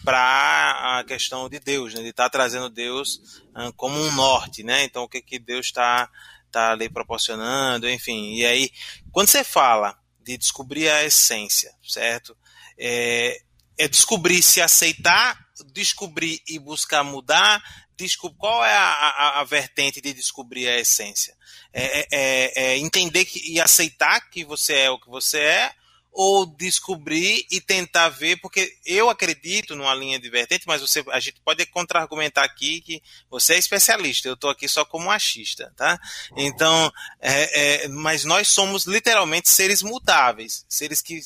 para 0.04 0.98
a 0.98 1.04
questão 1.04 1.48
de 1.48 1.60
Deus, 1.60 1.94
né? 1.94 2.02
De 2.02 2.08
estar 2.08 2.24
tá 2.24 2.30
trazendo 2.30 2.68
Deus 2.68 3.42
uh, 3.54 3.72
como 3.76 3.98
um 3.98 4.12
norte, 4.12 4.62
né? 4.62 4.84
Então, 4.84 5.04
o 5.04 5.08
que, 5.08 5.20
que 5.20 5.38
Deus 5.38 5.66
está 5.66 6.08
tá 6.50 6.72
ali 6.72 6.88
proporcionando, 6.88 7.88
enfim. 7.88 8.34
E 8.34 8.46
aí, 8.46 8.70
quando 9.12 9.28
você 9.28 9.44
fala 9.44 9.96
de 10.20 10.36
descobrir 10.36 10.88
a 10.88 11.04
essência, 11.04 11.72
certo? 11.82 12.36
É, 12.78 13.40
é 13.78 13.88
descobrir 13.88 14.42
se 14.42 14.60
aceitar, 14.60 15.38
descobrir 15.72 16.40
e 16.48 16.58
buscar 16.58 17.02
mudar, 17.04 17.62
descobrir 17.98 18.38
qual 18.38 18.64
é 18.64 18.72
a, 18.72 18.90
a, 18.90 19.40
a, 19.40 19.44
vertente 19.44 20.00
de 20.00 20.14
descobrir 20.14 20.68
a 20.68 20.78
essência? 20.78 21.36
É, 21.72 22.00
é, 22.00 22.06
é, 22.10 22.52
é, 22.54 22.78
entender 22.78 23.24
que, 23.24 23.52
e 23.52 23.60
aceitar 23.60 24.20
que 24.30 24.44
você 24.44 24.74
é 24.74 24.90
o 24.90 24.98
que 24.98 25.08
você 25.08 25.38
é, 25.40 25.72
ou 26.10 26.46
descobrir 26.46 27.46
e 27.50 27.60
tentar 27.60 28.08
ver, 28.08 28.40
porque 28.40 28.76
eu 28.84 29.10
acredito 29.10 29.76
numa 29.76 29.94
linha 29.94 30.18
de 30.18 30.28
vertente, 30.30 30.66
mas 30.66 30.80
você, 30.80 31.04
a 31.10 31.20
gente 31.20 31.40
pode 31.44 31.64
contra-argumentar 31.66 32.44
aqui 32.44 32.80
que 32.80 33.02
você 33.30 33.54
é 33.54 33.58
especialista, 33.58 34.26
eu 34.26 34.34
estou 34.34 34.50
aqui 34.50 34.66
só 34.66 34.84
como 34.84 35.10
achista, 35.10 35.72
tá? 35.76 36.00
Então, 36.36 36.90
é, 37.20 37.84
é, 37.84 37.88
mas 37.88 38.24
nós 38.24 38.48
somos 38.48 38.84
literalmente 38.84 39.48
seres 39.48 39.82
mutáveis, 39.82 40.64
seres 40.68 41.02
que 41.02 41.20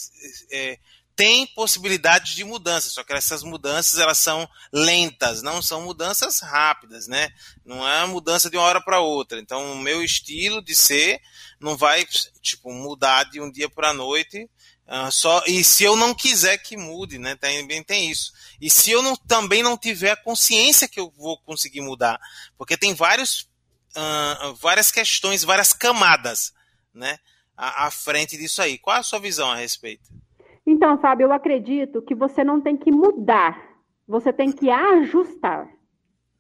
é, 0.51 0.79
tem 1.15 1.47
possibilidades 1.49 2.35
de 2.35 2.45
mudança, 2.45 2.89
só 2.89 3.05
que 3.05 3.13
essas 3.13 3.43
mudanças 3.43 3.99
elas 3.99 4.19
são 4.19 4.49
lentas, 4.73 5.43
não 5.43 5.61
são 5.61 5.83
mudanças 5.83 6.41
rápidas, 6.41 7.07
né? 7.07 7.31
Não 7.65 7.87
é 7.87 8.07
mudança 8.07 8.49
de 8.49 8.57
uma 8.57 8.65
hora 8.65 8.81
para 8.81 9.01
outra. 9.01 9.39
Então, 9.39 9.73
o 9.73 9.79
meu 9.79 10.03
estilo 10.03 10.63
de 10.63 10.75
ser 10.75 11.21
não 11.61 11.77
vai 11.77 12.07
tipo 12.41 12.73
mudar 12.73 13.25
de 13.25 13.41
um 13.41 13.51
dia 13.51 13.69
para 13.69 13.91
a 13.91 13.95
noite. 13.95 14.49
Uh, 14.87 15.13
só 15.13 15.43
e 15.47 15.63
se 15.63 15.85
eu 15.85 15.95
não 15.97 16.15
quiser 16.15 16.59
que 16.59 16.77
mude, 16.77 17.19
né? 17.19 17.37
Também 17.37 17.83
tem 17.83 18.11
isso. 18.11 18.33
E 18.61 18.71
se 18.71 18.91
eu 18.91 19.03
não, 19.03 19.15
também 19.15 19.63
não 19.63 19.77
tiver 19.77 20.13
a 20.13 20.17
consciência 20.17 20.89
que 20.89 20.99
eu 20.99 21.13
vou 21.17 21.39
conseguir 21.39 21.83
mudar, 21.83 22.21
porque 22.57 22.77
tem 22.77 22.95
vários, 22.95 23.49
uh, 23.97 24.55
várias 24.55 24.91
questões, 24.91 25.45
várias 25.45 25.73
camadas, 25.73 26.53
né? 26.93 27.19
À, 27.57 27.87
à 27.87 27.91
frente 27.91 28.37
disso 28.37 28.63
aí. 28.63 28.79
Qual 28.79 28.97
a 28.97 29.03
sua 29.03 29.21
visão 29.21 29.51
a 29.51 29.57
respeito? 29.57 30.22
Então, 30.67 30.99
Fábio, 30.99 31.27
eu 31.27 31.33
acredito 31.33 32.03
que 32.03 32.15
você 32.15 32.45
não 32.45 32.61
tem 32.61 32.77
que 32.77 32.91
mudar, 32.91 33.61
você 34.07 34.33
tem 34.33 34.53
que 34.53 34.71
ajustar. 34.71 35.69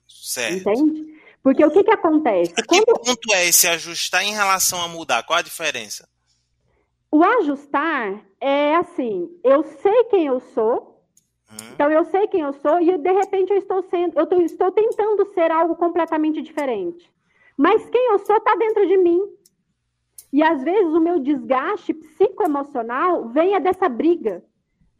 Certo. 0.06 0.68
Entende? 0.68 1.12
Porque 1.42 1.64
o 1.64 1.70
que, 1.70 1.82
que 1.82 1.90
acontece? 1.90 2.52
A 2.56 2.62
que 2.62 2.82
Quando... 2.84 3.00
ponto 3.00 3.34
é 3.34 3.46
esse 3.46 3.66
ajustar 3.66 4.22
em 4.22 4.32
relação 4.32 4.80
a 4.80 4.88
mudar? 4.88 5.24
Qual 5.24 5.38
a 5.38 5.42
diferença? 5.42 6.08
O 7.10 7.22
ajustar 7.22 8.24
é 8.40 8.76
assim, 8.76 9.28
eu 9.44 9.62
sei 9.64 10.04
quem 10.04 10.26
eu 10.26 10.40
sou, 10.40 11.04
hum. 11.50 11.56
então 11.74 11.90
eu 11.90 12.04
sei 12.06 12.26
quem 12.28 12.40
eu 12.40 12.54
sou 12.54 12.80
e 12.80 12.96
de 12.96 13.12
repente 13.12 13.50
eu 13.50 13.58
estou 13.58 13.82
sendo, 13.90 14.18
eu 14.18 14.40
estou 14.40 14.72
tentando 14.72 15.30
ser 15.34 15.50
algo 15.50 15.76
completamente 15.76 16.40
diferente. 16.40 17.12
Mas 17.56 17.84
quem 17.90 18.12
eu 18.12 18.18
sou 18.20 18.36
está 18.36 18.54
dentro 18.56 18.86
de 18.86 18.96
mim. 18.96 19.20
E 20.32 20.42
às 20.42 20.62
vezes 20.62 20.94
o 20.94 21.00
meu 21.00 21.18
desgaste 21.18 21.92
psicoemocional 21.92 23.28
vem 23.28 23.60
dessa 23.60 23.88
briga. 23.88 24.42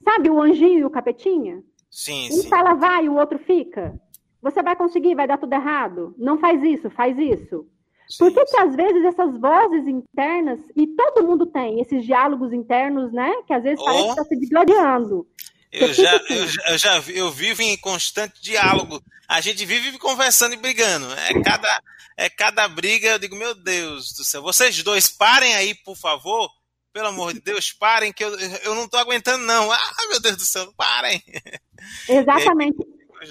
Sabe 0.04 0.28
o 0.28 0.40
anjinho 0.40 0.80
e 0.80 0.84
o 0.84 0.90
capetinha? 0.90 1.62
Sim, 1.90 2.26
um 2.26 2.42
sim. 2.42 2.48
fala 2.48 2.74
vai, 2.74 3.08
o 3.08 3.16
outro 3.16 3.38
fica. 3.38 3.98
Você 4.42 4.62
vai 4.62 4.74
conseguir, 4.74 5.14
vai 5.14 5.26
dar 5.26 5.38
tudo 5.38 5.52
errado. 5.52 6.14
Não 6.18 6.38
faz 6.38 6.62
isso, 6.62 6.90
faz 6.90 7.16
isso. 7.16 7.66
Sim, 8.08 8.18
Por 8.18 8.32
que, 8.32 8.44
que 8.44 8.56
às 8.58 8.74
vezes 8.74 9.04
essas 9.04 9.38
vozes 9.38 9.86
internas, 9.86 10.60
e 10.76 10.86
todo 10.86 11.24
mundo 11.26 11.46
tem 11.46 11.80
esses 11.80 12.04
diálogos 12.04 12.52
internos, 12.52 13.12
né? 13.12 13.32
Que 13.46 13.54
às 13.54 13.62
vezes 13.62 13.80
oh. 13.80 13.84
parece 13.84 14.04
que 14.04 14.10
está 14.10 14.24
se 14.24 14.48
gloriando. 14.48 15.26
Eu 15.72 15.92
já, 15.94 16.16
eu, 16.28 16.46
já, 16.46 16.62
eu 16.70 16.78
já 16.78 17.02
eu 17.14 17.30
vivo 17.30 17.62
em 17.62 17.76
constante 17.78 18.42
diálogo. 18.42 19.02
A 19.26 19.40
gente 19.40 19.64
vive 19.64 19.98
conversando 19.98 20.52
e 20.52 20.58
brigando. 20.58 21.06
É 21.14 21.42
cada, 21.42 21.82
é 22.16 22.28
cada 22.28 22.68
briga, 22.68 23.08
eu 23.08 23.18
digo, 23.18 23.34
meu 23.34 23.54
Deus 23.54 24.12
do 24.12 24.22
céu. 24.22 24.42
Vocês 24.42 24.82
dois 24.82 25.08
parem 25.08 25.54
aí, 25.54 25.74
por 25.74 25.96
favor. 25.96 26.50
Pelo 26.92 27.08
amor 27.08 27.32
de 27.32 27.40
Deus, 27.40 27.72
parem, 27.72 28.12
que 28.12 28.22
eu, 28.22 28.38
eu 28.64 28.74
não 28.74 28.86
tô 28.86 28.98
aguentando, 28.98 29.42
não. 29.44 29.72
Ah, 29.72 29.92
meu 30.10 30.20
Deus 30.20 30.36
do 30.36 30.42
céu, 30.42 30.70
parem. 30.76 31.22
Exatamente. 32.06 32.76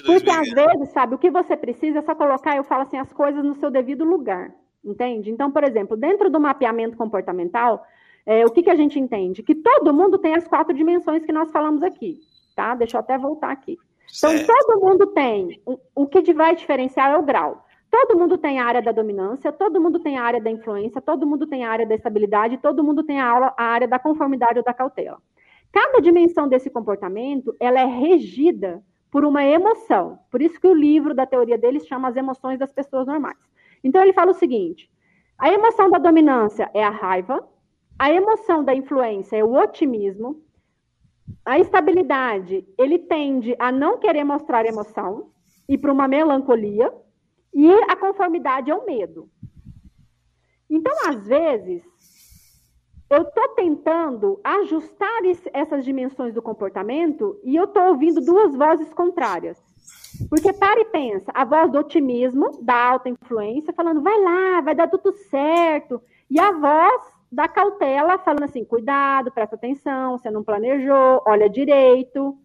Porque 0.04 0.30
às 0.32 0.50
vezes, 0.50 0.92
sabe, 0.94 1.14
o 1.14 1.20
que 1.20 1.30
você 1.30 1.56
precisa 1.56 2.00
é 2.00 2.02
só 2.02 2.16
colocar, 2.16 2.56
eu 2.56 2.64
falo 2.64 2.84
assim, 2.84 2.98
as 2.98 3.14
coisas 3.14 3.44
no 3.44 3.54
seu 3.60 3.70
devido 3.70 4.04
lugar. 4.04 4.50
Entende? 4.84 5.30
Então, 5.30 5.52
por 5.52 5.64
exemplo, 5.64 5.96
dentro 5.96 6.28
do 6.28 6.40
mapeamento 6.40 6.98
comportamental, 6.98 7.86
é, 8.26 8.44
o 8.46 8.50
que, 8.50 8.64
que 8.64 8.70
a 8.70 8.76
gente 8.76 8.98
entende? 9.00 9.44
Que 9.44 9.54
todo 9.54 9.94
mundo 9.94 10.18
tem 10.18 10.34
as 10.34 10.48
quatro 10.48 10.74
dimensões 10.74 11.24
que 11.24 11.32
nós 11.32 11.52
falamos 11.52 11.84
aqui, 11.84 12.20
tá? 12.62 12.76
Deixa 12.76 12.98
eu 12.98 13.00
até 13.00 13.18
voltar 13.18 13.52
aqui. 13.52 13.78
Então, 14.18 14.30
certo. 14.30 14.48
todo 14.48 14.82
mundo 14.82 15.08
tem. 15.08 15.62
O, 15.96 16.06
que 16.06 16.34
vai 16.34 16.56
diferenciar 16.56 17.12
é 17.12 17.18
o 17.18 17.24
grau. 17.24 17.66
Todo 17.90 18.18
mundo 18.18 18.38
tem 18.38 18.60
a 18.60 18.66
área 18.66 18.82
da 18.82 18.92
dominância, 18.92 19.52
todo 19.52 19.82
mundo 19.82 20.00
tem 20.00 20.18
a 20.18 20.24
área 20.24 20.42
da 20.42 20.50
influência, 20.50 21.02
todo 21.02 21.28
mundo 21.28 21.46
tem 21.48 21.66
a 21.66 21.72
área 21.72 21.86
da 21.86 21.96
estabilidade, 21.96 22.58
todo 22.58 22.84
mundo 22.84 23.04
tem 23.04 23.20
a 23.20 23.54
área 23.58 23.88
da 23.88 24.00
conformidade 24.00 24.60
ou 24.60 24.64
da 24.64 24.74
cautela. 24.74 25.18
Cada 25.72 26.00
dimensão 26.00 26.48
desse 26.48 26.70
comportamento, 26.70 27.54
ela 27.60 27.80
é 27.80 27.86
regida 27.86 28.82
por 29.10 29.26
uma 29.26 29.44
emoção. 29.44 30.20
Por 30.30 30.42
isso 30.42 30.60
que 30.60 30.68
o 30.68 30.74
livro 30.74 31.14
da 31.14 31.26
teoria 31.26 31.58
deles 31.58 31.86
chama 31.86 32.08
as 32.08 32.16
emoções 32.16 32.60
das 32.60 32.72
pessoas 32.72 33.08
normais. 33.08 33.38
Então 33.84 34.02
ele 34.02 34.14
fala 34.14 34.32
o 34.32 34.36
seguinte: 34.36 34.90
a 35.38 35.52
emoção 35.52 35.90
da 35.90 35.98
dominância 35.98 36.70
é 36.74 36.84
a 36.84 36.90
raiva, 36.90 37.46
a 38.00 38.10
emoção 38.12 38.64
da 38.64 38.74
influência 38.74 39.36
é 39.36 39.44
o 39.44 39.54
otimismo, 39.54 40.42
a 41.46 41.60
estabilidade, 41.60 42.66
ele 42.78 43.00
tende 43.00 43.56
a 43.60 43.72
não 43.72 43.98
querer 43.98 44.24
mostrar 44.24 44.66
emoção 44.66 45.32
e 45.68 45.78
para 45.78 45.92
uma 45.92 46.08
melancolia, 46.08 46.94
e 47.54 47.72
a 47.90 47.96
conformidade 47.96 48.72
é 48.72 48.76
o 48.76 48.86
medo. 48.86 49.30
Então, 50.70 50.94
às 51.08 51.28
vezes, 51.28 51.84
eu 53.10 53.24
estou 53.24 53.50
tentando 53.50 54.40
ajustar 54.44 55.22
essas 55.52 55.84
dimensões 55.84 56.34
do 56.34 56.42
comportamento 56.42 57.38
e 57.44 57.56
eu 57.58 57.66
estou 57.66 57.84
ouvindo 57.90 58.22
duas 58.22 58.56
vozes 58.56 58.94
contrárias. 58.94 59.62
Porque 60.30 60.54
para 60.54 60.80
e 60.80 60.86
pensa, 60.86 61.32
a 61.34 61.44
voz 61.44 61.70
do 61.72 61.80
otimismo, 61.80 62.52
da 62.62 62.92
alta 62.92 63.10
influência, 63.10 63.74
falando, 63.74 64.02
vai 64.02 64.18
lá, 64.22 64.62
vai 64.62 64.76
dar 64.76 64.88
tudo 64.88 65.12
certo. 65.12 66.02
E 66.30 66.40
a 66.40 66.52
voz 66.52 67.21
da 67.32 67.48
cautela, 67.48 68.20
falando 68.20 68.44
assim, 68.44 68.66
cuidado, 68.66 69.32
presta 69.32 69.56
atenção, 69.56 70.18
você 70.18 70.30
não 70.30 70.44
planejou, 70.44 71.24
olha 71.26 71.50
direito. 71.50 72.38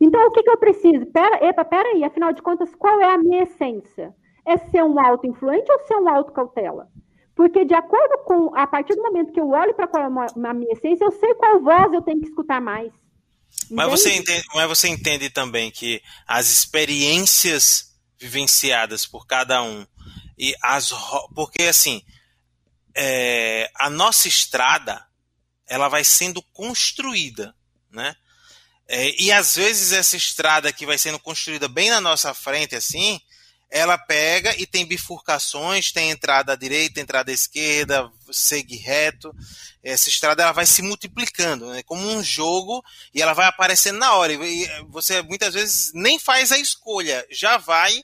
Então, 0.00 0.26
o 0.26 0.30
que, 0.30 0.42
que 0.42 0.50
eu 0.50 0.56
preciso? 0.56 1.06
Pera, 1.06 1.44
epa, 1.44 1.64
peraí, 1.64 2.02
afinal 2.02 2.32
de 2.32 2.40
contas, 2.40 2.74
qual 2.74 3.00
é 3.00 3.12
a 3.12 3.18
minha 3.18 3.42
essência? 3.42 4.14
É 4.46 4.56
ser 4.56 4.82
um 4.82 4.98
auto-influente 4.98 5.70
ou 5.70 5.80
ser 5.80 5.96
um 5.96 6.08
auto-cautela? 6.08 6.88
Porque, 7.34 7.64
de 7.64 7.74
acordo 7.74 8.18
com, 8.24 8.56
a 8.56 8.66
partir 8.66 8.94
do 8.94 9.02
momento 9.02 9.32
que 9.32 9.40
eu 9.40 9.50
olho 9.50 9.74
para 9.74 9.88
qual 9.88 10.02
é 10.02 10.48
a 10.48 10.54
minha 10.54 10.72
essência, 10.72 11.04
eu 11.04 11.12
sei 11.12 11.34
qual 11.34 11.60
voz 11.60 11.92
eu 11.92 12.02
tenho 12.02 12.20
que 12.20 12.28
escutar 12.28 12.60
mais. 12.60 12.92
Mas 13.70 13.88
você, 13.88 14.14
entende, 14.14 14.44
mas 14.54 14.68
você 14.68 14.88
entende 14.88 15.30
também 15.30 15.70
que 15.70 16.00
as 16.26 16.48
experiências 16.48 17.94
vivenciadas 18.18 19.06
por 19.06 19.26
cada 19.26 19.62
um 19.62 19.86
e 20.38 20.54
as 20.62 20.92
porque 21.34 21.62
assim 21.62 22.02
é, 22.94 23.70
a 23.74 23.90
nossa 23.90 24.28
estrada 24.28 25.04
ela 25.66 25.88
vai 25.88 26.04
sendo 26.04 26.42
construída, 26.42 27.54
né? 27.90 28.14
É, 28.86 29.20
e 29.20 29.32
às 29.32 29.56
vezes 29.56 29.92
essa 29.92 30.16
estrada 30.16 30.72
que 30.72 30.84
vai 30.84 30.98
sendo 30.98 31.18
construída 31.18 31.68
bem 31.68 31.90
na 31.90 32.00
nossa 32.00 32.34
frente, 32.34 32.76
assim, 32.76 33.18
ela 33.70 33.96
pega 33.96 34.54
e 34.56 34.66
tem 34.66 34.86
bifurcações, 34.86 35.90
tem 35.90 36.10
entrada 36.10 36.52
à 36.52 36.56
direita, 36.56 37.00
entrada 37.00 37.30
à 37.30 37.34
esquerda, 37.34 38.10
segue 38.30 38.76
reto. 38.76 39.34
Essa 39.82 40.08
estrada 40.08 40.42
ela 40.42 40.52
vai 40.52 40.66
se 40.66 40.82
multiplicando, 40.82 41.70
né? 41.70 41.82
como 41.82 42.06
um 42.06 42.22
jogo, 42.22 42.84
e 43.12 43.20
ela 43.20 43.32
vai 43.32 43.46
aparecendo 43.46 43.98
na 43.98 44.12
hora. 44.14 44.32
E 44.32 44.68
você 44.90 45.22
muitas 45.22 45.54
vezes 45.54 45.90
nem 45.94 46.18
faz 46.18 46.52
a 46.52 46.58
escolha, 46.58 47.26
já 47.30 47.56
vai 47.56 48.00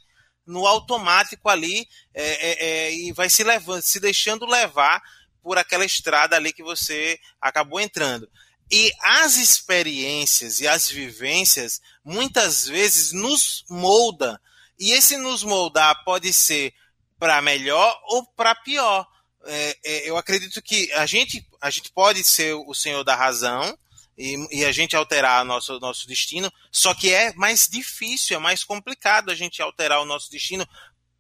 no 0.51 0.67
automático 0.67 1.49
ali 1.49 1.89
é, 2.13 2.25
é, 2.25 2.67
é, 2.67 2.95
e 2.95 3.13
vai 3.13 3.31
se 3.31 3.45
levando, 3.45 3.83
se 3.83 4.01
deixando 4.01 4.45
levar 4.45 5.01
por 5.43 5.57
aquela 5.57 5.85
estrada 5.85 6.37
ali 6.37 6.53
que 6.53 6.63
você 6.63 7.19
acabou 7.41 7.81
entrando. 7.81 8.29
E 8.71 8.93
as 9.01 9.37
experiências 9.37 10.61
e 10.61 10.69
as 10.69 10.91
vivências 10.91 11.81
muitas 12.05 12.67
vezes 12.67 13.13
nos 13.13 13.65
molda. 13.69 14.41
E 14.79 14.93
esse 14.93 15.17
nos 15.17 15.43
moldar 15.43 16.05
pode 16.05 16.33
ser 16.33 16.75
para 17.19 17.41
melhor 17.41 17.99
ou 18.05 18.27
para 18.27 18.55
pior. 18.55 19.07
É, 19.45 19.79
é, 19.85 20.11
eu 20.11 20.17
acredito 20.17 20.61
que 20.61 20.93
a 20.93 21.07
gente, 21.07 21.47
a 21.61 21.71
gente 21.71 21.91
pode 21.93 22.23
ser 22.25 22.55
o 22.55 22.75
senhor 22.75 23.03
da 23.05 23.15
razão 23.15 23.79
e, 24.21 24.61
e, 24.61 24.65
a 24.67 24.71
gente 24.73 24.95
alterar 24.95 25.45
nosso, 25.47 25.81
nosso 25.81 26.07
destino, 26.07 26.53
só 26.71 26.93
que 26.93 27.11
é 27.11 27.33
mais 27.33 27.67
difícil, 27.67 28.37
é 28.37 28.39
mais 28.39 28.63
complicado 28.63 29.31
a 29.31 29.35
gente 29.35 29.63
alterar 29.63 30.03
o 30.03 30.05
nosso 30.05 30.31
destino 30.31 30.69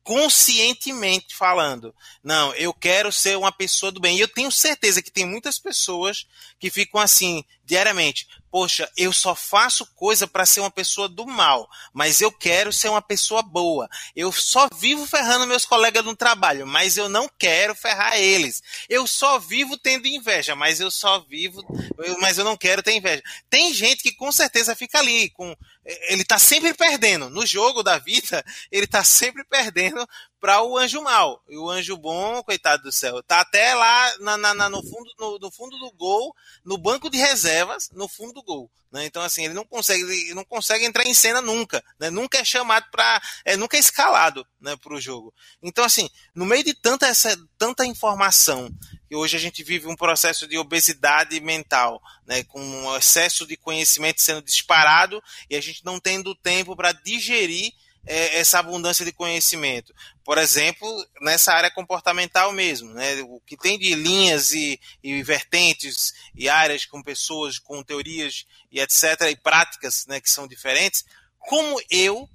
conscientemente 0.03 1.35
falando. 1.35 1.95
Não, 2.23 2.55
eu 2.55 2.75
quero 2.75 3.11
ser 3.11 3.39
uma 3.39 3.51
pessoa 3.51 3.91
do 3.91 4.01
bem. 4.01 4.17
E 4.17 4.21
eu 4.21 4.29
tenho 4.29 4.51
certeza 4.51 5.03
que 5.03 5.11
tem 5.11 5.25
muitas 5.25 5.59
pessoas 5.59 6.27
que 6.59 6.71
ficam 6.71 7.01
assim 7.01 7.43
diariamente. 7.71 8.27
Poxa, 8.51 8.91
eu 8.97 9.13
só 9.13 9.33
faço 9.33 9.87
coisa 9.95 10.27
para 10.27 10.45
ser 10.45 10.59
uma 10.59 10.73
pessoa 10.73 11.09
do 11.09 11.25
mal, 11.25 11.71
mas 11.93 12.21
eu 12.21 12.33
quero 12.33 12.73
ser 12.73 12.89
uma 12.89 13.01
pessoa 13.01 13.43
boa. 13.43 13.89
Eu 14.15 14.33
só 14.33 14.69
vivo 14.77 15.07
ferrando 15.07 15.47
meus 15.47 15.65
colegas 15.65 16.05
no 16.05 16.17
trabalho, 16.17 16.67
mas 16.67 16.97
eu 16.97 17.09
não 17.09 17.31
quero 17.39 17.77
ferrar 17.77 18.19
eles. 18.19 18.61
Eu 18.89 19.07
só 19.07 19.39
vivo 19.39 19.79
tendo 19.79 20.09
inveja, 20.09 20.57
mas 20.57 20.81
eu 20.81 20.91
só 20.91 21.21
vivo, 21.21 21.65
eu, 21.99 22.19
mas 22.19 22.39
eu 22.39 22.45
não 22.45 22.57
quero 22.57 22.83
ter 22.83 22.93
inveja. 22.93 23.23
Tem 23.49 23.73
gente 23.73 24.03
que 24.03 24.11
com 24.17 24.33
certeza 24.33 24.75
fica 24.75 24.99
ali 24.99 25.31
com 25.31 25.57
ele 26.09 26.25
tá 26.25 26.39
sempre 26.39 26.75
perdendo. 26.75 27.31
No 27.31 27.47
jogo 27.47 27.83
da 27.83 27.99
vida, 27.99 28.45
ele 28.71 28.87
tá 28.87 29.03
sempre 29.03 29.45
perdendo 29.45 30.07
para 30.41 30.63
o 30.63 30.77
anjo 30.79 31.03
mal. 31.03 31.43
E 31.49 31.57
o 31.57 31.69
anjo 31.69 31.97
bom, 31.97 32.43
coitado 32.43 32.83
do 32.83 32.93
céu, 32.93 33.23
tá 33.23 33.41
até 33.41 33.75
lá 33.75 34.19
na, 34.19 34.37
na, 34.37 34.55
na, 34.55 34.71
no, 34.71 34.83
fundo, 34.83 35.11
no, 35.19 35.39
no, 35.39 35.51
fundo 35.51 35.79
do 35.79 35.93
gol, 35.93 36.35
no 36.65 36.79
banco 36.79 37.11
de 37.11 37.19
reservas, 37.19 37.91
no 37.93 38.09
fundo 38.09 38.33
do 38.33 38.43
gol. 38.43 38.71
Né? 38.91 39.05
Então, 39.05 39.23
assim, 39.23 39.45
ele 39.45 39.55
não 39.55 39.65
consegue, 39.65 40.03
ele 40.03 40.35
não 40.35 40.45
consegue 40.45 40.85
entrar 40.85 41.05
em 41.05 41.15
cena 41.15 41.41
nunca. 41.41 41.85
Né? 41.99 42.11
Nunca 42.11 42.39
é 42.39 42.45
chamado 42.45 42.87
para. 42.91 43.23
É, 43.45 43.57
nunca 43.57 43.77
é 43.77 43.81
escalado 43.81 44.45
né, 44.61 44.75
para 44.77 44.95
o 44.95 45.01
jogo. 45.01 45.33
Então, 45.63 45.85
assim, 45.85 46.11
no 46.35 46.45
meio 46.45 46.65
de 46.65 46.75
tanta, 46.75 47.07
essa, 47.07 47.37
tanta 47.57 47.87
informação, 47.87 48.69
que 49.09 49.15
hoje 49.15 49.37
a 49.37 49.41
gente 49.41 49.63
vive 49.63 49.87
um 49.87 49.95
processo 49.95 50.49
de 50.49 50.59
obesidade 50.59 51.39
mental, 51.41 52.03
né, 52.27 52.43
com 52.45 52.61
um 52.61 52.97
excesso 52.97 53.47
de 53.47 53.57
conhecimento 53.57 54.23
sendo 54.23 54.43
disparado 54.43 55.23
e 55.49 55.55
a 55.55 55.61
gente 55.61 55.85
não 55.85 56.01
tendo 56.01 56.35
tempo 56.35 56.75
para 56.75 56.93
digerir 56.93 57.73
é, 58.07 58.39
essa 58.39 58.59
abundância 58.59 59.05
de 59.05 59.13
conhecimento. 59.13 59.95
Por 60.25 60.39
exemplo, 60.39 60.89
nessa 61.21 61.53
área 61.53 61.71
comportamental 61.71 62.53
mesmo, 62.53 62.93
né, 62.93 63.21
o 63.23 63.41
que 63.41 63.57
tem 63.57 63.79
de 63.79 63.95
linhas 63.95 64.53
e, 64.53 64.81
e 65.03 65.23
vertentes 65.23 66.15
e 66.35 66.49
áreas 66.49 66.85
com 66.85 67.03
pessoas, 67.03 67.59
com 67.59 67.83
teorias 67.83 68.47
e 68.71 68.81
etc., 68.81 69.29
e 69.31 69.37
práticas 69.37 70.07
né, 70.07 70.21
que 70.21 70.31
são 70.31 70.47
diferentes, 70.47 71.05
como 71.39 71.81
eu, 71.91 72.29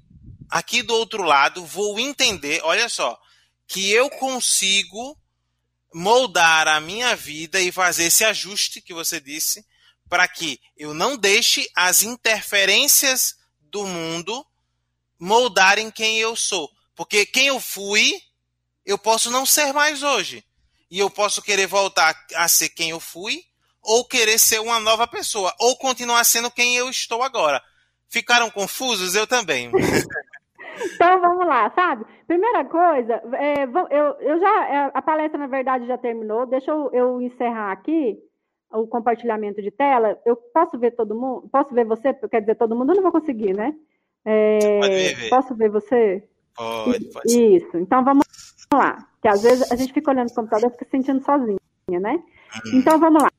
aqui 0.50 0.82
do 0.82 0.94
outro 0.94 1.24
lado, 1.24 1.66
vou 1.66 2.00
entender, 2.00 2.62
olha 2.64 2.90
só, 2.90 3.20
que 3.68 3.92
eu 3.92 4.10
consigo 4.10 5.18
moldar 5.94 6.68
a 6.68 6.80
minha 6.80 7.16
vida 7.16 7.60
e 7.60 7.72
fazer 7.72 8.06
esse 8.06 8.26
ajuste 8.26 8.82
que 8.82 8.94
você 8.94 9.20
disse, 9.20 9.66
para 10.10 10.28
que 10.28 10.60
eu 10.78 10.94
não 10.94 11.18
deixe 11.18 11.68
as 11.76 12.04
interferências 12.04 13.36
do 13.62 13.86
mundo 13.86 14.46
moldarem 15.20 15.92
quem 15.92 16.18
eu 16.20 16.36
sou. 16.36 16.70
Porque 16.96 17.26
quem 17.26 17.48
eu 17.48 17.60
fui, 17.60 18.14
eu 18.86 18.98
posso 18.98 19.30
não 19.30 19.46
ser 19.46 19.74
mais 19.74 20.04
hoje. 20.04 20.44
E 20.90 21.00
eu 21.00 21.10
posso 21.10 21.42
querer 21.42 21.68
voltar 21.68 22.16
a 22.36 22.48
ser 22.48 22.70
quem 22.70 22.92
eu 22.92 23.00
fui, 23.00 23.42
ou 23.82 24.06
querer 24.06 24.40
ser 24.40 24.60
uma 24.60 24.80
nova 24.80 25.08
pessoa, 25.08 25.54
ou 25.60 25.78
continuar 25.78 26.24
sendo 26.24 26.50
quem 26.52 26.76
eu 26.76 26.90
estou 26.90 27.22
agora. 27.22 27.62
Ficaram 28.08 28.50
confusos? 28.50 29.16
Eu 29.16 29.28
também. 29.28 29.72
então 30.96 31.20
vamos 31.20 31.46
lá, 31.46 31.70
sabe? 31.72 32.06
Primeira 32.28 32.66
coisa, 32.66 33.22
é, 33.34 33.64
eu, 33.64 34.16
eu 34.20 34.40
já 34.40 34.66
é, 34.68 34.92
a 34.94 35.02
palestra 35.02 35.38
na 35.38 35.48
verdade 35.48 35.86
já 35.86 35.98
terminou. 35.98 36.46
Deixa 36.46 36.72
eu, 36.72 36.90
eu 36.94 37.22
encerrar 37.22 37.72
aqui 37.72 38.18
o 38.72 38.88
compartilhamento 38.88 39.62
de 39.62 39.72
tela. 39.72 40.20
Eu 40.26 40.36
posso 40.36 40.78
ver 40.78 40.92
todo 40.92 41.16
mundo? 41.16 41.48
Posso 41.52 41.74
ver 41.74 41.86
você? 41.86 42.14
Quer 42.14 42.42
dizer, 42.42 42.56
todo 42.56 42.76
mundo 42.76 42.92
eu 42.92 42.96
não 42.96 43.04
vou 43.04 43.12
conseguir, 43.12 43.54
né? 43.54 43.74
É, 44.26 45.14
ver. 45.14 45.30
Posso 45.30 45.56
ver 45.56 45.70
você? 45.70 46.28
Pode, 46.56 47.06
pode. 47.06 47.56
Isso. 47.56 47.78
Então 47.78 48.04
vamos 48.04 48.26
lá. 48.74 49.08
Que 49.22 49.28
às 49.28 49.44
vezes 49.44 49.72
a 49.72 49.76
gente 49.76 49.94
fica 49.94 50.12
olhando 50.12 50.30
o 50.30 50.34
computador 50.34 50.70
e 50.70 50.72
fica 50.74 50.86
se 50.86 50.92
sentindo 50.92 51.24
sozinha, 51.24 51.60
né? 51.88 52.14
Uhum. 52.66 52.80
Então 52.80 53.00
vamos 53.00 53.22
lá. 53.22 53.30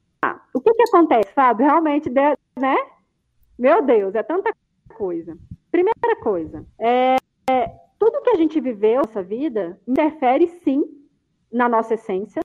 O 0.55 0.61
que 0.61 0.73
que 0.73 0.83
acontece, 0.83 1.33
Fábio? 1.33 1.67
Realmente, 1.67 2.11
né? 2.11 2.77
Meu 3.59 3.83
Deus, 3.83 4.15
é 4.15 4.23
tanta 4.23 4.53
coisa. 4.95 5.37
Primeira 5.71 6.17
coisa, 6.23 6.65
é, 6.79 7.17
é, 7.51 7.69
tudo 7.99 8.23
que 8.23 8.31
a 8.31 8.35
gente 8.35 8.61
viveu 8.61 9.03
nessa 9.03 9.23
vida 9.23 9.79
interfere 9.87 10.47
sim 10.65 10.85
na 11.53 11.69
nossa 11.69 11.95
essência, 11.95 12.41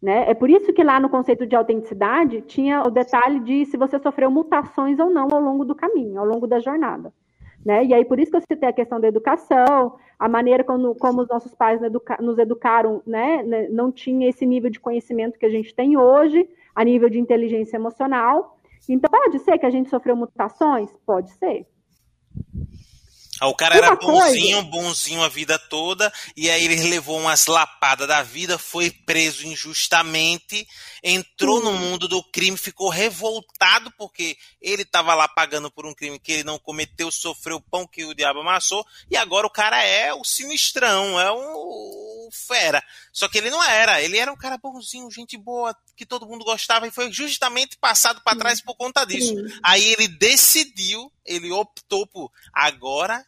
né? 0.00 0.30
É 0.30 0.34
por 0.34 0.48
isso 0.48 0.72
que 0.72 0.82
lá 0.82 0.98
no 0.98 1.10
conceito 1.10 1.46
de 1.46 1.54
autenticidade 1.54 2.40
tinha 2.42 2.82
o 2.82 2.90
detalhe 2.90 3.40
de 3.40 3.66
se 3.66 3.76
você 3.76 3.98
sofreu 3.98 4.30
mutações 4.30 4.98
ou 4.98 5.10
não 5.10 5.28
ao 5.30 5.40
longo 5.40 5.64
do 5.64 5.74
caminho, 5.74 6.18
ao 6.18 6.26
longo 6.26 6.46
da 6.46 6.58
jornada. 6.58 7.12
Né? 7.64 7.84
E 7.84 7.94
aí, 7.94 8.04
por 8.04 8.18
isso 8.18 8.30
que 8.30 8.36
eu 8.38 8.40
citei 8.40 8.68
a 8.68 8.72
questão 8.72 9.00
da 9.00 9.08
educação, 9.08 9.96
a 10.18 10.28
maneira 10.28 10.64
como, 10.64 10.94
como 10.94 11.22
os 11.22 11.28
nossos 11.28 11.54
pais 11.54 11.80
nos 12.20 12.38
educaram, 12.38 13.02
né? 13.06 13.42
né? 13.42 13.68
Não 13.68 13.92
tinha 13.92 14.28
esse 14.28 14.46
nível 14.46 14.70
de 14.70 14.80
conhecimento 14.80 15.38
que 15.38 15.46
a 15.46 15.50
gente 15.50 15.74
tem 15.74 15.96
hoje, 15.96 16.48
a 16.74 16.84
nível 16.84 17.10
de 17.10 17.18
inteligência 17.18 17.76
emocional. 17.76 18.58
Então, 18.88 19.10
pode 19.10 19.38
ser 19.40 19.58
que 19.58 19.66
a 19.66 19.70
gente 19.70 19.90
sofreu 19.90 20.16
mutações? 20.16 20.90
Pode 21.04 21.30
ser. 21.32 21.66
O 23.42 23.54
cara 23.54 23.76
era 23.76 23.96
bonzinho, 23.96 24.62
bonzinho 24.62 25.22
a 25.22 25.28
vida 25.28 25.58
toda, 25.58 26.12
e 26.36 26.50
aí 26.50 26.64
ele 26.64 26.88
levou 26.88 27.18
umas 27.18 27.46
lapadas 27.46 28.06
da 28.06 28.22
vida, 28.22 28.58
foi 28.58 28.90
preso 28.90 29.46
injustamente, 29.46 30.66
entrou 31.02 31.58
Sim. 31.58 31.64
no 31.64 31.72
mundo 31.72 32.06
do 32.06 32.22
crime, 32.22 32.56
ficou 32.56 32.90
revoltado 32.90 33.90
porque 33.96 34.36
ele 34.60 34.82
estava 34.82 35.14
lá 35.14 35.26
pagando 35.26 35.70
por 35.70 35.86
um 35.86 35.94
crime 35.94 36.18
que 36.18 36.32
ele 36.32 36.44
não 36.44 36.58
cometeu, 36.58 37.10
sofreu 37.10 37.56
o 37.56 37.62
pão 37.62 37.86
que 37.86 38.04
o 38.04 38.14
diabo 38.14 38.40
amassou, 38.40 38.84
e 39.10 39.16
agora 39.16 39.46
o 39.46 39.50
cara 39.50 39.82
é 39.82 40.12
o 40.12 40.22
sinistrão, 40.22 41.18
é 41.18 41.30
o 41.30 42.28
fera. 42.30 42.82
Só 43.12 43.28
que 43.28 43.38
ele 43.38 43.50
não 43.50 43.62
era, 43.62 44.00
ele 44.02 44.18
era 44.18 44.32
um 44.32 44.36
cara 44.36 44.56
bonzinho, 44.56 45.10
gente 45.10 45.36
boa, 45.36 45.76
que 45.96 46.06
todo 46.06 46.26
mundo 46.26 46.44
gostava, 46.44 46.86
e 46.86 46.90
foi 46.90 47.10
justamente 47.10 47.76
passado 47.78 48.20
para 48.22 48.38
trás 48.38 48.60
por 48.60 48.76
conta 48.76 49.04
disso. 49.04 49.34
Sim. 49.34 49.60
Aí 49.62 49.84
ele 49.92 50.08
decidiu, 50.08 51.10
ele 51.24 51.50
optou 51.50 52.06
por 52.06 52.30
agora 52.52 53.24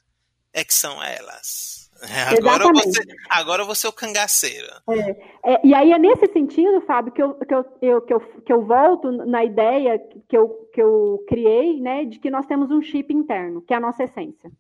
é 0.52 0.64
que 0.64 0.74
são 0.74 1.02
elas. 1.02 1.82
Agora 2.36 2.64
você, 2.72 3.00
agora 3.30 3.64
você 3.64 3.86
é 3.86 3.90
o 3.90 3.92
cangaceiro. 3.92 4.66
É, 4.90 5.54
é, 5.54 5.60
e 5.64 5.72
aí 5.72 5.92
é 5.92 5.98
nesse 5.98 6.26
sentido, 6.32 6.80
Fábio, 6.80 7.12
que 7.12 7.22
eu, 7.22 7.34
que, 7.34 7.54
eu, 7.54 7.64
eu, 7.80 8.02
que, 8.02 8.12
eu, 8.12 8.20
que 8.20 8.52
eu 8.52 8.62
volto 8.62 9.12
na 9.12 9.44
ideia 9.44 10.00
que 10.28 10.36
eu, 10.36 10.48
que 10.72 10.82
eu 10.82 11.24
criei, 11.28 11.80
né, 11.80 12.04
de 12.04 12.18
que 12.18 12.28
nós 12.28 12.44
temos 12.44 12.72
um 12.72 12.82
chip 12.82 13.14
interno, 13.14 13.62
que 13.62 13.72
é 13.72 13.76
a 13.76 13.80
nossa 13.80 14.02
essência. 14.02 14.50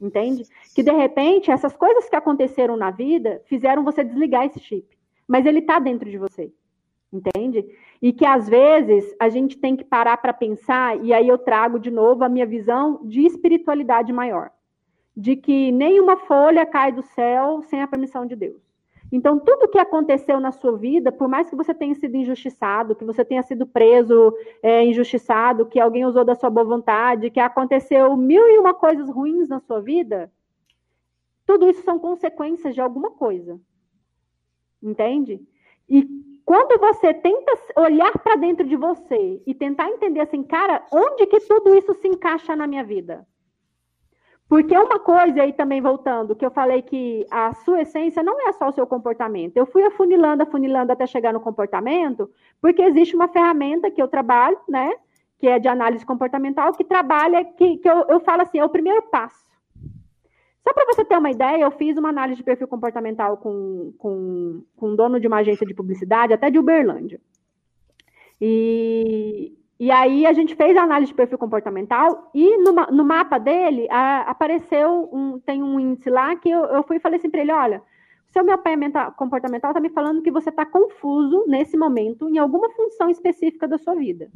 Entende? 0.00 0.42
Que 0.74 0.82
de 0.82 0.90
repente 0.90 1.52
essas 1.52 1.76
coisas 1.76 2.08
que 2.08 2.16
aconteceram 2.16 2.76
na 2.76 2.90
vida 2.90 3.40
fizeram 3.46 3.84
você 3.84 4.02
desligar 4.02 4.46
esse 4.46 4.58
chip. 4.58 4.98
Mas 5.28 5.46
ele 5.46 5.60
está 5.60 5.78
dentro 5.78 6.10
de 6.10 6.18
você. 6.18 6.52
Entende? 7.12 7.64
E 8.00 8.12
que 8.12 8.26
às 8.26 8.48
vezes 8.48 9.14
a 9.20 9.28
gente 9.28 9.56
tem 9.56 9.76
que 9.76 9.84
parar 9.84 10.16
para 10.16 10.32
pensar, 10.32 11.00
e 11.04 11.12
aí 11.12 11.28
eu 11.28 11.38
trago 11.38 11.78
de 11.78 11.92
novo 11.92 12.24
a 12.24 12.28
minha 12.28 12.46
visão 12.46 12.98
de 13.04 13.24
espiritualidade 13.24 14.12
maior 14.12 14.50
de 15.16 15.36
que 15.36 15.70
nenhuma 15.72 16.16
folha 16.16 16.64
cai 16.64 16.92
do 16.92 17.02
céu 17.02 17.62
sem 17.62 17.82
a 17.82 17.86
permissão 17.86 18.24
de 18.26 18.34
Deus. 18.34 18.62
Então, 19.12 19.38
tudo 19.38 19.68
que 19.68 19.78
aconteceu 19.78 20.40
na 20.40 20.50
sua 20.52 20.74
vida, 20.74 21.12
por 21.12 21.28
mais 21.28 21.50
que 21.50 21.54
você 21.54 21.74
tenha 21.74 21.94
sido 21.94 22.16
injustiçado, 22.16 22.94
que 22.94 23.04
você 23.04 23.22
tenha 23.22 23.42
sido 23.42 23.66
preso, 23.66 24.34
é, 24.62 24.82
injustiçado, 24.86 25.66
que 25.66 25.78
alguém 25.78 26.06
usou 26.06 26.24
da 26.24 26.34
sua 26.34 26.48
boa 26.48 26.64
vontade, 26.64 27.28
que 27.28 27.38
aconteceu 27.38 28.16
mil 28.16 28.48
e 28.48 28.58
uma 28.58 28.72
coisas 28.72 29.10
ruins 29.10 29.50
na 29.50 29.60
sua 29.60 29.82
vida, 29.82 30.32
tudo 31.44 31.68
isso 31.68 31.82
são 31.82 31.98
consequências 31.98 32.74
de 32.74 32.80
alguma 32.80 33.10
coisa. 33.10 33.60
Entende? 34.82 35.46
E 35.86 36.08
quando 36.42 36.80
você 36.80 37.12
tenta 37.12 37.52
olhar 37.76 38.18
para 38.18 38.36
dentro 38.36 38.66
de 38.66 38.76
você 38.76 39.42
e 39.46 39.54
tentar 39.54 39.90
entender 39.90 40.20
assim, 40.20 40.42
cara, 40.42 40.86
onde 40.90 41.26
que 41.26 41.40
tudo 41.40 41.76
isso 41.76 41.92
se 41.94 42.08
encaixa 42.08 42.56
na 42.56 42.66
minha 42.66 42.82
vida? 42.82 43.26
Porque 44.52 44.76
uma 44.76 44.98
coisa 44.98 45.40
aí 45.40 45.54
também 45.54 45.80
voltando, 45.80 46.36
que 46.36 46.44
eu 46.44 46.50
falei 46.50 46.82
que 46.82 47.26
a 47.30 47.54
sua 47.54 47.80
essência 47.80 48.22
não 48.22 48.38
é 48.46 48.52
só 48.52 48.68
o 48.68 48.72
seu 48.72 48.86
comportamento. 48.86 49.56
Eu 49.56 49.64
fui 49.64 49.82
afunilando, 49.82 50.42
afunilando 50.42 50.92
até 50.92 51.06
chegar 51.06 51.32
no 51.32 51.40
comportamento, 51.40 52.30
porque 52.60 52.82
existe 52.82 53.16
uma 53.16 53.28
ferramenta 53.28 53.90
que 53.90 54.02
eu 54.02 54.06
trabalho, 54.06 54.58
né? 54.68 54.92
Que 55.38 55.48
é 55.48 55.58
de 55.58 55.68
análise 55.68 56.04
comportamental, 56.04 56.70
que 56.74 56.84
trabalha, 56.84 57.42
que, 57.42 57.78
que 57.78 57.88
eu, 57.88 58.04
eu 58.10 58.20
falo 58.20 58.42
assim, 58.42 58.58
é 58.58 58.64
o 58.66 58.68
primeiro 58.68 59.00
passo. 59.04 59.42
Só 60.62 60.74
para 60.74 60.84
você 60.84 61.02
ter 61.02 61.16
uma 61.16 61.30
ideia, 61.30 61.62
eu 61.62 61.70
fiz 61.70 61.96
uma 61.96 62.10
análise 62.10 62.36
de 62.36 62.44
perfil 62.44 62.68
comportamental 62.68 63.38
com, 63.38 63.94
com, 63.96 64.62
com 64.76 64.90
um 64.90 64.94
dono 64.94 65.18
de 65.18 65.28
uma 65.28 65.38
agência 65.38 65.66
de 65.66 65.72
publicidade, 65.72 66.34
até 66.34 66.50
de 66.50 66.58
Uberlândia. 66.58 67.18
E 68.38 69.56
e 69.82 69.90
aí 69.90 70.24
a 70.26 70.32
gente 70.32 70.54
fez 70.54 70.76
a 70.76 70.84
análise 70.84 71.10
de 71.10 71.16
perfil 71.16 71.36
comportamental 71.36 72.30
e 72.32 72.56
no, 72.58 72.72
no 72.72 73.04
mapa 73.04 73.36
dele 73.36 73.88
a, 73.90 74.20
apareceu 74.30 75.10
um, 75.12 75.40
tem 75.40 75.60
um 75.60 75.80
índice 75.80 76.08
lá 76.08 76.36
que 76.36 76.48
eu, 76.48 76.66
eu 76.66 76.84
fui 76.84 76.98
e 76.98 77.00
falei 77.00 77.18
assim 77.18 77.28
para 77.28 77.40
ele, 77.40 77.50
olha, 77.50 77.82
seu 78.28 78.44
mapeamento 78.44 78.96
comportamental 79.16 79.72
está 79.72 79.80
me 79.80 79.90
falando 79.90 80.22
que 80.22 80.30
você 80.30 80.50
está 80.50 80.64
confuso 80.64 81.46
nesse 81.48 81.76
momento 81.76 82.28
em 82.28 82.38
alguma 82.38 82.70
função 82.70 83.10
específica 83.10 83.66
da 83.66 83.76
sua 83.76 83.96
vida. 83.96 84.30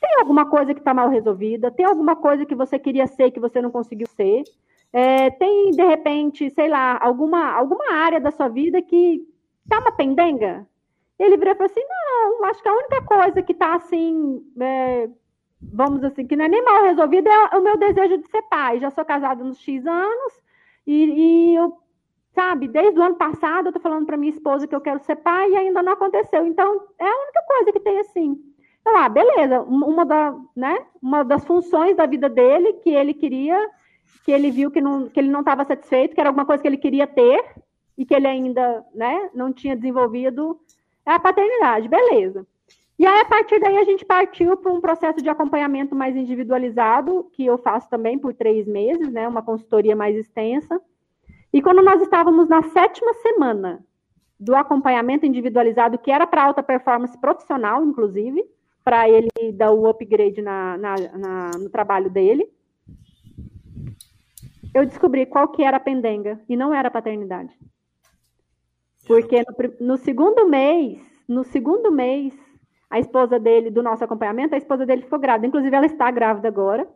Tem 0.00 0.20
alguma 0.20 0.48
coisa 0.48 0.72
que 0.72 0.78
está 0.78 0.94
mal 0.94 1.08
resolvida? 1.08 1.68
Tem 1.68 1.84
alguma 1.84 2.14
coisa 2.14 2.46
que 2.46 2.54
você 2.54 2.78
queria 2.78 3.08
ser 3.08 3.32
que 3.32 3.40
você 3.40 3.60
não 3.60 3.72
conseguiu 3.72 4.06
ser? 4.06 4.44
É, 4.92 5.28
tem, 5.30 5.72
de 5.72 5.82
repente, 5.82 6.48
sei 6.50 6.68
lá, 6.68 7.00
alguma, 7.02 7.50
alguma 7.50 7.94
área 7.94 8.20
da 8.20 8.30
sua 8.30 8.46
vida 8.46 8.80
que 8.80 9.26
está 9.64 9.80
uma 9.80 9.90
pendenga? 9.90 10.64
Ele 11.22 11.36
virou 11.36 11.54
e 11.54 11.56
falou 11.56 11.70
assim: 11.70 11.84
não, 11.88 12.44
acho 12.46 12.62
que 12.62 12.68
a 12.68 12.74
única 12.74 13.02
coisa 13.02 13.42
que 13.42 13.52
está 13.52 13.74
assim, 13.76 14.42
é, 14.60 15.08
vamos 15.60 16.02
assim, 16.02 16.26
que 16.26 16.34
não 16.34 16.44
é 16.44 16.48
nem 16.48 16.64
mal 16.64 16.82
resolvida 16.82 17.30
é 17.30 17.56
o 17.56 17.62
meu 17.62 17.76
desejo 17.76 18.18
de 18.18 18.28
ser 18.28 18.42
pai. 18.42 18.80
Já 18.80 18.90
sou 18.90 19.04
casada 19.04 19.44
nos 19.44 19.58
X 19.58 19.86
anos 19.86 20.42
e, 20.86 21.04
e 21.04 21.54
eu, 21.54 21.78
sabe, 22.34 22.66
desde 22.66 22.98
o 22.98 23.02
ano 23.02 23.14
passado 23.14 23.68
eu 23.68 23.72
tô 23.72 23.78
falando 23.78 24.06
para 24.06 24.16
minha 24.16 24.32
esposa 24.32 24.66
que 24.66 24.74
eu 24.74 24.80
quero 24.80 24.98
ser 25.00 25.16
pai 25.16 25.50
e 25.50 25.56
ainda 25.56 25.82
não 25.82 25.92
aconteceu. 25.92 26.44
Então, 26.44 26.88
é 26.98 27.08
a 27.08 27.22
única 27.22 27.42
coisa 27.46 27.72
que 27.72 27.80
tem 27.80 28.00
assim. 28.00 28.52
Então, 28.80 28.96
ah, 28.96 29.08
beleza, 29.08 29.62
uma, 29.62 30.04
da, 30.04 30.34
né, 30.56 30.84
uma 31.00 31.22
das 31.22 31.44
funções 31.44 31.96
da 31.96 32.04
vida 32.04 32.28
dele 32.28 32.72
que 32.74 32.90
ele 32.90 33.14
queria, 33.14 33.70
que 34.24 34.32
ele 34.32 34.50
viu 34.50 34.72
que, 34.72 34.80
não, 34.80 35.08
que 35.08 35.20
ele 35.20 35.30
não 35.30 35.40
estava 35.40 35.64
satisfeito, 35.64 36.14
que 36.14 36.20
era 36.20 36.30
alguma 36.30 36.44
coisa 36.44 36.60
que 36.60 36.68
ele 36.68 36.76
queria 36.76 37.06
ter 37.06 37.44
e 37.96 38.04
que 38.04 38.12
ele 38.12 38.26
ainda 38.26 38.84
né, 38.92 39.30
não 39.32 39.52
tinha 39.52 39.76
desenvolvido, 39.76 40.58
é 41.06 41.12
a 41.12 41.20
paternidade, 41.20 41.88
beleza. 41.88 42.46
E 42.98 43.06
aí, 43.06 43.20
a 43.20 43.24
partir 43.24 43.58
daí, 43.58 43.76
a 43.78 43.84
gente 43.84 44.04
partiu 44.04 44.56
para 44.56 44.72
um 44.72 44.80
processo 44.80 45.20
de 45.20 45.28
acompanhamento 45.28 45.94
mais 45.94 46.14
individualizado, 46.14 47.28
que 47.32 47.44
eu 47.44 47.58
faço 47.58 47.88
também 47.88 48.18
por 48.18 48.32
três 48.32 48.66
meses, 48.66 49.10
né? 49.10 49.26
Uma 49.26 49.42
consultoria 49.42 49.96
mais 49.96 50.16
extensa. 50.16 50.80
E 51.52 51.60
quando 51.60 51.82
nós 51.82 52.00
estávamos 52.00 52.48
na 52.48 52.62
sétima 52.62 53.12
semana 53.14 53.84
do 54.38 54.54
acompanhamento 54.54 55.26
individualizado, 55.26 55.98
que 55.98 56.10
era 56.10 56.26
para 56.26 56.44
alta 56.44 56.62
performance 56.62 57.18
profissional, 57.18 57.84
inclusive, 57.84 58.44
para 58.84 59.08
ele 59.08 59.30
dar 59.52 59.72
o 59.72 59.88
upgrade 59.88 60.40
na, 60.40 60.76
na, 60.78 60.94
na, 61.18 61.50
no 61.58 61.70
trabalho 61.70 62.10
dele, 62.10 62.48
eu 64.74 64.86
descobri 64.86 65.26
qual 65.26 65.48
que 65.48 65.62
era 65.62 65.76
a 65.76 65.80
pendenga, 65.80 66.40
e 66.48 66.56
não 66.56 66.72
era 66.72 66.90
paternidade. 66.90 67.56
Porque 69.06 69.42
no, 69.42 69.86
no, 69.86 69.96
segundo 69.96 70.48
mês, 70.48 71.00
no 71.28 71.44
segundo 71.44 71.90
mês, 71.90 72.34
a 72.88 72.98
esposa 72.98 73.38
dele, 73.38 73.70
do 73.70 73.82
nosso 73.82 74.04
acompanhamento, 74.04 74.54
a 74.54 74.58
esposa 74.58 74.86
dele 74.86 75.02
ficou 75.02 75.18
grávida. 75.18 75.46
Inclusive, 75.46 75.74
ela 75.74 75.86
está 75.86 76.10
grávida 76.10 76.48
agora, 76.48 76.88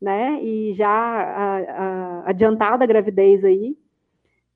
né? 0.00 0.42
E 0.42 0.74
já 0.74 0.88
a, 0.88 1.58
a, 1.58 2.30
adiantada 2.30 2.84
a 2.84 2.86
gravidez 2.86 3.44
aí. 3.44 3.76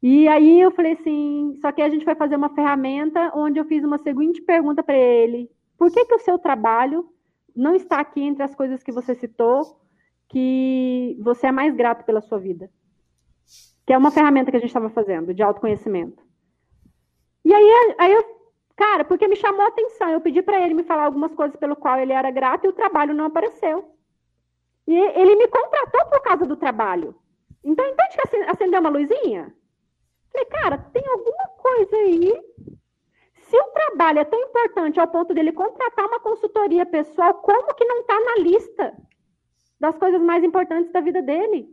E 0.02 0.28
aí 0.28 0.60
eu 0.60 0.70
falei 0.70 0.92
assim, 0.92 1.56
só 1.60 1.72
que 1.72 1.80
a 1.80 1.88
gente 1.88 2.04
foi 2.04 2.14
fazer 2.14 2.36
uma 2.36 2.54
ferramenta 2.54 3.32
onde 3.34 3.58
eu 3.58 3.64
fiz 3.64 3.82
uma 3.82 3.98
seguinte 3.98 4.42
pergunta 4.42 4.82
para 4.82 4.96
ele: 4.96 5.50
por 5.78 5.90
que, 5.90 6.04
que 6.04 6.14
o 6.14 6.18
seu 6.18 6.38
trabalho 6.38 7.08
não 7.54 7.74
está 7.74 8.00
aqui 8.00 8.22
entre 8.22 8.42
as 8.42 8.54
coisas 8.54 8.82
que 8.82 8.92
você 8.92 9.14
citou, 9.14 9.80
que 10.28 11.18
você 11.20 11.46
é 11.46 11.52
mais 11.52 11.74
grato 11.74 12.04
pela 12.04 12.20
sua 12.20 12.38
vida? 12.38 12.70
Que 13.86 13.92
é 13.92 13.98
uma 13.98 14.10
ferramenta 14.10 14.50
que 14.50 14.56
a 14.56 14.60
gente 14.60 14.70
estava 14.70 14.90
fazendo 14.90 15.34
de 15.34 15.42
autoconhecimento. 15.42 16.23
E 17.44 17.52
aí, 17.52 17.94
aí 17.98 18.12
eu, 18.12 18.24
cara, 18.76 19.04
porque 19.04 19.28
me 19.28 19.36
chamou 19.36 19.62
a 19.62 19.68
atenção. 19.68 20.10
Eu 20.10 20.20
pedi 20.20 20.42
para 20.42 20.60
ele 20.60 20.74
me 20.74 20.84
falar 20.84 21.04
algumas 21.04 21.34
coisas 21.34 21.56
pelo 21.56 21.76
qual 21.76 21.98
ele 21.98 22.12
era 22.12 22.30
grato 22.30 22.64
e 22.64 22.68
o 22.68 22.72
trabalho 22.72 23.14
não 23.14 23.26
apareceu. 23.26 23.94
E 24.86 24.96
ele 24.96 25.36
me 25.36 25.48
contratou 25.48 26.06
por 26.06 26.20
causa 26.22 26.46
do 26.46 26.56
trabalho. 26.56 27.14
Então, 27.62 27.86
entende 27.86 28.16
que 28.16 28.36
acendeu 28.50 28.80
uma 28.80 28.90
luzinha? 28.90 29.54
Falei, 30.30 30.46
cara, 30.46 30.78
tem 30.92 31.06
alguma 31.06 31.48
coisa 31.56 31.96
aí. 31.96 32.32
Se 33.36 33.56
o 33.56 33.64
trabalho 33.72 34.18
é 34.18 34.24
tão 34.24 34.40
importante 34.40 34.98
ao 34.98 35.08
ponto 35.08 35.32
dele 35.32 35.52
contratar 35.52 36.06
uma 36.06 36.20
consultoria 36.20 36.84
pessoal, 36.84 37.34
como 37.34 37.74
que 37.74 37.84
não 37.84 38.00
está 38.00 38.18
na 38.18 38.42
lista 38.42 38.94
das 39.78 39.96
coisas 39.96 40.20
mais 40.20 40.42
importantes 40.42 40.90
da 40.92 41.00
vida 41.00 41.22
dele? 41.22 41.68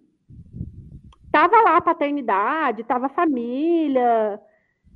Tava 1.32 1.60
lá 1.62 1.78
a 1.78 1.82
paternidade, 1.82 2.84
tava 2.84 3.08
a 3.08 3.10
família, 3.10 4.40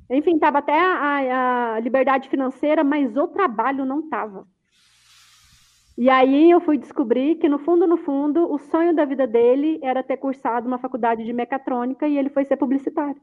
enfim, 0.08 0.34
estava 0.34 0.58
até 0.58 0.78
a, 0.78 1.74
a, 1.74 1.80
liberdade 1.80 2.28
financeira, 2.28 2.84
mas 2.84 3.16
o 3.16 3.26
trabalho 3.26 3.84
não 3.84 4.00
estava. 4.00 4.46
E 5.98 6.10
aí 6.10 6.50
eu 6.50 6.60
fui 6.60 6.76
descobrir 6.76 7.36
que, 7.36 7.48
no 7.48 7.58
fundo, 7.58 7.86
no 7.86 7.96
fundo, 7.96 8.52
o 8.52 8.58
sonho 8.58 8.94
da 8.94 9.04
vida 9.04 9.26
dele 9.26 9.80
era 9.82 10.02
ter 10.02 10.18
cursado 10.18 10.68
uma 10.68 10.78
faculdade 10.78 11.24
de 11.24 11.32
mecatrônica 11.32 12.06
e 12.06 12.18
ele 12.18 12.28
foi 12.28 12.44
ser 12.44 12.56
publicitário. 12.56 13.20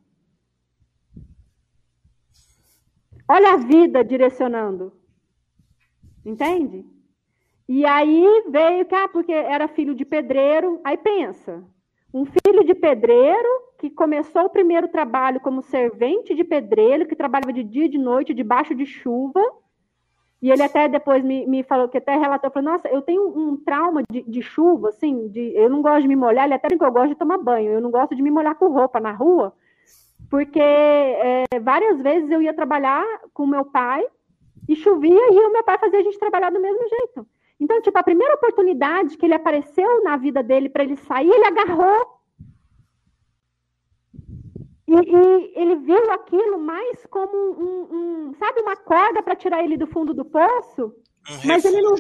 Olha 3.30 3.54
a 3.54 3.58
vida 3.58 4.04
direcionando. 4.04 4.92
Entende? 6.26 6.86
E 7.68 7.86
aí 7.86 8.44
veio 8.50 8.86
que, 8.86 8.96
ah, 8.96 9.08
porque 9.08 9.32
era 9.32 9.68
filho 9.68 9.96
de 9.96 10.04
pedreiro. 10.04 10.82
Aí 10.84 10.98
pensa, 10.98 11.64
um 12.14 12.26
filho 12.26 12.64
de 12.64 12.76
pedreiro 12.76 13.50
que 13.80 13.90
começou 13.90 14.44
o 14.44 14.50
primeiro 14.50 14.88
trabalho 14.88 15.40
como 15.40 15.64
servente 15.64 16.36
de 16.36 16.44
pedreiro, 16.44 17.08
que 17.08 17.16
trabalhava 17.16 17.52
de 17.52 17.64
dia 17.64 17.86
e 17.86 17.90
de 17.90 17.98
noite, 17.98 18.34
debaixo 18.34 18.76
de 18.76 18.86
chuva, 18.86 19.42
e 20.42 20.52
ele 20.52 20.62
até 20.62 20.88
depois 20.88 21.24
me, 21.24 21.46
me 21.48 21.64
falou, 21.64 21.90
que 21.90 21.98
até 21.98 22.16
relatou, 22.16 22.52
falou, 22.52 22.72
nossa, 22.72 22.88
eu 22.88 23.02
tenho 23.02 23.28
um 23.28 23.58
trauma 23.58 24.04
de, 24.10 24.22
de 24.24 24.42
chuva, 24.42 24.90
assim, 24.90 25.28
de, 25.30 25.54
eu 25.56 25.70
não 25.70 25.82
gosto 25.82 26.04
de 26.04 26.08
me 26.08 26.16
molhar, 26.16 26.46
ele 26.46 26.54
até 26.54 26.68
que 26.68 26.84
eu 26.84 26.92
gosto 26.92 27.10
de 27.10 27.16
tomar 27.16 27.38
banho, 27.38 27.72
eu 27.72 27.82
não 27.82 27.90
gosto 27.90 28.16
de 28.16 28.22
me 28.22 28.30
molhar 28.30 28.56
com 28.56 28.68
roupa 28.68 29.00
na 29.00 29.12
rua, 29.12 29.54
porque 30.30 30.60
é, 30.62 31.46
várias 31.62 32.02
vezes 32.02 32.30
eu 32.30 32.42
ia 32.42 32.54
trabalhar 32.54 33.04
com 33.34 33.46
meu 33.46 33.66
pai, 33.66 34.06
e 34.68 34.76
chovia, 34.76 35.14
e 35.32 35.40
o 35.40 35.52
meu 35.52 35.64
pai 35.64 35.78
fazia 35.78 36.00
a 36.00 36.04
gente 36.04 36.20
trabalhar 36.20 36.52
do 36.52 36.60
mesmo 36.60 36.88
jeito. 36.88 37.28
Então, 37.64 37.82
tipo, 37.82 37.98
a 37.98 38.04
primeira 38.04 38.36
oportunidade 38.36 39.16
que 39.16 39.26
ele 39.26 39.36
apareceu 39.36 40.04
na 40.04 40.18
vida 40.18 40.44
dele 40.44 40.68
para 40.68 40.84
ele 40.84 40.98
sair, 40.98 41.30
ele 41.30 41.46
agarrou 41.46 42.20
e, 44.86 44.96
e, 44.96 45.54
ele 45.56 45.78
viu 45.78 46.12
aquilo 46.12 46.60
mais 46.60 47.06
como 47.06 47.34
um, 47.34 48.28
um 48.30 48.34
sabe, 48.34 48.60
uma 48.60 48.76
corda 48.76 49.24
para 49.24 49.38
tirar 49.38 49.64
ele 49.64 49.78
do 49.78 49.88
fundo 49.88 50.14
do 50.14 50.26
poço. 50.26 50.94
Um 51.30 51.48
mas 51.48 51.64
ele 51.64 51.82
não. 51.82 51.96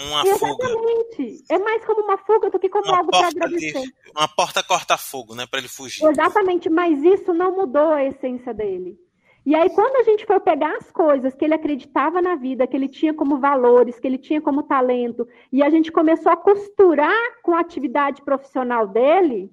Uma 0.00 0.26
Exatamente. 0.26 1.42
Fuga. 1.42 1.54
É 1.54 1.58
mais 1.58 1.84
como 1.84 2.04
uma 2.04 2.16
fuga 2.16 2.48
do 2.48 2.58
que 2.58 2.70
como 2.70 2.86
uma 2.86 2.96
algo 2.96 3.10
para 3.10 3.28
agradecer. 3.28 3.82
De, 3.82 3.92
uma 4.16 4.26
porta 4.26 4.62
corta-fogo, 4.62 5.34
né? 5.34 5.46
Para 5.46 5.58
ele 5.58 5.68
fugir. 5.68 6.06
Exatamente, 6.06 6.70
mas 6.70 7.04
isso 7.04 7.34
não 7.34 7.54
mudou 7.54 7.92
a 7.92 8.02
essência 8.02 8.54
dele. 8.54 8.98
E 9.44 9.54
aí, 9.54 9.70
quando 9.70 9.96
a 9.96 10.04
gente 10.04 10.24
for 10.24 10.40
pegar 10.40 10.76
as 10.76 10.90
coisas 10.92 11.34
que 11.34 11.44
ele 11.44 11.54
acreditava 11.54 12.22
na 12.22 12.36
vida, 12.36 12.66
que 12.66 12.76
ele 12.76 12.88
tinha 12.88 13.12
como 13.12 13.38
valores, 13.38 13.98
que 13.98 14.06
ele 14.06 14.18
tinha 14.18 14.40
como 14.40 14.62
talento, 14.62 15.26
e 15.50 15.62
a 15.62 15.70
gente 15.70 15.90
começou 15.90 16.30
a 16.30 16.36
costurar 16.36 17.40
com 17.42 17.54
a 17.54 17.60
atividade 17.60 18.22
profissional 18.22 18.86
dele, 18.86 19.50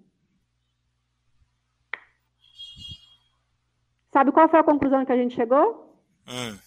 Sabe 4.12 4.32
qual 4.32 4.50
foi 4.50 4.60
a 4.60 4.64
conclusão 4.64 5.06
que 5.06 5.12
a 5.12 5.18
gente 5.18 5.36
chegou? 5.36 5.96
Hum. 6.28 6.58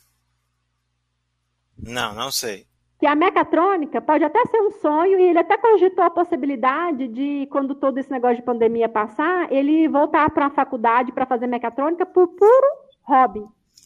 Não, 1.76 2.14
não 2.14 2.30
sei. 2.30 2.66
Que 3.00 3.06
a 3.06 3.16
mecatrônica 3.16 4.00
pode 4.00 4.22
até 4.22 4.44
ser 4.46 4.60
um 4.60 4.70
sonho, 4.70 5.18
e 5.18 5.24
ele 5.24 5.38
até 5.38 5.58
cogitou 5.58 6.04
a 6.04 6.10
possibilidade 6.10 7.08
de, 7.08 7.48
quando 7.50 7.74
todo 7.74 7.98
esse 7.98 8.10
negócio 8.10 8.36
de 8.36 8.42
pandemia 8.42 8.88
passar, 8.88 9.50
ele 9.52 9.88
voltar 9.88 10.30
para 10.30 10.46
a 10.46 10.50
faculdade 10.50 11.10
para 11.10 11.26
fazer 11.26 11.48
mecatrônica 11.48 12.06
por 12.06 12.28
puro 12.28 12.66
hobby. 13.02 13.44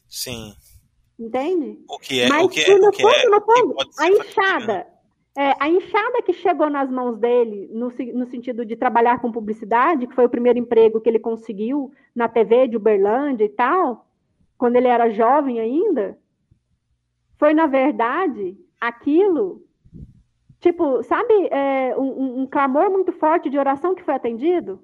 Sim. 0.08 0.54
Entende? 1.18 1.78
O 1.88 1.98
que 1.98 2.20
é, 2.20 2.28
Mas, 2.28 2.44
o 2.44 2.48
que 2.48 2.60
é, 2.60 2.78
no 2.78 2.88
o 2.88 2.90
que 2.90 3.02
fundo, 3.02 3.14
é, 3.14 3.28
no 3.28 3.40
fundo, 3.40 3.74
a 3.98 4.08
enxada, 4.08 4.86
é, 5.36 5.54
a 5.58 5.68
enxada 5.68 6.22
que 6.22 6.32
chegou 6.32 6.68
nas 6.68 6.90
mãos 6.90 7.18
dele, 7.18 7.70
no, 7.72 7.90
no, 8.14 8.26
sentido 8.26 8.64
de 8.64 8.76
trabalhar 8.76 9.20
com 9.20 9.32
publicidade, 9.32 10.06
que 10.06 10.14
foi 10.14 10.26
o 10.26 10.30
primeiro 10.30 10.58
emprego 10.58 11.00
que 11.00 11.08
ele 11.08 11.18
conseguiu 11.18 11.92
na 12.14 12.28
TV 12.28 12.68
de 12.68 12.76
Uberlândia 12.76 13.44
e 13.44 13.48
tal, 13.48 14.06
quando 14.58 14.76
ele 14.76 14.88
era 14.88 15.10
jovem 15.10 15.60
ainda, 15.60 16.18
foi, 17.38 17.52
na 17.52 17.66
verdade, 17.66 18.58
aquilo, 18.80 19.62
tipo, 20.60 21.02
sabe, 21.02 21.32
é, 21.50 21.94
um, 21.98 22.42
um, 22.42 22.46
clamor 22.46 22.90
muito 22.90 23.12
forte 23.12 23.50
de 23.50 23.58
oração 23.58 23.94
que 23.94 24.02
foi 24.02 24.14
atendido? 24.14 24.82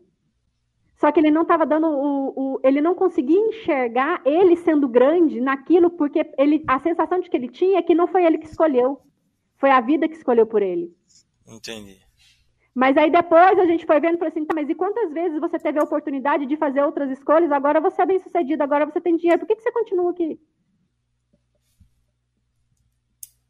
Só 1.03 1.11
que 1.11 1.19
ele 1.19 1.33
não 1.33 1.43
estava 1.43 1.67
dando 1.67 1.89
o, 1.89 2.29
o, 2.37 2.61
Ele 2.63 2.81
não 2.81 2.95
conseguia 2.95 3.37
enxergar 3.37 4.23
ele 4.25 4.55
sendo 4.55 4.87
grande 4.87 5.41
naquilo, 5.41 5.91
porque 5.91 6.25
ele, 6.39 6.63
a 6.65 6.79
sensação 6.79 7.19
de 7.19 7.29
que 7.29 7.37
ele 7.37 7.49
tinha 7.49 7.81
é 7.81 7.83
que 7.83 7.93
não 7.93 8.07
foi 8.07 8.25
ele 8.25 8.39
que 8.39 8.47
escolheu. 8.47 9.01
Foi 9.57 9.69
a 9.73 9.81
vida 9.81 10.07
que 10.07 10.15
escolheu 10.15 10.47
por 10.47 10.63
ele. 10.63 10.97
Entendi. 11.45 11.99
Mas 12.73 12.97
aí 12.97 13.11
depois 13.11 13.59
a 13.59 13.67
gente 13.67 13.85
foi 13.85 13.99
vendo 13.99 14.15
e 14.15 14.19
falou 14.19 14.31
assim, 14.31 14.45
tá, 14.45 14.55
mas 14.55 14.71
e 14.71 14.77
quantas 14.77 15.13
vezes 15.13 15.41
você 15.41 15.59
teve 15.59 15.81
a 15.81 15.83
oportunidade 15.83 16.47
de 16.47 16.57
fazer 16.57 16.85
outras 16.85 17.11
escolhas? 17.11 17.51
Agora 17.51 17.81
você 17.81 18.01
é 18.03 18.07
bem 18.07 18.21
sucedido, 18.21 18.63
agora 18.63 18.87
você 18.87 19.01
tem 19.01 19.17
dinheiro, 19.17 19.41
por 19.41 19.49
que, 19.49 19.57
que 19.57 19.63
você 19.63 19.73
continua 19.73 20.13
aqui? 20.13 20.39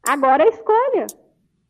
Agora 0.01 0.43
é 0.43 0.49
escolha. 0.49 1.05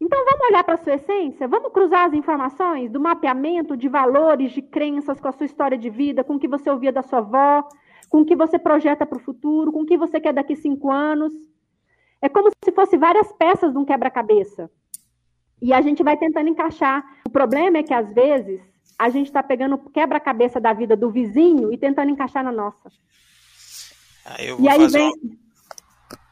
Então 0.04 0.26
vamos 0.26 0.48
olhar 0.50 0.66
para 0.66 0.76
a 0.76 0.84
sua 0.84 0.96
essência, 0.96 1.48
vamos 1.48 1.72
cruzar 1.72 2.08
as 2.08 2.14
informações 2.14 2.92
do 2.92 3.00
mapeamento 3.00 3.78
de 3.78 3.88
valores, 3.88 4.52
de 4.52 4.62
crenças 4.62 5.18
com 5.18 5.30
a 5.30 5.32
sua 5.32 5.46
história 5.46 5.78
de 5.78 5.90
vida, 5.90 6.26
com 6.26 6.36
o 6.36 6.40
que 6.40 6.48
você 6.48 6.70
ouvia 6.70 6.92
da 6.92 7.02
sua 7.02 7.20
avó, 7.20 7.66
com 8.10 8.20
o 8.20 8.26
que 8.26 8.36
você 8.36 8.60
projeta 8.60 9.06
para 9.06 9.18
o 9.18 9.22
futuro, 9.22 9.72
com 9.72 9.84
o 9.84 9.86
que 9.86 9.98
você 9.98 10.20
quer 10.20 10.34
daqui 10.34 10.58
cinco 10.58 10.92
anos. 10.92 11.32
É 12.22 12.28
como 12.28 12.50
se 12.52 12.72
fosse 12.74 12.98
várias 12.98 13.32
peças 13.32 13.72
de 13.72 13.78
um 13.78 13.86
quebra-cabeça. 13.86 14.70
E 15.62 15.72
a 15.72 15.80
gente 15.80 16.04
vai 16.04 16.18
tentando 16.18 16.50
encaixar. 16.50 17.02
O 17.26 17.30
problema 17.30 17.78
é 17.78 17.84
que, 17.84 17.94
às 17.94 18.12
vezes, 18.14 18.62
a 19.00 19.10
gente 19.10 19.28
está 19.28 19.42
pegando 19.42 19.76
o 19.76 19.90
quebra-cabeça 19.90 20.60
da 20.60 20.74
vida 20.74 20.98
do 20.98 21.10
vizinho 21.10 21.72
e 21.72 21.78
tentando 21.78 22.12
encaixar 22.12 22.44
na 22.44 22.52
nossa. 22.52 22.92
Ah, 24.26 24.36
e 24.60 24.68
aí 24.68 24.86
vem... 24.90 25.14
Uma... 25.24 25.38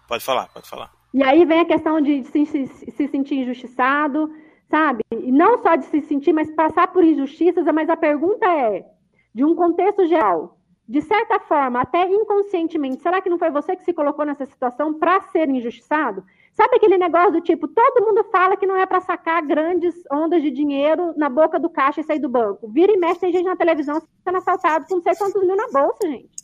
Pode 0.09 0.25
falar, 0.25 0.49
pode 0.49 0.69
falar. 0.69 1.00
E 1.13 1.23
aí 1.23 1.43
vem 1.45 1.59
a 1.59 1.65
questão 1.65 1.99
de 1.99 2.23
se, 2.23 2.45
se, 2.45 2.67
se 2.67 3.07
sentir 3.07 3.35
injustiçado, 3.35 4.33
sabe? 4.69 5.03
E 5.11 5.31
não 5.31 5.57
só 5.57 5.75
de 5.75 5.85
se 5.85 6.01
sentir, 6.01 6.31
mas 6.31 6.49
passar 6.51 6.87
por 6.87 7.03
injustiças, 7.03 7.65
mas 7.73 7.89
a 7.89 7.97
pergunta 7.97 8.45
é, 8.47 8.85
de 9.33 9.43
um 9.43 9.53
contexto 9.53 10.07
geral, 10.07 10.57
de 10.87 11.01
certa 11.01 11.39
forma, 11.39 11.81
até 11.81 12.09
inconscientemente, 12.09 13.01
será 13.01 13.21
que 13.21 13.29
não 13.29 13.37
foi 13.37 13.51
você 13.51 13.75
que 13.75 13.83
se 13.83 13.93
colocou 13.93 14.25
nessa 14.25 14.45
situação 14.45 14.93
para 14.93 15.21
ser 15.21 15.49
injustiçado? 15.49 16.23
Sabe 16.53 16.75
aquele 16.75 16.97
negócio 16.97 17.31
do 17.31 17.41
tipo, 17.41 17.67
todo 17.67 18.05
mundo 18.05 18.25
fala 18.25 18.57
que 18.57 18.67
não 18.67 18.75
é 18.75 18.85
para 18.85 18.99
sacar 18.99 19.41
grandes 19.45 19.95
ondas 20.11 20.41
de 20.41 20.51
dinheiro 20.51 21.13
na 21.15 21.29
boca 21.29 21.57
do 21.59 21.69
caixa 21.69 22.01
e 22.01 22.03
sair 22.03 22.19
do 22.19 22.27
banco. 22.27 22.67
Vira 22.67 22.91
e 22.91 22.97
mexe, 22.97 23.21
tem 23.21 23.31
gente 23.31 23.45
na 23.45 23.55
televisão 23.55 24.01
sendo 24.23 24.37
assaltado 24.37 24.85
com 24.85 24.95
não 24.95 25.01
sei 25.01 25.15
quantos 25.15 25.41
mil 25.41 25.55
na 25.55 25.67
bolsa, 25.67 26.07
gente. 26.07 26.40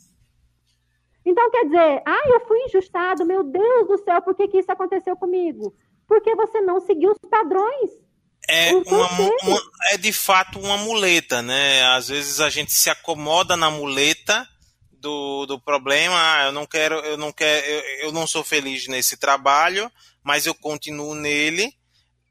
Então, 1.28 1.50
quer 1.50 1.64
dizer, 1.64 2.02
ah, 2.06 2.28
eu 2.28 2.40
fui 2.46 2.58
injustado, 2.64 3.26
meu 3.26 3.44
Deus 3.44 3.86
do 3.86 3.98
céu, 3.98 4.22
por 4.22 4.34
que, 4.34 4.48
que 4.48 4.58
isso 4.58 4.72
aconteceu 4.72 5.16
comigo? 5.16 5.74
Porque 6.06 6.34
você 6.34 6.60
não 6.60 6.80
seguiu 6.80 7.12
os 7.12 7.30
padrões 7.30 8.08
é, 8.48 8.72
uma, 8.72 9.10
uma, 9.12 9.62
é 9.92 9.98
de 9.98 10.10
fato 10.10 10.58
uma 10.58 10.78
muleta, 10.78 11.42
né? 11.42 11.84
Às 11.94 12.08
vezes 12.08 12.40
a 12.40 12.48
gente 12.48 12.72
se 12.72 12.88
acomoda 12.88 13.58
na 13.58 13.70
muleta 13.70 14.48
do, 14.90 15.44
do 15.44 15.60
problema. 15.60 16.14
Ah, 16.16 16.46
eu 16.46 16.52
não 16.52 16.64
quero, 16.64 16.94
eu 17.00 17.18
não 17.18 17.30
quero, 17.30 17.66
eu, 17.66 18.06
eu 18.06 18.12
não 18.12 18.26
sou 18.26 18.42
feliz 18.42 18.88
nesse 18.88 19.18
trabalho, 19.18 19.92
mas 20.24 20.46
eu 20.46 20.54
continuo 20.54 21.14
nele 21.14 21.76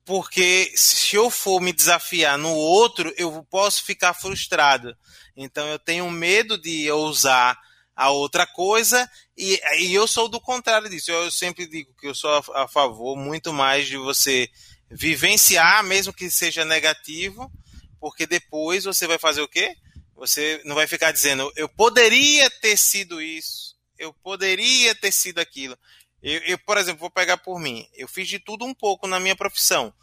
porque 0.03 0.71
se 0.73 1.17
eu 1.17 1.29
for 1.29 1.59
me 1.59 1.73
desafiar 1.73 2.37
no 2.37 2.55
outro, 2.55 3.13
eu 3.17 3.45
posso 3.51 3.83
ficar 3.83 4.13
frustrado. 4.13 4.95
Então 5.35 5.67
eu 5.67 5.77
tenho 5.77 6.09
medo 6.09 6.57
de 6.57 6.89
ousar 6.89 7.59
a 7.97 8.11
outra 8.11 8.45
coisa 8.45 9.09
e, 9.35 9.59
e 9.79 9.91
eu 9.91 10.07
sou 10.07 10.29
do 10.29 10.39
contrário 10.39 10.87
disso. 10.87 11.09
Eu 11.09 11.31
sempre 11.31 11.65
digo 11.65 11.91
que 11.99 12.07
eu 12.07 12.13
sou 12.13 12.29
a, 12.29 12.63
a 12.63 12.67
favor 12.67 13.17
muito 13.17 13.51
mais 13.51 13.87
de 13.87 13.97
você 13.97 14.47
vivenciar, 14.89 15.83
mesmo 15.83 16.13
que 16.13 16.29
seja 16.29 16.63
negativo, 16.63 17.51
porque 17.99 18.27
depois 18.27 18.83
você 18.83 19.07
vai 19.07 19.17
fazer 19.17 19.41
o 19.41 19.47
quê? 19.47 19.75
Você 20.15 20.61
não 20.63 20.75
vai 20.75 20.85
ficar 20.85 21.11
dizendo, 21.11 21.51
eu 21.55 21.67
poderia 21.67 22.49
ter 22.51 22.77
sido 22.77 23.19
isso, 23.19 23.75
eu 23.97 24.13
poderia 24.13 24.93
ter 24.93 25.11
sido 25.11 25.39
aquilo. 25.39 25.77
Eu, 26.21 26.39
eu, 26.41 26.57
por 26.59 26.77
exemplo, 26.77 26.99
vou 26.99 27.11
pegar 27.11 27.37
por 27.37 27.59
mim. 27.59 27.87
Eu 27.95 28.07
fiz 28.07 28.27
de 28.27 28.37
tudo 28.37 28.63
um 28.63 28.73
pouco 28.73 29.07
na 29.07 29.19
minha 29.19 29.35
profissão 29.35 29.93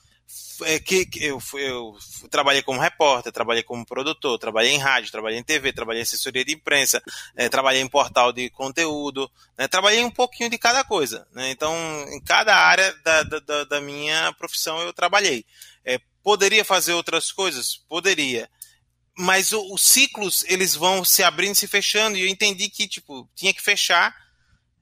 é, 0.62 0.78
que, 0.78 1.06
que 1.06 1.24
eu, 1.24 1.40
eu, 1.54 1.96
trabalhei 2.30 2.62
como 2.62 2.80
repórter, 2.80 3.32
trabalhei 3.32 3.62
como 3.62 3.84
produtor, 3.84 4.38
trabalhei 4.38 4.72
em 4.72 4.78
rádio, 4.78 5.10
trabalhei 5.10 5.38
em 5.38 5.42
TV, 5.42 5.72
trabalhei 5.72 6.00
em 6.00 6.04
assessoria 6.04 6.44
de 6.44 6.52
imprensa, 6.54 7.02
é, 7.36 7.48
trabalhei 7.48 7.80
em 7.80 7.88
portal 7.88 8.32
de 8.32 8.50
conteúdo, 8.50 9.30
né, 9.58 9.66
trabalhei 9.68 10.04
um 10.04 10.10
pouquinho 10.10 10.50
de 10.50 10.58
cada 10.58 10.84
coisa. 10.84 11.26
Né, 11.32 11.50
então, 11.50 11.74
em 12.10 12.20
cada 12.20 12.54
área 12.54 12.92
da, 13.04 13.22
da, 13.22 13.64
da 13.64 13.80
minha 13.80 14.32
profissão 14.34 14.80
eu 14.80 14.92
trabalhei. 14.92 15.44
É, 15.84 15.98
poderia 16.22 16.64
fazer 16.64 16.92
outras 16.92 17.32
coisas? 17.32 17.76
Poderia. 17.88 18.48
Mas 19.16 19.52
os 19.52 19.82
ciclos, 19.82 20.44
eles 20.48 20.74
vão 20.74 21.04
se 21.04 21.22
abrindo 21.22 21.54
e 21.54 21.58
se 21.58 21.68
fechando, 21.68 22.16
e 22.16 22.22
eu 22.22 22.28
entendi 22.28 22.68
que, 22.68 22.88
tipo, 22.88 23.28
tinha 23.34 23.54
que 23.54 23.62
fechar. 23.62 24.14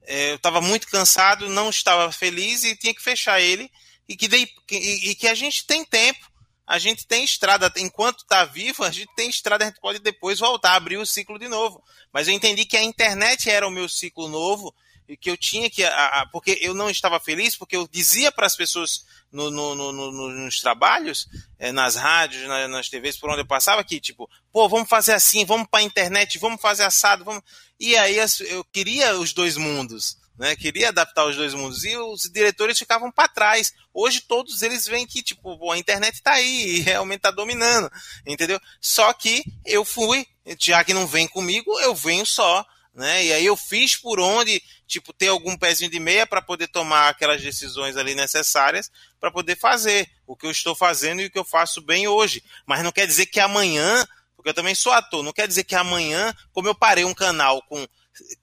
É, 0.05 0.31
eu 0.31 0.35
estava 0.35 0.59
muito 0.59 0.87
cansado, 0.87 1.49
não 1.49 1.69
estava 1.69 2.11
feliz 2.11 2.63
e 2.63 2.75
tinha 2.75 2.93
que 2.93 3.01
fechar 3.01 3.39
ele 3.39 3.69
e 4.07 4.15
que, 4.15 4.27
e, 4.71 5.11
e 5.11 5.15
que 5.15 5.27
a 5.27 5.35
gente 5.35 5.65
tem 5.65 5.85
tempo, 5.85 6.31
a 6.65 6.79
gente 6.79 7.05
tem 7.05 7.23
estrada, 7.23 7.71
enquanto 7.77 8.19
está 8.19 8.45
vivo, 8.45 8.83
a 8.83 8.91
gente 8.91 9.09
tem 9.15 9.29
estrada, 9.29 9.65
a 9.65 9.67
gente 9.67 9.81
pode 9.81 9.99
depois 9.99 10.39
voltar, 10.39 10.75
abrir 10.75 10.97
o 10.97 11.05
ciclo 11.05 11.37
de 11.37 11.47
novo. 11.47 11.83
Mas 12.11 12.27
eu 12.27 12.33
entendi 12.33 12.65
que 12.65 12.77
a 12.77 12.83
internet 12.83 13.49
era 13.49 13.67
o 13.67 13.71
meu 13.71 13.89
ciclo 13.89 14.27
novo, 14.27 14.73
que 15.19 15.29
eu 15.29 15.37
tinha 15.37 15.69
que. 15.69 15.83
A, 15.83 16.21
a, 16.21 16.25
porque 16.27 16.57
eu 16.61 16.73
não 16.73 16.89
estava 16.89 17.19
feliz, 17.19 17.55
porque 17.55 17.75
eu 17.75 17.87
dizia 17.91 18.31
para 18.31 18.47
as 18.47 18.55
pessoas 18.55 19.05
no, 19.31 19.51
no, 19.51 19.75
no, 19.75 20.11
nos 20.29 20.61
trabalhos, 20.61 21.27
é, 21.59 21.71
nas 21.71 21.95
rádios, 21.95 22.47
nas, 22.47 22.69
nas 22.69 22.89
TVs, 22.89 23.17
por 23.17 23.29
onde 23.29 23.41
eu 23.41 23.47
passava, 23.47 23.83
que 23.83 23.99
tipo, 23.99 24.29
pô, 24.51 24.69
vamos 24.69 24.87
fazer 24.87 25.13
assim, 25.13 25.43
vamos 25.43 25.67
para 25.69 25.81
a 25.81 25.83
internet, 25.83 26.39
vamos 26.39 26.61
fazer 26.61 26.83
assado, 26.83 27.25
vamos. 27.25 27.43
E 27.79 27.97
aí 27.97 28.17
eu 28.49 28.63
queria 28.65 29.17
os 29.17 29.33
dois 29.33 29.57
mundos. 29.57 30.17
Né, 30.37 30.55
queria 30.55 30.89
adaptar 30.89 31.27
os 31.27 31.35
dois 31.35 31.53
mundos 31.53 31.83
e 31.83 31.95
os 31.95 32.23
diretores 32.23 32.79
ficavam 32.79 33.11
para 33.11 33.27
trás. 33.27 33.71
Hoje 33.93 34.19
todos 34.21 34.63
eles 34.63 34.87
veem 34.87 35.05
que 35.05 35.21
tipo 35.21 35.71
a 35.71 35.77
internet 35.77 36.15
está 36.15 36.31
aí 36.31 36.77
e 36.77 36.79
realmente 36.81 37.19
está 37.19 37.29
dominando, 37.31 37.91
entendeu? 38.25 38.59
Só 38.81 39.13
que 39.13 39.43
eu 39.63 39.85
fui, 39.85 40.25
já 40.59 40.83
que 40.83 40.93
não 40.93 41.05
vem 41.05 41.27
comigo, 41.27 41.79
eu 41.81 41.93
venho 41.93 42.25
só 42.25 42.65
né? 42.93 43.25
E 43.25 43.33
aí 43.33 43.45
eu 43.45 43.57
fiz 43.57 43.95
por 43.95 44.19
onde, 44.19 44.61
tipo, 44.85 45.11
ter 45.11 45.29
algum 45.29 45.57
pezinho 45.57 45.89
de 45.89 45.99
meia 45.99 46.27
para 46.27 46.41
poder 46.41 46.67
tomar 46.67 47.09
aquelas 47.09 47.41
decisões 47.41 47.97
ali 47.97 48.13
necessárias 48.13 48.91
para 49.19 49.31
poder 49.31 49.57
fazer 49.57 50.09
o 50.27 50.35
que 50.35 50.45
eu 50.45 50.51
estou 50.51 50.75
fazendo 50.75 51.21
e 51.21 51.25
o 51.25 51.31
que 51.31 51.39
eu 51.39 51.43
faço 51.43 51.81
bem 51.81 52.07
hoje. 52.07 52.43
Mas 52.65 52.83
não 52.83 52.91
quer 52.91 53.07
dizer 53.07 53.25
que 53.25 53.39
amanhã, 53.39 54.07
porque 54.35 54.49
eu 54.49 54.53
também 54.53 54.75
sou 54.75 54.91
ator, 54.91 55.23
não 55.23 55.33
quer 55.33 55.47
dizer 55.47 55.63
que 55.63 55.75
amanhã, 55.75 56.35
como 56.51 56.67
eu 56.67 56.75
parei 56.75 57.03
um 57.03 57.13
canal 57.13 57.61
com 57.63 57.87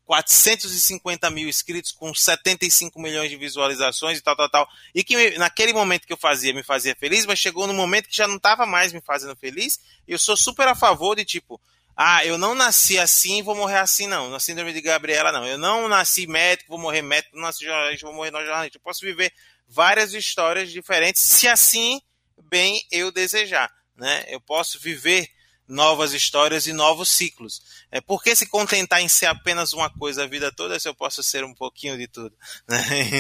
450 0.05 1.31
mil 1.31 1.49
inscritos, 1.49 1.93
com 1.93 2.15
75 2.15 3.01
milhões 3.01 3.31
de 3.31 3.37
visualizações 3.37 4.19
e 4.19 4.21
tal, 4.21 4.37
tal, 4.37 4.49
tal, 4.49 4.69
e 4.95 5.05
que 5.05 5.39
naquele 5.39 5.73
momento 5.73 6.07
que 6.07 6.13
eu 6.13 6.17
fazia 6.17 6.53
me 6.53 6.63
fazia 6.63 6.95
feliz, 6.95 7.27
mas 7.27 7.39
chegou 7.39 7.67
no 7.67 7.75
momento 7.75 8.09
que 8.09 8.17
já 8.17 8.27
não 8.27 8.37
estava 8.37 8.67
mais 8.67 8.93
me 8.93 9.01
fazendo 9.01 9.37
feliz, 9.37 9.81
e 10.07 10.13
eu 10.13 10.19
sou 10.19 10.37
super 10.37 10.67
a 10.69 10.75
favor 10.75 11.17
de 11.17 11.25
tipo, 11.25 11.61
ah, 11.97 12.25
eu 12.25 12.39
não 12.39 12.55
nasci 12.55 12.99
assim 12.99 13.43
vou 13.43 13.55
morrer 13.55 13.79
assim, 13.79 14.07
não. 14.07 14.31
Na 14.31 14.41
síndrome 14.41 14.73
de 14.73 14.81
Gabriela, 14.81 15.31
não. 15.31 15.47
Eu 15.47 15.59
não 15.59 15.87
nasci 15.87 16.27
médico, 16.27 16.71
vou 16.71 16.79
morrer 16.79 17.03
médico, 17.03 17.37
não 17.37 17.43
nasci 17.43 17.65
jornalista, 17.65 18.07
vou 18.07 18.15
morrer 18.15 18.31
jornalista. 18.31 18.79
Eu 18.79 18.83
posso 18.83 19.01
viver 19.03 19.31
várias 19.69 20.15
histórias 20.15 20.71
diferentes, 20.71 21.21
se 21.21 21.47
assim 21.47 22.01
bem 22.43 22.83
eu 22.91 23.13
desejar. 23.13 23.71
Né? 23.97 24.25
Eu 24.29 24.41
posso 24.41 24.81
viver 24.81 25.29
novas 25.71 26.13
histórias 26.13 26.67
e 26.67 26.73
novos 26.73 27.09
ciclos. 27.09 27.63
É, 27.91 28.01
por 28.01 28.23
que 28.23 28.35
se 28.35 28.49
contentar 28.49 29.01
em 29.01 29.09
ser 29.09 29.27
apenas 29.27 29.73
uma 29.73 29.89
coisa 29.89 30.25
a 30.25 30.27
vida 30.27 30.53
toda 30.55 30.79
se 30.79 30.89
eu 30.89 30.95
posso 30.95 31.23
ser 31.23 31.45
um 31.45 31.55
pouquinho 31.55 31.97
de 31.97 32.07
tudo? 32.07 32.33
Né? 32.69 32.77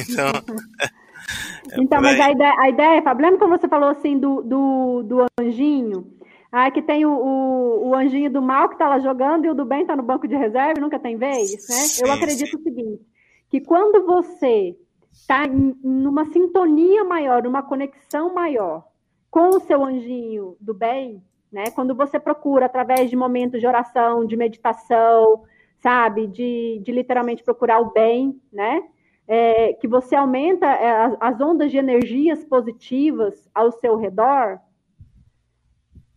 Então. 0.09 0.31
É 1.71 1.81
então, 1.81 2.01
mas 2.01 2.19
a 2.19 2.31
ideia, 2.31 2.55
a 2.59 2.69
ideia, 2.69 3.03
Fábio, 3.03 3.25
lembra 3.25 3.39
quando 3.39 3.61
você 3.61 3.69
falou 3.69 3.91
assim 3.91 4.19
do, 4.19 4.43
do, 4.43 5.03
do 5.03 5.27
anjinho? 5.41 6.19
Ah, 6.51 6.71
que 6.71 6.83
tem 6.83 7.05
o, 7.05 7.11
o, 7.11 7.89
o, 7.89 7.95
anjinho 7.95 8.31
do 8.31 8.43
mal 8.43 8.69
que 8.69 8.75
está 8.75 8.89
lá 8.89 8.99
jogando 8.99 9.45
e 9.45 9.51
o 9.51 9.55
do 9.55 9.65
bem 9.65 9.83
está 9.83 9.95
no 9.95 10.03
banco 10.03 10.27
de 10.27 10.35
reserva 10.35 10.75
e 10.79 10.81
nunca 10.81 10.99
tem 10.99 11.17
vez, 11.17 11.53
né? 11.53 11.77
Sim, 11.77 12.05
Eu 12.05 12.13
acredito 12.13 12.51
sim. 12.51 12.57
o 12.57 12.63
seguinte, 12.63 13.07
que 13.49 13.61
quando 13.61 14.05
você 14.05 14.77
está 15.13 15.47
numa 15.47 16.25
sintonia 16.33 17.05
maior, 17.05 17.43
numa 17.43 17.63
conexão 17.63 18.35
maior 18.35 18.85
com 19.31 19.51
o 19.51 19.61
seu 19.61 19.85
anjinho 19.85 20.57
do 20.61 20.75
bem, 20.75 21.23
né? 21.53 21.71
Quando 21.71 21.95
você 21.95 22.19
procura 22.19 22.67
através 22.67 23.11
de 23.11 23.17
momentos 23.17 23.61
de 23.61 23.67
oração, 23.67 24.25
de 24.25 24.37
meditação, 24.37 25.45
sabe, 25.79 26.27
de, 26.27 26.81
de 26.85 26.93
literalmente 26.93 27.43
procurar 27.43 27.81
o 27.81 27.93
bem, 27.93 28.41
né? 28.53 28.83
É, 29.27 29.75
que 29.75 29.87
você 29.87 30.17
aumenta 30.17 30.67
é, 30.67 31.17
as 31.21 31.41
ondas 31.41 31.71
de 31.71 31.79
energias 31.79 32.45
positivas 32.45 33.49
ao 33.55 33.71
seu 33.71 33.97
redor, 33.97 34.59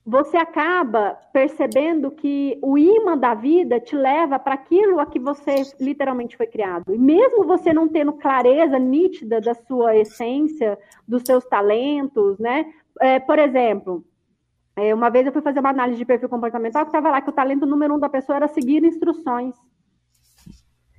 você 0.05 0.35
acaba 0.35 1.17
percebendo 1.31 2.11
que 2.11 2.59
o 2.61 2.77
imã 2.77 3.17
da 3.17 3.33
vida 3.33 3.79
te 3.79 3.95
leva 3.95 4.37
para 4.37 4.55
aquilo 4.55 4.99
a 4.99 5.05
que 5.05 5.19
você 5.19 5.63
literalmente 5.79 6.35
foi 6.35 6.45
criado. 6.45 6.93
E 6.93 6.97
mesmo 6.97 7.45
você 7.45 7.71
não 7.71 7.87
tendo 7.87 8.11
clareza 8.13 8.77
nítida 8.77 9.39
da 9.39 9.53
sua 9.53 9.95
essência, 9.95 10.77
dos 11.07 11.23
seus 11.23 11.45
talentos, 11.45 12.37
né? 12.37 12.65
É, 12.99 13.19
por 13.19 13.39
exemplo, 13.39 14.03
é, 14.75 14.93
uma 14.93 15.09
vez 15.09 15.25
eu 15.25 15.31
fui 15.31 15.41
fazer 15.41 15.59
uma 15.59 15.69
análise 15.69 15.97
de 15.97 16.05
perfil 16.05 16.29
comportamental 16.29 16.83
que 16.83 16.89
estava 16.89 17.11
lá 17.11 17.21
que 17.21 17.29
o 17.29 17.33
talento 17.33 17.65
número 17.65 17.95
um 17.95 17.99
da 17.99 18.09
pessoa 18.09 18.37
era 18.37 18.47
seguir 18.47 18.83
instruções. 18.83 19.55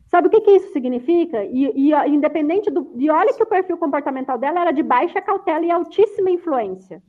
Sabe 0.08 0.28
o 0.28 0.30
que, 0.30 0.42
que 0.42 0.50
isso 0.52 0.72
significa? 0.72 1.44
E, 1.44 1.90
e 1.90 2.08
independente 2.08 2.70
do. 2.70 2.92
E 2.96 3.10
olha 3.10 3.34
que 3.34 3.42
o 3.42 3.46
perfil 3.46 3.76
comportamental 3.76 4.38
dela 4.38 4.60
era 4.60 4.70
de 4.70 4.82
baixa 4.82 5.20
cautela 5.20 5.64
e 5.64 5.72
altíssima 5.72 6.30
influência. 6.30 7.02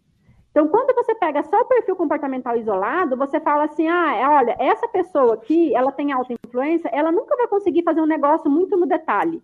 Então, 0.49 0.67
quando 0.69 0.95
você 0.95 1.13
pega 1.13 1.43
só 1.43 1.61
o 1.61 1.65
perfil 1.65 1.95
comportamental 1.95 2.57
isolado, 2.57 3.15
você 3.15 3.39
fala 3.39 3.65
assim: 3.65 3.87
ah, 3.87 4.15
é, 4.15 4.27
olha, 4.27 4.55
essa 4.57 4.87
pessoa 4.87 5.35
aqui, 5.35 5.75
ela 5.75 5.91
tem 5.91 6.13
alta 6.13 6.33
influência, 6.47 6.89
ela 6.91 7.11
nunca 7.11 7.35
vai 7.35 7.47
conseguir 7.47 7.83
fazer 7.83 8.01
um 8.01 8.07
negócio 8.07 8.49
muito 8.49 8.75
no 8.75 8.87
detalhe. 8.87 9.39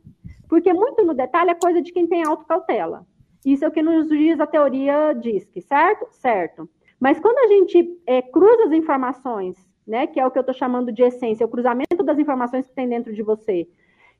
Porque 0.49 0.73
muito 0.73 1.05
no 1.05 1.13
detalhe 1.13 1.51
é 1.51 1.55
coisa 1.55 1.81
de 1.81 1.91
quem 1.91 2.07
tem 2.07 2.23
autocautela. 2.23 3.05
Isso 3.45 3.63
é 3.63 3.67
o 3.67 3.71
que 3.71 3.83
nos 3.83 4.07
diz 4.07 4.39
a 4.39 4.47
teoria 4.47 5.13
DISC, 5.13 5.61
certo? 5.61 6.07
Certo. 6.11 6.69
Mas 7.01 7.19
quando 7.19 7.39
a 7.39 7.47
gente 7.47 7.99
é, 8.05 8.21
cruza 8.21 8.65
as 8.65 8.71
informações, 8.71 9.57
né, 9.87 10.05
que 10.05 10.19
é 10.19 10.25
o 10.25 10.29
que 10.29 10.37
eu 10.37 10.41
estou 10.41 10.53
chamando 10.53 10.91
de 10.91 11.01
essência, 11.01 11.43
o 11.43 11.49
cruzamento 11.49 12.03
das 12.03 12.19
informações 12.19 12.67
que 12.67 12.75
tem 12.75 12.87
dentro 12.87 13.11
de 13.11 13.23
você, 13.23 13.67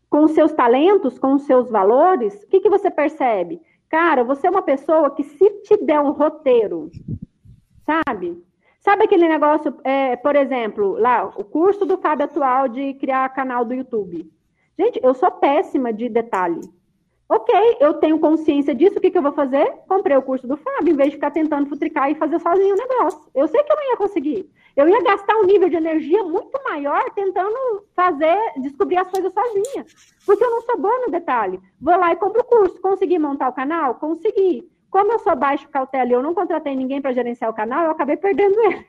com 0.10 0.24
os 0.24 0.32
seus 0.32 0.52
talentos, 0.52 1.20
com 1.20 1.36
os 1.36 1.44
seus 1.44 1.70
valores, 1.70 2.42
o 2.42 2.48
que, 2.48 2.60
que 2.60 2.70
você 2.70 2.90
percebe? 2.90 3.62
Cara, 3.88 4.24
você 4.24 4.48
é 4.48 4.50
uma 4.50 4.64
pessoa 4.64 5.12
que 5.12 5.24
se 5.24 5.50
te 5.62 5.78
der 5.78 6.00
um 6.00 6.10
roteiro, 6.12 6.90
sabe? 7.86 8.44
Sabe 8.80 9.04
aquele 9.04 9.28
negócio, 9.28 9.76
é, 9.84 10.16
por 10.16 10.36
exemplo, 10.36 10.94
lá, 10.98 11.26
o 11.26 11.44
curso 11.44 11.86
do 11.86 12.00
Fábio 12.00 12.26
atual 12.26 12.68
de 12.68 12.96
criar 12.96 13.30
canal 13.30 13.64
do 13.64 13.76
YouTube. 13.76 14.28
Gente, 14.78 15.00
eu 15.04 15.14
sou 15.14 15.30
péssima 15.30 15.94
de 15.94 16.10
detalhe. 16.10 16.62
Ok, 17.34 17.56
eu 17.80 17.94
tenho 17.94 18.20
consciência 18.20 18.76
disso, 18.76 18.98
o 18.98 19.00
que, 19.00 19.10
que 19.10 19.18
eu 19.18 19.22
vou 19.22 19.32
fazer? 19.32 19.66
Comprei 19.88 20.18
o 20.18 20.22
curso 20.22 20.46
do 20.46 20.58
Fábio, 20.58 20.92
em 20.92 20.98
vez 20.98 21.12
de 21.12 21.16
ficar 21.16 21.32
tentando 21.32 21.70
futricar 21.70 22.12
e 22.12 22.16
fazer 22.16 22.38
sozinho 22.42 22.76
o 22.76 22.78
negócio. 22.78 23.22
Eu 23.34 23.48
sei 23.48 23.64
que 23.64 23.72
eu 23.72 23.76
não 23.78 23.90
ia 23.90 23.96
conseguir. 23.96 24.52
Eu 24.76 24.90
ia 24.90 25.02
gastar 25.02 25.38
um 25.38 25.46
nível 25.46 25.70
de 25.70 25.78
energia 25.78 26.22
muito 26.26 26.62
maior 26.66 27.02
tentando 27.12 27.56
fazer, 27.96 28.38
descobrir 28.58 28.98
as 28.98 29.10
coisas 29.10 29.32
sozinha. 29.32 29.86
Porque 30.26 30.44
eu 30.44 30.52
não 30.52 30.62
sou 30.64 30.78
boa 30.78 31.06
no 31.06 31.10
detalhe. 31.10 31.58
Vou 31.80 31.96
lá 31.96 32.12
e 32.12 32.18
compro 32.18 32.42
o 32.42 32.44
curso. 32.44 32.82
Consegui 32.82 33.18
montar 33.18 33.48
o 33.48 33.54
canal? 33.54 33.96
Consegui. 33.96 34.70
Como 34.90 35.14
eu 35.14 35.20
sou 35.20 35.34
baixo 35.34 35.70
cautela 35.70 36.10
e 36.10 36.12
eu 36.12 36.22
não 36.22 36.34
contratei 36.34 36.76
ninguém 36.76 37.02
para 37.02 37.14
gerenciar 37.14 37.50
o 37.50 37.56
canal, 37.56 37.86
eu 37.86 37.92
acabei 37.92 38.18
perdendo 38.18 38.60
ele. 38.60 38.86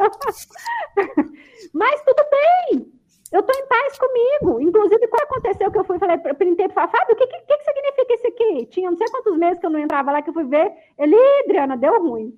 Mas 1.72 2.02
tudo 2.02 2.24
bem. 2.28 2.92
Eu 3.32 3.40
estou 3.40 3.56
em 3.56 3.66
paz 3.66 3.98
comigo. 3.98 4.60
Inclusive, 4.60 5.08
quando 5.08 5.22
aconteceu 5.22 5.70
que 5.70 5.78
eu 5.78 5.84
fui, 5.84 5.98
falei, 5.98 6.18
printei 6.18 6.68
para 6.68 6.88
Fábio, 6.88 7.14
o 7.14 7.16
que, 7.16 7.26
que, 7.26 7.40
que 7.40 7.64
significa 7.64 8.14
isso 8.14 8.26
aqui? 8.28 8.66
Tinha 8.66 8.90
não 8.90 8.98
sei 8.98 9.08
quantos 9.08 9.36
meses 9.36 9.58
que 9.58 9.66
eu 9.66 9.70
não 9.70 9.80
entrava 9.80 10.12
lá, 10.12 10.22
que 10.22 10.30
eu 10.30 10.34
fui 10.34 10.44
ver. 10.44 10.72
Ele, 10.98 11.16
Adriana, 11.44 11.76
deu 11.76 12.00
ruim 12.00 12.32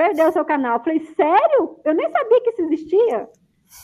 perdeu 0.00 0.32
seu 0.32 0.46
canal. 0.46 0.78
Eu 0.78 0.82
falei, 0.82 1.00
sério? 1.00 1.78
Eu 1.84 1.92
nem 1.92 2.10
sabia 2.10 2.40
que 2.40 2.50
isso 2.50 2.62
existia. 2.62 3.28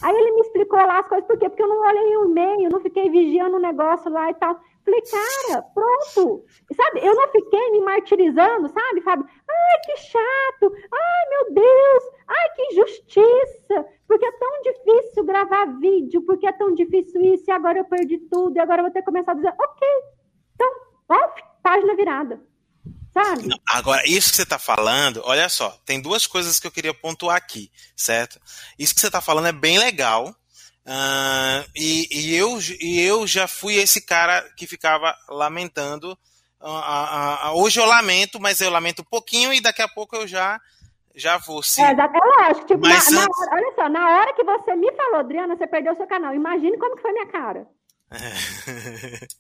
Aí 0.03 0.16
ele 0.16 0.33
me 0.33 0.41
explicou 0.41 0.78
lá 0.78 1.01
as 1.01 1.07
coisas, 1.07 1.27
por 1.27 1.39
quê? 1.39 1.47
Porque 1.47 1.62
eu 1.62 1.69
não 1.69 1.87
olhei 1.87 2.16
o 2.16 2.24
e-mail, 2.24 2.70
não 2.70 2.81
fiquei 2.81 3.11
vigiando 3.11 3.57
o 3.57 3.61
negócio 3.61 4.11
lá 4.11 4.31
e 4.31 4.35
tal. 4.35 4.59
Falei, 4.86 5.02
cara, 5.02 5.62
pronto. 5.74 6.44
Sabe, 6.76 7.04
eu 7.04 7.12
não 7.12 7.28
fiquei 7.32 7.70
me 7.72 7.80
martirizando, 7.80 8.68
sabe, 8.68 9.00
Fábio? 9.02 9.26
Ai, 9.28 9.80
que 9.84 9.96
chato. 9.96 10.72
Ai, 10.92 11.28
meu 11.28 11.54
Deus. 11.54 12.04
Ai, 12.28 12.50
que 12.54 12.62
injustiça. 12.72 13.84
Porque 14.06 14.24
é 14.24 14.32
tão 14.38 14.62
difícil 14.62 15.24
gravar 15.24 15.66
vídeo, 15.80 16.22
porque 16.22 16.46
é 16.46 16.52
tão 16.52 16.72
difícil 16.72 17.20
isso, 17.20 17.44
e 17.48 17.50
agora 17.50 17.80
eu 17.80 17.84
perdi 17.84 18.18
tudo, 18.30 18.56
e 18.56 18.60
agora 18.60 18.78
eu 18.78 18.84
vou 18.84 18.92
ter 18.92 19.00
que 19.00 19.06
começar 19.06 19.32
a 19.32 19.34
dizer, 19.34 19.52
ok. 19.58 19.88
Então, 20.54 20.70
página 21.64 21.96
virada. 21.96 22.40
Sabe? 23.12 23.48
agora, 23.66 24.02
isso 24.06 24.30
que 24.30 24.36
você 24.36 24.42
está 24.42 24.58
falando, 24.58 25.22
olha 25.24 25.48
só, 25.48 25.70
tem 25.86 26.00
duas 26.00 26.26
coisas 26.26 26.60
que 26.60 26.66
eu 26.66 26.70
queria 26.70 26.92
pontuar 26.92 27.36
aqui, 27.36 27.72
certo? 27.96 28.38
Isso 28.78 28.94
que 28.94 29.00
você 29.00 29.06
está 29.06 29.22
falando 29.22 29.48
é 29.48 29.52
bem 29.52 29.78
legal. 29.78 30.36
Uh, 30.86 31.66
e, 31.74 32.08
e, 32.12 32.36
eu, 32.36 32.58
e 32.80 33.00
eu 33.00 33.26
já 33.26 33.48
fui 33.48 33.74
esse 33.74 34.00
cara 34.00 34.40
que 34.56 34.68
ficava 34.68 35.16
lamentando. 35.28 36.16
Uh, 36.60 36.68
uh, 36.68 37.60
hoje 37.60 37.80
eu 37.80 37.86
lamento, 37.86 38.40
mas 38.40 38.60
eu 38.60 38.70
lamento 38.70 39.02
um 39.02 39.04
pouquinho 39.04 39.52
e 39.52 39.60
daqui 39.60 39.82
a 39.82 39.88
pouco 39.88 40.14
eu 40.14 40.28
já 40.28 40.60
já 41.12 41.38
vou 41.38 41.62
sim. 41.62 41.82
É, 41.82 41.90
é 41.90 41.94
lógico, 41.94 42.66
tipo, 42.66 42.80
mas 42.80 43.10
na, 43.10 43.22
antes... 43.22 43.38
na, 43.40 43.56
olha 43.56 43.72
só, 43.74 43.88
na 43.88 44.18
hora 44.18 44.34
que 44.34 44.44
você 44.44 44.76
me 44.76 44.92
falou, 44.94 45.20
Adriana, 45.20 45.56
você 45.56 45.66
perdeu 45.66 45.96
seu 45.96 46.06
canal. 46.06 46.34
Imagine 46.34 46.78
como 46.78 46.94
que 46.94 47.02
foi 47.02 47.12
minha 47.12 47.26
cara. 47.26 47.66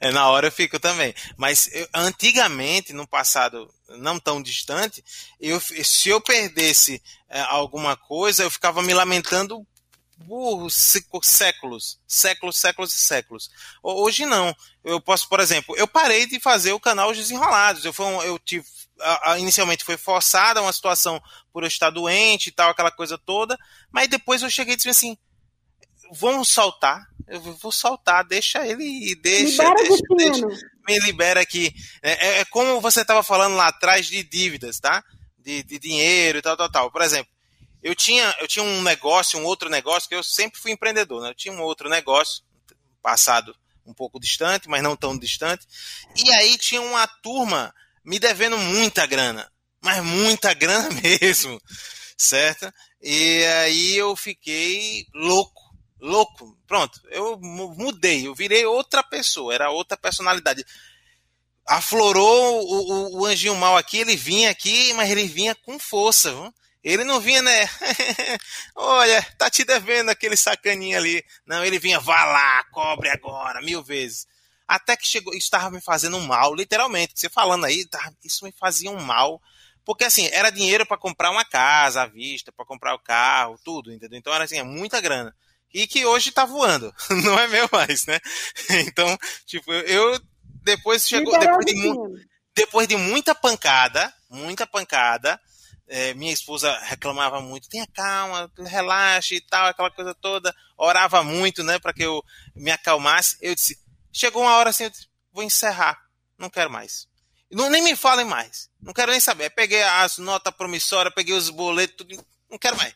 É, 0.00 0.10
na 0.10 0.30
hora 0.30 0.46
eu 0.46 0.52
fico 0.52 0.80
também. 0.80 1.14
Mas 1.36 1.68
eu, 1.74 1.86
antigamente, 1.94 2.94
no 2.94 3.06
passado 3.06 3.68
não 3.98 4.18
tão 4.18 4.42
distante, 4.42 5.04
eu, 5.38 5.60
se 5.60 6.08
eu 6.08 6.22
perdesse 6.22 7.02
é, 7.28 7.40
alguma 7.42 7.94
coisa, 7.94 8.42
eu 8.42 8.50
ficava 8.50 8.82
me 8.82 8.94
lamentando 8.94 9.66
por 10.26 10.68
séculos, 11.22 11.98
séculos, 12.06 12.56
séculos 12.58 12.92
e 12.92 12.98
séculos. 12.98 13.50
Hoje 13.82 14.26
não. 14.26 14.54
Eu 14.84 15.00
posso, 15.00 15.28
por 15.28 15.40
exemplo, 15.40 15.76
eu 15.76 15.86
parei 15.86 16.26
de 16.26 16.40
fazer 16.40 16.72
o 16.72 16.80
canal 16.80 17.10
Os 17.10 17.16
Desenrolados. 17.16 17.84
Eu, 17.84 17.94
um, 18.00 18.22
eu 18.22 18.38
tive, 18.38 18.64
a, 19.00 19.32
a, 19.32 19.38
inicialmente 19.38 19.84
foi 19.84 19.96
forçada 19.96 20.60
uma 20.60 20.72
situação 20.72 21.22
por 21.52 21.62
eu 21.62 21.68
estar 21.68 21.90
doente 21.90 22.48
e 22.48 22.52
tal, 22.52 22.70
aquela 22.70 22.90
coisa 22.90 23.16
toda, 23.18 23.56
mas 23.90 24.08
depois 24.08 24.42
eu 24.42 24.50
cheguei 24.50 24.74
e 24.74 24.76
disse 24.76 24.88
assim, 24.88 25.16
vamos 26.12 26.48
saltar 26.48 27.06
Eu 27.26 27.40
vou 27.40 27.70
soltar, 27.70 28.24
deixa 28.24 28.66
ele 28.66 28.84
ir, 28.84 29.16
deixa, 29.16 29.62
libera 29.62 29.74
deixa, 29.74 30.02
deixa, 30.16 30.46
me 30.86 30.98
libera 31.00 31.40
aqui. 31.40 31.74
É, 32.02 32.26
é, 32.26 32.40
é 32.40 32.44
como 32.46 32.80
você 32.80 33.02
estava 33.02 33.22
falando 33.22 33.56
lá 33.56 33.68
atrás 33.68 34.06
de 34.06 34.22
dívidas, 34.22 34.80
tá? 34.80 35.04
De, 35.38 35.62
de 35.62 35.78
dinheiro 35.78 36.38
e 36.38 36.42
tal, 36.42 36.56
tal, 36.56 36.70
tal. 36.70 36.90
Por 36.90 37.02
exemplo, 37.02 37.30
eu 37.82 37.94
tinha, 37.94 38.34
eu 38.40 38.48
tinha 38.48 38.64
um 38.64 38.82
negócio, 38.82 39.38
um 39.38 39.44
outro 39.44 39.68
negócio, 39.68 40.08
que 40.08 40.14
eu 40.14 40.22
sempre 40.22 40.60
fui 40.60 40.72
empreendedor, 40.72 41.22
né? 41.22 41.30
Eu 41.30 41.34
tinha 41.34 41.54
um 41.54 41.62
outro 41.62 41.88
negócio, 41.88 42.42
passado 43.02 43.54
um 43.86 43.94
pouco 43.94 44.20
distante, 44.20 44.68
mas 44.68 44.82
não 44.82 44.94
tão 44.94 45.16
distante. 45.16 45.66
E 46.14 46.30
aí 46.32 46.58
tinha 46.58 46.82
uma 46.82 47.06
turma 47.06 47.74
me 48.04 48.18
devendo 48.18 48.58
muita 48.58 49.06
grana, 49.06 49.50
mas 49.80 50.02
muita 50.04 50.52
grana 50.52 50.88
mesmo, 51.02 51.60
certo? 52.16 52.72
E 53.00 53.44
aí 53.44 53.96
eu 53.96 54.14
fiquei 54.16 55.06
louco, 55.14 55.62
louco. 56.00 56.58
Pronto, 56.66 57.00
eu 57.10 57.38
mudei, 57.40 58.26
eu 58.26 58.34
virei 58.34 58.66
outra 58.66 59.02
pessoa, 59.02 59.54
era 59.54 59.70
outra 59.70 59.96
personalidade. 59.96 60.64
Aflorou 61.66 62.62
o, 62.62 62.92
o, 62.92 63.20
o 63.20 63.26
anjinho 63.26 63.54
mal 63.54 63.76
aqui, 63.76 63.98
ele 63.98 64.16
vinha 64.16 64.50
aqui, 64.50 64.92
mas 64.94 65.10
ele 65.10 65.24
vinha 65.26 65.54
com 65.54 65.78
força. 65.78 66.30
Viu? 66.30 66.52
Ele 66.88 67.04
não 67.04 67.20
vinha, 67.20 67.42
né? 67.42 67.68
Olha, 68.74 69.22
tá 69.36 69.50
te 69.50 69.62
devendo 69.62 70.08
aquele 70.08 70.36
sacaninho 70.38 70.96
ali. 70.96 71.22
Não, 71.46 71.62
ele 71.62 71.78
vinha, 71.78 72.00
vá 72.00 72.24
lá, 72.24 72.64
cobre 72.72 73.10
agora, 73.10 73.60
mil 73.60 73.82
vezes. 73.82 74.26
Até 74.66 74.96
que 74.96 75.06
chegou, 75.06 75.34
isso 75.34 75.44
estava 75.44 75.70
me 75.70 75.82
fazendo 75.82 76.18
mal, 76.20 76.54
literalmente. 76.54 77.12
Você 77.14 77.28
falando 77.28 77.66
aí, 77.66 77.84
tá, 77.86 78.10
isso 78.24 78.42
me 78.42 78.52
fazia 78.52 78.90
um 78.90 79.00
mal. 79.02 79.38
Porque 79.84 80.04
assim, 80.04 80.28
era 80.32 80.48
dinheiro 80.48 80.86
para 80.86 80.96
comprar 80.96 81.30
uma 81.30 81.44
casa 81.44 82.02
à 82.02 82.06
vista, 82.06 82.50
para 82.50 82.64
comprar 82.64 82.94
o 82.94 82.98
carro, 82.98 83.60
tudo, 83.62 83.92
entendeu? 83.92 84.18
Então 84.18 84.32
era 84.32 84.44
assim, 84.44 84.56
é 84.56 84.62
muita 84.62 84.98
grana. 84.98 85.36
E 85.74 85.86
que 85.86 86.06
hoje 86.06 86.32
tá 86.32 86.46
voando, 86.46 86.94
não 87.22 87.38
é 87.38 87.46
meu 87.48 87.68
mais, 87.70 88.06
né? 88.06 88.18
Então, 88.88 89.18
tipo, 89.44 89.70
eu 89.72 90.18
depois 90.62 91.06
chegou, 91.06 91.38
depois 91.38 91.66
de, 91.66 91.92
depois 92.54 92.88
de 92.88 92.96
muita 92.96 93.34
pancada, 93.34 94.10
muita 94.30 94.66
pancada, 94.66 95.38
é, 95.88 96.12
minha 96.14 96.32
esposa 96.32 96.78
reclamava 96.82 97.40
muito, 97.40 97.68
tenha 97.68 97.86
calma, 97.86 98.50
relaxe 98.66 99.36
e 99.36 99.40
tal, 99.40 99.66
aquela 99.66 99.90
coisa 99.90 100.14
toda, 100.14 100.54
orava 100.76 101.22
muito, 101.22 101.64
né, 101.64 101.78
para 101.78 101.92
que 101.92 102.02
eu 102.02 102.22
me 102.54 102.70
acalmasse. 102.70 103.36
Eu 103.40 103.54
disse, 103.54 103.78
chegou 104.12 104.42
uma 104.42 104.54
hora 104.56 104.70
assim, 104.70 104.84
eu 104.84 104.90
disse, 104.90 105.08
vou 105.32 105.42
encerrar, 105.42 105.98
não 106.36 106.50
quero 106.50 106.70
mais. 106.70 107.08
Não, 107.50 107.70
nem 107.70 107.82
me 107.82 107.96
falem 107.96 108.26
mais, 108.26 108.68
não 108.80 108.92
quero 108.92 109.10
nem 109.10 109.20
saber. 109.20 109.50
Peguei 109.50 109.82
as 109.82 110.18
notas 110.18 110.54
promissórias, 110.54 111.14
peguei 111.14 111.34
os 111.34 111.48
boletos, 111.48 111.96
tudo, 111.96 112.26
não 112.50 112.58
quero 112.58 112.76
mais. 112.76 112.94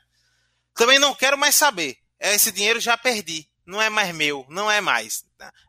Também 0.74 0.98
não 0.98 1.14
quero 1.14 1.38
mais 1.38 1.54
saber. 1.54 1.96
Esse 2.20 2.52
dinheiro 2.52 2.78
já 2.78 2.96
perdi, 2.96 3.48
não 3.64 3.80
é 3.80 3.88
mais 3.88 4.14
meu, 4.14 4.46
não 4.50 4.70
é 4.70 4.82
mais. 4.82 5.24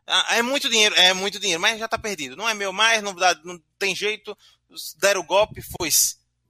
Ah, 0.06 0.36
é 0.36 0.42
muito 0.42 0.68
dinheiro, 0.68 0.94
é 0.96 1.14
muito 1.14 1.40
dinheiro, 1.40 1.60
mas 1.60 1.78
já 1.78 1.86
está 1.86 1.98
perdido. 1.98 2.36
Não 2.36 2.46
é 2.46 2.52
meu 2.52 2.72
mais, 2.72 3.02
não, 3.02 3.14
dá, 3.14 3.34
não 3.42 3.58
tem 3.78 3.96
jeito, 3.96 4.36
deram 4.98 5.22
o 5.22 5.24
golpe, 5.24 5.62
foi. 5.62 5.90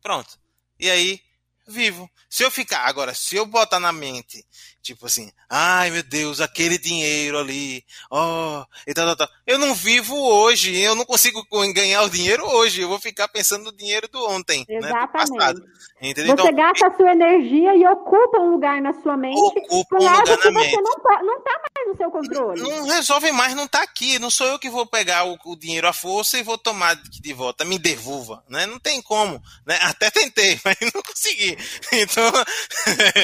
Pronto 0.02 0.43
e 0.78 0.90
aí 0.90 1.20
vivo. 1.66 2.10
Se 2.28 2.42
eu 2.42 2.50
ficar, 2.50 2.86
agora, 2.86 3.14
se 3.14 3.36
eu 3.36 3.46
botar 3.46 3.80
na 3.80 3.92
mente, 3.92 4.44
tipo 4.84 5.06
assim, 5.06 5.32
ai 5.48 5.90
meu 5.90 6.02
Deus, 6.02 6.40
aquele 6.40 6.76
dinheiro 6.76 7.38
ali, 7.38 7.82
ó, 8.10 8.60
oh, 8.60 8.66
e 8.86 8.92
tal, 8.92 9.06
tal, 9.06 9.16
tal. 9.16 9.28
Eu 9.46 9.58
não 9.58 9.74
vivo 9.74 10.14
hoje, 10.14 10.78
eu 10.78 10.94
não 10.94 11.06
consigo 11.06 11.42
ganhar 11.72 12.02
o 12.02 12.10
dinheiro 12.10 12.44
hoje, 12.44 12.82
eu 12.82 12.88
vou 12.88 13.00
ficar 13.00 13.28
pensando 13.28 13.64
no 13.64 13.76
dinheiro 13.76 14.06
do 14.08 14.22
ontem, 14.28 14.64
Exatamente. 14.68 14.94
né, 14.94 15.06
do 15.06 15.12
passado. 15.12 15.64
Entendeu? 16.02 16.36
Você 16.36 16.42
então, 16.42 16.54
gasta 16.54 16.86
a 16.86 16.96
sua 16.96 17.12
energia 17.12 17.74
e 17.74 17.86
ocupa 17.86 18.38
um 18.38 18.50
lugar 18.50 18.82
na 18.82 18.92
sua 18.92 19.16
mente 19.16 19.38
ocupa 19.38 19.96
um 19.96 19.98
lugar 19.98 20.22
na 20.26 20.50
mente. 20.50 20.70
você 20.70 20.80
não, 20.80 20.94
tá, 20.94 21.22
não 21.22 21.40
tá 21.40 21.60
mais 21.74 21.88
no 21.88 21.96
seu 21.96 22.10
controle. 22.10 22.60
Não, 22.60 22.70
não 22.70 22.86
resolve 22.88 23.32
mais, 23.32 23.54
não 23.54 23.66
tá 23.66 23.82
aqui. 23.82 24.18
Não 24.18 24.30
sou 24.30 24.46
eu 24.46 24.58
que 24.58 24.68
vou 24.68 24.86
pegar 24.86 25.24
o, 25.24 25.38
o, 25.44 25.56
dinheiro 25.56 25.88
à 25.88 25.92
força 25.92 26.38
e 26.38 26.42
vou 26.42 26.58
tomar 26.58 26.96
de 26.96 27.32
volta. 27.32 27.64
Me 27.64 27.78
devolva, 27.78 28.42
né? 28.48 28.66
Não 28.66 28.78
tem 28.78 29.00
como, 29.02 29.42
né? 29.66 29.78
Até 29.82 30.10
tentei, 30.10 30.60
mas 30.64 30.76
não 30.94 31.02
consegui. 31.02 31.56
Então, 31.92 32.30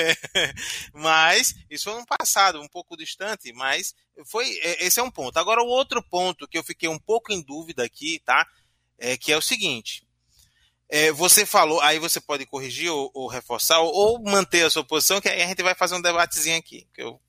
mas 0.95 1.50
isso 1.69 1.91
foi 1.91 2.01
um 2.01 2.05
passado 2.05 2.61
um 2.61 2.69
pouco 2.69 2.97
distante, 2.97 3.53
mas 3.53 3.95
foi 4.27 4.49
esse 4.79 5.01
é 5.01 5.03
um 5.03 5.11
ponto. 5.11 5.39
Agora 5.39 5.63
o 5.63 5.67
outro 5.67 6.03
ponto 6.03 6.49
que 6.49 6.59
eu 6.59 6.65
fiquei 6.65 6.89
um 6.89 6.99
pouco 6.99 7.33
em 7.33 7.43
dúvida 7.43 7.85
aqui, 7.85 8.21
tá? 8.25 8.47
É 8.99 9.17
que 9.17 9.33
é 9.33 9.37
o 9.37 9.43
seguinte 9.43 10.05
é, 10.93 11.13
você 11.13 11.47
falou, 11.47 11.81
aí 11.83 12.01
você 12.01 12.21
pode 12.21 12.45
corrigir 12.45 12.91
ou, 12.91 13.11
ou, 13.15 13.29
reforçar, 13.29 13.79
ou, 13.79 14.21
manter 14.21 14.65
a 14.67 14.71
sua 14.71 14.83
posição, 14.83 15.21
que 15.21 15.29
aí 15.29 15.41
a 15.41 15.47
gente 15.47 15.63
vai 15.63 15.73
fazer 15.73 15.95
um 15.95 16.03
debatezinho 16.03 16.59
aqui, 16.59 16.85
que 16.93 17.01
eu 17.01 17.21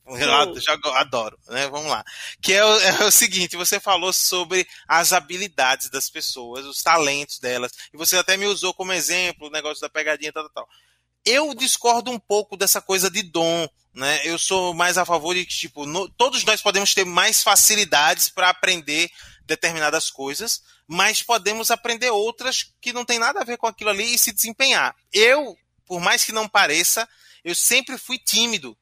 já 0.55 0.73
adoro, 0.95 1.37
né? 1.47 1.69
Vamos 1.69 1.91
lá. 1.91 2.03
Que 2.41 2.53
é 2.53 2.65
o, 2.65 2.79
é 2.79 3.05
o, 3.05 3.11
seguinte, 3.11 3.55
você 3.55 3.79
falou 3.79 4.11
sobre 4.11 4.67
as 4.87 5.13
habilidades 5.13 5.91
das 5.91 6.09
pessoas, 6.09 6.65
os 6.65 6.81
talentos 6.81 7.37
delas, 7.37 7.71
e 7.93 7.97
você 7.97 8.17
até 8.17 8.35
me 8.35 8.47
usou 8.47 8.73
como 8.73 8.93
exemplo 8.93 9.47
o 9.47 9.51
negócio 9.51 9.79
da 9.79 9.89
pegadinha, 9.89 10.33
tal, 10.33 10.49
tal, 10.49 10.65
tal. 10.65 10.69
Eu 11.25 11.53
discordo 11.53 12.11
um 12.11 12.19
pouco 12.19 12.57
dessa 12.57 12.81
coisa 12.81 13.09
de 13.09 13.21
dom, 13.21 13.67
né? 13.93 14.21
Eu 14.23 14.37
sou 14.37 14.73
mais 14.73 14.97
a 14.97 15.05
favor 15.05 15.35
de 15.35 15.45
que, 15.45 15.55
tipo, 15.55 15.85
no, 15.85 16.09
todos 16.09 16.43
nós 16.43 16.61
podemos 16.61 16.93
ter 16.93 17.05
mais 17.05 17.43
facilidades 17.43 18.29
para 18.29 18.49
aprender 18.49 19.09
determinadas 19.45 20.09
coisas, 20.09 20.63
mas 20.87 21.21
podemos 21.21 21.69
aprender 21.71 22.09
outras 22.09 22.73
que 22.81 22.93
não 22.93 23.05
tem 23.05 23.19
nada 23.19 23.41
a 23.41 23.45
ver 23.45 23.57
com 23.57 23.67
aquilo 23.67 23.89
ali 23.89 24.15
e 24.15 24.19
se 24.19 24.31
desempenhar. 24.31 24.95
Eu, 25.11 25.57
por 25.85 25.99
mais 25.99 26.23
que 26.23 26.31
não 26.31 26.47
pareça, 26.47 27.07
eu 27.43 27.53
sempre 27.53 27.97
fui 27.97 28.17
tímido. 28.17 28.77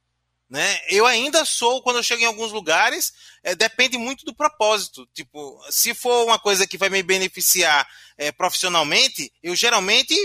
Né? 0.50 0.80
Eu 0.90 1.06
ainda 1.06 1.46
sou, 1.46 1.82
quando 1.84 1.98
eu 1.98 2.04
chego 2.04 2.24
em 2.24 2.26
alguns 2.26 2.52
lugares, 2.52 3.14
é, 3.44 3.54
depende 3.54 3.98
muito 3.98 4.26
do 4.26 4.34
propósito. 4.34 5.08
Tipo, 5.14 5.64
se 5.70 5.94
for 5.94 6.26
uma 6.26 6.40
coisa 6.40 6.66
que 6.66 6.78
vai 6.78 6.90
me 6.90 7.04
beneficiar 7.04 7.88
é, 8.18 8.32
profissionalmente, 8.32 9.32
eu 9.44 9.56
geralmente 9.56 10.16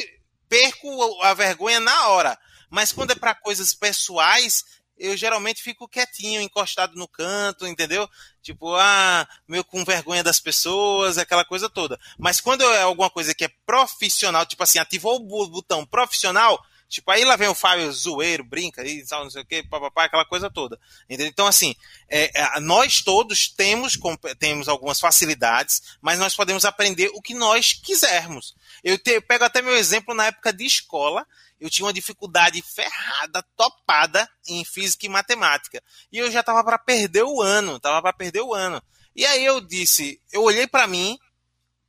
perco 0.49 1.23
a 1.23 1.35
vergonha 1.35 1.81
na 1.81 2.09
hora. 2.09 2.39
Mas 2.71 2.93
quando 2.93 3.13
é 3.13 3.15
para 3.15 3.35
coisas 3.35 3.75
pessoais, 3.75 4.65
eu 4.97 5.17
geralmente 5.17 5.63
fico 5.63 5.89
quietinho, 5.89 6.41
encostado 6.41 6.95
no 6.97 7.09
canto, 7.09 7.67
entendeu? 7.67 8.09
Tipo, 8.43 8.75
ah, 8.77 9.27
meio 9.47 9.65
com 9.65 9.85
vergonha 9.85 10.23
das 10.23 10.41
pessoas, 10.41 11.19
aquela 11.19 11.45
coisa 11.45 11.69
toda. 11.69 11.99
Mas 12.19 12.41
quando 12.41 12.63
é 12.63 12.83
alguma 12.83 13.11
coisa 13.11 13.35
que 13.35 13.45
é 13.45 13.51
profissional, 13.67 14.47
tipo 14.47 14.63
assim, 14.63 14.79
ativou 14.79 15.17
o 15.17 15.49
botão 15.49 15.85
profissional, 15.85 16.65
tipo, 16.95 17.11
aí 17.11 17.25
lá 17.25 17.35
vem 17.35 17.49
o 17.49 17.55
Fábio 17.55 17.93
zoeiro, 17.93 18.45
brinca, 18.45 18.83
aí, 18.83 19.05
não 19.11 19.29
sei 19.29 19.43
o 19.43 19.45
que, 19.45 19.63
papapá, 19.65 20.05
aquela 20.05 20.25
coisa 20.25 20.49
toda. 20.49 20.79
Entendeu? 21.05 21.27
Então, 21.27 21.47
assim, 21.47 21.75
é, 22.09 22.31
é, 22.41 22.61
nós 22.61 23.03
todos 23.03 23.49
temos, 23.49 23.99
temos 24.39 24.69
algumas 24.69 25.01
facilidades, 25.01 25.97
mas 26.01 26.19
nós 26.19 26.37
podemos 26.37 26.65
aprender 26.65 27.11
o 27.15 27.21
que 27.21 27.35
nós 27.35 27.73
quisermos. 27.73 28.55
Eu, 28.83 28.97
te, 28.97 29.11
eu 29.11 29.23
pego 29.23 29.45
até 29.45 29.61
meu 29.61 29.75
exemplo 29.77 30.15
na 30.15 30.27
época 30.27 30.53
de 30.53 30.65
escola, 30.65 31.27
eu 31.61 31.69
tinha 31.69 31.87
uma 31.87 31.93
dificuldade 31.93 32.63
ferrada, 32.63 33.43
topada 33.57 34.29
em 34.47 34.65
física 34.65 35.07
e 35.07 35.09
matemática. 35.09 35.83
E 36.13 36.19
eu 36.19 36.31
já 36.31 36.41
estava 36.41 36.63
para 36.63 36.79
perder 36.79 37.25
o 37.25 37.43
ano, 37.43 37.77
estava 37.77 38.01
para 38.01 38.13
perder 38.13 38.43
o 38.43 38.55
ano. 38.55 38.81
E 39.17 39.27
aí 39.27 39.45
eu 39.45 39.61
disse, 39.61 40.21
eu 40.33 40.43
olhei 40.43 40.67
para 40.67 40.87
mim, 40.87 41.19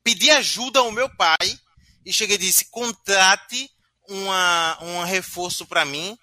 pedi 0.03 0.31
ajuda 0.31 0.79
ao 0.79 0.91
meu 0.91 1.09
pai 1.15 1.59
e 2.05 2.13
cheguei 2.13 2.35
e 2.35 2.39
disse: 2.39 2.65
contrate 2.65 3.69
uma, 4.07 4.77
um 4.81 5.03
reforço 5.03 5.65
para 5.65 5.85
mim, 5.85 6.17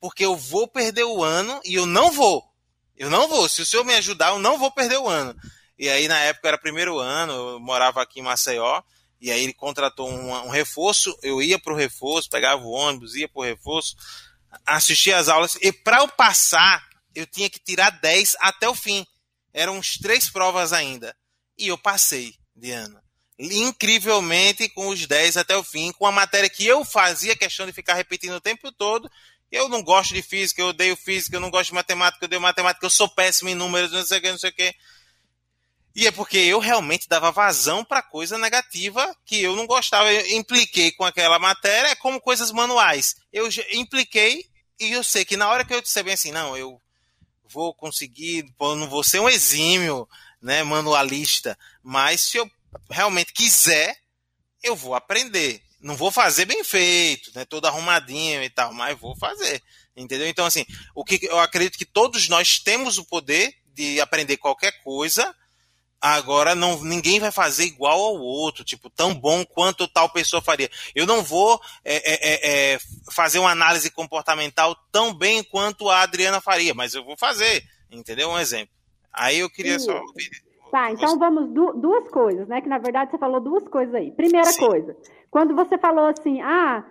porque 0.00 0.24
eu 0.24 0.36
vou 0.36 0.66
perder 0.66 1.04
o 1.04 1.22
ano 1.22 1.60
e 1.64 1.74
eu 1.74 1.86
não 1.86 2.10
vou. 2.10 2.44
Eu 2.96 3.08
não 3.10 3.28
vou. 3.28 3.48
Se 3.48 3.62
o 3.62 3.66
senhor 3.66 3.84
me 3.84 3.94
ajudar, 3.94 4.30
eu 4.30 4.38
não 4.38 4.58
vou 4.58 4.70
perder 4.70 4.98
o 4.98 5.08
ano. 5.08 5.34
E 5.78 5.88
aí, 5.88 6.06
na 6.08 6.18
época, 6.20 6.48
era 6.48 6.58
primeiro 6.58 6.98
ano, 6.98 7.32
eu 7.32 7.60
morava 7.60 8.02
aqui 8.02 8.20
em 8.20 8.22
Maceió. 8.22 8.82
E 9.20 9.30
aí 9.30 9.42
ele 9.42 9.52
contratou 9.52 10.08
um, 10.08 10.32
um 10.32 10.48
reforço, 10.48 11.16
eu 11.22 11.42
ia 11.42 11.58
para 11.58 11.72
o 11.72 11.76
reforço, 11.76 12.30
pegava 12.30 12.62
o 12.62 12.70
ônibus, 12.70 13.14
ia 13.14 13.28
para 13.28 13.40
o 13.40 13.44
reforço, 13.44 13.94
assistia 14.64 15.18
às 15.18 15.28
aulas, 15.28 15.56
e 15.60 15.70
para 15.70 15.98
eu 15.98 16.08
passar, 16.08 16.88
eu 17.14 17.26
tinha 17.26 17.50
que 17.50 17.58
tirar 17.58 17.90
10 17.90 18.36
até 18.40 18.68
o 18.68 18.74
fim. 18.74 19.06
Eram 19.52 19.76
uns 19.76 19.98
três 19.98 20.30
provas 20.30 20.72
ainda. 20.72 21.14
E 21.58 21.68
eu 21.68 21.76
passei, 21.76 22.34
Diana. 22.56 22.99
Incrivelmente 23.42 24.68
com 24.68 24.88
os 24.88 25.06
10 25.06 25.38
até 25.38 25.56
o 25.56 25.64
fim, 25.64 25.92
com 25.92 26.06
a 26.06 26.12
matéria 26.12 26.50
que 26.50 26.66
eu 26.66 26.84
fazia 26.84 27.34
questão 27.34 27.64
de 27.64 27.72
ficar 27.72 27.94
repetindo 27.94 28.34
o 28.34 28.40
tempo 28.40 28.70
todo. 28.70 29.10
Eu 29.50 29.68
não 29.68 29.82
gosto 29.82 30.12
de 30.12 30.20
física, 30.20 30.60
eu 30.60 30.68
odeio 30.68 30.94
física, 30.94 31.36
eu 31.36 31.40
não 31.40 31.50
gosto 31.50 31.68
de 31.68 31.74
matemática, 31.74 32.22
eu 32.22 32.26
odeio 32.26 32.42
matemática, 32.42 32.84
eu 32.84 32.90
sou 32.90 33.08
péssimo 33.08 33.48
em 33.48 33.54
números, 33.54 33.92
não 33.92 34.04
sei 34.04 34.18
o 34.18 34.20
que, 34.20 34.30
não 34.30 34.38
sei 34.38 34.50
o 34.50 34.54
que. 34.54 34.74
E 35.96 36.06
é 36.06 36.10
porque 36.10 36.36
eu 36.36 36.58
realmente 36.58 37.08
dava 37.08 37.32
vazão 37.32 37.82
para 37.82 38.02
coisa 38.02 38.36
negativa 38.36 39.16
que 39.24 39.42
eu 39.42 39.56
não 39.56 39.66
gostava. 39.66 40.12
Eu 40.12 40.36
impliquei 40.36 40.92
com 40.92 41.04
aquela 41.04 41.38
matéria 41.38 41.96
como 41.96 42.20
coisas 42.20 42.52
manuais. 42.52 43.16
Eu 43.32 43.48
impliquei 43.72 44.44
e 44.78 44.92
eu 44.92 45.02
sei 45.02 45.24
que 45.24 45.36
na 45.36 45.48
hora 45.48 45.64
que 45.64 45.74
eu 45.74 45.80
disser 45.80 46.04
bem 46.04 46.14
assim, 46.14 46.30
não, 46.30 46.56
eu 46.56 46.80
vou 47.48 47.74
conseguir, 47.74 48.46
não 48.60 48.88
vou 48.88 49.02
ser 49.02 49.18
um 49.18 49.28
exímio, 49.28 50.08
né, 50.40 50.62
manualista, 50.62 51.58
mas 51.82 52.20
se 52.20 52.38
eu 52.38 52.50
realmente 52.90 53.32
quiser, 53.32 53.96
eu 54.62 54.76
vou 54.76 54.94
aprender. 54.94 55.62
Não 55.80 55.96
vou 55.96 56.10
fazer 56.10 56.44
bem 56.44 56.62
feito, 56.62 57.30
né, 57.34 57.44
todo 57.44 57.66
arrumadinho 57.66 58.42
e 58.42 58.50
tal, 58.50 58.72
mas 58.72 58.98
vou 58.98 59.16
fazer. 59.16 59.62
Entendeu? 59.96 60.28
Então, 60.28 60.46
assim, 60.46 60.64
o 60.94 61.04
que 61.04 61.18
eu 61.26 61.38
acredito 61.38 61.78
que 61.78 61.86
todos 61.86 62.28
nós 62.28 62.58
temos 62.58 62.98
o 62.98 63.04
poder 63.04 63.54
de 63.74 64.00
aprender 64.00 64.36
qualquer 64.36 64.72
coisa, 64.82 65.34
agora 66.00 66.54
não 66.54 66.82
ninguém 66.82 67.18
vai 67.18 67.30
fazer 67.30 67.64
igual 67.64 67.98
ao 67.98 68.20
outro, 68.20 68.64
tipo, 68.64 68.88
tão 68.88 69.14
bom 69.14 69.44
quanto 69.44 69.88
tal 69.88 70.08
pessoa 70.10 70.42
faria. 70.42 70.70
Eu 70.94 71.06
não 71.06 71.22
vou 71.22 71.60
é, 71.84 71.96
é, 71.96 72.14
é, 72.14 72.74
é 72.74 72.78
fazer 73.12 73.38
uma 73.38 73.50
análise 73.50 73.90
comportamental 73.90 74.74
tão 74.90 75.12
bem 75.12 75.42
quanto 75.42 75.88
a 75.88 76.02
Adriana 76.02 76.40
faria, 76.40 76.74
mas 76.74 76.94
eu 76.94 77.04
vou 77.04 77.16
fazer, 77.16 77.64
entendeu? 77.90 78.30
Um 78.30 78.38
exemplo. 78.38 78.74
Aí 79.12 79.38
eu 79.38 79.50
queria 79.50 79.78
Sim. 79.78 79.86
só 79.86 79.98
ouvir. 79.98 80.49
Tá, 80.70 80.92
então 80.92 81.18
vamos 81.18 81.48
du 81.48 81.72
duas 81.74 82.08
coisas, 82.08 82.46
né? 82.46 82.60
Que 82.60 82.68
na 82.68 82.78
verdade 82.78 83.10
você 83.10 83.18
falou 83.18 83.40
duas 83.40 83.66
coisas 83.66 83.94
aí. 83.94 84.12
Primeira 84.12 84.46
Sim. 84.46 84.66
coisa, 84.66 84.96
quando 85.30 85.54
você 85.54 85.76
falou 85.76 86.06
assim, 86.06 86.40
ah, 86.42 86.84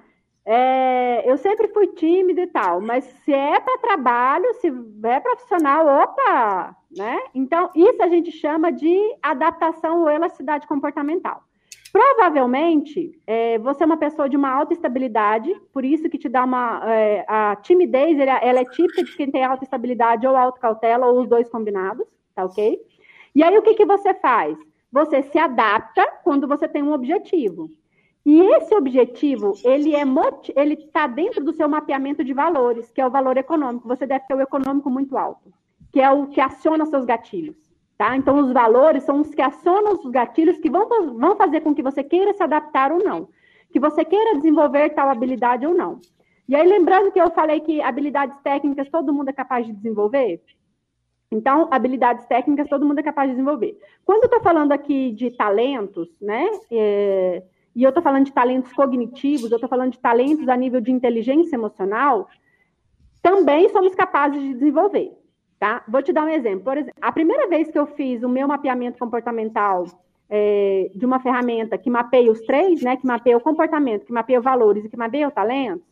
é, 0.45 1.29
eu 1.29 1.37
sempre 1.37 1.67
fui 1.69 1.87
tímido 1.87 2.41
e 2.41 2.47
tal, 2.47 2.81
mas 2.81 3.03
se 3.23 3.31
é 3.31 3.59
para 3.59 3.77
trabalho, 3.77 4.53
se 4.55 4.67
é 5.03 5.19
profissional, 5.19 6.03
opa, 6.03 6.75
né? 6.95 7.19
Então, 7.35 7.69
isso 7.75 8.01
a 8.01 8.07
gente 8.07 8.31
chama 8.31 8.71
de 8.71 8.97
adaptação 9.21 10.01
ou 10.01 10.09
elasticidade 10.09 10.67
comportamental. 10.67 11.43
Provavelmente, 11.91 13.11
é, 13.25 13.57
você 13.59 13.83
é 13.83 13.85
uma 13.85 13.97
pessoa 13.97 14.29
de 14.29 14.37
uma 14.37 14.49
alta 14.49 14.73
estabilidade, 14.73 15.53
por 15.73 15.83
isso 15.83 16.09
que 16.09 16.17
te 16.17 16.29
dá 16.29 16.43
uma. 16.43 16.81
É, 16.85 17.25
a 17.27 17.55
timidez, 17.55 18.19
ela, 18.19 18.37
ela, 18.39 18.59
é 18.59 18.65
típica 18.65 19.03
de 19.03 19.15
quem 19.15 19.31
tem 19.31 19.43
alta 19.43 19.63
estabilidade 19.63 20.27
ou 20.27 20.35
alta 20.35 20.59
cautela, 20.59 21.07
ou 21.07 21.21
os 21.21 21.27
dois 21.27 21.49
combinados, 21.49 22.05
tá 22.35 22.45
ok? 22.45 22.79
E 23.35 23.43
aí, 23.43 23.57
o 23.57 23.61
que, 23.61 23.73
que 23.73 23.85
você 23.85 24.13
faz? 24.13 24.57
Você 24.91 25.21
se 25.23 25.37
adapta 25.37 26.05
quando 26.23 26.47
você 26.47 26.67
tem 26.67 26.81
um 26.81 26.93
objetivo. 26.93 27.69
E 28.25 28.41
esse 28.55 28.75
objetivo, 28.75 29.53
ele 29.63 29.95
é 29.95 30.03
ele 30.55 30.73
está 30.73 31.07
dentro 31.07 31.43
do 31.43 31.53
seu 31.53 31.69
mapeamento 31.69 32.23
de 32.23 32.33
valores, 32.33 32.91
que 32.91 33.01
é 33.01 33.07
o 33.07 33.09
valor 33.09 33.37
econômico. 33.37 33.87
Você 33.87 34.05
deve 34.05 34.25
ter 34.27 34.35
o 34.35 34.41
econômico 34.41 34.89
muito 34.89 35.17
alto, 35.17 35.53
que 35.91 36.01
é 36.01 36.11
o 36.11 36.27
que 36.27 36.41
aciona 36.41 36.85
seus 36.85 37.05
gatilhos. 37.05 37.55
Tá? 37.97 38.15
Então, 38.15 38.37
os 38.39 38.53
valores 38.53 39.03
são 39.03 39.21
os 39.21 39.33
que 39.33 39.41
acionam 39.41 39.93
os 39.93 40.11
gatilhos 40.11 40.57
que 40.59 40.69
vão, 40.69 40.87
vão 41.17 41.35
fazer 41.35 41.61
com 41.61 41.73
que 41.73 41.83
você 41.83 42.03
queira 42.03 42.33
se 42.33 42.43
adaptar 42.43 42.91
ou 42.91 42.99
não, 43.03 43.27
que 43.71 43.79
você 43.79 44.05
queira 44.05 44.35
desenvolver 44.35 44.89
tal 44.91 45.09
habilidade 45.09 45.65
ou 45.65 45.73
não. 45.73 45.99
E 46.47 46.55
aí, 46.55 46.67
lembrando 46.67 47.11
que 47.11 47.19
eu 47.19 47.29
falei 47.31 47.59
que 47.59 47.81
habilidades 47.81 48.37
técnicas 48.41 48.89
todo 48.89 49.13
mundo 49.13 49.29
é 49.29 49.33
capaz 49.33 49.65
de 49.65 49.73
desenvolver, 49.73 50.41
então, 51.31 51.67
habilidades 51.69 52.25
técnicas 52.25 52.67
todo 52.67 52.85
mundo 52.85 52.99
é 52.99 53.03
capaz 53.03 53.29
de 53.29 53.35
desenvolver. 53.35 53.77
Quando 54.03 54.23
eu 54.23 54.25
estou 54.25 54.41
falando 54.41 54.71
aqui 54.71 55.11
de 55.11 55.29
talentos, 55.31 56.09
né? 56.19 56.49
É, 56.71 57.43
e 57.75 57.83
eu 57.83 57.89
estou 57.89 58.01
falando 58.01 58.25
de 58.25 58.33
talentos 58.33 58.73
cognitivos, 58.73 59.51
eu 59.51 59.57
estou 59.57 59.69
falando 59.69 59.91
de 59.91 59.99
talentos 59.99 60.49
a 60.49 60.57
nível 60.57 60.81
de 60.81 60.91
inteligência 60.91 61.55
emocional, 61.55 62.27
também 63.21 63.69
somos 63.69 63.93
capazes 63.93 64.41
de 64.41 64.53
desenvolver. 64.55 65.11
Tá? 65.59 65.83
Vou 65.87 66.01
te 66.01 66.11
dar 66.11 66.23
um 66.23 66.29
exemplo. 66.29 66.63
Por 66.63 66.77
exemplo, 66.77 66.99
a 67.01 67.11
primeira 67.11 67.47
vez 67.47 67.69
que 67.69 67.77
eu 67.77 67.85
fiz 67.85 68.23
o 68.23 68.29
meu 68.29 68.47
mapeamento 68.47 68.97
comportamental 68.97 69.85
é, 70.29 70.89
de 70.95 71.05
uma 71.05 71.19
ferramenta 71.19 71.77
que 71.77 71.89
mapeia 71.89 72.31
os 72.31 72.41
três, 72.41 72.81
né, 72.81 72.95
que 72.95 73.05
mapeia 73.05 73.37
o 73.37 73.41
comportamento, 73.41 74.05
que 74.05 74.13
mapeia 74.13 74.39
valores 74.39 74.85
e 74.85 74.89
que 74.89 74.97
mapeia 74.97 75.27
o 75.27 75.31
talento, 75.31 75.83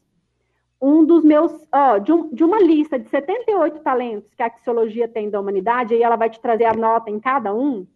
um 0.82 1.04
dos 1.04 1.24
meus, 1.24 1.52
ó, 1.72 1.98
de, 1.98 2.12
um, 2.12 2.34
de, 2.34 2.44
uma 2.44 2.60
lista 2.60 3.00
de 3.00 3.10
78 3.10 3.80
talentos 3.80 4.34
que 4.34 4.44
a 4.44 4.48
axiologia 4.48 5.08
tem 5.08 5.30
da 5.30 5.40
humanidade, 5.40 5.96
e 5.96 6.04
ela 6.04 6.16
vai 6.16 6.30
te 6.30 6.40
trazer 6.40 6.66
a 6.66 6.74
nota 6.74 7.10
em 7.10 7.20
cada 7.20 7.54
um, 7.54 7.88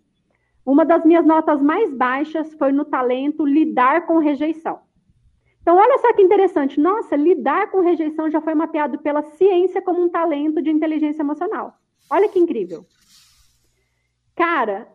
uma 0.65 0.85
das 0.85 1.03
minhas 1.05 1.25
notas 1.25 1.61
mais 1.61 1.93
baixas 1.93 2.53
foi 2.53 2.71
no 2.71 2.85
talento 2.85 3.45
lidar 3.45 4.05
com 4.05 4.19
rejeição. 4.19 4.79
Então, 5.61 5.77
olha 5.77 5.97
só 5.99 6.11
que 6.13 6.21
interessante. 6.21 6.79
Nossa, 6.79 7.15
lidar 7.15 7.69
com 7.69 7.81
rejeição 7.81 8.29
já 8.29 8.41
foi 8.41 8.55
mapeado 8.55 8.97
pela 8.99 9.21
ciência 9.21 9.81
como 9.81 10.01
um 10.01 10.09
talento 10.09 10.61
de 10.61 10.71
inteligência 10.71 11.21
emocional. 11.21 11.75
Olha 12.09 12.27
que 12.27 12.39
incrível. 12.39 12.85
Cara, 14.35 14.87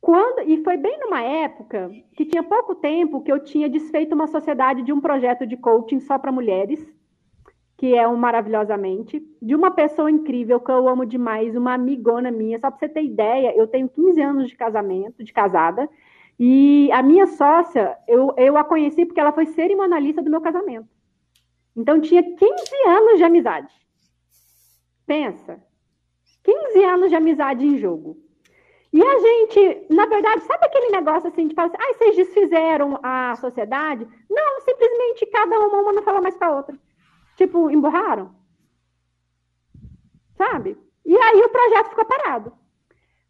quando 0.00 0.40
e 0.48 0.62
foi 0.64 0.76
bem 0.76 0.98
numa 0.98 1.22
época 1.22 1.90
que 2.16 2.24
tinha 2.24 2.42
pouco 2.42 2.74
tempo 2.74 3.22
que 3.22 3.30
eu 3.30 3.38
tinha 3.38 3.68
desfeito 3.68 4.14
uma 4.14 4.26
sociedade 4.26 4.82
de 4.82 4.92
um 4.92 5.00
projeto 5.00 5.46
de 5.46 5.56
coaching 5.56 6.00
só 6.00 6.18
para 6.18 6.32
mulheres 6.32 6.84
que 7.82 7.96
é 7.96 8.06
um 8.06 8.14
Maravilhosamente, 8.16 9.20
de 9.42 9.56
uma 9.56 9.68
pessoa 9.68 10.08
incrível 10.08 10.60
que 10.60 10.70
eu 10.70 10.88
amo 10.88 11.04
demais, 11.04 11.56
uma 11.56 11.74
amigona 11.74 12.30
minha. 12.30 12.56
Só 12.60 12.70
para 12.70 12.78
você 12.78 12.88
ter 12.88 13.02
ideia, 13.02 13.52
eu 13.56 13.66
tenho 13.66 13.88
15 13.88 14.20
anos 14.22 14.48
de 14.48 14.54
casamento, 14.54 15.24
de 15.24 15.32
casada, 15.32 15.90
e 16.38 16.88
a 16.92 17.02
minha 17.02 17.26
sócia, 17.26 17.98
eu, 18.06 18.32
eu 18.36 18.56
a 18.56 18.62
conheci 18.62 19.04
porque 19.04 19.18
ela 19.18 19.32
foi 19.32 19.46
cerimonialista 19.46 20.22
do 20.22 20.30
meu 20.30 20.40
casamento. 20.40 20.86
Então 21.74 22.00
tinha 22.00 22.22
15 22.22 22.38
anos 22.86 23.18
de 23.18 23.24
amizade. 23.24 23.74
Pensa. 25.04 25.60
15 26.44 26.84
anos 26.84 27.08
de 27.08 27.16
amizade 27.16 27.66
em 27.66 27.78
jogo. 27.78 28.16
E 28.92 29.02
a 29.02 29.18
gente, 29.18 29.86
na 29.90 30.06
verdade, 30.06 30.44
sabe 30.44 30.66
aquele 30.66 30.92
negócio 30.92 31.28
assim 31.28 31.48
de 31.48 31.54
falar 31.56 31.66
assim, 31.66 31.78
ah, 31.80 31.94
vocês 31.94 32.14
desfizeram 32.14 33.00
a 33.02 33.34
sociedade? 33.40 34.06
Não, 34.30 34.60
simplesmente 34.60 35.26
cada 35.26 35.58
uma, 35.58 35.78
uma 35.78 35.92
não 35.94 36.02
fala 36.04 36.20
mais 36.20 36.36
com 36.36 36.44
a 36.44 36.56
outra. 36.58 36.78
Tipo, 37.36 37.70
emburraram. 37.70 38.34
Sabe? 40.36 40.76
E 41.04 41.16
aí 41.16 41.40
o 41.40 41.48
projeto 41.48 41.90
ficou 41.90 42.04
parado. 42.04 42.52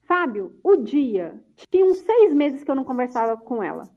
Fábio, 0.04 0.58
o 0.62 0.76
dia, 0.76 1.40
tinha 1.70 1.86
uns 1.86 1.98
seis 1.98 2.34
meses 2.34 2.62
que 2.62 2.70
eu 2.70 2.74
não 2.74 2.84
conversava 2.84 3.36
com 3.36 3.62
ela. 3.62 3.88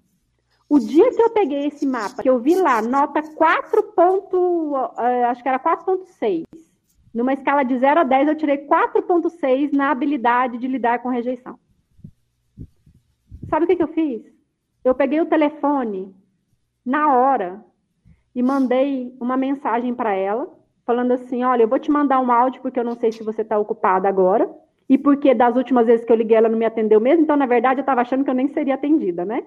O 0.68 0.80
dia 0.80 1.11
que 1.11 1.22
eu 1.22 1.30
peguei 1.30 1.68
esse 1.68 1.86
mapa, 1.86 2.23
que 2.23 2.30
eu 2.30 2.40
vi 2.40 2.56
lá, 2.56 2.82
nota 2.82 3.22
4. 3.22 3.84
Ponto, 3.94 4.73
uh, 4.73 5.26
acho 5.27 5.44
que 5.44 5.49
era 5.49 5.60
4.6. 5.60 6.45
Numa 7.14 7.34
escala 7.34 7.64
de 7.64 7.77
0 7.77 7.99
a 7.99 8.03
10, 8.03 8.27
eu 8.27 8.36
tirei 8.36 8.57
4.6 8.65 9.72
na 9.73 9.91
habilidade 9.91 10.57
de 10.57 10.68
lidar 10.68 10.99
com 10.99 11.10
rejeição. 11.10 11.60
Sabe 13.49 13.65
o 13.65 13.68
que, 13.68 13.76
que 13.76 13.84
eu 13.84 13.88
fiz? 13.88 14.23
Eu 14.84 14.95
peguei 14.95 15.22
o 15.22 15.26
telefone 15.26 16.15
na 16.86 17.14
hora 17.14 17.64
e 18.35 18.43
mandei 18.43 19.15
uma 19.19 19.37
mensagem 19.37 19.95
para 19.95 20.13
ela, 20.13 20.47
falando 20.85 21.13
assim: 21.13 21.43
Olha, 21.43 21.63
eu 21.63 21.67
vou 21.67 21.79
te 21.79 21.89
mandar 21.89 22.19
um 22.19 22.31
áudio 22.31 22.61
porque 22.61 22.79
eu 22.79 22.83
não 22.83 22.95
sei 22.95 23.11
se 23.11 23.23
você 23.23 23.41
está 23.41 23.57
ocupada 23.57 24.09
agora. 24.09 24.53
E 24.87 24.99
porque 24.99 25.33
das 25.33 25.55
últimas 25.55 25.87
vezes 25.87 26.05
que 26.05 26.11
eu 26.11 26.17
liguei 26.17 26.37
ela 26.37 26.49
não 26.49 26.59
me 26.59 26.65
atendeu 26.65 27.01
mesmo, 27.01 27.23
então 27.23 27.35
na 27.35 27.47
verdade 27.47 27.79
eu 27.79 27.81
estava 27.81 28.01
achando 28.01 28.23
que 28.23 28.29
eu 28.29 28.35
nem 28.35 28.47
seria 28.49 28.75
atendida, 28.75 29.25
né? 29.25 29.43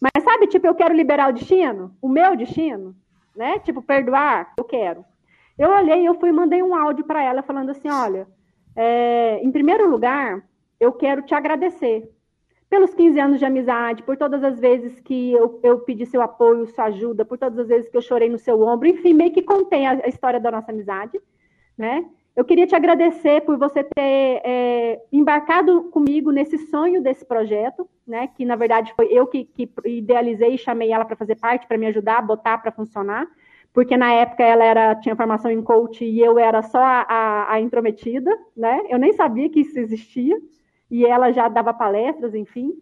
Mas 0.00 0.24
sabe, 0.24 0.46
tipo, 0.46 0.66
eu 0.66 0.74
quero 0.74 0.94
liberar 0.94 1.28
o 1.28 1.34
destino, 1.34 1.94
o 2.00 2.08
meu 2.08 2.34
destino, 2.34 2.94
né? 3.36 3.58
Tipo, 3.58 3.82
perdoar, 3.82 4.54
eu 4.56 4.64
quero. 4.64 5.04
Eu 5.58 5.70
olhei, 5.70 6.08
eu 6.08 6.14
fui 6.14 6.32
mandei 6.32 6.62
um 6.62 6.74
áudio 6.74 7.04
para 7.04 7.22
ela 7.22 7.42
falando 7.42 7.70
assim: 7.70 7.90
olha, 7.90 8.26
é, 8.74 9.40
em 9.42 9.50
primeiro 9.50 9.90
lugar, 9.90 10.42
eu 10.80 10.92
quero 10.92 11.20
te 11.22 11.34
agradecer 11.34 12.08
pelos 12.68 12.92
15 12.94 13.18
anos 13.18 13.38
de 13.38 13.44
amizade, 13.44 14.02
por 14.02 14.16
todas 14.16 14.44
as 14.44 14.60
vezes 14.60 15.00
que 15.00 15.32
eu, 15.32 15.58
eu 15.62 15.78
pedi 15.80 16.04
seu 16.04 16.20
apoio, 16.20 16.66
sua 16.66 16.84
ajuda, 16.84 17.24
por 17.24 17.38
todas 17.38 17.58
as 17.58 17.68
vezes 17.68 17.88
que 17.88 17.96
eu 17.96 18.02
chorei 18.02 18.28
no 18.28 18.38
seu 18.38 18.60
ombro, 18.60 18.88
enfim, 18.88 19.14
meio 19.14 19.32
que 19.32 19.42
contém 19.42 19.86
a, 19.86 19.92
a 20.04 20.08
história 20.08 20.38
da 20.38 20.50
nossa 20.50 20.70
amizade, 20.70 21.18
né? 21.76 22.04
Eu 22.36 22.44
queria 22.44 22.68
te 22.68 22.76
agradecer 22.76 23.40
por 23.40 23.58
você 23.58 23.82
ter 23.82 24.40
é, 24.44 25.02
embarcado 25.10 25.84
comigo 25.90 26.30
nesse 26.30 26.56
sonho 26.56 27.02
desse 27.02 27.24
projeto, 27.24 27.88
né? 28.06 28.28
Que 28.28 28.44
na 28.44 28.54
verdade 28.54 28.92
foi 28.94 29.06
eu 29.06 29.26
que, 29.26 29.44
que 29.44 29.68
idealizei 29.86 30.54
e 30.54 30.58
chamei 30.58 30.92
ela 30.92 31.04
para 31.04 31.16
fazer 31.16 31.34
parte, 31.34 31.66
para 31.66 31.78
me 31.78 31.86
ajudar 31.86 32.22
botar 32.22 32.58
para 32.58 32.70
funcionar, 32.70 33.26
porque 33.72 33.96
na 33.96 34.12
época 34.12 34.44
ela 34.44 34.62
era 34.62 34.94
tinha 34.96 35.16
formação 35.16 35.50
em 35.50 35.62
coach 35.62 36.04
e 36.04 36.20
eu 36.20 36.38
era 36.38 36.62
só 36.62 36.78
a, 36.78 37.06
a, 37.08 37.52
a 37.54 37.60
intrometida, 37.60 38.30
né? 38.56 38.82
Eu 38.88 38.98
nem 38.98 39.12
sabia 39.14 39.48
que 39.48 39.60
isso 39.60 39.78
existia 39.78 40.38
e 40.90 41.04
ela 41.04 41.32
já 41.32 41.48
dava 41.48 41.72
palestras, 41.72 42.34
enfim. 42.34 42.74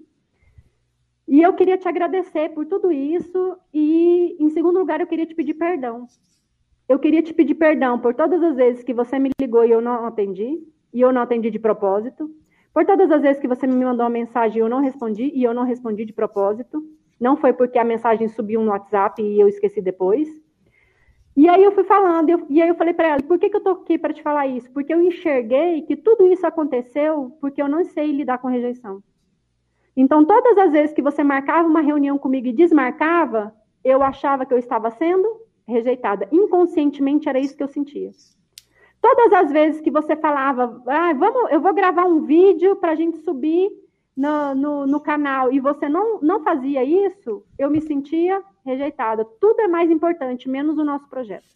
E 1.27 1.43
eu 1.43 1.53
queria 1.55 1.77
te 1.77 1.89
agradecer 1.89 2.51
por 2.51 2.67
tudo 2.67 2.93
isso 2.93 3.57
e, 3.75 4.37
em 4.39 4.49
segundo 4.51 4.79
lugar, 4.79 5.01
eu 5.01 5.07
queria 5.07 5.27
te 5.27 5.35
pedir 5.35 5.55
perdão. 5.55 6.07
Eu 6.89 7.01
queria 7.01 7.21
te 7.21 7.35
pedir 7.35 7.57
perdão 7.57 7.99
por 7.99 8.15
todas 8.15 8.41
as 8.43 8.55
vezes 8.55 8.85
que 8.85 8.95
você 8.95 9.19
me 9.19 9.31
ligou 9.41 9.65
e 9.65 9.71
eu 9.73 9.81
não 9.81 10.07
atendi, 10.07 10.63
e 10.93 11.01
eu 11.01 11.13
não 11.13 11.23
atendi 11.23 11.51
de 11.51 11.59
propósito. 11.59 12.31
Por 12.73 12.85
todas 12.85 13.11
as 13.11 13.23
vezes 13.23 13.41
que 13.41 13.49
você 13.49 13.67
me 13.67 13.85
mandou 13.85 14.05
uma 14.05 14.11
mensagem 14.11 14.59
e 14.59 14.61
eu 14.61 14.69
não 14.69 14.81
respondi, 14.81 15.33
e 15.35 15.43
eu 15.43 15.53
não 15.53 15.65
respondi 15.65 16.05
de 16.05 16.13
propósito. 16.13 16.85
Não 17.19 17.37
foi 17.37 17.53
porque 17.53 17.79
a 17.79 17.85
mensagem 17.85 18.29
subiu 18.29 18.63
no 18.63 18.71
WhatsApp 18.71 19.21
e 19.21 19.41
eu 19.41 19.49
esqueci 19.49 19.81
depois. 19.81 20.29
E 21.37 21.49
aí 21.49 21.63
eu 21.63 21.73
fui 21.73 21.85
falando, 21.85 22.31
eu, 22.31 22.47
e 22.49 22.63
aí 22.63 22.69
eu 22.69 22.75
falei 22.75 22.95
para 22.95 23.09
ela, 23.09 23.23
por 23.23 23.39
que, 23.39 23.51
que 23.51 23.57
eu 23.57 23.63
tô 23.63 23.71
aqui 23.71 23.99
para 23.99 24.15
te 24.15 24.23
falar 24.23 24.47
isso? 24.47 24.71
Porque 24.71 24.93
eu 24.93 25.03
enxerguei 25.03 25.83
que 25.83 25.95
tudo 25.95 26.27
isso 26.27 26.47
aconteceu 26.47 27.37
porque 27.41 27.61
eu 27.61 27.69
não 27.69 27.85
sei 27.85 28.11
lidar 28.11 28.39
com 28.39 28.49
rejeição. 28.49 29.03
Então, 29.95 30.25
todas 30.25 30.57
as 30.57 30.73
vezes 30.73 30.95
que 30.95 31.03
você 31.03 31.23
marcava 31.23 31.69
uma 31.69 31.81
reunião 31.81 32.17
comigo 32.17 32.47
e 32.47 32.53
desmarcava, 32.53 33.55
eu 33.85 34.03
achava 34.03 34.47
que 34.47 34.55
eu 34.55 34.59
estava 34.59 34.91
sendo 34.91 35.29
rejeitada. 35.69 36.27
Inconscientemente 36.33 37.29
era 37.29 37.39
isso 37.39 37.57
que 37.57 37.63
eu 37.63 37.69
sentia. 37.69 38.11
Todas 39.01 39.33
as 39.33 39.53
vezes 39.53 39.81
que 39.81 39.91
você 39.91 40.17
falava, 40.17 40.83
ah, 40.87 41.13
vamos, 41.13 41.53
eu 41.53 41.61
vou 41.61 41.75
gravar 41.75 42.05
um 42.05 42.21
vídeo 42.21 42.77
para 42.77 42.93
a 42.93 42.95
gente 42.95 43.19
subir 43.19 43.71
no, 44.17 44.55
no, 44.55 44.87
no, 44.87 45.01
canal 45.01 45.53
e 45.53 45.61
você 45.61 45.89
não, 45.89 46.19
não 46.21 46.43
fazia 46.43 46.83
isso, 46.83 47.45
eu 47.59 47.71
me 47.71 47.81
sentia 47.81 48.43
rejeitada. 48.67 49.25
Tudo 49.25 49.61
é 49.61 49.69
mais 49.69 49.91
importante, 49.91 50.49
menos 50.49 50.77
o 50.77 50.85
nosso 50.85 51.09
projeto. 51.09 51.47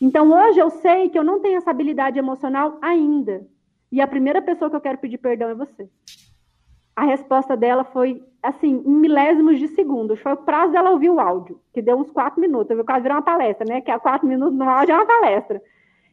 Então, 0.00 0.30
hoje 0.30 0.58
eu 0.58 0.70
sei 0.70 1.08
que 1.08 1.18
eu 1.18 1.24
não 1.24 1.40
tenho 1.40 1.58
essa 1.58 1.70
habilidade 1.70 2.18
emocional 2.18 2.78
ainda. 2.80 3.46
E 3.90 4.00
a 4.00 4.06
primeira 4.06 4.40
pessoa 4.40 4.70
que 4.70 4.76
eu 4.76 4.80
quero 4.80 4.98
pedir 4.98 5.18
perdão 5.18 5.48
é 5.48 5.54
você. 5.54 5.88
A 6.94 7.04
resposta 7.04 7.56
dela 7.56 7.84
foi, 7.84 8.22
assim, 8.42 8.82
em 8.84 8.92
milésimos 8.92 9.58
de 9.58 9.68
segundos. 9.68 10.20
Foi 10.20 10.32
o 10.32 10.36
prazo 10.36 10.72
dela 10.72 10.90
ouvir 10.90 11.10
o 11.10 11.18
áudio, 11.18 11.60
que 11.72 11.82
deu 11.82 11.96
uns 11.98 12.10
quatro 12.10 12.40
minutos. 12.40 12.76
Eu 12.76 12.84
quase 12.84 13.02
virou 13.02 13.16
uma 13.16 13.22
palestra, 13.22 13.66
né? 13.66 13.80
Que 13.80 13.90
é 13.90 13.98
quatro 13.98 14.28
minutos 14.28 14.56
no 14.56 14.68
áudio 14.68 14.92
é 14.92 14.96
uma 14.96 15.06
palestra. 15.06 15.62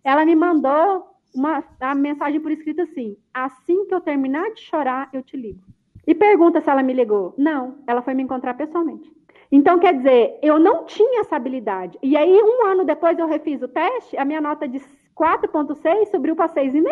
Ela 0.04 0.26
me 0.26 0.36
mandou 0.36 1.06
uma 1.36 1.64
a 1.80 1.94
mensagem 1.94 2.40
por 2.40 2.52
escrito 2.52 2.82
assim: 2.82 3.18
assim 3.34 3.86
que 3.86 3.94
eu 3.94 4.02
terminar 4.02 4.50
de 4.54 4.62
chorar, 4.62 5.10
eu 5.12 5.22
te 5.22 5.36
ligo. 5.36 5.62
E 6.06 6.16
pergunta 6.16 6.62
se 6.62 6.70
ela 6.70 6.82
me 6.82 6.94
ligou. 6.94 7.34
Não, 7.38 7.80
ela 7.86 8.02
foi 8.02 8.14
me 8.14 8.24
encontrar 8.24 8.54
pessoalmente. 8.54 9.17
Então, 9.52 9.80
quer 9.80 9.96
dizer, 9.96 10.40
eu 10.42 10.60
não 10.60 10.86
tinha 10.86 11.22
essa 11.22 11.36
habilidade. 11.36 11.98
E 12.04 12.18
aí, 12.18 12.42
um 12.42 12.66
ano 12.68 12.84
depois, 12.84 13.18
eu 13.18 13.28
refiz 13.28 13.62
o 13.62 13.68
teste, 13.68 14.18
a 14.18 14.26
minha 14.26 14.42
nota 14.42 14.68
de 14.68 14.80
4,6 15.16 16.12
subiu 16.12 16.36
para 16.36 16.50
6,5. 16.50 16.84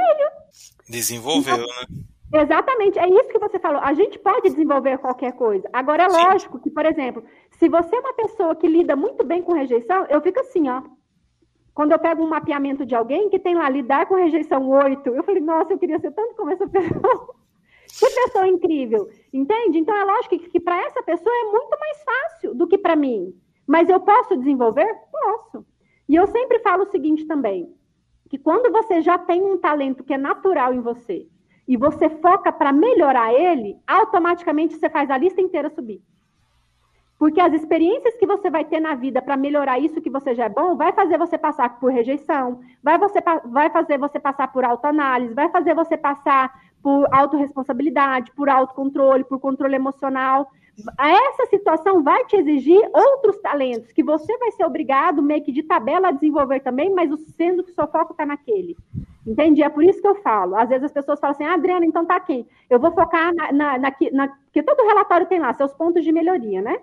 Desenvolveu, 0.89 1.55
então, 1.55 1.67
né? 1.67 2.41
Exatamente, 2.41 2.97
é 2.97 3.07
isso 3.07 3.29
que 3.29 3.39
você 3.39 3.59
falou. 3.59 3.81
A 3.81 3.93
gente 3.93 4.17
pode 4.19 4.49
desenvolver 4.49 4.97
qualquer 4.97 5.33
coisa. 5.33 5.69
Agora, 5.71 6.03
é 6.03 6.09
Sim. 6.09 6.17
lógico 6.17 6.59
que, 6.59 6.69
por 6.69 6.85
exemplo, 6.85 7.23
se 7.51 7.69
você 7.69 7.95
é 7.95 7.99
uma 7.99 8.13
pessoa 8.13 8.55
que 8.55 8.67
lida 8.67 8.95
muito 8.95 9.23
bem 9.23 9.41
com 9.41 9.53
rejeição, 9.53 10.05
eu 10.09 10.21
fico 10.21 10.39
assim, 10.39 10.69
ó. 10.69 10.81
Quando 11.73 11.91
eu 11.91 11.99
pego 11.99 12.23
um 12.23 12.29
mapeamento 12.29 12.85
de 12.85 12.95
alguém 12.95 13.29
que 13.29 13.37
tem 13.37 13.53
lá 13.53 13.69
lidar 13.69 14.05
com 14.05 14.15
rejeição 14.15 14.67
8, 14.69 15.09
eu 15.09 15.23
falei, 15.23 15.41
nossa, 15.41 15.73
eu 15.73 15.77
queria 15.77 15.99
ser 15.99 16.11
tanto 16.11 16.35
como 16.35 16.49
essa 16.51 16.67
pessoa. 16.67 17.35
Que 17.97 18.09
pessoa 18.09 18.47
incrível, 18.47 19.09
entende? 19.31 19.79
Então 19.79 19.95
é 19.95 20.03
lógico 20.03 20.37
que, 20.37 20.49
que 20.49 20.59
para 20.59 20.77
essa 20.83 21.01
pessoa 21.01 21.33
é 21.33 21.51
muito 21.51 21.77
mais 21.79 22.03
fácil 22.03 22.53
do 22.53 22.67
que 22.67 22.77
para 22.77 22.95
mim. 22.95 23.33
Mas 23.65 23.89
eu 23.89 23.99
posso 23.99 24.35
desenvolver? 24.35 24.87
Posso. 25.11 25.65
E 26.07 26.15
eu 26.15 26.27
sempre 26.27 26.59
falo 26.59 26.83
o 26.83 26.91
seguinte 26.91 27.25
também: 27.25 27.73
que 28.29 28.37
quando 28.37 28.71
você 28.71 29.01
já 29.01 29.17
tem 29.17 29.41
um 29.41 29.57
talento 29.57 30.03
que 30.03 30.13
é 30.13 30.17
natural 30.17 30.73
em 30.73 30.81
você 30.81 31.27
e 31.67 31.77
você 31.77 32.09
foca 32.09 32.51
para 32.51 32.71
melhorar 32.71 33.33
ele, 33.33 33.77
automaticamente 33.87 34.75
você 34.75 34.89
faz 34.89 35.09
a 35.09 35.17
lista 35.17 35.41
inteira 35.41 35.69
subir. 35.69 36.01
Porque 37.17 37.39
as 37.39 37.53
experiências 37.53 38.15
que 38.17 38.27
você 38.27 38.49
vai 38.49 38.65
ter 38.65 38.81
na 38.81 38.93
vida 38.93 39.21
para 39.21 39.37
melhorar 39.37 39.79
isso 39.79 40.01
que 40.01 40.09
você 40.09 40.35
já 40.35 40.45
é 40.45 40.49
bom, 40.49 40.75
vai 40.75 40.91
fazer 40.91 41.17
você 41.17 41.37
passar 41.37 41.79
por 41.79 41.91
rejeição, 41.91 42.59
vai, 42.83 42.97
você, 42.97 43.19
vai 43.45 43.69
fazer 43.69 43.97
você 43.97 44.19
passar 44.19 44.51
por 44.51 44.65
autoanálise, 44.65 45.33
vai 45.33 45.49
fazer 45.49 45.73
você 45.73 45.95
passar 45.95 46.53
por 46.85 47.07
autorresponsabilidade, 47.11 48.31
por 48.33 48.47
autocontrole, 48.47 49.23
por 49.23 49.39
controle 49.39 49.75
emocional. 49.75 50.51
Essa 50.99 51.47
situação 51.47 52.03
vai 52.03 52.23
te 52.25 52.35
exigir 52.35 52.79
outros 52.93 53.39
talentos 53.39 53.91
que 53.91 54.03
você 54.03 54.37
vai 54.37 54.51
ser 54.51 54.65
obrigado, 54.65 55.19
meio 55.19 55.43
que 55.43 55.51
de 55.51 55.63
tabela, 55.63 56.09
a 56.09 56.11
desenvolver 56.11 56.59
também, 56.59 56.93
mas 56.93 57.09
sendo 57.35 57.63
que 57.63 57.71
o 57.71 57.73
seu 57.73 57.87
foco 57.87 58.11
está 58.11 58.23
naquele. 58.23 58.77
Entende? 59.25 59.63
É 59.63 59.69
por 59.69 59.83
isso 59.83 59.99
que 59.99 60.07
eu 60.07 60.13
falo. 60.21 60.55
Às 60.55 60.69
vezes 60.69 60.83
as 60.83 60.91
pessoas 60.91 61.19
falam 61.19 61.33
assim, 61.33 61.43
ah, 61.43 61.55
Adriana, 61.55 61.87
então 61.87 62.05
tá 62.05 62.17
aqui. 62.17 62.45
Eu 62.69 62.79
vou 62.79 62.91
focar 62.91 63.33
na, 63.33 63.51
na, 63.51 63.77
na, 63.79 63.91
na, 64.11 64.27
Porque 64.27 64.61
todo 64.61 64.85
relatório 64.85 65.25
tem 65.25 65.39
lá 65.39 65.55
seus 65.55 65.73
pontos 65.73 66.03
de 66.03 66.11
melhoria, 66.11 66.61
né? 66.61 66.81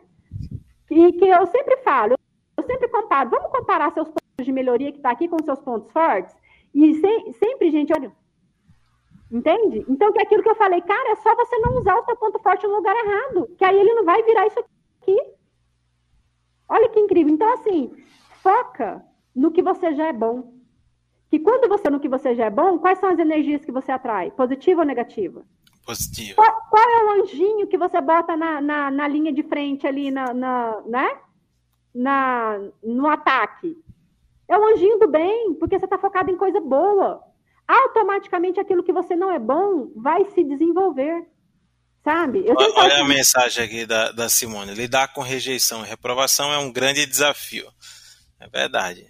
E 0.90 1.12
que 1.12 1.28
eu 1.28 1.46
sempre 1.46 1.76
falo, 1.84 2.16
eu 2.56 2.64
sempre 2.64 2.88
comparo, 2.88 3.30
vamos 3.30 3.52
comparar 3.52 3.92
seus 3.92 4.08
pontos 4.08 4.44
de 4.44 4.50
melhoria 4.50 4.90
que 4.90 4.98
está 4.98 5.12
aqui 5.12 5.28
com 5.28 5.40
seus 5.44 5.60
pontos 5.60 5.92
fortes? 5.92 6.34
E 6.74 6.94
se, 6.94 7.32
sempre, 7.34 7.70
gente, 7.70 7.92
olha, 7.92 8.10
Entende? 9.32 9.82
Então, 9.88 10.12
que 10.12 10.18
é 10.18 10.22
aquilo 10.24 10.42
que 10.42 10.50
eu 10.50 10.54
falei, 10.54 10.82
cara, 10.82 11.12
é 11.12 11.16
só 11.16 11.34
você 11.34 11.56
não 11.60 11.78
usar 11.78 11.96
o 11.96 12.04
seu 12.04 12.14
ponto 12.16 12.38
forte 12.40 12.66
no 12.66 12.76
lugar 12.76 12.94
errado, 12.94 13.48
que 13.56 13.64
aí 13.64 13.80
ele 13.80 13.94
não 13.94 14.04
vai 14.04 14.22
virar 14.22 14.46
isso 14.46 14.60
aqui. 14.60 15.18
Olha 16.68 16.90
que 16.90 17.00
incrível. 17.00 17.32
Então, 17.32 17.50
assim, 17.54 17.90
foca 18.42 19.02
no 19.34 19.50
que 19.50 19.62
você 19.62 19.94
já 19.94 20.08
é 20.08 20.12
bom. 20.12 20.52
Que 21.30 21.38
quando 21.38 21.66
você 21.66 21.88
no 21.88 21.98
que 21.98 22.10
você 22.10 22.34
já 22.34 22.44
é 22.44 22.50
bom, 22.50 22.78
quais 22.78 22.98
são 22.98 23.08
as 23.08 23.18
energias 23.18 23.64
que 23.64 23.72
você 23.72 23.90
atrai? 23.90 24.30
Positiva 24.30 24.82
ou 24.82 24.86
negativa? 24.86 25.42
Positiva. 25.86 26.36
Qual, 26.36 26.62
qual 26.68 26.90
é 26.90 27.04
o 27.04 27.22
anjinho 27.22 27.66
que 27.66 27.78
você 27.78 28.02
bota 28.02 28.36
na, 28.36 28.60
na, 28.60 28.90
na 28.90 29.08
linha 29.08 29.32
de 29.32 29.42
frente 29.42 29.86
ali, 29.86 30.10
na, 30.10 30.34
na, 30.34 30.82
né? 30.82 31.18
na, 31.94 32.60
no 32.82 33.06
ataque? 33.06 33.82
É 34.46 34.58
o 34.58 34.64
anjinho 34.74 34.98
do 34.98 35.08
bem, 35.08 35.54
porque 35.54 35.78
você 35.78 35.86
está 35.86 35.96
focado 35.96 36.30
em 36.30 36.36
coisa 36.36 36.60
boa 36.60 37.31
automaticamente 37.66 38.60
aquilo 38.60 38.82
que 38.82 38.92
você 38.92 39.16
não 39.16 39.30
é 39.30 39.38
bom 39.38 39.90
vai 39.96 40.24
se 40.30 40.44
desenvolver. 40.44 41.26
Sabe? 42.04 42.44
olha, 42.48 42.72
olha 42.74 43.00
a 43.00 43.04
mensagem 43.04 43.64
aqui 43.64 43.86
da, 43.86 44.10
da 44.10 44.28
Simone. 44.28 44.74
Lidar 44.74 45.12
com 45.12 45.20
rejeição 45.20 45.84
e 45.84 45.88
reprovação 45.88 46.52
é 46.52 46.58
um 46.58 46.72
grande 46.72 47.06
desafio. 47.06 47.68
É 48.40 48.48
verdade. 48.48 49.06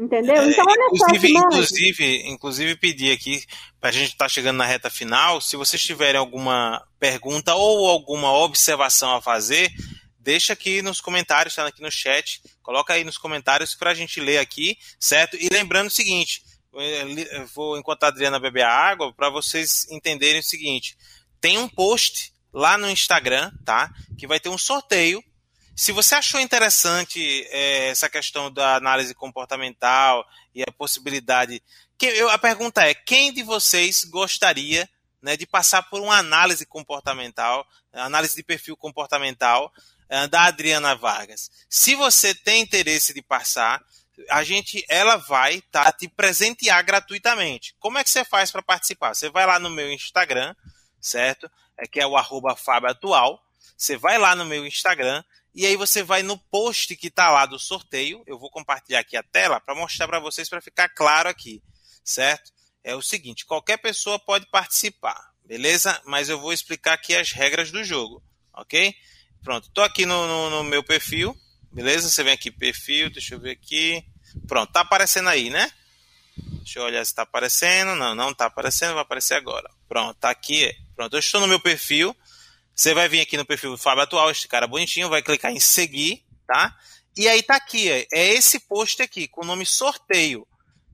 Entendeu? 0.00 0.34
É, 0.34 0.46
então, 0.46 0.64
olha 0.66 0.88
inclusive, 0.92 1.28
só, 1.28 1.38
inclusive, 1.38 2.28
inclusive, 2.28 2.76
pedir 2.76 3.12
aqui, 3.12 3.44
para 3.78 3.90
a 3.90 3.92
gente 3.92 4.12
estar 4.12 4.26
tá 4.26 4.28
chegando 4.30 4.56
na 4.56 4.64
reta 4.64 4.88
final, 4.88 5.40
se 5.42 5.56
vocês 5.56 5.82
tiverem 5.82 6.18
alguma 6.18 6.82
pergunta 6.98 7.54
ou 7.54 7.88
alguma 7.88 8.32
observação 8.32 9.14
a 9.14 9.20
fazer, 9.20 9.70
deixa 10.18 10.54
aqui 10.54 10.80
nos 10.80 11.02
comentários, 11.02 11.52
está 11.52 11.66
aqui 11.66 11.82
no 11.82 11.90
chat, 11.90 12.40
coloca 12.62 12.94
aí 12.94 13.04
nos 13.04 13.18
comentários 13.18 13.74
para 13.74 13.90
a 13.90 13.94
gente 13.94 14.20
ler 14.20 14.38
aqui, 14.38 14.78
certo? 14.98 15.36
E 15.36 15.48
lembrando 15.52 15.88
o 15.88 15.90
seguinte, 15.90 16.42
vou 17.54 17.78
enquanto 17.78 18.04
a 18.04 18.08
Adriana 18.08 18.38
beber 18.38 18.64
a 18.64 18.72
água 18.72 19.12
para 19.12 19.28
vocês 19.28 19.86
entenderem 19.90 20.40
o 20.40 20.44
seguinte: 20.44 20.96
tem 21.40 21.58
um 21.58 21.68
post 21.68 22.32
lá 22.52 22.76
no 22.78 22.90
Instagram, 22.90 23.52
tá? 23.64 23.92
Que 24.18 24.26
vai 24.26 24.38
ter 24.38 24.48
um 24.48 24.58
sorteio. 24.58 25.22
Se 25.74 25.92
você 25.92 26.14
achou 26.14 26.40
interessante 26.40 27.46
é, 27.50 27.88
essa 27.88 28.08
questão 28.08 28.52
da 28.52 28.76
análise 28.76 29.14
comportamental 29.14 30.24
e 30.54 30.62
a 30.62 30.72
possibilidade, 30.72 31.62
que, 31.96 32.06
eu, 32.06 32.28
a 32.28 32.38
pergunta 32.38 32.86
é: 32.86 32.94
quem 32.94 33.32
de 33.32 33.42
vocês 33.42 34.04
gostaria 34.04 34.88
né, 35.22 35.36
de 35.36 35.46
passar 35.46 35.82
por 35.84 36.00
uma 36.00 36.18
análise 36.18 36.66
comportamental, 36.66 37.66
análise 37.92 38.36
de 38.36 38.42
perfil 38.42 38.76
comportamental 38.76 39.72
é, 40.08 40.26
da 40.28 40.42
Adriana 40.42 40.94
Vargas? 40.94 41.50
Se 41.68 41.94
você 41.94 42.34
tem 42.34 42.62
interesse 42.62 43.14
de 43.14 43.22
passar, 43.22 43.82
a 44.28 44.42
gente, 44.42 44.84
ela 44.88 45.16
vai 45.16 45.62
tá, 45.62 45.90
te 45.92 46.08
presentear 46.08 46.84
gratuitamente. 46.84 47.74
Como 47.78 47.98
é 47.98 48.04
que 48.04 48.10
você 48.10 48.24
faz 48.24 48.50
para 48.50 48.62
participar? 48.62 49.14
Você 49.14 49.30
vai 49.30 49.46
lá 49.46 49.58
no 49.58 49.70
meu 49.70 49.90
Instagram, 49.90 50.54
certo? 51.00 51.50
É 51.76 51.86
que 51.86 52.00
é 52.00 52.06
o 52.06 52.16
arroba 52.16 52.56
Atual. 52.88 53.42
Você 53.76 53.96
vai 53.96 54.18
lá 54.18 54.34
no 54.34 54.44
meu 54.44 54.66
Instagram 54.66 55.24
e 55.54 55.64
aí 55.66 55.76
você 55.76 56.02
vai 56.02 56.22
no 56.22 56.36
post 56.36 56.94
que 56.96 57.06
está 57.06 57.30
lá 57.30 57.46
do 57.46 57.58
sorteio. 57.58 58.22
Eu 58.26 58.38
vou 58.38 58.50
compartilhar 58.50 59.00
aqui 59.00 59.16
a 59.16 59.22
tela 59.22 59.60
para 59.60 59.74
mostrar 59.74 60.06
para 60.06 60.20
vocês 60.20 60.48
para 60.48 60.60
ficar 60.60 60.88
claro 60.88 61.28
aqui, 61.28 61.62
certo? 62.04 62.52
É 62.82 62.94
o 62.94 63.02
seguinte, 63.02 63.46
qualquer 63.46 63.76
pessoa 63.76 64.18
pode 64.18 64.46
participar, 64.46 65.32
beleza? 65.44 66.00
Mas 66.04 66.28
eu 66.28 66.40
vou 66.40 66.52
explicar 66.52 66.94
aqui 66.94 67.14
as 67.14 67.30
regras 67.30 67.70
do 67.70 67.84
jogo, 67.84 68.22
ok? 68.54 68.94
Pronto, 69.42 69.68
estou 69.68 69.84
aqui 69.84 70.06
no, 70.06 70.26
no, 70.26 70.50
no 70.50 70.64
meu 70.64 70.82
perfil, 70.82 71.36
Beleza? 71.72 72.08
Você 72.08 72.24
vem 72.24 72.32
aqui, 72.32 72.50
perfil, 72.50 73.10
deixa 73.10 73.34
eu 73.34 73.40
ver 73.40 73.52
aqui. 73.52 74.04
Pronto, 74.46 74.72
tá 74.72 74.80
aparecendo 74.80 75.28
aí, 75.28 75.50
né? 75.50 75.70
Deixa 76.36 76.78
eu 76.78 76.84
olhar 76.84 77.04
se 77.04 77.14
tá 77.14 77.22
aparecendo. 77.22 77.94
Não, 77.96 78.14
não 78.14 78.34
tá 78.34 78.46
aparecendo, 78.46 78.94
vai 78.94 79.02
aparecer 79.02 79.34
agora. 79.34 79.70
Pronto, 79.88 80.16
tá 80.18 80.30
aqui. 80.30 80.72
Pronto, 80.94 81.14
eu 81.14 81.20
estou 81.20 81.40
no 81.40 81.48
meu 81.48 81.60
perfil. 81.60 82.16
Você 82.74 82.94
vai 82.94 83.08
vir 83.08 83.20
aqui 83.20 83.36
no 83.36 83.44
perfil 83.44 83.72
do 83.72 83.78
Fábio 83.78 84.04
Atual, 84.04 84.30
este 84.30 84.48
cara 84.48 84.66
bonitinho, 84.66 85.10
vai 85.10 85.22
clicar 85.22 85.52
em 85.52 85.60
seguir, 85.60 86.24
tá? 86.46 86.74
E 87.16 87.28
aí 87.28 87.42
tá 87.42 87.56
aqui, 87.56 87.90
é 87.90 88.06
esse 88.10 88.60
post 88.60 89.02
aqui, 89.02 89.28
com 89.28 89.42
o 89.42 89.46
nome 89.46 89.66
sorteio, 89.66 90.46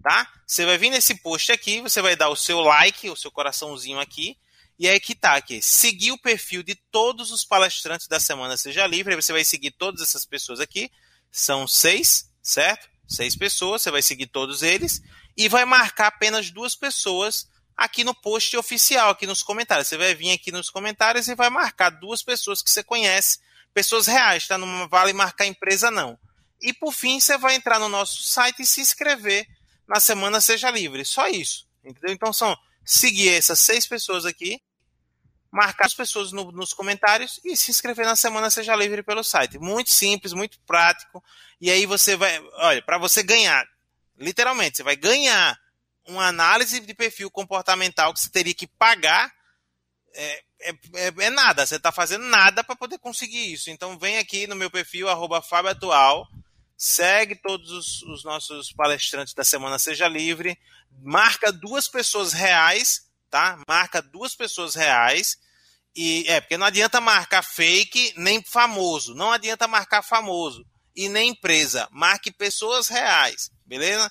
tá? 0.02 0.28
Você 0.44 0.64
vai 0.64 0.78
vir 0.78 0.90
nesse 0.90 1.14
post 1.16 1.52
aqui, 1.52 1.80
você 1.80 2.02
vai 2.02 2.16
dar 2.16 2.28
o 2.28 2.34
seu 2.34 2.60
like, 2.60 3.08
o 3.08 3.14
seu 3.14 3.30
coraçãozinho 3.30 4.00
aqui, 4.00 4.36
e 4.78 4.88
aí 4.88 4.98
que 4.98 5.14
tá 5.14 5.36
aqui. 5.36 5.62
Seguir 5.62 6.12
o 6.12 6.18
perfil 6.18 6.62
de 6.62 6.74
todos 6.74 7.30
os 7.30 7.44
palestrantes 7.44 8.08
da 8.08 8.18
semana 8.18 8.56
Seja 8.56 8.86
Livre. 8.86 9.14
Aí 9.14 9.22
você 9.22 9.32
vai 9.32 9.44
seguir 9.44 9.70
todas 9.70 10.02
essas 10.02 10.24
pessoas 10.24 10.60
aqui. 10.60 10.90
São 11.30 11.66
seis, 11.66 12.30
certo? 12.42 12.88
Seis 13.08 13.36
pessoas. 13.36 13.82
Você 13.82 13.90
vai 13.90 14.02
seguir 14.02 14.26
todos 14.26 14.62
eles. 14.62 15.02
E 15.36 15.48
vai 15.48 15.64
marcar 15.64 16.08
apenas 16.08 16.50
duas 16.50 16.74
pessoas 16.74 17.48
aqui 17.76 18.02
no 18.02 18.14
post 18.14 18.56
oficial, 18.56 19.10
aqui 19.10 19.26
nos 19.26 19.42
comentários. 19.42 19.88
Você 19.88 19.96
vai 19.96 20.14
vir 20.14 20.32
aqui 20.32 20.50
nos 20.50 20.70
comentários 20.70 21.28
e 21.28 21.34
vai 21.34 21.50
marcar 21.50 21.90
duas 21.90 22.22
pessoas 22.22 22.62
que 22.62 22.70
você 22.70 22.82
conhece, 22.82 23.38
pessoas 23.74 24.06
reais, 24.06 24.46
tá? 24.48 24.56
Não 24.56 24.88
vale 24.88 25.12
marcar 25.12 25.46
empresa, 25.46 25.90
não. 25.90 26.18
E 26.60 26.72
por 26.72 26.92
fim, 26.92 27.20
você 27.20 27.36
vai 27.36 27.54
entrar 27.54 27.78
no 27.78 27.88
nosso 27.88 28.22
site 28.22 28.62
e 28.62 28.66
se 28.66 28.80
inscrever 28.80 29.46
na 29.86 30.00
Semana 30.00 30.40
Seja 30.40 30.70
Livre. 30.70 31.04
Só 31.04 31.28
isso. 31.28 31.66
Entendeu? 31.84 32.12
Então 32.12 32.32
são 32.32 32.56
seguir 32.84 33.30
essas 33.30 33.58
seis 33.58 33.86
pessoas 33.86 34.24
aqui 34.24 34.60
marcar 35.50 35.86
as 35.86 35.94
pessoas 35.94 36.32
no, 36.32 36.52
nos 36.52 36.72
comentários 36.72 37.40
e 37.44 37.56
se 37.56 37.70
inscrever 37.70 38.06
na 38.06 38.16
Semana 38.16 38.50
Seja 38.50 38.74
Livre 38.74 39.02
pelo 39.02 39.22
site. 39.22 39.58
Muito 39.58 39.90
simples, 39.90 40.32
muito 40.32 40.58
prático. 40.60 41.22
E 41.60 41.70
aí 41.70 41.86
você 41.86 42.16
vai, 42.16 42.38
olha, 42.54 42.82
para 42.82 42.98
você 42.98 43.22
ganhar, 43.22 43.66
literalmente, 44.18 44.76
você 44.76 44.82
vai 44.82 44.96
ganhar 44.96 45.58
uma 46.06 46.26
análise 46.26 46.80
de 46.80 46.94
perfil 46.94 47.30
comportamental 47.30 48.12
que 48.12 48.20
você 48.20 48.30
teria 48.30 48.54
que 48.54 48.66
pagar. 48.66 49.32
É, 50.14 50.42
é, 50.60 50.70
é, 50.94 51.06
é 51.18 51.30
nada, 51.30 51.66
você 51.66 51.76
está 51.76 51.92
fazendo 51.92 52.24
nada 52.24 52.64
para 52.64 52.76
poder 52.76 52.98
conseguir 52.98 53.52
isso. 53.52 53.70
Então 53.70 53.98
vem 53.98 54.18
aqui 54.18 54.46
no 54.46 54.56
meu 54.56 54.70
perfil, 54.70 55.08
arroba 55.08 55.42
segue 56.76 57.34
todos 57.36 57.70
os, 57.70 58.02
os 58.02 58.24
nossos 58.24 58.72
palestrantes 58.72 59.32
da 59.32 59.44
Semana 59.44 59.78
Seja 59.78 60.06
Livre, 60.06 60.58
marca 61.02 61.50
duas 61.50 61.88
pessoas 61.88 62.32
reais 62.32 63.06
tá? 63.30 63.58
Marca 63.68 64.00
duas 64.00 64.34
pessoas 64.34 64.74
reais. 64.74 65.36
E 65.94 66.24
é, 66.28 66.40
porque 66.40 66.58
não 66.58 66.66
adianta 66.66 67.00
marcar 67.00 67.42
fake 67.42 68.14
nem 68.16 68.42
famoso. 68.42 69.14
Não 69.14 69.32
adianta 69.32 69.66
marcar 69.66 70.02
famoso 70.02 70.64
e 70.96 71.08
nem 71.08 71.30
empresa. 71.30 71.86
Marque 71.92 72.32
pessoas 72.32 72.88
reais, 72.88 73.50
beleza? 73.64 74.10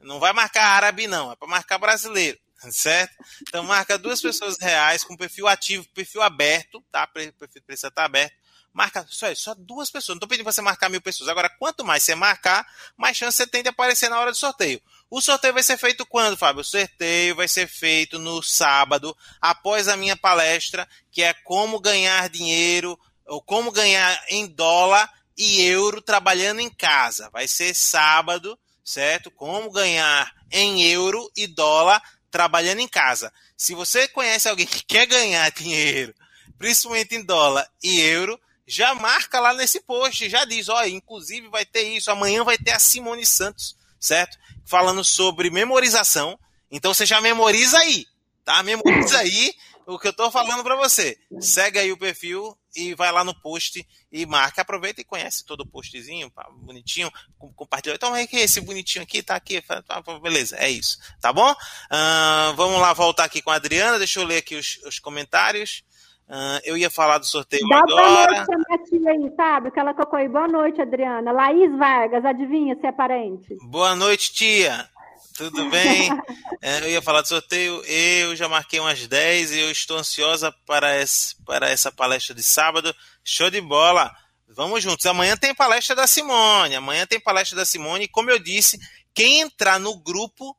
Não 0.00 0.18
vai 0.18 0.32
marcar 0.32 0.64
árabe, 0.64 1.06
não, 1.06 1.32
é 1.32 1.36
para 1.36 1.48
marcar 1.48 1.78
brasileiro, 1.78 2.38
certo? 2.70 3.14
Então 3.42 3.62
marca 3.62 3.96
duas 3.96 4.20
pessoas 4.20 4.58
reais 4.58 5.04
com 5.04 5.16
perfil 5.16 5.46
ativo, 5.46 5.88
perfil 5.94 6.20
aberto, 6.20 6.84
tá? 6.90 7.06
Perfil 7.06 7.32
precisa 7.64 7.88
estar 7.88 8.04
aberto. 8.04 8.34
Marca 8.72 9.06
só, 9.08 9.32
só 9.36 9.54
duas 9.54 9.88
pessoas. 9.88 10.14
Não 10.14 10.16
estou 10.16 10.28
pedindo 10.28 10.44
para 10.44 10.52
você 10.52 10.60
marcar 10.60 10.88
mil 10.88 11.00
pessoas. 11.00 11.28
Agora, 11.28 11.48
quanto 11.48 11.84
mais 11.84 12.02
você 12.02 12.16
marcar, 12.16 12.66
mais 12.96 13.16
chance 13.16 13.36
você 13.36 13.46
tem 13.46 13.62
de 13.62 13.68
aparecer 13.68 14.08
na 14.08 14.18
hora 14.18 14.32
do 14.32 14.36
sorteio. 14.36 14.82
O 15.10 15.20
sorteio 15.20 15.54
vai 15.54 15.62
ser 15.62 15.78
feito 15.78 16.04
quando, 16.06 16.36
Fábio? 16.36 16.62
O 16.62 16.64
sorteio 16.64 17.36
vai 17.36 17.46
ser 17.46 17.68
feito 17.68 18.18
no 18.18 18.42
sábado, 18.42 19.16
após 19.40 19.86
a 19.86 19.96
minha 19.96 20.16
palestra, 20.16 20.88
que 21.10 21.22
é 21.22 21.32
como 21.32 21.78
ganhar 21.78 22.28
dinheiro, 22.28 22.98
ou 23.26 23.40
como 23.40 23.70
ganhar 23.70 24.18
em 24.28 24.46
dólar 24.46 25.10
e 25.36 25.62
euro 25.62 26.00
trabalhando 26.00 26.60
em 26.60 26.70
casa. 26.70 27.30
Vai 27.30 27.46
ser 27.46 27.74
sábado, 27.74 28.58
certo? 28.84 29.30
Como 29.30 29.70
ganhar 29.70 30.32
em 30.50 30.82
euro 30.82 31.30
e 31.36 31.46
dólar 31.46 32.02
trabalhando 32.30 32.80
em 32.80 32.88
casa. 32.88 33.32
Se 33.56 33.74
você 33.74 34.08
conhece 34.08 34.48
alguém 34.48 34.66
que 34.66 34.84
quer 34.84 35.06
ganhar 35.06 35.50
dinheiro, 35.52 36.14
principalmente 36.58 37.14
em 37.14 37.24
dólar 37.24 37.68
e 37.82 38.00
euro, 38.00 38.38
já 38.66 38.94
marca 38.94 39.40
lá 39.40 39.54
nesse 39.54 39.80
post, 39.80 40.28
já 40.28 40.44
diz, 40.44 40.68
ó, 40.68 40.84
inclusive 40.84 41.48
vai 41.48 41.64
ter 41.64 41.82
isso, 41.82 42.10
amanhã 42.10 42.42
vai 42.42 42.58
ter 42.58 42.72
a 42.72 42.78
Simone 42.78 43.26
Santos, 43.26 43.76
certo? 44.04 44.38
Falando 44.66 45.02
sobre 45.02 45.50
memorização. 45.50 46.38
Então 46.70 46.92
você 46.92 47.06
já 47.06 47.20
memoriza 47.20 47.78
aí, 47.78 48.06
tá? 48.44 48.62
Memoriza 48.62 49.18
aí 49.18 49.54
o 49.86 49.98
que 49.98 50.08
eu 50.08 50.12
tô 50.12 50.30
falando 50.30 50.62
para 50.62 50.76
você. 50.76 51.18
Segue 51.40 51.78
aí 51.78 51.90
o 51.90 51.96
perfil 51.96 52.56
e 52.76 52.94
vai 52.94 53.10
lá 53.10 53.24
no 53.24 53.34
post 53.40 53.86
e 54.12 54.26
marca. 54.26 54.62
Aproveita 54.62 55.00
e 55.00 55.04
conhece 55.04 55.44
todo 55.44 55.62
o 55.62 55.66
postzinho, 55.66 56.30
bonitinho, 56.58 57.10
compartilha. 57.56 57.94
Então 57.94 58.14
é 58.14 58.26
que 58.26 58.36
esse 58.36 58.60
bonitinho 58.60 59.02
aqui 59.02 59.22
tá 59.22 59.36
aqui. 59.36 59.62
Tá, 59.62 60.02
beleza, 60.22 60.56
é 60.56 60.68
isso. 60.68 60.98
Tá 61.20 61.32
bom? 61.32 61.50
Uh, 61.50 62.54
vamos 62.56 62.80
lá 62.80 62.92
voltar 62.92 63.24
aqui 63.24 63.40
com 63.40 63.50
a 63.50 63.56
Adriana. 63.56 63.98
Deixa 63.98 64.20
eu 64.20 64.24
ler 64.24 64.38
aqui 64.38 64.56
os, 64.56 64.78
os 64.84 64.98
comentários. 64.98 65.82
Uh, 66.28 66.58
eu 66.64 66.76
ia 66.76 66.88
falar 66.88 67.18
do 67.18 67.26
sorteio 67.26 67.68
Dá 67.68 67.78
agora. 67.80 68.44
Boa 68.46 68.56
noite 68.56 68.64
minha 68.66 68.84
tia 68.84 69.10
aí, 69.10 69.36
sabe? 69.36 69.70
Que 69.70 69.78
ela 69.78 69.92
colocou 69.92 70.18
aí. 70.18 70.28
Boa 70.28 70.48
noite, 70.48 70.80
Adriana. 70.80 71.32
Laís 71.32 71.70
Vargas, 71.76 72.24
adivinha 72.24 72.74
se 72.80 72.86
é 72.86 72.92
parente? 72.92 73.54
Boa 73.62 73.94
noite, 73.94 74.32
tia. 74.32 74.88
Tudo 75.36 75.68
bem? 75.70 76.10
É, 76.62 76.80
eu 76.80 76.88
ia 76.88 77.02
falar 77.02 77.20
do 77.20 77.28
sorteio. 77.28 77.84
Eu 77.84 78.34
já 78.34 78.48
marquei 78.48 78.80
umas 78.80 79.06
10 79.06 79.52
e 79.52 79.60
eu 79.60 79.70
estou 79.70 79.98
ansiosa 79.98 80.50
para, 80.66 80.98
esse, 80.98 81.36
para 81.44 81.68
essa 81.68 81.92
palestra 81.92 82.34
de 82.34 82.42
sábado. 82.42 82.94
Show 83.22 83.50
de 83.50 83.60
bola! 83.60 84.10
Vamos 84.48 84.82
juntos. 84.82 85.04
Amanhã 85.04 85.36
tem 85.36 85.54
palestra 85.54 85.94
da 85.94 86.06
Simone. 86.06 86.74
Amanhã 86.74 87.06
tem 87.06 87.20
palestra 87.20 87.54
da 87.54 87.66
Simone. 87.66 88.08
Como 88.08 88.30
eu 88.30 88.38
disse, 88.38 88.78
quem 89.12 89.40
entrar 89.40 89.78
no 89.78 89.94
grupo, 89.94 90.56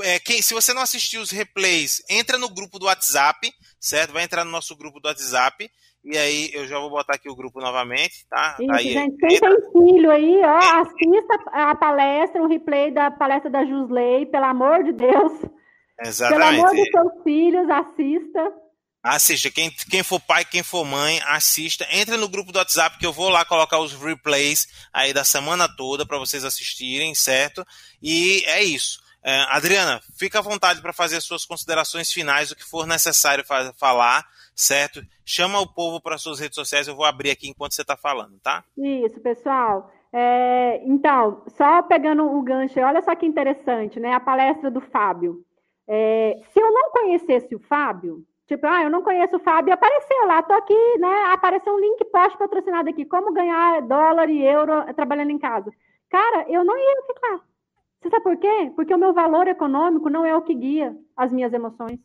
É, 0.00 0.18
quem, 0.18 0.40
se 0.40 0.54
você 0.54 0.72
não 0.72 0.82
assistiu 0.82 1.20
os 1.20 1.30
replays, 1.30 2.02
entra 2.08 2.38
no 2.38 2.48
grupo 2.48 2.78
do 2.78 2.86
WhatsApp, 2.86 3.52
certo? 3.80 4.12
Vai 4.12 4.24
entrar 4.24 4.44
no 4.44 4.50
nosso 4.50 4.76
grupo 4.76 5.00
do 5.00 5.06
WhatsApp. 5.06 5.70
E 6.04 6.18
aí 6.18 6.50
eu 6.52 6.66
já 6.66 6.78
vou 6.80 6.90
botar 6.90 7.14
aqui 7.14 7.30
o 7.30 7.36
grupo 7.36 7.60
novamente, 7.60 8.26
tá? 8.28 8.56
Isso, 8.60 8.72
aí, 8.72 8.92
gente, 8.92 9.16
quem 9.18 9.38
tem 9.38 9.72
filho 9.72 10.10
aí, 10.10 10.42
ó, 10.44 10.58
assista 10.80 11.34
a 11.52 11.74
palestra, 11.76 12.42
o 12.42 12.48
replay 12.48 12.90
da 12.90 13.10
palestra 13.10 13.48
da 13.48 13.64
Jusley, 13.64 14.26
pelo 14.26 14.46
amor 14.46 14.82
de 14.82 14.92
Deus. 14.92 15.32
Exatamente. 16.04 16.56
Pelo 16.56 16.66
amor 16.66 16.76
dos 16.76 16.88
seus 16.88 17.22
filhos, 17.22 17.70
assista. 17.70 18.52
Assista. 19.02 19.50
Quem, 19.50 19.70
quem 19.70 20.02
for 20.02 20.20
pai, 20.20 20.44
quem 20.44 20.62
for 20.62 20.84
mãe, 20.84 21.20
assista. 21.26 21.86
Entre 21.90 22.16
no 22.16 22.28
grupo 22.28 22.52
do 22.52 22.58
WhatsApp 22.58 22.98
que 22.98 23.06
eu 23.06 23.12
vou 23.12 23.28
lá 23.28 23.44
colocar 23.44 23.78
os 23.80 23.92
replays 23.92 24.68
aí 24.92 25.12
da 25.12 25.24
semana 25.24 25.68
toda 25.68 26.06
para 26.06 26.18
vocês 26.18 26.44
assistirem, 26.44 27.14
certo? 27.14 27.64
E 28.00 28.44
é 28.46 28.62
isso. 28.62 29.01
É, 29.24 29.44
Adriana, 29.50 30.00
fica 30.18 30.40
à 30.40 30.42
vontade 30.42 30.82
para 30.82 30.92
fazer 30.92 31.16
as 31.16 31.24
suas 31.24 31.44
considerações 31.44 32.12
finais, 32.12 32.50
o 32.50 32.56
que 32.56 32.64
for 32.64 32.86
necessário 32.86 33.44
falar, 33.76 34.26
certo? 34.54 35.00
Chama 35.24 35.60
o 35.60 35.72
povo 35.72 36.00
para 36.00 36.18
suas 36.18 36.40
redes 36.40 36.56
sociais, 36.56 36.88
eu 36.88 36.96
vou 36.96 37.04
abrir 37.04 37.30
aqui 37.30 37.48
enquanto 37.48 37.72
você 37.72 37.82
está 37.82 37.96
falando, 37.96 38.38
tá? 38.40 38.64
Isso, 38.76 39.20
pessoal. 39.20 39.92
É, 40.12 40.82
então, 40.84 41.42
só 41.56 41.82
pegando 41.82 42.24
o 42.26 42.42
gancho, 42.42 42.80
olha 42.80 43.00
só 43.00 43.14
que 43.14 43.24
interessante, 43.24 44.00
né? 44.00 44.12
A 44.12 44.20
palestra 44.20 44.70
do 44.70 44.80
Fábio. 44.80 45.44
É, 45.88 46.40
se 46.52 46.60
eu 46.60 46.72
não 46.72 46.90
conhecesse 46.90 47.54
o 47.54 47.60
Fábio, 47.60 48.26
Tipo, 48.46 48.66
ah, 48.66 48.82
eu 48.82 48.90
não 48.90 49.02
conheço 49.02 49.36
o 49.36 49.40
Fábio, 49.40 49.72
apareceu 49.72 50.26
lá, 50.26 50.42
tô 50.42 50.52
aqui, 50.52 50.98
né? 50.98 51.32
Apareceu 51.32 51.72
um 51.72 51.78
link 51.78 52.04
post 52.06 52.36
patrocinado 52.36 52.90
aqui, 52.90 53.04
como 53.04 53.32
ganhar 53.32 53.80
dólar 53.82 54.28
e 54.28 54.44
euro 54.44 54.92
trabalhando 54.94 55.30
em 55.30 55.38
casa. 55.38 55.70
Cara, 56.10 56.44
eu 56.50 56.62
não 56.62 56.76
ia 56.76 57.02
ficar. 57.06 57.40
Você 58.02 58.10
sabe 58.10 58.24
por 58.24 58.36
quê? 58.36 58.72
Porque 58.74 58.92
o 58.92 58.98
meu 58.98 59.12
valor 59.12 59.46
econômico 59.46 60.10
não 60.10 60.26
é 60.26 60.36
o 60.36 60.42
que 60.42 60.54
guia 60.54 60.96
as 61.16 61.32
minhas 61.32 61.52
emoções. 61.52 62.00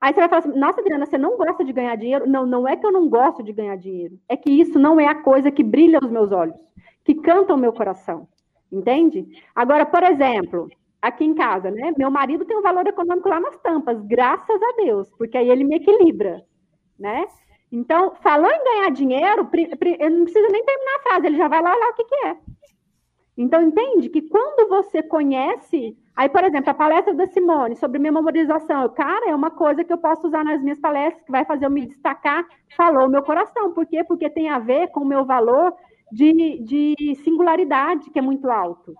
Aí 0.00 0.12
você 0.12 0.20
vai 0.20 0.28
falar 0.28 0.38
assim, 0.40 0.58
nossa, 0.58 0.80
Adriana, 0.80 1.06
você 1.06 1.18
não 1.18 1.36
gosta 1.36 1.64
de 1.64 1.72
ganhar 1.72 1.96
dinheiro? 1.96 2.28
Não, 2.28 2.46
não 2.46 2.68
é 2.68 2.76
que 2.76 2.86
eu 2.86 2.92
não 2.92 3.08
gosto 3.08 3.42
de 3.42 3.52
ganhar 3.52 3.76
dinheiro. 3.76 4.18
É 4.28 4.36
que 4.36 4.50
isso 4.50 4.78
não 4.78 5.00
é 5.00 5.06
a 5.08 5.22
coisa 5.22 5.50
que 5.50 5.64
brilha 5.64 5.98
os 6.00 6.10
meus 6.10 6.30
olhos, 6.30 6.54
que 7.02 7.14
canta 7.14 7.54
o 7.54 7.58
meu 7.58 7.72
coração. 7.72 8.28
Entende? 8.70 9.26
Agora, 9.54 9.84
por 9.84 10.02
exemplo, 10.04 10.68
aqui 11.02 11.24
em 11.24 11.34
casa, 11.34 11.70
né? 11.70 11.92
Meu 11.98 12.10
marido 12.10 12.44
tem 12.44 12.56
um 12.56 12.62
valor 12.62 12.86
econômico 12.86 13.28
lá 13.28 13.40
nas 13.40 13.56
tampas, 13.58 14.00
graças 14.02 14.62
a 14.62 14.72
Deus, 14.76 15.10
porque 15.18 15.36
aí 15.36 15.50
ele 15.50 15.64
me 15.64 15.76
equilibra, 15.76 16.44
né? 16.98 17.26
Então, 17.72 18.14
falou 18.22 18.50
em 18.50 18.64
ganhar 18.64 18.90
dinheiro, 18.90 19.48
ele 19.52 20.16
não 20.16 20.24
precisa 20.24 20.48
nem 20.48 20.64
terminar 20.64 20.96
a 20.96 21.02
frase, 21.02 21.26
ele 21.26 21.36
já 21.36 21.48
vai 21.48 21.60
lá 21.60 21.74
olhar 21.74 21.90
o 21.90 21.94
que, 21.94 22.04
que 22.04 22.14
é. 22.26 22.36
Então, 23.36 23.62
entende 23.62 24.08
que 24.08 24.22
quando 24.22 24.68
você 24.68 25.02
conhece, 25.02 25.96
aí, 26.14 26.28
por 26.28 26.44
exemplo, 26.44 26.70
a 26.70 26.74
palestra 26.74 27.12
da 27.14 27.26
Simone 27.26 27.74
sobre 27.76 27.98
memorização, 27.98 28.88
cara, 28.90 29.30
é 29.30 29.34
uma 29.34 29.50
coisa 29.50 29.82
que 29.82 29.92
eu 29.92 29.98
posso 29.98 30.28
usar 30.28 30.44
nas 30.44 30.62
minhas 30.62 30.78
palestras, 30.78 31.24
que 31.24 31.32
vai 31.32 31.44
fazer 31.44 31.66
eu 31.66 31.70
me 31.70 31.86
destacar, 31.86 32.46
falou 32.76 33.06
o 33.06 33.10
meu 33.10 33.22
coração. 33.22 33.72
Por 33.72 33.86
quê? 33.86 34.04
Porque 34.04 34.30
tem 34.30 34.48
a 34.48 34.58
ver 34.60 34.88
com 34.88 35.00
o 35.00 35.06
meu 35.06 35.24
valor 35.24 35.74
de, 36.12 36.60
de 36.60 37.14
singularidade, 37.24 38.10
que 38.10 38.18
é 38.18 38.22
muito 38.22 38.48
alto. 38.48 38.94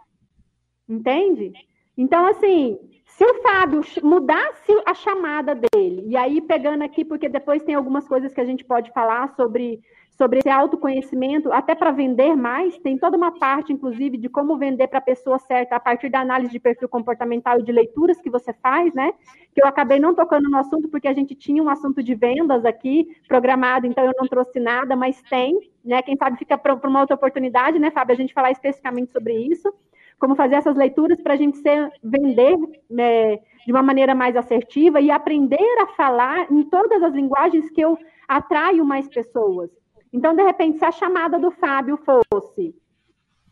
Entende? 0.89 1.53
Então, 1.97 2.27
assim, 2.27 2.77
se 3.07 3.25
o 3.25 3.43
Fábio 3.43 3.83
mudasse 4.03 4.73
a 4.85 4.95
chamada 4.95 5.55
dele, 5.55 6.05
e 6.09 6.17
aí 6.17 6.41
pegando 6.41 6.83
aqui, 6.83 7.05
porque 7.05 7.29
depois 7.29 7.63
tem 7.63 7.77
algumas 7.77 8.09
coisas 8.09 8.35
que 8.35 8.41
a 8.41 8.45
gente 8.45 8.65
pode 8.65 8.91
falar 8.93 9.29
sobre, 9.37 9.81
sobre 10.17 10.39
esse 10.39 10.49
autoconhecimento, 10.49 11.53
até 11.53 11.75
para 11.75 11.91
vender 11.91 12.37
mais, 12.37 12.79
tem 12.79 12.97
toda 12.97 13.17
uma 13.17 13.33
parte, 13.33 13.73
inclusive, 13.73 14.17
de 14.17 14.29
como 14.29 14.57
vender 14.57 14.87
para 14.87 14.99
a 14.99 15.03
pessoa 15.03 15.39
certa 15.39 15.75
a 15.77 15.81
partir 15.81 16.09
da 16.09 16.21
análise 16.21 16.53
de 16.53 16.61
perfil 16.61 16.89
comportamental 16.89 17.59
e 17.59 17.65
de 17.65 17.73
leituras 17.73 18.21
que 18.21 18.31
você 18.31 18.53
faz, 18.53 18.95
né? 18.95 19.13
Que 19.53 19.63
eu 19.63 19.67
acabei 19.67 19.99
não 19.99 20.15
tocando 20.15 20.49
no 20.49 20.57
assunto, 20.57 20.89
porque 20.89 21.09
a 21.09 21.13
gente 21.13 21.35
tinha 21.35 21.63
um 21.63 21.69
assunto 21.69 22.03
de 22.03 22.15
vendas 22.15 22.65
aqui 22.65 23.09
programado, 23.27 23.87
então 23.87 24.05
eu 24.05 24.13
não 24.17 24.29
trouxe 24.29 24.61
nada, 24.61 24.95
mas 24.95 25.21
tem, 25.23 25.59
né? 25.85 26.01
Quem 26.01 26.17
sabe 26.17 26.39
fica 26.39 26.57
para 26.57 26.75
uma 26.89 27.01
outra 27.01 27.17
oportunidade, 27.17 27.79
né, 27.79 27.91
Fábio, 27.91 28.15
a 28.15 28.17
gente 28.17 28.33
falar 28.33 28.53
especificamente 28.53 29.11
sobre 29.11 29.35
isso 29.35 29.73
como 30.17 30.37
fazer 30.37 30.55
essas 30.55 30.77
leituras 30.77 31.21
para 31.21 31.35
a 31.35 31.37
gente 31.37 31.59
ser, 31.59 31.91
vender 32.03 32.57
né, 32.89 33.37
de 33.67 33.73
uma 33.73 33.83
maneira 33.83 34.15
mais 34.15 34.37
assertiva 34.37 35.01
e 35.01 35.11
aprender 35.11 35.59
a 35.83 35.89
falar 35.89 36.51
em 36.51 36.63
todas 36.63 37.03
as 37.03 37.13
linguagens 37.13 37.69
que 37.69 37.81
eu 37.81 37.99
atraio 38.27 38.85
mais 38.85 39.09
pessoas. 39.09 39.71
Então, 40.15 40.33
de 40.33 40.45
repente, 40.45 40.79
se 40.79 40.85
a 40.85 40.93
chamada 40.93 41.41
do 41.41 41.51
Fábio 41.51 41.99
fosse 42.31 42.73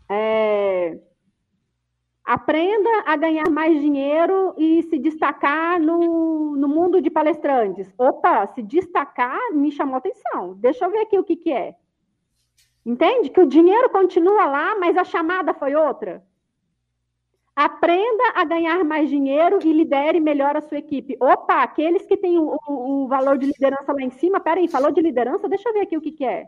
É, 0.08 0.96
aprenda 2.24 2.90
a 3.06 3.16
ganhar 3.16 3.50
mais 3.50 3.80
dinheiro 3.80 4.54
e 4.56 4.82
se 4.84 4.96
destacar 4.98 5.80
no, 5.80 6.54
no 6.56 6.68
mundo 6.68 7.00
de 7.00 7.10
palestrantes. 7.10 7.92
Opa, 7.98 8.46
se 8.46 8.62
destacar 8.62 9.40
me 9.52 9.72
chamou 9.72 9.96
atenção. 9.96 10.54
Deixa 10.54 10.84
eu 10.84 10.90
ver 10.90 11.00
aqui 11.00 11.18
o 11.18 11.24
que, 11.24 11.34
que 11.34 11.52
é. 11.52 11.74
Entende? 12.86 13.30
Que 13.30 13.40
o 13.40 13.46
dinheiro 13.46 13.90
continua 13.90 14.46
lá, 14.46 14.78
mas 14.78 14.96
a 14.96 15.04
chamada 15.04 15.52
foi 15.54 15.74
outra. 15.74 16.24
Aprenda 17.54 18.24
a 18.34 18.44
ganhar 18.44 18.82
mais 18.82 19.10
dinheiro 19.10 19.58
e 19.62 19.72
lidere 19.72 20.18
melhor 20.20 20.56
a 20.56 20.62
sua 20.62 20.78
equipe. 20.78 21.16
Opa, 21.20 21.62
aqueles 21.62 22.06
que 22.06 22.16
têm 22.16 22.38
o, 22.38 22.56
o, 22.66 23.04
o 23.04 23.08
valor 23.08 23.36
de 23.36 23.46
liderança 23.46 23.92
lá 23.92 24.00
em 24.00 24.10
cima, 24.10 24.40
peraí, 24.40 24.68
falou 24.68 24.90
de 24.90 25.02
liderança? 25.02 25.48
Deixa 25.48 25.68
eu 25.68 25.74
ver 25.74 25.80
aqui 25.80 25.96
o 25.96 26.00
que, 26.00 26.12
que 26.12 26.24
é. 26.24 26.46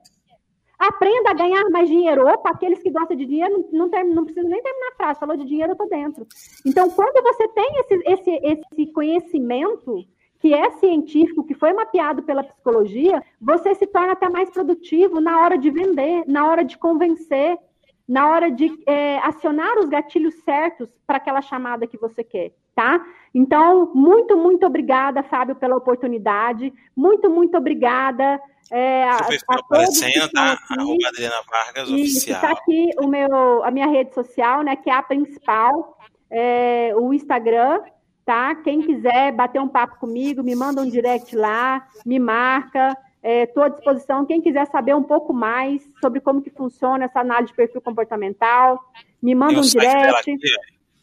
Aprenda 0.79 1.31
a 1.31 1.35
ganhar 1.35 1.69
mais 1.71 1.89
dinheiro. 1.89 2.27
Opa, 2.27 2.51
aqueles 2.51 2.83
que 2.83 2.91
gostam 2.91 3.17
de 3.17 3.27
dinheiro, 3.27 3.69
não, 3.71 3.89
não, 3.89 4.05
não 4.15 4.25
precisa 4.25 4.49
nem 4.49 4.63
terminar 4.63 4.89
a 4.89 4.97
frase, 4.97 5.21
falou 5.21 5.37
de 5.37 5.45
dinheiro, 5.45 5.73
eu 5.73 5.77
tô 5.77 5.87
dentro. 5.87 6.27
Então, 6.67 6.89
quando 6.91 7.23
você 7.23 7.49
tem 7.49 7.69
esse, 7.81 8.03
esse, 8.07 8.41
esse 8.43 8.93
conhecimento 8.93 10.07
que 10.41 10.53
é 10.53 10.71
científico, 10.73 11.45
que 11.45 11.55
foi 11.55 11.73
mapeado 11.73 12.23
pela 12.23 12.45
psicologia, 12.45 13.23
você 13.41 13.75
se 13.75 13.87
torna 13.87 14.13
até 14.13 14.29
mais 14.29 14.51
produtivo 14.51 15.21
na 15.21 15.41
hora 15.41 15.57
de 15.57 15.71
vender, 15.71 16.25
na 16.27 16.47
hora 16.47 16.65
de 16.65 16.77
convencer, 16.77 17.59
na 18.07 18.31
hora 18.31 18.51
de 18.51 18.71
é, 18.87 19.19
acionar 19.19 19.79
os 19.79 19.87
gatilhos 19.87 20.35
certos 20.45 20.89
para 21.07 21.17
aquela 21.17 21.41
chamada 21.41 21.87
que 21.87 21.97
você 21.97 22.23
quer, 22.23 22.53
tá? 22.75 23.05
Então, 23.35 23.91
muito, 23.95 24.37
muito 24.37 24.67
obrigada, 24.67 25.23
Fábio, 25.23 25.57
pela 25.57 25.77
oportunidade. 25.77 26.73
Muito, 26.95 27.31
muito 27.31 27.57
obrigada. 27.57 28.41
É, 28.71 29.05
a, 29.05 29.17
a 29.17 29.59
aparecendo, 29.59 30.31
tá? 30.31 30.59
Arroba 30.71 31.09
Adriana 31.09 31.37
Vargas 31.51 31.91
oficial. 31.91 32.37
Está 32.37 32.53
aqui 32.53 32.91
o 33.01 33.09
meu, 33.09 33.65
a 33.65 33.71
minha 33.71 33.87
rede 33.87 34.15
social, 34.15 34.63
né? 34.63 34.77
Que 34.77 34.91
é 34.91 34.95
a 34.95 35.03
principal, 35.03 35.99
é, 36.31 36.93
o 36.97 37.13
Instagram, 37.13 37.81
tá? 38.25 38.55
Quem 38.57 38.83
quiser 38.83 39.33
bater 39.33 39.61
um 39.61 39.69
papo 39.69 39.99
comigo, 39.99 40.43
me 40.43 40.55
manda 40.55 40.81
um 40.81 40.89
direct 40.89 41.35
lá, 41.37 41.87
me 42.05 42.19
marca. 42.19 42.97
Estou 43.25 43.63
é, 43.63 43.67
à 43.67 43.69
disposição. 43.71 44.27
Quem 44.27 44.43
quiser 44.43 44.67
saber 44.67 44.95
um 44.95 45.03
pouco 45.03 45.33
mais 45.33 45.83
sobre 45.99 46.21
como 46.21 46.43
que 46.43 46.51
funciona 46.51 47.07
essa 47.07 47.21
análise 47.21 47.53
de 47.53 47.57
perfil 47.57 47.81
comportamental, 47.81 48.79
me 49.23 49.35
manda 49.35 49.59
um 49.59 49.63
direct. 49.63 50.37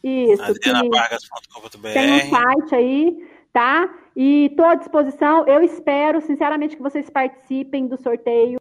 Isso. 0.03 0.43
Tem 1.93 2.14
um 2.14 2.30
site 2.30 2.76
aí, 2.76 3.27
tá? 3.52 3.89
E 4.15 4.48
estou 4.48 4.65
à 4.65 4.76
disposição. 4.76 5.48
Eu 5.48 5.64
espero, 5.64 6.22
sinceramente, 6.22 6.76
que 6.76 6.81
vocês 6.81 7.10
participem 7.10 7.88
do 7.88 7.98
sorteio, 7.98 8.60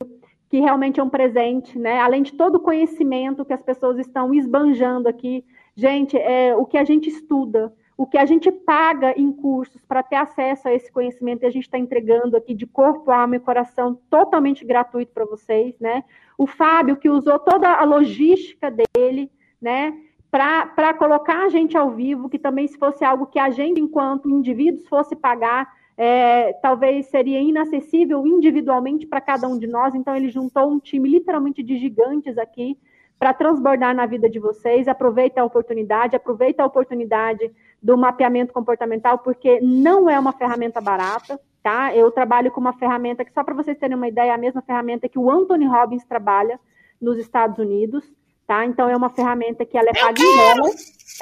que 0.49 0.59
realmente 0.59 0.99
é 0.99 1.03
um 1.03 1.11
presente, 1.11 1.79
né? 1.79 2.01
Além 2.01 2.23
de 2.23 2.33
todo 2.33 2.57
o 2.57 2.61
conhecimento 2.61 3.45
que 3.45 3.53
as 3.53 3.63
pessoas 3.63 3.99
estão 3.99 4.33
esbanjando 4.33 5.09
aqui. 5.09 5.45
Gente, 5.77 6.17
é, 6.17 6.55
o 6.57 6.65
que 6.65 6.79
a 6.79 6.85
gente 6.85 7.09
estuda, 7.09 7.73
o 8.01 8.07
que 8.07 8.17
a 8.17 8.25
gente 8.25 8.51
paga 8.51 9.13
em 9.15 9.31
cursos 9.31 9.85
para 9.85 10.03
ter 10.03 10.17
acesso 10.17 10.67
a 10.67 10.73
esse 10.73 10.91
conhecimento, 10.91 11.43
e 11.43 11.47
a 11.47 11.51
gente 11.51 11.65
está 11.65 11.77
entregando 11.77 12.35
aqui 12.35 12.55
de 12.55 12.67
corpo, 12.67 13.11
alma 13.11 13.37
e 13.37 13.39
coração 13.39 14.01
totalmente 14.09 14.65
gratuito 14.65 15.13
para 15.13 15.27
vocês, 15.27 15.79
né? 15.79 16.03
O 16.39 16.47
Fábio, 16.47 16.97
que 16.97 17.11
usou 17.11 17.39
toda 17.39 17.71
a 17.71 17.85
logística 17.85 18.71
dele, 18.71 19.31
né? 19.61 19.93
Para 20.31 20.95
colocar 20.95 21.45
a 21.45 21.51
gente 21.51 21.77
ao 21.77 21.91
vivo, 21.91 22.31
que 22.31 22.39
também 22.39 22.67
se 22.67 22.79
fosse 22.79 23.05
algo 23.05 23.27
que 23.27 23.39
a 23.39 23.51
gente, 23.51 23.83
enquanto 23.83 24.31
indivíduos, 24.31 24.89
fosse 24.89 25.15
pagar, 25.15 25.71
é, 25.95 26.55
talvez 26.55 27.05
seria 27.09 27.39
inacessível 27.39 28.27
individualmente 28.27 29.07
para 29.07 29.21
cada 29.21 29.47
um 29.47 29.59
de 29.59 29.67
nós. 29.67 29.95
Então, 29.95 30.17
ele 30.17 30.31
juntou 30.31 30.71
um 30.71 30.79
time 30.79 31.07
literalmente 31.07 31.63
de 31.63 31.77
gigantes 31.77 32.39
aqui 32.39 32.79
para 33.21 33.35
transbordar 33.35 33.95
na 33.95 34.07
vida 34.07 34.31
de 34.31 34.39
vocês. 34.39 34.89
Aproveita 34.89 35.43
a 35.43 35.45
oportunidade, 35.45 36.17
aproveita 36.17 36.63
a 36.63 36.67
oportunidade 36.67 37.53
do 37.81 37.97
mapeamento 37.97 38.51
comportamental, 38.51 39.19
porque 39.19 39.61
não 39.61 40.09
é 40.09 40.19
uma 40.19 40.33
ferramenta 40.33 40.81
barata, 40.81 41.39
tá? 41.63 41.95
Eu 41.95 42.11
trabalho 42.11 42.51
com 42.51 42.61
uma 42.61 42.73
ferramenta 42.73 43.23
que, 43.23 43.33
só 43.33 43.45
para 43.45 43.55
vocês 43.55 43.77
terem 43.77 43.95
uma 43.95 44.09
ideia, 44.09 44.31
é 44.31 44.35
a 44.35 44.39
mesma 44.39 44.63
ferramenta 44.63 45.07
que 45.07 45.19
o 45.19 45.31
Anthony 45.31 45.67
Robbins 45.67 46.05
trabalha 46.07 46.59
nos 46.99 47.19
Estados 47.19 47.59
Unidos, 47.59 48.11
tá? 48.47 48.65
Então, 48.65 48.89
é 48.89 48.97
uma 48.97 49.11
ferramenta 49.11 49.67
que 49.67 49.77
ela 49.77 49.91
é 49.91 50.01
paga 50.01 50.23
em 50.23 50.37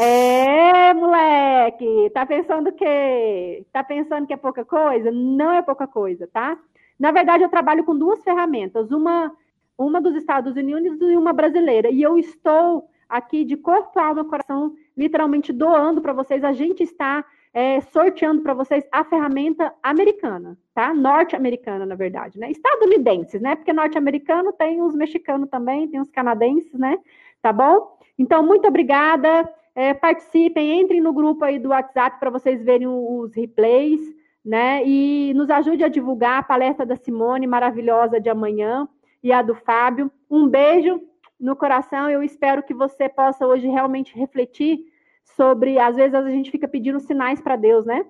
É, 0.00 0.94
moleque! 0.94 2.10
Tá 2.14 2.24
pensando 2.24 2.70
que 2.70 3.66
tá 3.72 3.82
pensando 3.82 4.24
que 4.24 4.32
é 4.32 4.36
pouca 4.36 4.64
coisa? 4.64 5.10
Não 5.10 5.52
é 5.52 5.62
pouca 5.62 5.88
coisa, 5.88 6.28
tá? 6.32 6.56
Na 6.96 7.10
verdade, 7.10 7.42
eu 7.42 7.48
trabalho 7.48 7.82
com 7.82 7.98
duas 7.98 8.22
ferramentas, 8.22 8.92
uma 8.92 9.32
uma 9.78 10.00
dos 10.00 10.16
Estados 10.16 10.56
Unidos 10.56 11.00
e 11.00 11.16
uma 11.16 11.32
brasileira. 11.32 11.88
E 11.88 12.02
eu 12.02 12.18
estou 12.18 12.90
aqui 13.08 13.44
de 13.44 13.56
corpo, 13.56 13.98
alma 13.98 14.24
coração, 14.24 14.74
literalmente 14.96 15.52
doando 15.52 16.02
para 16.02 16.12
vocês. 16.12 16.42
A 16.42 16.52
gente 16.52 16.82
está 16.82 17.24
é, 17.54 17.80
sorteando 17.80 18.42
para 18.42 18.52
vocês 18.52 18.84
a 18.92 19.04
ferramenta 19.04 19.72
americana, 19.82 20.58
tá? 20.74 20.92
Norte-americana, 20.92 21.86
na 21.86 21.94
verdade, 21.94 22.38
né? 22.38 22.50
Estadunidenses, 22.50 23.40
né? 23.40 23.54
Porque 23.54 23.72
norte-americano 23.72 24.52
tem 24.52 24.82
os 24.82 24.94
mexicanos 24.94 25.48
também, 25.48 25.88
tem 25.88 26.00
os 26.00 26.10
canadenses, 26.10 26.72
né? 26.74 26.98
Tá 27.40 27.52
bom? 27.52 27.96
Então, 28.18 28.42
muito 28.42 28.66
obrigada. 28.66 29.48
É, 29.74 29.94
participem, 29.94 30.80
entrem 30.80 31.00
no 31.00 31.12
grupo 31.12 31.44
aí 31.44 31.58
do 31.58 31.68
WhatsApp 31.68 32.18
para 32.18 32.30
vocês 32.30 32.62
verem 32.64 32.88
os 32.88 33.32
replays, 33.32 34.00
né? 34.44 34.82
E 34.84 35.32
nos 35.34 35.48
ajude 35.48 35.84
a 35.84 35.88
divulgar 35.88 36.40
a 36.40 36.42
palestra 36.42 36.84
da 36.84 36.96
Simone, 36.96 37.46
maravilhosa 37.46 38.20
de 38.20 38.28
amanhã 38.28 38.88
e 39.22 39.32
a 39.32 39.42
do 39.42 39.54
Fábio. 39.54 40.10
Um 40.30 40.48
beijo 40.48 41.00
no 41.38 41.56
coração. 41.56 42.10
Eu 42.10 42.22
espero 42.22 42.62
que 42.62 42.74
você 42.74 43.08
possa 43.08 43.46
hoje 43.46 43.68
realmente 43.68 44.16
refletir 44.16 44.78
sobre. 45.24 45.78
Às 45.78 45.96
vezes 45.96 46.14
a 46.14 46.28
gente 46.30 46.50
fica 46.50 46.68
pedindo 46.68 47.00
sinais 47.00 47.40
para 47.40 47.56
Deus, 47.56 47.84
né? 47.86 48.04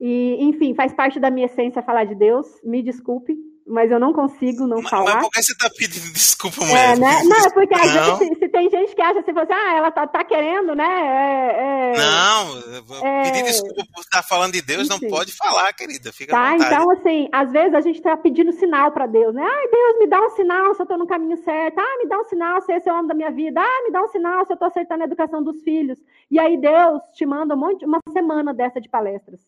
E, 0.00 0.36
enfim, 0.40 0.74
faz 0.74 0.92
parte 0.92 1.20
da 1.20 1.30
minha 1.30 1.46
essência 1.46 1.82
falar 1.82 2.04
de 2.04 2.14
Deus. 2.14 2.60
Me 2.64 2.82
desculpe, 2.82 3.36
mas 3.66 3.90
eu 3.90 3.98
não 3.98 4.12
consigo 4.12 4.66
não 4.66 4.80
mas, 4.80 4.90
falar. 4.90 5.14
Mas 5.14 5.24
por 5.24 5.30
que 5.30 5.42
você 5.42 5.56
tá 5.56 5.70
pedindo 5.70 6.10
desculpa, 6.12 6.64
mulher? 6.64 6.96
É, 6.96 6.98
né? 6.98 7.22
Não, 7.24 7.36
é 7.36 7.50
porque 7.50 7.74
às 7.74 7.92
vezes 7.92 8.18
se, 8.18 8.34
se, 8.40 8.48
tem 8.48 8.70
gente 8.70 8.94
que 8.94 9.02
acha 9.02 9.20
assim, 9.20 9.30
assim 9.30 9.52
ah, 9.52 9.74
ela 9.76 9.90
tá, 9.90 10.06
tá 10.06 10.24
querendo, 10.24 10.74
né? 10.74 10.84
É, 10.84 11.92
é, 11.92 11.98
não, 11.98 13.06
é, 13.06 13.22
pedir 13.22 13.44
desculpa 13.44 13.84
por 13.92 14.00
estar 14.00 14.22
falando 14.22 14.52
de 14.52 14.62
Deus, 14.62 14.88
enfim. 14.88 15.06
não 15.06 15.10
pode 15.10 15.32
falar, 15.32 15.72
querida. 15.72 16.12
Fica 16.12 16.32
tá, 16.32 16.56
então 16.56 16.90
assim, 16.90 17.28
às 17.32 17.50
vezes 17.52 17.74
a 17.74 17.80
gente 17.80 18.00
tá 18.00 18.16
pedindo 18.16 18.52
sinal 18.52 18.92
para 18.92 19.06
Deus, 19.06 19.34
né? 19.34 19.42
Ai, 19.44 19.68
Deus, 19.68 19.98
me 19.98 20.06
dá 20.06 20.20
um 20.20 20.30
sinal 20.30 20.74
se 20.74 20.82
eu 20.82 20.86
tô 20.86 20.96
no 20.96 21.06
caminho 21.06 21.36
certo. 21.38 21.78
Ah, 21.78 21.98
me 21.98 22.08
dá 22.08 22.18
um 22.18 22.24
sinal 22.24 22.60
se 22.60 22.72
esse 22.72 22.88
é 22.88 22.92
o 22.92 22.96
homem 22.96 23.08
da 23.08 23.14
minha 23.14 23.30
vida. 23.30 23.60
Ah, 23.60 23.82
me 23.84 23.90
dá 23.90 24.02
um 24.02 24.08
sinal 24.08 24.44
se 24.44 24.52
eu 24.52 24.56
tô 24.56 24.64
acertando 24.64 25.02
a 25.02 25.06
educação 25.06 25.42
dos 25.42 25.62
filhos. 25.62 25.98
E 26.30 26.38
aí 26.38 26.56
Deus 26.56 27.02
te 27.14 27.24
manda 27.24 27.54
um 27.54 27.58
monte, 27.58 27.84
uma 27.84 27.98
semana 28.12 28.52
dessa 28.52 28.80
de 28.80 28.88
palestras. 28.88 29.40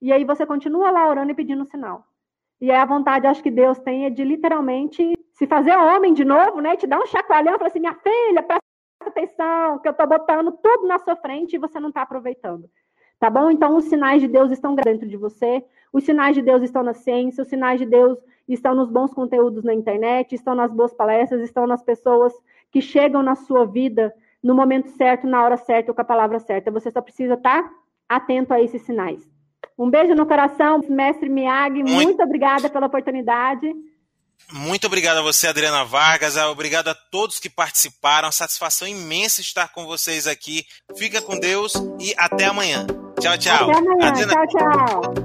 E 0.00 0.12
aí 0.12 0.24
você 0.24 0.44
continua 0.44 0.90
lá 0.90 1.08
orando 1.08 1.32
e 1.32 1.34
pedindo 1.34 1.64
sinal. 1.64 2.06
E 2.64 2.70
a 2.70 2.82
vontade, 2.86 3.26
acho 3.26 3.42
que 3.42 3.50
Deus 3.50 3.78
tem, 3.78 4.06
é 4.06 4.10
de 4.10 4.24
literalmente 4.24 5.12
se 5.34 5.46
fazer 5.46 5.76
homem 5.76 6.14
de 6.14 6.24
novo, 6.24 6.62
né? 6.62 6.74
Te 6.78 6.86
dar 6.86 6.98
um 6.98 7.04
chacoalhão 7.04 7.56
e 7.56 7.58
falar 7.58 7.68
assim: 7.68 7.78
minha 7.78 7.92
filha, 7.92 8.42
presta 8.42 8.62
atenção, 9.04 9.78
que 9.80 9.86
eu 9.86 9.92
tô 9.92 10.06
botando 10.06 10.50
tudo 10.50 10.86
na 10.86 10.98
sua 10.98 11.14
frente 11.14 11.56
e 11.56 11.58
você 11.58 11.78
não 11.78 11.90
está 11.90 12.00
aproveitando. 12.00 12.64
Tá 13.20 13.28
bom? 13.28 13.50
Então, 13.50 13.76
os 13.76 13.84
sinais 13.84 14.22
de 14.22 14.28
Deus 14.28 14.50
estão 14.50 14.74
dentro 14.74 15.06
de 15.06 15.14
você, 15.14 15.62
os 15.92 16.04
sinais 16.04 16.34
de 16.34 16.40
Deus 16.40 16.62
estão 16.62 16.82
na 16.82 16.94
ciência, 16.94 17.42
os 17.42 17.48
sinais 17.48 17.78
de 17.78 17.84
Deus 17.84 18.18
estão 18.48 18.74
nos 18.74 18.88
bons 18.88 19.12
conteúdos 19.12 19.62
na 19.62 19.74
internet, 19.74 20.34
estão 20.34 20.54
nas 20.54 20.72
boas 20.72 20.94
palestras, 20.94 21.42
estão 21.42 21.66
nas 21.66 21.82
pessoas 21.82 22.32
que 22.70 22.80
chegam 22.80 23.22
na 23.22 23.34
sua 23.34 23.66
vida 23.66 24.10
no 24.42 24.54
momento 24.54 24.88
certo, 24.88 25.26
na 25.26 25.44
hora 25.44 25.58
certa, 25.58 25.92
com 25.92 26.00
a 26.00 26.04
palavra 26.04 26.38
certa. 26.38 26.70
Você 26.70 26.90
só 26.90 27.02
precisa 27.02 27.34
estar 27.34 27.62
tá 27.62 27.70
atento 28.08 28.54
a 28.54 28.62
esses 28.62 28.80
sinais. 28.80 29.33
Um 29.78 29.90
beijo 29.90 30.14
no 30.14 30.26
coração, 30.26 30.80
mestre 30.88 31.28
Miyagi. 31.28 31.82
Muito, 31.82 31.90
muito 31.90 32.22
obrigada 32.22 32.68
pela 32.68 32.86
oportunidade. 32.86 33.72
Muito 34.52 34.86
obrigado 34.86 35.18
a 35.18 35.22
você, 35.22 35.46
Adriana 35.46 35.84
Vargas. 35.84 36.36
Obrigado 36.36 36.88
a 36.88 36.94
todos 36.94 37.38
que 37.38 37.48
participaram. 37.48 38.30
Satisfação 38.30 38.86
imensa 38.86 39.40
estar 39.40 39.72
com 39.72 39.86
vocês 39.86 40.26
aqui. 40.26 40.64
Fica 40.96 41.20
com 41.20 41.38
Deus 41.38 41.74
e 41.98 42.14
até 42.16 42.44
amanhã. 42.44 42.86
Tchau, 43.20 43.38
tchau. 43.38 43.70
Até 43.70 43.78
amanhã. 43.78 44.08
Adriana... 44.08 44.32
Tchau, 44.32 44.46
tchau. 44.46 45.23